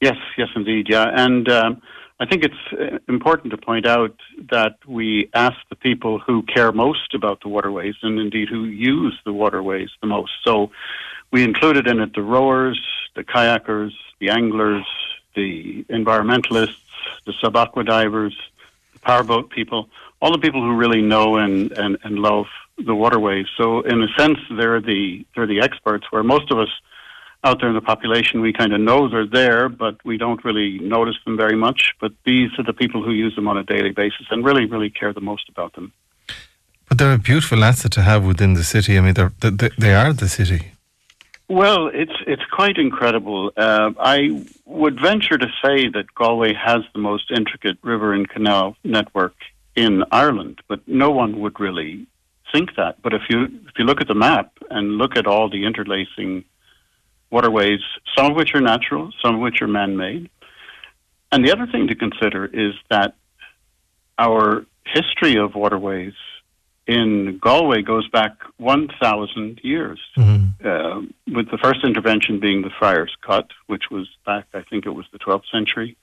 Yes, 0.00 0.16
yes, 0.36 0.48
indeed, 0.54 0.86
yeah. 0.88 1.10
And 1.12 1.48
um, 1.48 1.82
I 2.20 2.26
think 2.26 2.44
it's 2.44 2.54
uh, 2.72 2.98
important 3.08 3.50
to 3.50 3.56
point 3.56 3.86
out 3.86 4.14
that 4.50 4.76
we 4.86 5.28
asked 5.34 5.68
the 5.70 5.76
people 5.76 6.20
who 6.20 6.42
care 6.42 6.72
most 6.72 7.14
about 7.14 7.40
the 7.42 7.48
waterways 7.48 7.94
and 8.02 8.18
indeed 8.18 8.48
who 8.48 8.64
use 8.64 9.18
the 9.24 9.32
waterways 9.32 9.90
the 10.00 10.06
most. 10.06 10.32
So 10.44 10.70
we 11.30 11.44
included 11.44 11.86
in 11.86 12.00
it 12.00 12.14
the 12.14 12.22
rowers, 12.22 12.80
the 13.18 13.24
kayakers, 13.24 13.94
the 14.20 14.30
anglers, 14.30 14.86
the 15.34 15.84
environmentalists, 15.90 16.82
the 17.26 17.34
sub-aqua 17.40 17.82
divers, 17.82 18.36
the 18.94 19.00
powerboat 19.00 19.50
people, 19.50 19.88
all 20.22 20.32
the 20.32 20.38
people 20.46 20.62
who 20.62 20.74
really 20.76 21.02
know 21.02 21.36
and, 21.36 21.72
and, 21.72 21.98
and 22.04 22.20
love 22.20 22.46
the 22.88 22.94
waterways. 22.94 23.46
So 23.56 23.80
in 23.80 24.00
a 24.02 24.08
sense, 24.16 24.38
they're 24.58 24.80
the, 24.80 25.26
they're 25.34 25.48
the 25.48 25.60
experts 25.60 26.06
where 26.12 26.22
most 26.22 26.52
of 26.52 26.58
us 26.60 26.72
out 27.42 27.56
there 27.60 27.68
in 27.68 27.74
the 27.74 27.88
population, 27.94 28.40
we 28.40 28.52
kind 28.52 28.72
of 28.72 28.80
know 28.80 29.08
they're 29.08 29.26
there, 29.42 29.68
but 29.68 29.94
we 30.04 30.16
don't 30.16 30.44
really 30.44 30.78
notice 30.96 31.18
them 31.24 31.36
very 31.36 31.56
much. 31.66 31.94
But 32.00 32.12
these 32.24 32.50
are 32.58 32.66
the 32.70 32.72
people 32.72 33.02
who 33.02 33.12
use 33.12 33.34
them 33.34 33.48
on 33.48 33.56
a 33.56 33.64
daily 33.64 33.90
basis 33.90 34.26
and 34.30 34.44
really, 34.44 34.64
really 34.64 34.90
care 34.90 35.12
the 35.12 35.20
most 35.20 35.48
about 35.48 35.72
them. 35.74 35.92
But 36.88 36.98
they're 36.98 37.14
a 37.14 37.18
beautiful 37.18 37.64
asset 37.64 37.92
to 37.92 38.02
have 38.02 38.24
within 38.24 38.54
the 38.54 38.64
city. 38.64 38.96
I 38.96 39.00
mean, 39.00 39.14
they're, 39.14 39.32
they, 39.40 39.70
they 39.76 39.94
are 39.94 40.12
the 40.12 40.28
city. 40.28 40.72
Well, 41.48 41.90
it's 41.92 42.12
it's 42.26 42.44
quite 42.52 42.76
incredible. 42.76 43.52
Uh, 43.56 43.92
I 43.98 44.44
would 44.66 45.00
venture 45.00 45.38
to 45.38 45.46
say 45.64 45.88
that 45.88 46.14
Galway 46.14 46.52
has 46.52 46.80
the 46.92 47.00
most 47.00 47.30
intricate 47.30 47.78
river 47.82 48.12
and 48.12 48.28
canal 48.28 48.76
network 48.84 49.34
in 49.74 50.04
Ireland, 50.12 50.60
but 50.68 50.86
no 50.86 51.10
one 51.10 51.40
would 51.40 51.58
really 51.58 52.06
think 52.52 52.76
that. 52.76 53.00
But 53.00 53.14
if 53.14 53.22
you 53.30 53.44
if 53.44 53.78
you 53.78 53.86
look 53.86 54.02
at 54.02 54.08
the 54.08 54.14
map 54.14 54.52
and 54.70 54.98
look 54.98 55.16
at 55.16 55.26
all 55.26 55.48
the 55.48 55.64
interlacing 55.64 56.44
waterways, 57.30 57.80
some 58.14 58.26
of 58.26 58.36
which 58.36 58.54
are 58.54 58.60
natural, 58.60 59.10
some 59.24 59.36
of 59.36 59.40
which 59.40 59.62
are 59.62 59.68
man 59.68 59.96
made. 59.96 60.28
And 61.32 61.46
the 61.46 61.52
other 61.52 61.66
thing 61.66 61.88
to 61.88 61.94
consider 61.94 62.44
is 62.44 62.74
that 62.90 63.14
our 64.18 64.66
history 64.84 65.36
of 65.38 65.54
waterways 65.54 66.14
in 66.88 67.36
Galway 67.38 67.82
goes 67.82 68.08
back 68.08 68.32
1,000 68.56 69.60
years, 69.62 70.00
mm-hmm. 70.16 70.66
uh, 70.66 71.02
with 71.32 71.50
the 71.50 71.58
first 71.58 71.84
intervention 71.84 72.40
being 72.40 72.62
the 72.62 72.70
Friars' 72.70 73.14
Cut, 73.20 73.50
which 73.66 73.90
was 73.90 74.08
back, 74.24 74.46
I 74.54 74.62
think 74.62 74.86
it 74.86 74.90
was 74.90 75.04
the 75.12 75.18
12th 75.18 75.44
century, 75.52 75.96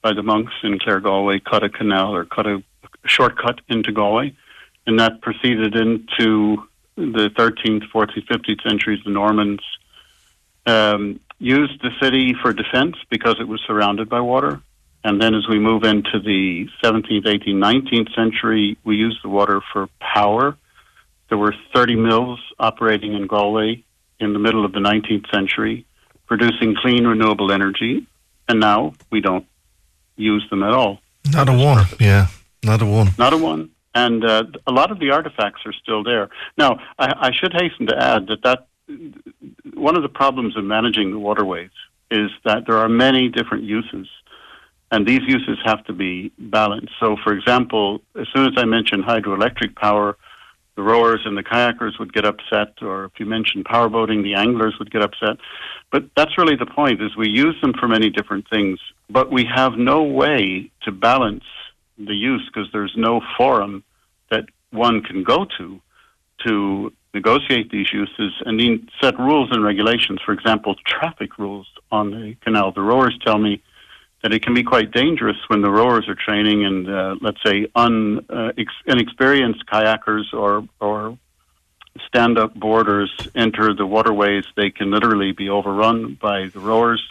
by 0.00 0.14
the 0.14 0.22
monks 0.22 0.54
in 0.62 0.78
Clare 0.78 1.00
Galway, 1.00 1.38
cut 1.38 1.62
a 1.62 1.68
canal 1.68 2.14
or 2.14 2.24
cut 2.24 2.46
a 2.46 2.62
shortcut 3.04 3.60
into 3.68 3.92
Galway. 3.92 4.34
And 4.86 4.98
that 4.98 5.20
proceeded 5.20 5.76
into 5.76 6.66
the 6.96 7.28
13th, 7.36 7.84
14th, 7.94 8.26
15th 8.26 8.62
centuries, 8.62 9.04
the 9.04 9.10
Normans 9.10 9.60
um, 10.64 11.20
used 11.38 11.82
the 11.82 11.90
city 12.00 12.34
for 12.40 12.54
defense 12.54 12.96
because 13.10 13.36
it 13.38 13.46
was 13.46 13.60
surrounded 13.66 14.08
by 14.08 14.20
water. 14.20 14.62
And 15.04 15.20
then 15.20 15.34
as 15.34 15.48
we 15.48 15.58
move 15.58 15.82
into 15.82 16.20
the 16.20 16.68
17th, 16.82 17.24
18th, 17.24 17.48
19th 17.48 18.14
century, 18.14 18.78
we 18.84 18.96
used 18.96 19.18
the 19.22 19.28
water 19.28 19.60
for 19.72 19.88
power. 20.00 20.56
There 21.28 21.38
were 21.38 21.54
30 21.74 21.96
mills 21.96 22.40
operating 22.58 23.14
in 23.14 23.26
Galway 23.26 23.84
in 24.20 24.32
the 24.32 24.38
middle 24.38 24.64
of 24.64 24.72
the 24.72 24.78
19th 24.78 25.30
century, 25.32 25.84
producing 26.26 26.76
clean, 26.80 27.06
renewable 27.06 27.50
energy. 27.50 28.06
And 28.48 28.60
now 28.60 28.94
we 29.10 29.20
don't 29.20 29.46
use 30.16 30.46
them 30.50 30.62
at 30.62 30.72
all. 30.72 31.00
Not 31.30 31.48
a 31.48 31.52
one, 31.52 31.86
yeah. 31.98 32.28
Not 32.62 32.82
a 32.82 32.86
one. 32.86 33.08
Not 33.18 33.32
a 33.32 33.38
one. 33.38 33.70
And 33.94 34.24
uh, 34.24 34.44
a 34.66 34.72
lot 34.72 34.90
of 34.90 34.98
the 35.00 35.10
artifacts 35.10 35.62
are 35.66 35.72
still 35.72 36.02
there. 36.02 36.30
Now, 36.56 36.78
I, 36.98 37.28
I 37.28 37.30
should 37.32 37.52
hasten 37.52 37.86
to 37.88 37.96
add 37.96 38.28
that 38.28 38.42
that 38.42 38.66
one 39.74 39.96
of 39.96 40.02
the 40.02 40.08
problems 40.08 40.56
of 40.56 40.64
managing 40.64 41.10
the 41.10 41.18
waterways 41.18 41.70
is 42.10 42.30
that 42.44 42.66
there 42.66 42.76
are 42.76 42.88
many 42.88 43.28
different 43.28 43.64
uses, 43.64 44.08
and 44.92 45.06
these 45.06 45.22
uses 45.26 45.58
have 45.64 45.82
to 45.86 45.94
be 45.94 46.30
balanced. 46.38 46.92
So, 47.00 47.16
for 47.24 47.32
example, 47.32 48.02
as 48.14 48.26
soon 48.34 48.46
as 48.46 48.52
I 48.58 48.66
mention 48.66 49.02
hydroelectric 49.02 49.74
power, 49.74 50.18
the 50.76 50.82
rowers 50.82 51.22
and 51.24 51.36
the 51.36 51.42
kayakers 51.42 51.98
would 51.98 52.12
get 52.12 52.26
upset, 52.26 52.74
or 52.82 53.06
if 53.06 53.12
you 53.18 53.24
mention 53.24 53.64
powerboating, 53.64 54.22
the 54.22 54.34
anglers 54.34 54.74
would 54.78 54.90
get 54.90 55.02
upset. 55.02 55.38
But 55.90 56.04
that's 56.14 56.36
really 56.36 56.56
the 56.56 56.66
point: 56.66 57.02
is 57.02 57.16
we 57.16 57.28
use 57.28 57.56
them 57.62 57.72
for 57.80 57.88
many 57.88 58.10
different 58.10 58.48
things, 58.50 58.78
but 59.08 59.32
we 59.32 59.44
have 59.44 59.72
no 59.78 60.02
way 60.02 60.70
to 60.82 60.92
balance 60.92 61.44
the 61.98 62.14
use 62.14 62.48
because 62.52 62.70
there's 62.72 62.94
no 62.96 63.22
forum 63.36 63.84
that 64.30 64.44
one 64.70 65.02
can 65.02 65.24
go 65.24 65.46
to 65.58 65.80
to 66.46 66.92
negotiate 67.14 67.70
these 67.70 67.92
uses 67.92 68.32
and 68.44 68.90
set 69.00 69.18
rules 69.18 69.50
and 69.52 69.62
regulations. 69.64 70.18
For 70.24 70.32
example, 70.32 70.74
traffic 70.86 71.38
rules 71.38 71.68
on 71.90 72.10
the 72.10 72.34
canal. 72.42 72.72
The 72.72 72.80
rowers 72.80 73.18
tell 73.24 73.38
me 73.38 73.62
that 74.22 74.32
it 74.32 74.42
can 74.42 74.54
be 74.54 74.62
quite 74.62 74.92
dangerous 74.92 75.36
when 75.48 75.62
the 75.62 75.70
rowers 75.70 76.08
are 76.08 76.14
training 76.14 76.64
and, 76.64 76.88
uh, 76.88 77.16
let's 77.20 77.42
say, 77.44 77.66
un, 77.74 78.24
uh, 78.30 78.52
ex- 78.56 78.72
inexperienced 78.86 79.66
kayakers 79.66 80.32
or, 80.32 80.66
or 80.80 81.18
stand 82.06 82.38
up 82.38 82.54
boarders 82.54 83.10
enter 83.34 83.74
the 83.74 83.86
waterways. 83.86 84.44
They 84.56 84.70
can 84.70 84.90
literally 84.90 85.32
be 85.32 85.48
overrun 85.48 86.18
by 86.20 86.48
the 86.48 86.60
rowers. 86.60 87.02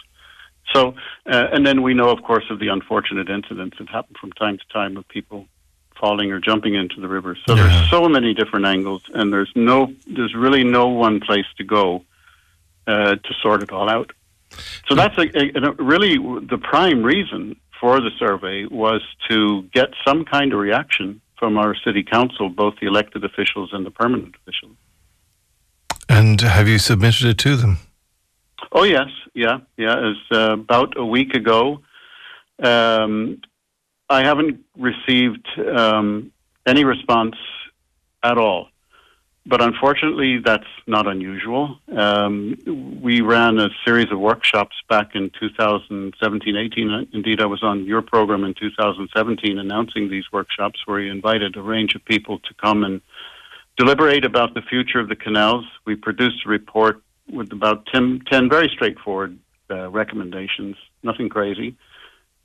So, 0.72 0.94
uh, 1.26 1.48
and 1.52 1.66
then 1.66 1.82
we 1.82 1.92
know, 1.92 2.10
of 2.10 2.22
course, 2.22 2.44
of 2.50 2.58
the 2.58 2.68
unfortunate 2.68 3.28
incidents 3.28 3.76
that 3.78 3.88
happen 3.88 4.14
from 4.18 4.32
time 4.32 4.58
to 4.58 4.64
time 4.72 4.96
of 4.96 5.06
people 5.08 5.46
falling 6.00 6.32
or 6.32 6.40
jumping 6.40 6.74
into 6.74 7.00
the 7.00 7.08
river. 7.08 7.36
So 7.46 7.54
yeah. 7.54 7.62
there's 7.62 7.90
so 7.90 8.08
many 8.08 8.32
different 8.32 8.66
angles, 8.66 9.02
and 9.12 9.32
there's 9.32 9.52
no, 9.54 9.92
there's 10.06 10.34
really 10.34 10.64
no 10.64 10.88
one 10.88 11.20
place 11.20 11.46
to 11.58 11.64
go 11.64 12.04
uh, 12.86 13.16
to 13.16 13.34
sort 13.42 13.62
it 13.62 13.70
all 13.70 13.88
out. 13.88 14.12
So 14.88 14.94
that's 14.94 15.16
a, 15.18 15.22
a, 15.22 15.70
a 15.70 15.72
really 15.72 16.16
the 16.16 16.58
prime 16.58 17.02
reason 17.02 17.56
for 17.80 18.00
the 18.00 18.10
survey 18.18 18.66
was 18.66 19.02
to 19.28 19.62
get 19.74 19.88
some 20.06 20.24
kind 20.24 20.52
of 20.52 20.58
reaction 20.58 21.20
from 21.38 21.58
our 21.58 21.74
city 21.84 22.04
council, 22.04 22.48
both 22.48 22.74
the 22.80 22.86
elected 22.86 23.24
officials 23.24 23.70
and 23.72 23.84
the 23.84 23.90
permanent 23.90 24.34
officials. 24.36 24.76
And 26.08 26.40
have 26.40 26.68
you 26.68 26.78
submitted 26.78 27.26
it 27.26 27.38
to 27.38 27.56
them? 27.56 27.78
Oh 28.70 28.84
yes, 28.84 29.08
yeah, 29.34 29.58
yeah. 29.76 30.10
As 30.10 30.16
uh, 30.30 30.52
about 30.52 30.96
a 30.96 31.04
week 31.04 31.34
ago, 31.34 31.80
um, 32.62 33.40
I 34.08 34.22
haven't 34.22 34.60
received 34.76 35.46
um, 35.58 36.32
any 36.66 36.84
response 36.84 37.34
at 38.22 38.38
all. 38.38 38.68
But 39.44 39.60
unfortunately, 39.60 40.38
that's 40.38 40.68
not 40.86 41.08
unusual. 41.08 41.76
Um, 41.96 43.00
we 43.02 43.22
ran 43.22 43.58
a 43.58 43.70
series 43.84 44.12
of 44.12 44.20
workshops 44.20 44.76
back 44.88 45.16
in 45.16 45.30
2017 45.38 46.56
18. 46.56 47.08
Indeed, 47.12 47.40
I 47.40 47.46
was 47.46 47.62
on 47.62 47.84
your 47.84 48.02
program 48.02 48.44
in 48.44 48.54
2017 48.54 49.58
announcing 49.58 50.08
these 50.08 50.30
workshops 50.32 50.80
where 50.86 51.00
you 51.00 51.10
invited 51.10 51.56
a 51.56 51.62
range 51.62 51.96
of 51.96 52.04
people 52.04 52.38
to 52.38 52.54
come 52.54 52.84
and 52.84 53.00
deliberate 53.76 54.24
about 54.24 54.54
the 54.54 54.62
future 54.62 55.00
of 55.00 55.08
the 55.08 55.16
canals. 55.16 55.64
We 55.84 55.96
produced 55.96 56.46
a 56.46 56.48
report 56.48 57.02
with 57.28 57.52
about 57.52 57.86
10, 57.86 58.22
10 58.30 58.48
very 58.48 58.68
straightforward 58.72 59.38
uh, 59.70 59.90
recommendations, 59.90 60.76
nothing 61.02 61.28
crazy, 61.28 61.76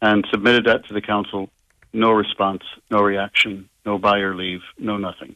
and 0.02 0.26
submitted 0.32 0.65
that 0.65 0.88
to 0.88 0.94
the 0.94 1.02
council 1.02 1.49
no 1.94 2.11
response, 2.11 2.64
no 2.91 2.99
reaction, 2.99 3.69
no 3.86 3.98
buyer 3.98 4.36
leave, 4.36 4.61
no 4.78 4.98
nothing. 4.98 5.36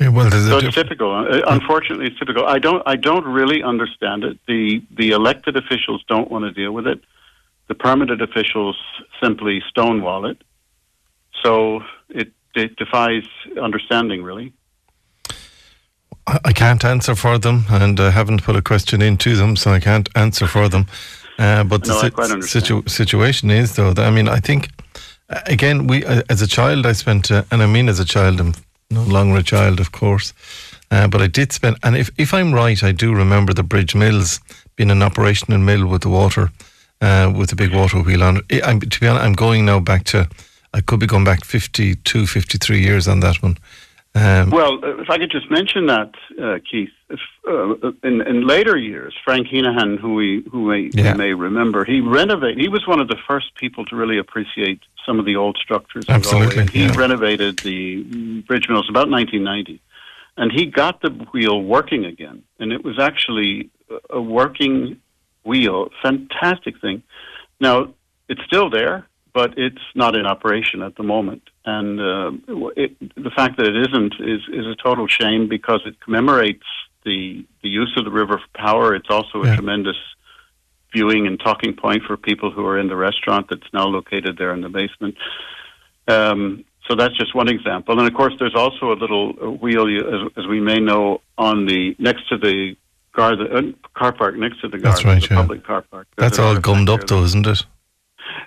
Yeah, 0.00 0.08
well, 0.08 0.30
so 0.30 0.56
it's 0.58 0.74
typical. 0.74 1.12
Uh, 1.14 1.42
Unfortunately, 1.46 2.06
it's 2.06 2.18
typical. 2.18 2.46
I 2.46 2.58
don't. 2.58 2.82
I 2.86 2.96
don't 2.96 3.26
really 3.26 3.62
understand 3.62 4.24
it. 4.24 4.38
The 4.46 4.82
the 4.96 5.10
elected 5.10 5.56
officials 5.56 6.02
don't 6.08 6.30
want 6.30 6.44
to 6.44 6.52
deal 6.52 6.72
with 6.72 6.86
it. 6.86 7.00
The 7.68 7.74
permanent 7.74 8.22
officials 8.22 8.76
simply 9.22 9.62
stonewall 9.68 10.24
it. 10.24 10.38
So 11.42 11.82
it, 12.08 12.32
it 12.54 12.76
defies 12.76 13.24
understanding, 13.60 14.22
really. 14.22 14.52
I 16.26 16.38
I 16.46 16.52
can't 16.52 16.84
answer 16.84 17.14
for 17.14 17.38
them, 17.38 17.64
and 17.68 18.00
I 18.00 18.10
haven't 18.10 18.42
put 18.42 18.56
a 18.56 18.62
question 18.62 19.02
into 19.02 19.36
them, 19.36 19.54
so 19.56 19.70
I 19.70 19.80
can't 19.80 20.08
answer 20.16 20.46
for 20.46 20.68
them. 20.68 20.86
Uh, 21.38 21.64
but 21.64 21.86
No, 21.86 22.00
the 22.00 22.42
si- 22.42 22.60
situ- 22.60 22.88
situation 22.88 23.50
is, 23.50 23.74
though, 23.74 23.92
that, 23.94 24.06
I 24.06 24.10
mean, 24.10 24.28
I 24.28 24.40
think, 24.40 24.68
uh, 25.30 25.40
again, 25.46 25.86
we 25.86 26.04
uh, 26.04 26.22
as 26.28 26.42
a 26.42 26.46
child, 26.46 26.86
I 26.86 26.92
spent, 26.94 27.30
uh, 27.30 27.42
and 27.50 27.62
I 27.62 27.66
mean 27.66 27.88
as 27.88 28.00
a 28.00 28.04
child, 28.04 28.40
I'm 28.40 28.52
no 28.90 29.36
a 29.36 29.42
child, 29.42 29.80
of 29.80 29.92
course, 29.92 30.34
uh, 30.90 31.06
but 31.08 31.22
I 31.22 31.28
did 31.28 31.52
spend, 31.52 31.76
and 31.82 31.96
if, 31.96 32.10
if 32.18 32.34
I'm 32.34 32.52
right, 32.52 32.82
I 32.82 32.92
do 32.92 33.14
remember 33.14 33.52
the 33.52 33.62
Bridge 33.62 33.94
Mills 33.94 34.40
being 34.76 34.90
an 34.90 35.02
operational 35.02 35.58
mill 35.58 35.86
with 35.86 36.02
the 36.02 36.08
water, 36.08 36.50
uh, 37.00 37.32
with 37.34 37.50
the 37.50 37.56
big 37.56 37.74
water 37.74 38.00
wheel 38.02 38.22
on 38.22 38.40
it. 38.48 38.64
I'm, 38.64 38.80
to 38.80 39.00
be 39.00 39.06
honest, 39.06 39.24
I'm 39.24 39.34
going 39.34 39.64
now 39.64 39.80
back 39.80 40.04
to, 40.04 40.28
I 40.74 40.80
could 40.80 41.00
be 41.00 41.06
going 41.06 41.24
back 41.24 41.44
52, 41.44 42.26
53 42.26 42.80
years 42.80 43.06
on 43.06 43.20
that 43.20 43.42
one. 43.42 43.58
Um, 44.14 44.50
Well, 44.50 44.78
if 44.82 45.08
I 45.08 45.18
could 45.18 45.30
just 45.30 45.50
mention 45.50 45.86
that, 45.86 46.10
uh, 46.42 46.58
Keith, 46.68 46.90
uh, 47.48 47.74
in, 48.02 48.20
in 48.22 48.46
later 48.46 48.76
years, 48.76 49.14
Frank 49.24 49.48
Heenahan, 49.48 49.98
who 49.98 50.14
we 50.14 50.44
who 50.50 50.68
may, 50.68 50.90
Yeah. 50.92 51.14
may 51.14 51.32
remember, 51.34 51.84
he 51.84 52.00
renovated. 52.00 52.58
He 52.58 52.68
was 52.68 52.86
one 52.86 53.00
of 53.00 53.08
the 53.08 53.16
first 53.28 53.54
people 53.56 53.84
to 53.86 53.96
really 53.96 54.18
appreciate 54.18 54.80
some 55.06 55.18
of 55.18 55.24
the 55.24 55.36
old 55.36 55.56
structures. 55.56 56.04
Absolutely, 56.08 56.66
He 56.66 56.84
yeah. 56.86 56.96
renovated 56.96 57.58
the 57.60 58.02
bridge 58.46 58.68
mills 58.68 58.88
about 58.88 59.08
1990, 59.08 59.80
and 60.36 60.52
he 60.52 60.66
got 60.66 61.00
the 61.02 61.10
wheel 61.32 61.62
working 61.62 62.04
again, 62.04 62.42
and 62.58 62.72
it 62.72 62.84
was 62.84 62.98
actually 62.98 63.70
a- 63.90 64.16
a 64.18 64.20
working 64.22 64.96
wheel, 65.44 65.90
fantastic 66.02 66.80
thing. 66.80 67.02
Now 67.60 67.94
it's 68.28 68.42
still 68.44 68.70
there, 68.70 69.06
but 69.32 69.56
it's 69.58 69.82
not 69.94 70.14
in 70.14 70.26
operation 70.26 70.82
at 70.82 70.96
the 70.96 71.02
moment. 71.02 71.42
And 71.64 72.00
uh, 72.00 72.32
it, 72.76 72.92
the 73.14 73.30
fact 73.30 73.56
that 73.58 73.66
it 73.66 73.76
isn't 73.88 74.14
is, 74.20 74.40
is 74.52 74.66
a 74.66 74.74
total 74.74 75.06
shame 75.06 75.46
because 75.48 75.80
it 75.86 76.00
commemorates 76.00 76.66
the 77.10 77.20
the 77.64 77.72
use 77.82 77.92
of 77.98 78.04
the 78.08 78.14
river 78.20 78.36
for 78.42 78.50
power. 78.68 78.86
It's 78.98 79.12
also 79.16 79.36
a 79.42 79.46
Yeah. 79.46 79.56
tremendous 79.58 80.00
viewing 80.94 81.22
and 81.28 81.36
talking 81.48 81.72
point 81.84 82.02
for 82.06 82.16
people 82.30 82.48
who 82.54 82.64
are 82.70 82.78
in 82.82 82.88
the 82.92 82.96
restaurant 83.08 83.44
that's 83.50 83.70
now 83.78 83.86
located 83.98 84.32
there 84.40 84.52
in 84.56 84.60
the 84.66 84.72
basement. 84.80 85.14
Um, 86.16 86.64
so 86.86 86.96
that's 87.00 87.16
just 87.22 87.32
one 87.42 87.48
example. 87.56 87.92
And 87.98 88.06
of 88.10 88.14
course, 88.20 88.34
there's 88.40 88.58
also 88.64 88.84
a 88.94 88.98
little 89.02 89.24
wheel, 89.62 89.84
as, 90.14 90.22
as 90.40 90.46
we 90.54 90.58
may 90.70 90.80
know, 90.88 91.20
on 91.38 91.56
the 91.66 91.94
next 91.98 92.22
to 92.30 92.36
the 92.46 92.56
car, 93.16 93.36
the, 93.36 93.46
uh, 93.58 93.62
car 94.00 94.12
park 94.20 94.34
next 94.44 94.60
to 94.62 94.68
the 94.68 94.78
That's 94.78 95.02
garden, 95.02 95.10
right, 95.12 95.28
the 95.28 95.34
yeah. 95.34 95.40
public 95.40 95.60
car 95.70 95.82
park. 95.92 96.06
That's 96.16 96.38
all 96.40 96.58
gummed 96.58 96.88
up, 96.94 97.06
though, 97.06 97.22
isn't 97.22 97.46
it? 97.46 97.60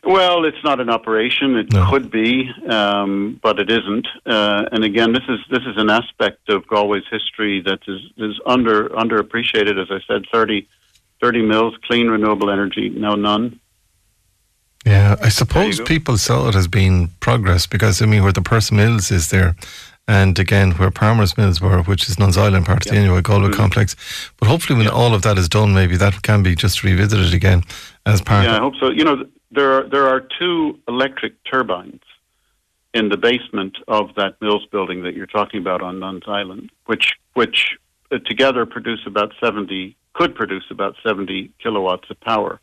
Well, 0.04 0.46
it's 0.46 0.62
not 0.64 0.80
an 0.80 0.90
operation. 0.90 1.56
It 1.56 1.72
No. 1.74 1.90
could 1.90 2.12
be, 2.12 2.50
um, 2.70 3.40
but 3.42 3.60
it 3.60 3.70
isn't. 3.72 4.08
Uh, 4.26 4.66
and 4.72 4.84
again, 4.84 5.14
this 5.14 5.24
is 5.30 5.40
this 5.50 5.64
is 5.66 5.78
an 5.78 5.90
aspect 5.90 6.50
of 6.50 6.68
Galway's 6.68 7.06
history 7.10 7.62
that 7.62 7.80
is 7.88 8.02
is 8.18 8.40
under 8.46 8.90
underappreciated. 8.90 9.82
As 9.82 9.90
I 9.90 10.00
said, 10.08 10.26
30, 10.32 10.68
30 11.22 11.42
mills, 11.42 11.76
clean 11.88 12.08
renewable 12.08 12.50
energy, 12.50 12.90
now 12.90 13.16
none. 13.16 13.60
Yeah, 14.86 15.16
I 15.24 15.30
suppose 15.30 15.80
people 15.80 16.18
saw 16.18 16.50
it 16.50 16.56
as 16.56 16.68
being 16.68 17.10
progress 17.22 17.66
because 17.66 18.02
I 18.02 18.06
mean, 18.06 18.22
where 18.24 18.34
the 18.34 18.42
Purse 18.42 18.70
Mills 18.72 19.12
is 19.12 19.30
there, 19.30 19.56
and 20.10 20.38
again 20.38 20.72
where 20.72 20.92
Palmer's 20.92 21.38
Mills 21.38 21.62
were, 21.62 21.82
which 21.84 22.10
is 22.10 22.20
Nuns 22.20 22.38
Island 22.38 22.66
part 22.66 22.86
of 22.86 22.92
the 22.92 23.00
NUI 23.00 23.22
Galway 23.22 23.48
Mhm. 23.48 23.54
complex. 23.56 23.96
But 24.38 24.50
hopefully, 24.50 24.80
when 24.80 24.90
all 24.90 25.14
of 25.14 25.22
that 25.22 25.38
is 25.38 25.48
done, 25.48 25.74
maybe 25.74 25.96
that 25.96 26.22
can 26.24 26.44
be 26.44 26.54
just 26.56 26.84
revisited 26.84 27.34
again 27.34 27.64
as 28.06 28.22
part. 28.22 28.44
Yeah, 28.44 28.54
I 28.54 28.56
of 28.58 28.64
hope 28.64 28.74
so. 28.82 28.90
You 28.90 29.06
know, 29.06 29.16
th- 29.16 29.28
there 29.54 29.74
are 29.74 29.90
there 29.90 30.08
are 30.08 30.22
two 30.40 30.80
electric 30.88 31.34
turbines 31.44 32.02
in 32.94 33.10
the 33.10 33.18
basement 33.18 33.78
of 33.88 34.14
that 34.16 34.42
mills 34.42 34.66
building 34.72 35.04
that 35.04 35.16
you're 35.16 35.26
talking 35.26 35.60
about 35.60 35.82
on 35.82 36.00
Nuns 36.00 36.24
Island, 36.28 36.72
which 36.86 37.14
which 37.34 37.78
uh, 38.12 38.20
together 38.26 38.66
produce 38.66 39.02
about 39.06 39.34
seventy 39.44 39.96
could 40.14 40.36
produce 40.36 40.66
about 40.70 40.96
seventy 41.04 41.52
kilowatts 41.62 42.10
of 42.10 42.20
power. 42.22 42.60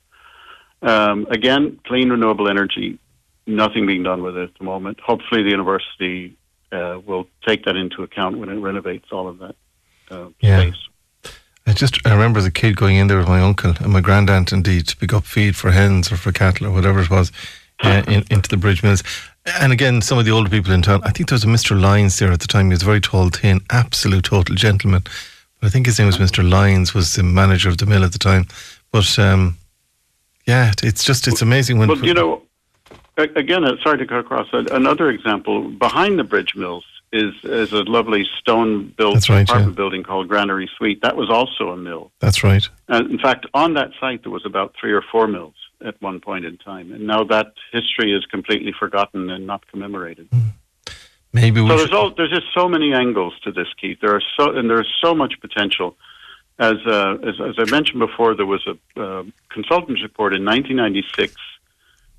Um, 0.83 1.27
again, 1.31 1.81
clean 1.85 2.11
renewable 2.11 2.49
energy. 2.49 2.99
Nothing 3.47 3.87
being 3.87 4.03
done 4.03 4.23
with 4.23 4.37
it 4.37 4.45
at 4.45 4.59
the 4.59 4.65
moment. 4.65 5.01
Hopefully, 5.01 5.43
the 5.43 5.51
university 5.51 6.37
uh, 6.73 7.01
will 7.05 7.27
take 7.47 7.65
that 7.65 7.77
into 7.77 8.03
account 8.03 8.39
when 8.39 8.49
it 8.49 8.57
renovates 8.61 9.07
all 9.11 9.29
of 9.29 9.39
that 9.39 9.57
uh, 10.11 10.29
Yeah. 10.41 10.61
space. 10.61 10.89
I 11.71 11.73
just 11.73 12.05
I 12.05 12.11
remember 12.11 12.41
as 12.41 12.47
a 12.47 12.51
kid 12.51 12.75
going 12.75 12.97
in 12.97 13.07
there 13.07 13.19
with 13.19 13.29
my 13.29 13.41
uncle 13.41 13.75
and 13.79 13.93
my 13.93 14.01
grandaunt 14.01 14.53
indeed 14.53 14.89
to 14.89 14.97
pick 14.97 15.13
up 15.13 15.23
feed 15.23 15.55
for 15.55 15.71
hens 15.71 16.11
or 16.11 16.17
for 16.17 16.33
cattle 16.33 16.67
or 16.67 16.73
whatever 16.73 17.01
it 17.01 17.11
was 17.11 17.31
uh, 17.85 18.03
in, 18.09 18.25
into 18.29 18.49
the 18.49 18.57
bridge 18.57 18.83
mills. 18.83 19.05
And 19.61 19.73
again, 19.73 20.03
some 20.03 20.19
of 20.19 20.25
the 20.25 20.33
older 20.33 20.51
people 20.51 20.73
in 20.73 20.83
town. 20.83 21.01
I 21.05 21.13
think 21.13 21.29
there 21.29 21.37
was 21.37 21.45
a 21.45 21.47
Mr. 21.47 21.81
Lyons 21.81 22.19
there 22.19 22.33
at 22.33 22.41
the 22.41 22.49
time. 22.49 22.67
He 22.67 22.71
was 22.73 22.83
very 22.83 23.01
tall, 23.01 23.29
thin, 23.29 23.61
absolute 23.71 24.25
total 24.25 24.57
gentleman. 24.57 25.05
But 25.61 25.67
I 25.69 25.69
think 25.69 25.87
his 25.87 25.97
name 25.97 26.09
was 26.09 26.19
Mr. 26.19 26.49
Lyons. 26.49 26.93
Was 26.93 27.15
the 27.15 27.23
manager 27.23 27.69
of 27.69 27.79
the 27.79 27.87
mill 27.87 28.03
at 28.03 28.11
the 28.11 28.19
time. 28.19 28.49
But 28.91 29.17
um, 29.21 29.57
yeah, 30.49 30.73
it's 30.83 31.05
just 31.05 31.29
it's 31.29 31.41
amazing 31.41 31.79
when. 31.79 31.87
Well, 31.87 32.05
you 32.05 32.15
know, 32.15 32.43
again, 33.17 33.63
uh, 33.63 33.77
sorry 33.81 33.99
to 33.99 34.07
cut 34.07 34.19
across. 34.19 34.49
Another 34.53 35.09
example 35.09 35.71
behind 35.71 36.19
the 36.19 36.25
bridge 36.25 36.57
mills 36.57 36.85
is 37.13 37.35
is 37.43 37.73
a 37.73 37.83
lovely 37.83 38.25
stone-built 38.39 39.29
right, 39.29 39.43
apartment 39.43 39.73
yeah. 39.73 39.77
building 39.77 40.03
called 40.03 40.29
Granary 40.29 40.71
Suite. 40.77 41.03
That 41.03 41.17
was 41.17 41.29
also 41.31 41.71
a 41.71 41.77
mill. 41.77 42.13
That's 42.21 42.45
right. 42.45 42.69
And 42.89 43.11
in 43.11 43.19
fact, 43.19 43.47
on 43.55 43.75
that 43.75 43.91
site 44.01 44.23
there 44.23 44.33
was 44.33 44.47
about 44.47 44.75
three 44.81 44.93
or 44.93 45.03
four 45.11 45.27
mills 45.27 45.55
at 45.85 46.01
one 46.01 46.21
point 46.21 46.45
in 46.45 46.57
time, 46.59 46.93
and 46.93 47.07
now 47.07 47.25
that 47.25 47.55
history 47.73 48.13
is 48.13 48.25
completely 48.27 48.73
forgotten 48.79 49.31
and 49.31 49.47
not 49.47 49.67
commemorated. 49.67 50.29
Maybe 51.33 51.61
we 51.61 51.69
So 51.69 51.77
should, 51.77 51.81
there's 51.81 51.93
all, 51.93 52.11
there's 52.15 52.31
just 52.31 52.47
so 52.55 52.69
many 52.69 52.93
angles 52.93 53.35
to 53.45 53.53
this, 53.53 53.69
Keith. 53.81 53.99
There 54.01 54.15
are 54.15 54.23
so 54.37 54.57
and 54.57 54.69
there's 54.69 54.93
so 55.03 55.15
much 55.15 55.35
potential. 55.41 55.97
As 56.59 56.77
uh, 56.87 57.17
as, 57.23 57.41
as 57.41 57.55
I 57.59 57.71
mentioned 57.71 58.01
before, 58.01 58.35
there 58.35 58.47
was 58.47 58.67
a 58.67 59.01
uh, 59.01 59.25
consultant's 59.49 60.03
report 60.03 60.35
in 60.35 60.45
1996 60.45 61.35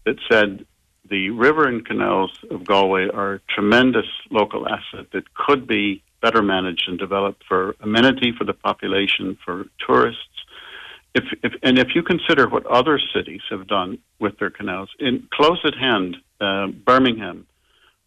that 0.05 0.18
said 0.30 0.65
the 1.11 1.29
river 1.29 1.67
and 1.67 1.85
canals 1.85 2.31
of 2.49 2.65
Galway 2.65 3.09
are 3.09 3.33
a 3.33 3.39
tremendous 3.53 4.07
local 4.31 4.65
asset 4.67 5.11
that 5.11 5.31
could 5.35 5.67
be 5.67 6.01
better 6.21 6.41
managed 6.41 6.88
and 6.88 6.97
developed 6.97 7.43
for 7.47 7.75
amenity 7.81 8.31
for 8.35 8.45
the 8.45 8.53
population, 8.53 9.38
for 9.43 9.65
tourists. 9.85 10.23
If, 11.13 11.25
if 11.43 11.51
and 11.61 11.77
if 11.77 11.89
you 11.93 12.01
consider 12.01 12.47
what 12.47 12.65
other 12.65 12.97
cities 13.13 13.41
have 13.49 13.67
done 13.67 13.97
with 14.19 14.39
their 14.39 14.49
canals, 14.49 14.89
in 14.99 15.27
close 15.33 15.59
at 15.65 15.75
hand, 15.75 16.15
uh, 16.39 16.67
Birmingham 16.67 17.45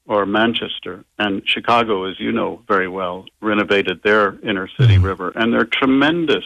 or 0.07 0.25
Manchester 0.25 1.05
and 1.19 1.47
Chicago, 1.47 2.05
as 2.05 2.19
you 2.19 2.33
know 2.33 2.63
very 2.67 2.89
well, 2.89 3.27
renovated 3.43 4.03
their 4.03 4.39
inner 4.41 4.69
city 4.79 4.97
river, 4.97 5.31
and 5.35 5.53
they're 5.53 5.67
tremendous 5.67 6.45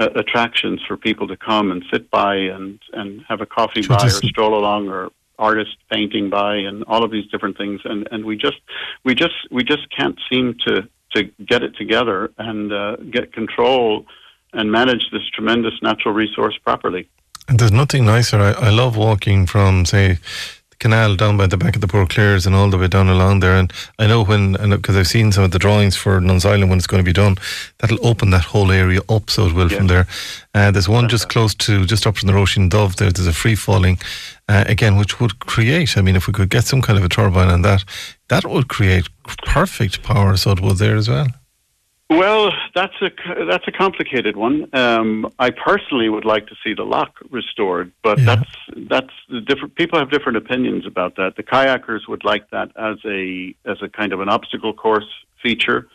uh, 0.00 0.08
attractions 0.16 0.80
for 0.88 0.96
people 0.96 1.28
to 1.28 1.36
come 1.36 1.70
and 1.70 1.84
sit 1.92 2.10
by 2.10 2.34
and 2.34 2.80
and 2.92 3.22
have 3.28 3.40
a 3.40 3.46
coffee 3.46 3.82
Sure, 3.82 3.96
by 3.96 4.06
or 4.06 4.10
stroll 4.10 4.58
along 4.58 4.88
or 4.88 5.10
artist 5.38 5.76
painting 5.90 6.30
by 6.30 6.56
and 6.56 6.84
all 6.84 7.02
of 7.04 7.10
these 7.10 7.26
different 7.30 7.56
things 7.56 7.80
and 7.84 8.08
and 8.10 8.24
we 8.24 8.36
just 8.36 8.60
we 9.04 9.14
just 9.14 9.34
we 9.50 9.64
just 9.64 9.88
can't 9.96 10.18
seem 10.30 10.54
to 10.66 10.88
to 11.14 11.24
get 11.46 11.62
it 11.62 11.76
together 11.76 12.32
and 12.38 12.72
uh, 12.72 12.96
get 13.10 13.32
control 13.32 14.06
and 14.52 14.70
manage 14.70 15.10
this 15.10 15.22
tremendous 15.34 15.74
natural 15.82 16.14
resource 16.14 16.56
properly 16.64 17.08
And 17.48 17.58
there's 17.58 17.72
nothing 17.72 18.04
nicer. 18.04 18.38
I, 18.38 18.52
I 18.52 18.70
love 18.70 18.96
walking 18.96 19.46
from, 19.46 19.84
say, 19.84 20.18
canal 20.82 21.14
down 21.14 21.36
by 21.36 21.46
the 21.46 21.56
back 21.56 21.76
of 21.76 21.80
the 21.80 21.86
Poor 21.86 22.06
Clares 22.06 22.44
and 22.44 22.56
all 22.56 22.68
the 22.68 22.76
way 22.76 22.88
down 22.88 23.08
along 23.08 23.38
there. 23.38 23.54
And 23.54 23.72
I 24.00 24.08
know 24.08 24.24
when, 24.24 24.54
because 24.68 24.96
I've 24.96 25.06
seen 25.06 25.30
some 25.30 25.44
of 25.44 25.52
the 25.52 25.58
drawings 25.60 25.94
for 25.94 26.20
Nuns 26.20 26.44
Island 26.44 26.70
when 26.70 26.78
it's 26.78 26.88
going 26.88 27.04
to 27.04 27.08
be 27.08 27.12
done, 27.12 27.36
that'll 27.78 28.04
open 28.04 28.30
that 28.30 28.46
whole 28.46 28.72
area 28.72 29.00
up 29.08 29.30
so 29.30 29.46
it 29.46 29.54
will 29.54 29.68
from 29.68 29.86
there. 29.86 30.08
Uh, 30.54 30.72
there's 30.72 30.88
one 30.88 31.08
just 31.08 31.28
close 31.28 31.54
to, 31.54 31.86
just 31.86 32.04
up 32.04 32.16
from 32.16 32.26
the 32.26 32.32
Róisín 32.32 32.68
Dubh 32.68 32.96
there, 32.96 33.12
there's 33.12 33.28
a 33.28 33.32
free 33.32 33.54
falling, 33.54 33.98
uh, 34.48 34.64
again, 34.66 34.96
which 34.96 35.20
would 35.20 35.38
create, 35.38 35.96
I 35.96 36.02
mean, 36.02 36.16
if 36.16 36.26
we 36.26 36.32
could 36.32 36.50
get 36.50 36.64
some 36.64 36.82
kind 36.82 36.98
of 36.98 37.04
a 37.04 37.08
turbine 37.08 37.48
on 37.48 37.62
that, 37.62 37.84
that 38.28 38.44
would 38.44 38.66
create 38.66 39.08
perfect 39.46 40.02
power, 40.02 40.36
so 40.36 40.50
it 40.50 40.60
would 40.60 40.78
there 40.78 40.96
as 40.96 41.08
well. 41.08 41.28
Well, 42.18 42.52
that's 42.74 42.94
a 43.00 43.10
that's 43.46 43.66
a 43.66 43.72
complicated 43.72 44.36
one. 44.36 44.68
Um, 44.74 45.32
I 45.38 45.50
personally 45.50 46.08
would 46.10 46.26
like 46.26 46.46
to 46.48 46.54
see 46.62 46.74
the 46.74 46.84
lock 46.84 47.16
restored, 47.30 47.90
but 48.02 48.18
that's 48.24 48.50
that's 48.90 49.14
the 49.30 49.40
different. 49.40 49.74
People 49.76 49.98
have 49.98 50.10
different 50.10 50.36
opinions 50.36 50.86
about 50.86 51.16
that. 51.16 51.36
The 51.36 51.42
kayakers 51.42 52.06
would 52.08 52.22
like 52.22 52.50
that 52.50 52.70
as 52.76 52.98
a 53.06 53.54
as 53.64 53.78
a 53.82 53.88
kind 53.88 54.12
of 54.12 54.20
an 54.20 54.28
obstacle 54.28 54.74
course 54.74 55.08
feature. 55.42 55.88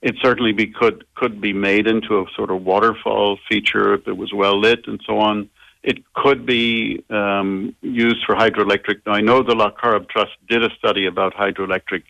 It 0.00 0.14
certainly 0.22 0.52
be 0.52 0.68
could 0.68 1.04
could 1.14 1.40
be 1.40 1.52
made 1.52 1.86
into 1.86 2.18
a 2.18 2.24
sort 2.34 2.50
of 2.50 2.64
waterfall 2.64 3.38
feature 3.48 3.92
if 3.92 4.08
it 4.08 4.16
was 4.16 4.32
well 4.32 4.58
lit 4.58 4.86
and 4.86 5.00
so 5.06 5.18
on. 5.18 5.50
It 5.82 6.12
could 6.14 6.46
be 6.46 7.04
um, 7.10 7.74
used 7.82 8.24
for 8.24 8.34
hydroelectric. 8.34 9.02
Now, 9.06 9.12
I 9.12 9.20
know 9.20 9.42
the 9.42 9.54
Lough 9.54 9.70
Corrib 9.70 10.08
Trust 10.08 10.32
did 10.48 10.64
a 10.64 10.70
study 10.76 11.06
about 11.06 11.34
hydroelectric 11.34 12.02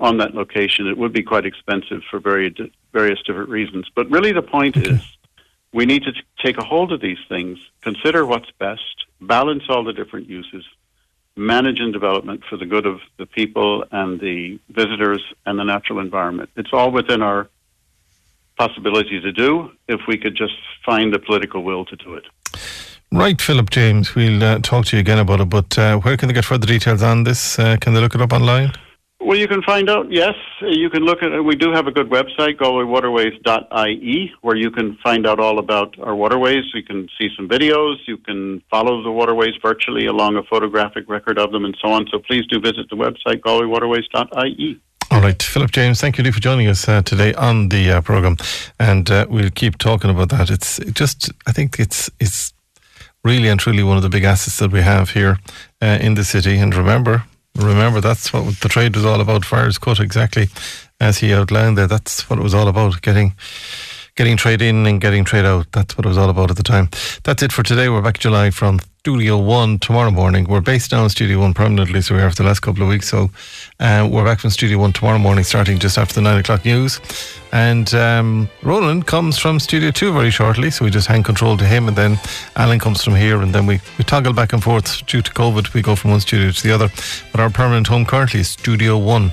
on 0.00 0.18
that 0.18 0.34
location, 0.34 0.86
it 0.86 0.98
would 0.98 1.12
be 1.12 1.22
quite 1.22 1.46
expensive 1.46 2.02
for 2.10 2.18
very 2.18 2.54
various 2.92 3.20
different 3.22 3.48
reasons. 3.48 3.88
But 3.94 4.10
really, 4.10 4.32
the 4.32 4.42
point 4.42 4.76
okay. 4.76 4.90
is 4.90 5.16
we 5.72 5.86
need 5.86 6.02
to 6.04 6.12
t- 6.12 6.20
take 6.42 6.58
a 6.58 6.64
hold 6.64 6.92
of 6.92 7.00
these 7.00 7.18
things, 7.28 7.58
consider 7.80 8.24
what's 8.26 8.50
best, 8.58 9.06
balance 9.20 9.64
all 9.68 9.84
the 9.84 9.92
different 9.92 10.28
uses, 10.28 10.64
manage 11.36 11.80
and 11.80 11.92
development 11.92 12.42
for 12.48 12.56
the 12.56 12.66
good 12.66 12.86
of 12.86 13.00
the 13.18 13.26
people 13.26 13.84
and 13.90 14.20
the 14.20 14.58
visitors 14.70 15.22
and 15.46 15.58
the 15.58 15.64
natural 15.64 15.98
environment. 15.98 16.50
It's 16.56 16.72
all 16.72 16.90
within 16.90 17.22
our 17.22 17.48
possibility 18.56 19.20
to 19.20 19.32
do 19.32 19.72
if 19.88 20.00
we 20.06 20.16
could 20.16 20.36
just 20.36 20.54
find 20.86 21.12
the 21.12 21.18
political 21.18 21.64
will 21.64 21.84
to 21.86 21.96
do 21.96 22.14
it. 22.14 22.24
Right, 23.10 23.40
Philip 23.40 23.70
James, 23.70 24.14
we'll 24.14 24.42
uh, 24.42 24.58
talk 24.60 24.86
to 24.86 24.96
you 24.96 25.00
again 25.00 25.18
about 25.18 25.40
it, 25.40 25.48
but 25.48 25.78
uh, 25.78 25.98
where 25.98 26.16
can 26.16 26.28
they 26.28 26.34
get 26.34 26.44
further 26.44 26.66
details 26.66 27.02
on 27.02 27.24
this? 27.24 27.58
Uh, 27.58 27.76
can 27.80 27.94
they 27.94 28.00
look 28.00 28.14
it 28.14 28.20
up 28.20 28.32
online? 28.32 28.72
Well, 29.24 29.38
you 29.38 29.48
can 29.48 29.62
find 29.62 29.88
out, 29.88 30.12
yes. 30.12 30.34
You 30.60 30.90
can 30.90 31.02
look 31.02 31.22
at 31.22 31.32
it. 31.32 31.40
We 31.40 31.56
do 31.56 31.72
have 31.72 31.86
a 31.86 31.90
good 31.90 32.10
website, 32.10 32.58
galwaywaterways.ie, 32.58 34.32
where 34.42 34.56
you 34.56 34.70
can 34.70 34.98
find 35.02 35.26
out 35.26 35.40
all 35.40 35.58
about 35.58 35.98
our 35.98 36.14
waterways. 36.14 36.64
You 36.74 36.82
can 36.82 37.08
see 37.18 37.30
some 37.34 37.48
videos. 37.48 37.96
You 38.06 38.18
can 38.18 38.62
follow 38.70 39.02
the 39.02 39.10
waterways 39.10 39.54
virtually 39.62 40.04
along 40.04 40.36
a 40.36 40.42
photographic 40.42 41.08
record 41.08 41.38
of 41.38 41.52
them 41.52 41.64
and 41.64 41.74
so 41.80 41.88
on. 41.88 42.06
So 42.12 42.18
please 42.18 42.46
do 42.48 42.60
visit 42.60 42.90
the 42.90 42.96
website, 42.96 43.40
galwaywaterways.ie. 43.40 44.80
All 45.10 45.20
right, 45.22 45.42
Philip 45.42 45.70
James, 45.70 46.02
thank 46.02 46.18
you 46.18 46.30
for 46.30 46.40
joining 46.40 46.66
us 46.66 46.86
uh, 46.86 47.00
today 47.00 47.32
on 47.34 47.70
the 47.70 47.92
uh, 47.92 48.00
program, 48.02 48.36
and 48.78 49.10
uh, 49.10 49.26
we'll 49.30 49.50
keep 49.50 49.78
talking 49.78 50.10
about 50.10 50.28
that. 50.30 50.50
It's 50.50 50.78
just, 50.92 51.30
I 51.46 51.52
think 51.52 51.78
it's 51.78 52.10
it's 52.18 52.52
really 53.22 53.48
and 53.48 53.60
truly 53.60 53.82
one 53.82 53.96
of 53.96 54.02
the 54.02 54.08
big 54.08 54.24
assets 54.24 54.58
that 54.58 54.72
we 54.72 54.82
have 54.82 55.10
here 55.10 55.38
uh, 55.80 55.98
in 56.00 56.14
the 56.14 56.24
city. 56.24 56.58
And 56.58 56.74
remember, 56.74 57.24
remember 57.56 58.00
that's 58.00 58.32
what 58.32 58.60
the 58.60 58.68
trade 58.68 58.96
was 58.96 59.04
all 59.04 59.20
about. 59.20 59.44
Friars' 59.44 59.78
cut 59.78 60.00
exactly 60.00 60.48
as 61.00 61.18
he 61.18 61.32
outlined 61.32 61.78
there. 61.78 61.86
That's 61.86 62.28
what 62.28 62.38
it 62.38 62.42
was 62.42 62.54
all 62.54 62.68
about. 62.68 63.02
Getting 63.02 63.34
getting 64.16 64.36
trade 64.36 64.62
in 64.62 64.86
and 64.86 65.00
getting 65.00 65.24
trade 65.24 65.44
out. 65.44 65.66
That's 65.72 65.96
what 65.96 66.06
it 66.06 66.08
was 66.08 66.18
all 66.18 66.30
about 66.30 66.50
at 66.50 66.56
the 66.56 66.62
time. 66.62 66.88
That's 67.24 67.42
it 67.42 67.52
for 67.52 67.62
today. 67.62 67.88
We're 67.88 68.02
back 68.02 68.18
July 68.18 68.50
from 68.50 68.78
Studio 69.00 69.38
One 69.38 69.78
tomorrow 69.80 70.10
morning. 70.10 70.46
We're 70.48 70.60
based 70.60 70.92
now 70.92 71.02
in 71.02 71.10
Studio 71.10 71.40
One 71.40 71.52
permanently, 71.52 72.00
so 72.00 72.14
we 72.14 72.22
are 72.22 72.30
for 72.30 72.36
the 72.36 72.44
last 72.44 72.60
couple 72.60 72.84
of 72.84 72.88
weeks. 72.88 73.08
So 73.08 73.30
uh, 73.80 74.08
we're 74.10 74.24
back 74.24 74.38
from 74.38 74.50
Studio 74.50 74.78
One 74.78 74.92
tomorrow 74.92 75.18
morning, 75.18 75.42
starting 75.44 75.78
just 75.78 75.98
after 75.98 76.14
the 76.14 76.22
nine 76.22 76.38
o'clock 76.38 76.64
news. 76.64 77.00
And 77.52 77.92
um, 77.94 78.48
Roland 78.62 79.06
comes 79.06 79.36
from 79.36 79.58
Studio 79.58 79.90
Two 79.90 80.12
very 80.12 80.30
shortly, 80.30 80.70
so 80.70 80.84
we 80.84 80.90
just 80.90 81.08
hand 81.08 81.24
control 81.24 81.56
to 81.56 81.64
him, 81.64 81.88
and 81.88 81.96
then 81.96 82.18
Alan 82.56 82.78
comes 82.78 83.02
from 83.02 83.16
here, 83.16 83.42
and 83.42 83.52
then 83.52 83.66
we, 83.66 83.80
we 83.98 84.04
toggle 84.04 84.32
back 84.32 84.52
and 84.52 84.62
forth 84.62 85.04
due 85.06 85.22
to 85.22 85.30
COVID. 85.32 85.74
We 85.74 85.82
go 85.82 85.96
from 85.96 86.12
one 86.12 86.20
studio 86.20 86.52
to 86.52 86.62
the 86.62 86.72
other, 86.72 86.88
but 87.32 87.40
our 87.40 87.50
permanent 87.50 87.88
home 87.88 88.06
currently 88.06 88.40
is 88.40 88.50
Studio 88.50 88.96
One 88.96 89.32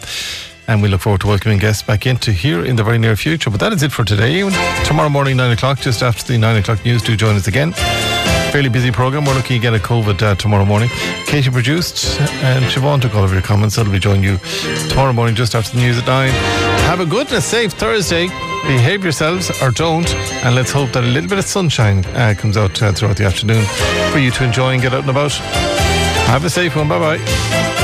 and 0.71 0.81
we 0.81 0.87
look 0.87 1.01
forward 1.01 1.19
to 1.19 1.27
welcoming 1.27 1.57
guests 1.57 1.83
back 1.83 2.05
into 2.05 2.31
here 2.31 2.63
in 2.63 2.77
the 2.77 2.83
very 2.83 2.97
near 2.97 3.17
future. 3.17 3.49
But 3.49 3.59
that 3.59 3.73
is 3.73 3.83
it 3.83 3.91
for 3.91 4.05
today. 4.05 4.39
Tomorrow 4.85 5.09
morning, 5.09 5.35
9 5.35 5.51
o'clock, 5.51 5.79
just 5.81 6.01
after 6.01 6.23
the 6.23 6.37
9 6.37 6.55
o'clock 6.57 6.85
news, 6.85 7.01
do 7.01 7.17
join 7.17 7.35
us 7.35 7.47
again. 7.47 7.73
Fairly 8.53 8.69
busy 8.69 8.89
program. 8.89 9.25
We're 9.25 9.33
looking 9.33 9.57
again 9.57 9.73
at 9.73 9.81
COVID 9.81 10.21
uh, 10.21 10.35
tomorrow 10.35 10.63
morning. 10.63 10.87
Katie 11.25 11.49
produced, 11.49 12.19
and 12.41 12.63
Siobhan 12.65 13.01
took 13.01 13.15
all 13.15 13.23
of 13.23 13.33
your 13.33 13.41
comments. 13.41 13.75
That'll 13.75 13.91
be 13.91 13.99
joining 13.99 14.23
you 14.23 14.37
tomorrow 14.87 15.11
morning, 15.11 15.35
just 15.35 15.55
after 15.55 15.75
the 15.75 15.81
news 15.81 15.97
at 15.97 16.07
9. 16.07 16.29
Have 16.29 17.01
a 17.01 17.05
good 17.05 17.27
and 17.27 17.37
a 17.37 17.41
safe 17.41 17.73
Thursday. 17.73 18.27
Behave 18.65 19.03
yourselves 19.03 19.51
or 19.61 19.71
don't, 19.71 20.09
and 20.45 20.55
let's 20.55 20.71
hope 20.71 20.93
that 20.93 21.03
a 21.03 21.07
little 21.07 21.29
bit 21.29 21.39
of 21.39 21.45
sunshine 21.45 22.05
uh, 22.15 22.33
comes 22.37 22.55
out 22.55 22.81
uh, 22.81 22.93
throughout 22.93 23.17
the 23.17 23.25
afternoon 23.25 23.65
for 24.11 24.19
you 24.19 24.31
to 24.31 24.43
enjoy 24.45 24.71
and 24.71 24.81
get 24.81 24.93
out 24.93 25.01
and 25.01 25.09
about. 25.09 25.33
Have 26.31 26.45
a 26.45 26.49
safe 26.49 26.77
one. 26.77 26.87
Bye 26.87 27.17
bye. 27.17 27.80